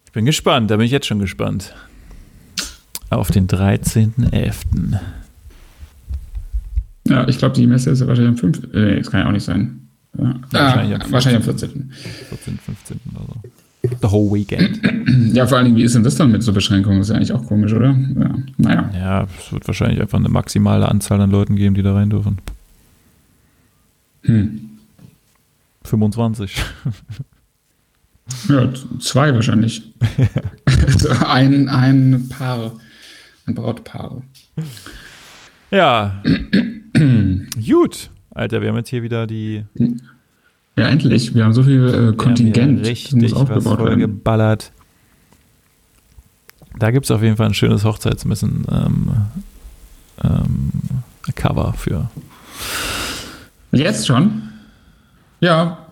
Ich 0.06 0.12
bin 0.12 0.26
gespannt, 0.26 0.72
da 0.72 0.78
bin 0.78 0.86
ich 0.86 0.92
jetzt 0.92 1.08
schon 1.08 1.20
gespannt. 1.20 1.74
Auf 3.10 3.32
den 3.32 3.48
13.11. 3.48 5.00
Ja, 7.08 7.28
ich 7.28 7.38
glaube, 7.38 7.56
die 7.56 7.66
Messe 7.68 7.90
ist 7.90 8.02
ja 8.02 8.08
wahrscheinlich 8.08 8.32
am 8.34 8.38
5. 8.38 8.74
Äh, 8.74 8.80
nee, 8.94 8.96
das 9.00 9.10
kann 9.12 9.22
ja 9.22 9.28
auch 9.28 9.32
nicht 9.32 9.44
sein. 9.46 9.88
Ja. 10.18 10.36
Wahrscheinlich 10.52 11.00
Ah, 11.02 11.06
am 11.06 11.12
wahrscheinlich 11.12 11.38
am 11.38 11.44
14. 11.44 11.92
14., 12.30 12.60
15. 12.60 13.00
oder 13.16 13.26
so. 13.26 13.50
The 14.02 14.12
whole 14.12 14.32
weekend. 14.32 14.80
Ja, 15.34 15.46
vor 15.46 15.58
allen 15.58 15.66
Dingen, 15.66 15.78
wie 15.78 15.84
ist 15.84 15.94
denn 15.96 16.04
das 16.04 16.16
dann 16.16 16.32
mit 16.32 16.44
so 16.44 16.54
Beschränkungen? 16.54 17.00
Das 17.00 17.08
ist 17.08 17.12
ja 17.12 17.18
eigentlich 17.18 17.34
auch 17.34 17.46
komisch, 17.46 17.74
oder? 17.74 17.90
Ja, 17.90 18.36
naja. 18.58 18.90
Ja, 18.96 19.28
es 19.38 19.52
wird 19.52 19.68
wahrscheinlich 19.68 20.02
einfach 20.02 20.18
eine 20.18 20.30
maximale 20.30 20.88
Anzahl 20.88 21.20
an 21.22 21.30
Leuten 21.30 21.56
geben, 21.56 21.76
die 21.76 21.82
da 21.82 21.94
rein 21.94 22.10
dürfen. 22.10 22.40
Hm. 24.24 24.70
25. 25.84 26.64
Ja, 28.48 28.70
zwei 29.00 29.34
wahrscheinlich. 29.34 29.94
so 30.98 31.10
ein, 31.26 31.70
ein 31.70 32.30
Paar. 32.30 32.74
Ein 33.46 33.56
Brautpaar. 33.56 34.22
Ja. 35.72 36.24
Gut. 37.68 38.10
Alter, 38.32 38.62
wir 38.62 38.70
haben 38.70 38.78
jetzt 38.78 38.90
hier 38.90 39.04
wieder 39.04 39.26
die 39.28 39.66
Ja, 40.80 40.88
endlich. 40.88 41.36
Wir 41.36 41.44
haben 41.44 41.54
so 41.54 41.64
viel 41.64 42.12
äh, 42.14 42.16
Kontingent. 42.16 42.56
Wir 42.56 42.64
haben 42.64 42.78
Das 42.78 42.88
hier 42.88 42.92
richtig 42.92 43.22
muss 43.22 43.32
was 43.32 43.38
aufgebaut 43.42 43.66
werden. 43.80 43.88
vollgeballert. 43.88 44.72
Da 46.78 46.92
gibt 46.92 47.06
es 47.06 47.12
auf 47.12 47.22
jeden 47.22 47.36
Fall 47.36 47.48
ein 47.48 47.54
schönes 47.54 47.84
Hochzeitsmessen 47.84 48.66
ähm, 48.72 49.12
ähm, 50.24 50.72
Cover 51.36 51.74
für. 51.74 52.10
Jetzt 53.72 54.08
schon? 54.08 54.44
Ja. 55.42 55.86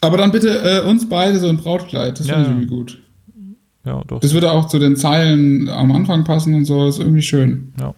Aber 0.00 0.16
dann 0.18 0.32
bitte 0.32 0.48
äh, 0.82 0.86
uns 0.88 1.08
beide 1.08 1.38
so 1.38 1.48
ein 1.48 1.56
Brautkleid. 1.56 2.18
Das 2.18 2.26
Ja, 2.26 2.34
finde 2.34 2.42
ich 2.42 2.48
ja. 2.48 2.54
irgendwie 2.60 2.76
gut. 2.76 2.98
Ja, 3.84 4.02
doch. 4.06 4.20
Das 4.20 4.32
würde 4.34 4.50
auch 4.52 4.68
zu 4.68 4.78
den 4.78 4.96
Zeilen 4.96 5.68
am 5.68 5.90
Anfang 5.92 6.24
passen 6.24 6.54
und 6.54 6.64
so. 6.64 6.86
ist 6.88 6.98
irgendwie 6.98 7.22
schön. 7.22 7.72
Ja. 7.80 7.94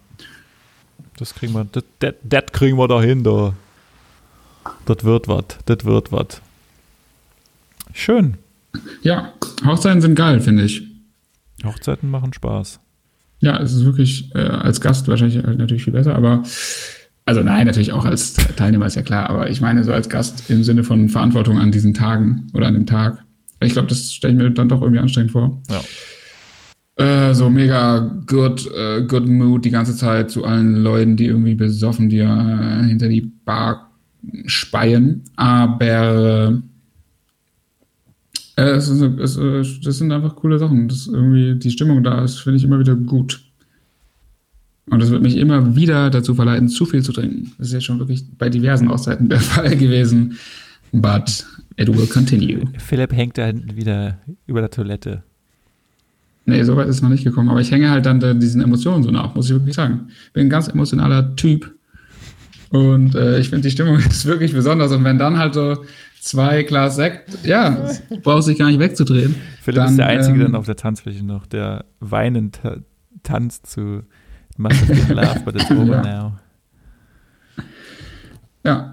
Das 1.17 1.33
kriegen 1.33 1.53
wir, 1.53 1.65
das, 1.71 1.83
das, 1.99 2.13
das 2.23 2.43
kriegen 2.51 2.77
wir 2.77 2.87
dahin, 2.87 3.23
da. 3.23 3.53
Das 4.85 5.03
wird 5.03 5.27
was, 5.27 5.45
das 5.65 5.85
wird 5.85 6.11
was. 6.11 6.41
Schön. 7.93 8.35
Ja, 9.01 9.33
Hochzeiten 9.65 10.01
sind 10.01 10.15
geil, 10.15 10.41
finde 10.41 10.63
ich. 10.63 10.83
Hochzeiten 11.63 12.09
machen 12.09 12.33
Spaß. 12.33 12.79
Ja, 13.39 13.59
es 13.61 13.73
ist 13.73 13.85
wirklich 13.85 14.33
äh, 14.35 14.39
als 14.39 14.81
Gast 14.81 15.07
wahrscheinlich 15.07 15.43
halt 15.43 15.57
natürlich 15.57 15.83
viel 15.83 15.93
besser, 15.93 16.15
aber 16.15 16.43
also 17.25 17.41
nein, 17.41 17.65
natürlich 17.65 17.91
auch 17.91 18.05
als 18.05 18.33
Teilnehmer 18.55 18.85
ist 18.85 18.95
ja 18.95 19.01
klar, 19.01 19.29
aber 19.29 19.49
ich 19.49 19.61
meine 19.61 19.83
so 19.83 19.91
als 19.91 20.09
Gast 20.09 20.49
im 20.49 20.63
Sinne 20.63 20.83
von 20.83 21.09
Verantwortung 21.09 21.57
an 21.57 21.71
diesen 21.71 21.93
Tagen 21.93 22.47
oder 22.53 22.67
an 22.67 22.75
dem 22.75 22.85
Tag. 22.85 23.23
Ich 23.61 23.73
glaube, 23.73 23.87
das 23.87 24.13
stelle 24.13 24.33
ich 24.33 24.39
mir 24.39 24.51
dann 24.51 24.69
doch 24.69 24.81
irgendwie 24.81 24.99
anstrengend 24.99 25.31
vor. 25.31 25.61
Ja. 25.69 25.81
Äh, 26.97 27.33
so 27.33 27.49
mega 27.49 27.99
good, 28.25 28.71
äh, 28.73 29.01
good 29.03 29.27
mood 29.27 29.65
die 29.65 29.71
ganze 29.71 29.95
Zeit 29.95 30.31
zu 30.31 30.45
allen 30.45 30.75
Leuten, 30.75 31.17
die 31.17 31.25
irgendwie 31.25 31.55
besoffen 31.55 32.09
dir 32.09 32.25
äh, 32.25 32.87
hinter 32.87 33.09
die 33.09 33.21
Bar 33.21 33.91
speien. 34.45 35.23
Aber 35.35 36.61
äh, 38.55 38.61
es 38.61 38.87
ist, 38.87 39.01
es, 39.01 39.37
äh, 39.37 39.63
das 39.83 39.97
sind 39.97 40.11
einfach 40.11 40.35
coole 40.35 40.59
Sachen. 40.59 40.87
Das 40.87 41.07
irgendwie 41.07 41.55
die 41.55 41.71
Stimmung 41.71 42.03
da 42.03 42.23
ist, 42.23 42.39
finde 42.39 42.57
ich 42.57 42.63
immer 42.63 42.79
wieder 42.79 42.95
gut. 42.95 43.41
Und 44.87 45.01
das 45.01 45.09
wird 45.09 45.23
mich 45.23 45.35
immer 45.37 45.75
wieder 45.75 46.09
dazu 46.09 46.35
verleiten, 46.35 46.69
zu 46.69 46.85
viel 46.85 47.01
zu 47.01 47.11
trinken. 47.11 47.51
Das 47.57 47.67
ist 47.67 47.73
ja 47.73 47.81
schon 47.81 47.99
wirklich 47.99 48.23
bei 48.37 48.49
diversen 48.49 48.87
Auszeiten 48.87 49.29
der 49.29 49.39
Fall 49.41 49.75
gewesen. 49.75 50.37
But 50.91 51.45
it 51.77 51.87
will 51.87 52.07
continue. 52.07 52.61
Philipp 52.77 53.13
hängt 53.13 53.37
da 53.37 53.47
hinten 53.47 53.75
wieder 53.75 54.19
über 54.45 54.61
der 54.61 54.69
Toilette. 54.69 55.23
Nee, 56.45 56.63
so 56.63 56.75
weit 56.77 56.87
ist 56.87 56.97
es 56.97 57.01
noch 57.01 57.09
nicht 57.09 57.23
gekommen. 57.23 57.49
Aber 57.49 57.59
ich 57.59 57.71
hänge 57.71 57.89
halt 57.89 58.05
dann 58.05 58.19
da 58.19 58.33
diesen 58.33 58.61
Emotionen 58.61 59.03
so 59.03 59.09
nach, 59.09 59.33
muss 59.33 59.47
ich 59.47 59.53
wirklich 59.53 59.75
sagen. 59.75 60.07
Bin 60.33 60.45
ein 60.45 60.49
ganz 60.49 60.67
emotionaler 60.67 61.35
Typ. 61.35 61.74
Und 62.75 63.15
äh, 63.15 63.39
ich 63.39 63.49
finde, 63.49 63.63
die 63.63 63.71
Stimmung 63.71 63.95
ist 64.09 64.25
wirklich 64.25 64.53
besonders. 64.53 64.91
Und 64.91 65.03
wenn 65.03 65.17
dann 65.17 65.37
halt 65.37 65.53
so 65.53 65.85
zwei 66.19 66.63
Glas 66.63 66.95
Sekt, 66.95 67.45
ja, 67.45 67.89
brauchst 68.23 68.47
dich 68.49 68.57
gar 68.57 68.67
nicht 68.67 68.79
wegzudrehen. 68.79 69.35
Philipp 69.61 69.77
Dann, 69.77 69.89
ist 69.91 69.97
der 69.97 70.07
Einzige 70.07 70.37
ähm, 70.37 70.43
dann 70.43 70.55
auf 70.55 70.65
der 70.65 70.75
Tanzfläche 70.75 71.23
noch, 71.23 71.45
der 71.45 71.85
weinend 71.99 72.59
ta 72.61 72.77
tanzt 73.23 73.67
zu 73.67 74.03
been 74.57 75.15
love, 75.15 75.41
but 75.43 75.55
it's 75.55 75.69
over 75.71 75.95
Ja. 75.95 76.01
now. 76.01 76.33
Ja. 78.63 78.91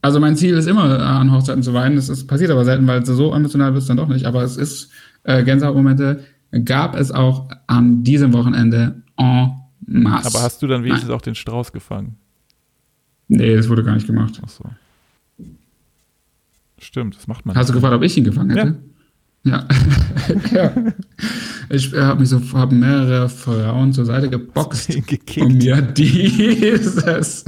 Also 0.00 0.20
mein 0.20 0.36
Ziel 0.36 0.56
ist 0.56 0.66
immer, 0.66 1.00
an 1.00 1.32
Hochzeiten 1.32 1.62
zu 1.62 1.74
weinen. 1.74 1.96
Das 1.96 2.08
ist, 2.08 2.26
passiert 2.26 2.50
aber 2.50 2.64
selten, 2.64 2.86
weil 2.86 3.04
so 3.04 3.34
emotional 3.34 3.72
wird 3.72 3.82
es 3.82 3.88
dann 3.88 3.96
doch 3.96 4.08
nicht. 4.08 4.26
Aber 4.26 4.42
es 4.42 4.56
ist, 4.56 4.90
äh, 5.24 5.42
Gänsehautmomente 5.42 6.24
gab 6.64 6.94
es 6.94 7.10
auch 7.10 7.48
an 7.66 8.04
diesem 8.04 8.32
Wochenende 8.32 9.02
en 9.16 9.50
masse. 9.86 10.28
Aber 10.28 10.44
hast 10.44 10.62
du 10.62 10.66
dann 10.66 10.84
wenigstens 10.84 11.10
auch 11.10 11.20
den 11.20 11.34
Strauß 11.34 11.72
gefangen? 11.72 12.16
Nee, 13.28 13.56
das 13.56 13.68
wurde 13.68 13.84
gar 13.84 13.94
nicht 13.94 14.06
gemacht. 14.06 14.40
Ach 14.44 14.48
so. 14.48 14.64
Stimmt, 16.78 17.16
das 17.16 17.26
macht 17.26 17.44
man. 17.44 17.56
Hast 17.56 17.68
du 17.68 17.74
gefragt, 17.74 17.94
ob 17.94 18.02
ich 18.02 18.16
ihn 18.16 18.24
gefangen 18.24 18.50
hätte? 18.50 18.76
Ja. 19.44 19.66
ja. 20.52 20.72
Ich 21.70 21.92
äh, 21.92 22.00
habe 22.00 22.20
mich 22.20 22.30
so, 22.30 22.40
habe 22.54 22.74
mehrere 22.74 23.28
Frauen 23.28 23.92
zur 23.92 24.06
Seite 24.06 24.30
geboxt, 24.30 24.90
um 25.40 25.58
mir 25.58 25.82
dieses, 25.82 27.44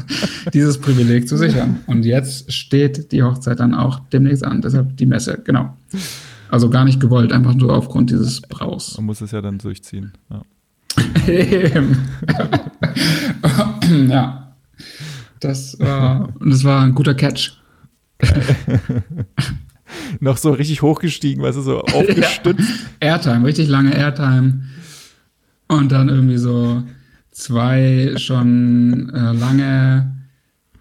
dieses 0.52 0.78
Privileg 0.78 1.27
zu 1.27 1.39
sichern. 1.39 1.81
Und 1.86 2.05
jetzt 2.05 2.52
steht 2.52 3.12
die 3.12 3.23
Hochzeit 3.23 3.61
dann 3.61 3.74
auch 3.74 4.01
demnächst 4.12 4.44
an. 4.44 4.61
Deshalb 4.61 4.97
die 4.98 5.07
Messe, 5.07 5.40
genau. 5.43 5.74
Also 6.51 6.69
gar 6.69 6.85
nicht 6.85 7.01
gewollt, 7.01 7.32
einfach 7.32 7.55
nur 7.55 7.74
aufgrund 7.74 8.11
dieses 8.11 8.43
Braus. 8.43 8.97
Man 8.98 9.07
muss 9.07 9.23
es 9.23 9.31
ja 9.31 9.40
dann 9.40 9.59
durchziehen. 9.59 10.12
Ja. 10.28 10.43
Ja. 14.09 14.50
Das 15.41 15.79
war, 15.81 16.33
das 16.45 16.65
war 16.65 16.83
ein 16.83 16.95
guter 16.95 17.15
Catch. 17.15 17.53
Noch 20.21 20.37
so 20.37 20.53
richtig 20.53 20.83
hochgestiegen, 20.83 21.43
weißt 21.43 21.59
du, 21.59 21.62
so 21.62 21.81
aufgestützt. 21.81 22.69
Airtime, 23.01 23.47
richtig 23.47 23.69
lange 23.69 23.97
Airtime. 23.97 24.62
Und 25.67 25.93
dann 25.93 26.09
irgendwie 26.09 26.37
so 26.37 26.83
zwei 27.31 28.15
schon 28.17 29.11
äh, 29.15 29.33
lange, 29.33 30.17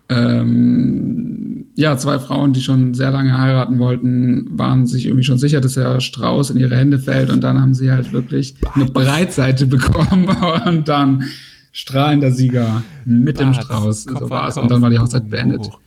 ähm, 0.10 1.68
ja, 1.76 1.96
zwei 1.98 2.20
Frauen, 2.20 2.54
die 2.54 2.62
schon 2.62 2.94
sehr 2.94 3.12
lange 3.12 3.38
heiraten 3.38 3.80
wollten, 3.80 4.48
waren 4.58 4.86
sich 4.86 5.06
irgendwie 5.06 5.24
schon 5.24 5.38
sicher, 5.38 5.62
dass 5.62 5.74
der 5.74 6.02
Strauß 6.02 6.50
in 6.50 6.58
ihre 6.58 6.76
Hände 6.76 7.00
fällt. 7.00 7.30
Und 7.30 7.42
dann 7.42 7.62
haben 7.62 7.74
sie 7.74 7.92
halt 7.92 8.12
wirklich 8.12 8.56
eine 8.74 8.86
Breitseite 8.86 9.68
bekommen 9.68 10.28
und 10.66 10.88
dann 10.88 11.24
strahlender 11.72 12.32
Sieger 12.32 12.84
mit 13.06 13.40
dem 13.40 13.52
Bart, 13.52 13.64
Strauß. 13.64 14.08
Kopf 14.08 14.20
So 14.20 14.30
war's. 14.30 14.58
Und 14.58 14.70
dann 14.72 14.82
war 14.82 14.90
die 14.90 15.00
Hochzeit 15.00 15.30
beendet. 15.30 15.62
Hoch. 15.62 15.80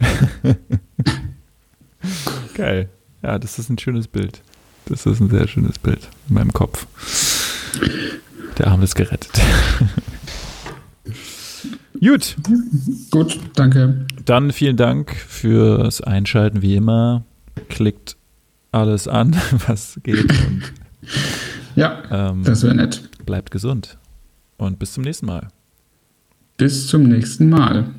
Geil. 2.54 2.88
Ja, 3.22 3.38
das 3.38 3.58
ist 3.58 3.70
ein 3.70 3.78
schönes 3.78 4.08
Bild. 4.08 4.42
Das 4.86 5.06
ist 5.06 5.20
ein 5.20 5.30
sehr 5.30 5.46
schönes 5.46 5.78
Bild 5.78 6.08
in 6.28 6.34
meinem 6.34 6.52
Kopf. 6.52 6.86
Der 8.58 8.66
Arm 8.66 8.82
ist 8.82 8.94
gerettet. 8.94 9.30
Gut. 12.00 12.36
Gut, 13.12 13.38
danke. 13.54 14.06
Dann 14.24 14.50
vielen 14.50 14.76
Dank 14.76 15.14
fürs 15.14 16.00
Einschalten, 16.00 16.60
wie 16.60 16.74
immer. 16.74 17.24
Klickt 17.68 18.16
alles 18.72 19.06
an, 19.06 19.36
was 19.68 20.00
geht. 20.02 20.24
Und, 20.24 20.72
ja, 21.76 22.02
ähm, 22.10 22.42
das 22.42 22.64
wäre 22.64 22.74
nett. 22.74 23.08
Bleibt 23.24 23.52
gesund. 23.52 23.98
Und 24.62 24.78
bis 24.78 24.92
zum 24.92 25.02
nächsten 25.02 25.26
Mal. 25.26 25.48
Bis 26.56 26.86
zum 26.86 27.02
nächsten 27.08 27.50
Mal. 27.50 27.92